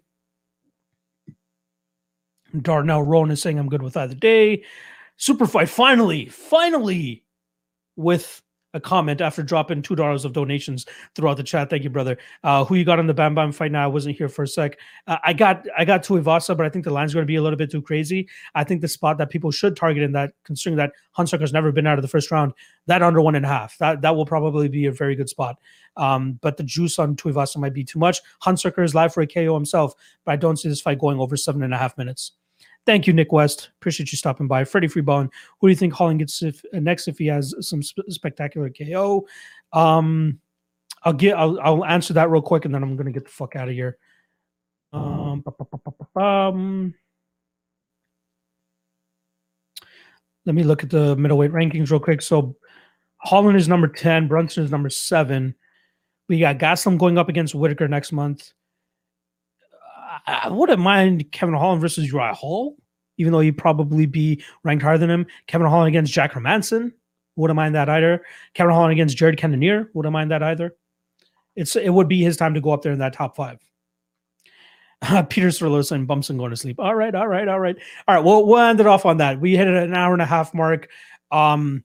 Darnell 2.61 3.03
Rowan 3.03 3.31
is 3.31 3.41
saying 3.41 3.59
I'm 3.59 3.69
good 3.69 3.81
with 3.81 3.97
either 3.97 4.15
day. 4.15 4.63
Super 5.17 5.45
fight 5.45 5.69
finally, 5.69 6.26
finally, 6.27 7.23
with 7.95 8.41
a 8.76 8.80
comment 8.80 9.22
after 9.22 9.41
dropping 9.41 9.81
two 9.81 9.95
dollars 9.95 10.26
of 10.26 10.34
donations 10.34 10.85
throughout 11.15 11.38
the 11.38 11.43
chat. 11.43 11.69
Thank 11.69 11.84
you, 11.84 11.89
brother. 11.89 12.18
Uh, 12.43 12.65
who 12.65 12.76
you 12.76 12.84
got 12.84 12.99
on 12.99 13.07
the 13.07 13.14
Bam 13.14 13.34
Bam 13.34 13.52
fight 13.52 13.72
now? 13.72 13.84
I 13.84 13.88
wasn't 13.88 14.18
here 14.18 14.30
for 14.30 14.43
a 14.43 14.47
sec. 14.47 14.77
Uh, 15.07 15.18
I 15.23 15.34
got 15.34 15.65
I 15.77 15.85
got 15.85 16.03
Tuivasa, 16.03 16.56
but 16.56 16.65
I 16.65 16.69
think 16.69 16.85
the 16.85 16.91
line's 16.91 17.14
going 17.14 17.23
to 17.23 17.27
be 17.27 17.38
a 17.38 17.41
little 17.41 17.57
bit 17.57 17.72
too 17.72 17.81
crazy. 17.81 18.27
I 18.53 18.64
think 18.64 18.81
the 18.81 18.88
spot 18.88 19.18
that 19.18 19.30
people 19.30 19.49
should 19.49 19.76
target 19.76 20.03
in 20.03 20.11
that, 20.11 20.34
considering 20.43 20.77
that 20.77 20.91
Hunsucker's 21.18 21.53
never 21.53 21.72
been 21.72 21.88
out 21.88 21.97
of 21.97 22.02
the 22.02 22.10
first 22.10 22.30
round, 22.30 22.53
that 22.85 23.02
under 23.02 23.22
one 23.22 23.35
and 23.35 23.45
a 23.45 23.49
half, 23.49 23.77
that 23.80 24.02
that 24.02 24.15
will 24.15 24.26
probably 24.26 24.68
be 24.68 24.85
a 24.85 24.91
very 24.91 25.15
good 25.15 25.30
spot. 25.30 25.57
Um, 25.97 26.38
but 26.41 26.57
the 26.57 26.64
juice 26.64 26.99
on 26.99 27.15
Tuivasa 27.15 27.57
might 27.57 27.73
be 27.73 27.85
too 27.85 27.99
much. 27.99 28.19
Hunsucker 28.43 28.84
is 28.84 28.93
live 28.93 29.14
for 29.14 29.22
a 29.22 29.27
KO 29.27 29.53
himself, 29.56 29.93
but 30.26 30.34
I 30.34 30.35
don't 30.35 30.57
see 30.57 30.68
this 30.68 30.81
fight 30.81 30.99
going 30.99 31.19
over 31.19 31.38
seven 31.38 31.64
and 31.64 31.73
a 31.73 31.77
half 31.77 31.97
minutes. 31.97 32.34
Thank 32.86 33.07
you, 33.07 33.14
Nick 33.14 33.32
West. 33.32 33.72
Appreciate 33.80 34.12
you 34.12 34.18
stopping 34.18 34.48
by. 34.48 34.64
Freddie 34.64 34.88
Freebone. 34.88 35.32
Who 35.60 35.68
do 35.68 35.72
you 35.72 35.76
think 35.76 35.94
Holland 35.94 36.20
gets 36.20 36.44
if, 36.44 36.64
uh, 36.74 36.80
next 36.80 37.07
if 37.07 37.18
he 37.18 37.26
has 37.28 37.56
some 37.62 37.82
sp- 37.82 38.06
spectacular 38.10 38.70
KO? 38.70 39.28
Um, 39.74 40.40
I'll 41.03 41.14
get. 41.14 41.36
I'll, 41.38 41.60
I'll 41.62 41.86
answer 41.86 42.14
that 42.14 42.30
real 42.30 42.41
quick, 42.41 42.66
and 42.66 42.74
then 42.74 42.84
I'm 42.84 42.95
gonna 42.95 43.12
get 43.12 43.26
the 43.26 43.32
fuck 43.32 43.56
out 43.56 43.68
of 43.68 43.74
here. 43.74 43.98
Um, 46.16 46.95
let 50.45 50.56
me 50.56 50.64
look 50.64 50.84
at 50.84 50.90
the 50.90 51.16
middleweight 51.16 51.52
rankings 51.52 51.91
real 51.91 51.99
quick. 51.99 52.22
So 52.22 52.56
Holland 53.18 53.57
is 53.57 53.68
number 53.68 53.88
ten. 53.88 54.28
Brunson 54.28 54.64
is 54.64 54.72
number 54.72 54.90
seven. 54.90 55.56
We 56.28 56.40
got 56.40 56.57
Gastelum 56.57 56.98
going 56.98 57.18
up 57.18 57.30
against 57.30 57.53
Whittaker 57.56 57.88
next 57.88 58.12
month. 58.12 58.52
I 60.28 60.50
wouldn't 60.50 60.80
mind 60.80 61.32
Kevin 61.32 61.56
Holland 61.56 61.82
versus 61.82 62.12
Uriah 62.12 62.34
Hall, 62.34 62.78
even 63.18 63.32
though 63.32 63.40
he'd 63.40 63.58
probably 63.58 64.06
be 64.06 64.44
ranked 64.64 64.84
higher 64.84 64.98
than 64.98 65.10
him. 65.10 65.26
Kevin 65.48 65.68
Holland 65.68 65.88
against 65.88 66.14
Jack 66.14 66.34
Hermansson, 66.34 66.92
wouldn't 67.36 67.56
mind 67.56 67.76
that 67.76 67.90
either. 67.90 68.24
Kevin 68.54 68.74
Holland 68.74 68.94
against 68.94 69.18
Jared 69.18 69.38
Cannonier, 69.38 69.90
wouldn't 69.94 70.14
mind 70.14 70.32
that 70.32 70.44
either. 70.44 70.76
It's 71.56 71.76
it 71.76 71.90
would 71.90 72.08
be 72.08 72.22
his 72.22 72.38
time 72.38 72.54
to 72.54 72.62
go 72.62 72.72
up 72.72 72.82
there 72.82 72.92
in 72.92 73.00
that 73.00 73.14
top 73.14 73.36
five. 73.36 73.60
Peter 75.30 75.48
Sirlos 75.48 75.92
and 75.92 76.08
Bumpson 76.08 76.38
going 76.38 76.52
to 76.52 76.58
sleep. 76.58 76.80
All 76.80 76.96
right, 76.96 77.14
all 77.14 77.28
right, 77.28 77.48
all 77.48 77.60
right, 77.60 77.76
all 78.08 78.16
right. 78.16 78.24
Well, 78.24 78.46
we'll 78.46 78.60
end 78.60 78.80
it 78.80 78.88
off 78.88 79.06
on 79.06 79.18
that. 79.18 79.40
We 79.40 79.56
hit 79.56 79.68
an 79.68 79.94
hour 79.94 80.14
and 80.14 80.22
a 80.22 80.26
half 80.26 80.54
mark. 80.54 80.90
Um, 81.32 81.84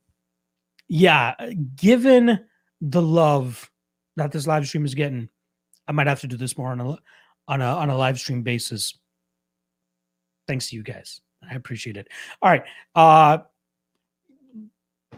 yeah, 0.89 1.35
given 1.77 2.41
the 2.81 3.03
love 3.03 3.71
that 4.17 4.33
this 4.33 4.47
live 4.47 4.67
stream 4.67 4.85
is 4.85 4.95
getting, 4.95 5.29
I 5.87 5.93
might 5.93 6.07
have 6.07 6.21
to 6.21 6.27
do 6.27 6.37
this 6.37 6.57
more 6.57 6.71
on 6.71 6.81
a 6.81 6.99
on 7.49 7.61
a 7.61 7.65
on 7.65 7.91
a 7.91 7.97
live 7.97 8.19
stream 8.19 8.43
basis. 8.43 8.99
Thanks 10.47 10.71
to 10.71 10.77
you 10.77 10.83
guys. 10.83 11.21
I 11.49 11.55
appreciate 11.55 11.97
it. 11.97 12.09
All 12.43 12.51
right. 12.51 12.65
Uh 12.95 13.39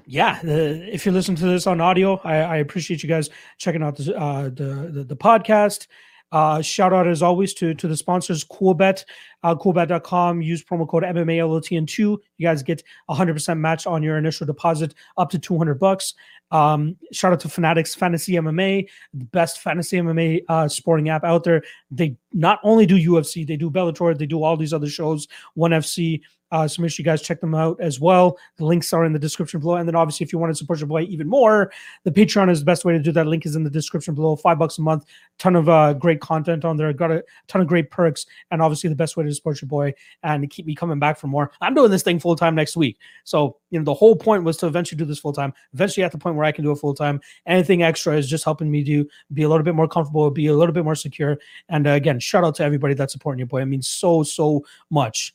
yeah, 0.07 0.40
the, 0.43 0.93
if 0.93 1.07
you 1.07 1.12
listen 1.12 1.36
to 1.36 1.47
this 1.47 1.66
on 1.66 1.81
audio, 1.81 2.20
I, 2.24 2.36
I 2.39 2.57
appreciate 2.57 3.03
you 3.03 3.09
guys 3.09 3.31
checking 3.59 3.82
out 3.82 3.97
the, 3.97 4.16
uh, 4.16 4.44
the, 4.44 4.90
the 4.93 5.05
the 5.05 5.16
podcast. 5.16 5.86
Uh, 6.32 6.62
shout 6.62 6.94
out 6.94 7.07
as 7.07 7.23
always 7.23 7.53
to 7.53 7.74
to 7.74 7.86
the 7.86 7.97
sponsors, 7.97 8.43
Coolbet, 8.43 9.05
uh, 9.43 9.55
coolbet.com. 9.55 10.40
Use 10.40 10.65
promo 10.65 10.89
code 10.89 11.03
MMALOTN2. 11.03 11.99
You 11.99 12.19
guys 12.40 12.62
get 12.62 12.82
100% 13.11 13.59
match 13.59 13.86
on 13.86 14.03
your 14.03 14.16
initial 14.16 14.47
deposit 14.47 14.94
up 15.19 15.31
to 15.31 15.39
200 15.39 15.78
bucks. 15.78 16.15
Um, 16.53 16.97
shout 17.12 17.33
out 17.33 17.41
to 17.41 17.49
Fanatics 17.49 17.95
Fantasy 17.95 18.35
MMA, 18.35 18.87
the 19.15 19.24
best 19.24 19.61
fantasy 19.61 19.97
MMA 19.97 20.43
uh, 20.49 20.69
sporting 20.69 21.09
app 21.09 21.24
out 21.24 21.45
there. 21.45 21.62
They 21.91 22.16
not 22.33 22.61
only 22.62 22.85
do 22.87 22.97
UFC, 22.97 23.47
they 23.47 23.57
do 23.57 23.70
Bellator, 23.70 24.16
they 24.16 24.27
do 24.27 24.45
all 24.45 24.57
these 24.57 24.74
other 24.74 24.89
shows, 24.89 25.27
ONE 25.57 25.70
FC, 25.73 26.20
uh, 26.53 26.69
so 26.69 26.83
make 26.83 26.91
sure 26.91 27.03
you 27.03 27.05
guys 27.05 27.23
check 27.23 27.41
them 27.41 27.55
out 27.55 27.81
as 27.81 27.99
well. 27.99 28.39
The 28.59 28.65
links 28.66 28.93
are 28.93 29.07
in 29.07 29.12
the 29.15 29.19
description 29.19 29.59
below. 29.59 29.77
And 29.77 29.89
then 29.89 29.97
obviously, 29.97 30.24
if 30.24 30.35
you 30.35 30.39
want 30.39 30.51
to 30.51 30.55
support 30.55 30.79
your 30.79 30.87
boy 30.87 31.03
even 31.03 31.27
more, 31.27 31.73
the 32.05 32.12
Patreon 32.12 32.51
is 32.51 32.61
the 32.61 32.66
best 32.66 32.85
way 32.85 32.93
to 32.93 32.99
do 32.99 33.11
that. 33.12 33.27
Link 33.27 33.47
is 33.47 33.57
in 33.57 33.65
the 33.65 33.70
description 33.70 34.15
below. 34.15 34.37
Five 34.37 34.59
bucks 34.59 34.77
a 34.77 34.83
month, 34.83 35.07
ton 35.39 35.57
of 35.57 35.70
uh, 35.70 35.95
great 35.95 36.20
content 36.20 36.66
on 36.66 36.77
there. 36.77 36.93
Got 36.93 37.11
a 37.11 37.24
ton 37.49 37.62
of 37.62 37.66
great 37.66 37.91
perks, 37.91 38.27
and 38.51 38.61
obviously 38.61 38.91
the 38.91 38.95
best 38.95 39.16
way 39.16 39.24
to 39.24 39.35
support 39.35 39.62
your 39.62 39.69
boy 39.69 39.95
and 40.23 40.49
keep 40.51 40.66
me 40.66 40.74
coming 40.74 40.99
back 40.99 41.19
for 41.19 41.27
more. 41.27 41.51
I'm 41.62 41.74
doing 41.74 41.91
this 41.91 42.03
thing 42.03 42.20
full 42.20 42.37
time 42.37 42.55
next 42.55 42.77
week, 42.77 42.99
so 43.24 43.57
you 43.70 43.79
know 43.79 43.85
the 43.85 43.95
whole 43.95 44.15
point 44.15 44.45
was 44.45 44.59
to 44.59 44.66
eventually 44.66 44.99
do 44.99 45.07
this 45.07 45.19
full 45.19 45.33
time. 45.33 45.55
Eventually, 45.73 46.05
at 46.05 46.12
the 46.12 46.19
point 46.19 46.37
where 46.37 46.45
I 46.45 46.53
can 46.53 46.65
do 46.65 46.70
it 46.73 46.77
full 46.77 46.95
time, 46.95 47.19
anything 47.47 47.83
extra 47.83 48.15
is 48.15 48.29
just 48.29 48.45
helping 48.45 48.70
me 48.70 48.85
do 48.85 49.09
be 49.33 49.45
a 49.45 49.49
little 49.49 49.65
bit 49.65 49.74
more 49.74 49.89
comfortable, 49.89 50.31
be 50.31 50.49
a 50.49 50.55
little 50.55 50.74
bit 50.74 50.85
more 50.85 50.95
secure. 50.95 51.39
And 51.70 51.87
uh, 51.87 51.93
again, 51.93 52.20
shout 52.20 52.45
out 52.45 52.57
to 52.57 52.62
everybody 52.62 52.93
that's 52.93 53.15
supporting 53.15 53.39
your 53.39 53.49
boy. 53.49 53.62
It 53.62 53.66
means 53.66 53.89
so 53.89 54.23
so 54.23 54.66
much. 54.91 55.35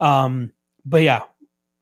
Um, 0.00 0.52
but 0.88 1.02
yeah, 1.02 1.22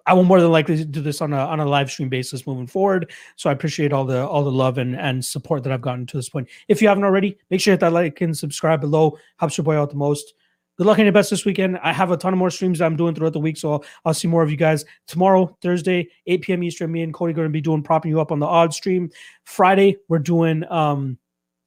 I 0.07 0.15
will 0.15 0.23
more 0.23 0.41
than 0.41 0.53
likely 0.53 0.85
do 0.85 1.01
this 1.01 1.21
on 1.21 1.33
a 1.33 1.39
on 1.39 1.61
a 1.61 1.67
live 1.67 1.91
stream 1.91 2.09
basis 2.09 2.47
moving 2.47 2.67
forward. 2.67 3.11
So 3.35 3.51
I 3.51 3.53
appreciate 3.53 3.93
all 3.93 4.05
the 4.05 4.27
all 4.27 4.45
the 4.45 4.53
love 4.53 4.79
and 4.79 4.97
and 4.97 5.25
support 5.25 5.63
that 5.65 5.73
I've 5.73 5.81
gotten 5.81 6.07
to 6.07 6.17
this 6.17 6.29
point. 6.29 6.49
If 6.69 6.81
you 6.81 6.89
haven't 6.89 7.05
already, 7.05 7.37
make 7.51 7.61
sure 7.61 7.73
you 7.73 7.75
hit 7.75 7.81
that 7.81 7.93
like 7.93 8.21
and 8.21 8.37
subscribe 8.37 8.81
below. 8.81 9.19
Helps 9.39 9.59
your 9.59 9.65
boy 9.65 9.77
out 9.77 9.91
the 9.91 9.97
most. 9.97 10.35
Good 10.79 10.87
luck 10.87 10.99
and 10.99 11.07
your 11.07 11.13
best 11.13 11.31
this 11.31 11.47
weekend. 11.47 11.79
I 11.83 11.91
have 11.93 12.11
a 12.11 12.19
ton 12.19 12.35
of 12.35 12.39
more 12.39 12.51
streams 12.51 12.83
I'm 12.83 12.97
doing 12.97 13.15
throughout 13.15 13.33
the 13.33 13.41
week, 13.41 13.57
so 13.57 13.73
I'll, 13.73 13.85
I'll 14.05 14.15
see 14.15 14.29
more 14.29 14.43
of 14.43 14.51
you 14.51 14.59
guys 14.59 14.85
tomorrow, 15.07 15.57
Thursday, 15.63 16.07
8 16.27 16.43
p.m. 16.43 16.63
Eastern. 16.63 16.93
Me 16.93 17.01
and 17.01 17.15
Cody 17.15 17.33
are 17.33 17.35
going 17.35 17.49
to 17.49 17.53
be 17.53 17.63
doing 17.63 17.83
propping 17.83 18.11
you 18.11 18.21
up 18.21 18.31
on 18.31 18.41
the 18.41 18.47
odd 18.47 18.75
stream. 18.75 19.09
Friday, 19.45 19.97
we're 20.09 20.19
doing 20.19 20.71
um 20.71 21.19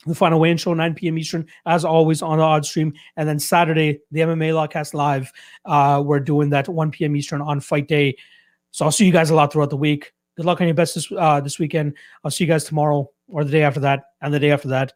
the 0.06 0.16
final 0.16 0.40
weigh-in 0.40 0.58
show 0.58 0.74
9 0.74 0.94
p.m. 0.96 1.18
Eastern, 1.18 1.46
as 1.66 1.84
always 1.84 2.22
on 2.22 2.38
the 2.38 2.44
odd 2.44 2.66
stream. 2.66 2.94
And 3.18 3.28
then 3.28 3.40
Saturday, 3.40 4.00
the 4.12 4.22
MMA 4.22 4.54
Lockcast 4.54 4.94
live. 4.94 5.32
Uh, 5.66 6.02
we're 6.06 6.20
doing 6.20 6.50
that 6.52 6.68
1 6.68 6.92
p.m. 6.92 7.16
Eastern 7.16 7.42
on 7.42 7.60
fight 7.60 7.88
day. 7.88 8.16
So 8.72 8.86
I'll 8.86 8.92
see 8.92 9.06
you 9.06 9.12
guys 9.12 9.30
a 9.30 9.36
lot 9.36 9.52
throughout 9.52 9.70
the 9.70 9.78
week. 9.78 10.14
Good 10.38 10.46
luck 10.46 10.62
on 10.62 10.68
your 10.68 10.74
best 10.74 10.96
this 10.96 11.12
uh, 11.18 11.42
this 11.42 11.60
weekend. 11.60 11.98
I'll 12.24 12.32
see 12.32 12.46
you 12.46 12.48
guys 12.48 12.64
tomorrow 12.64 13.10
or 13.28 13.44
the 13.44 13.52
day 13.52 13.64
after 13.64 13.82
that 13.82 14.06
and 14.22 14.34
the 14.34 14.40
day 14.40 14.52
after 14.52 14.70
that. 14.70 14.94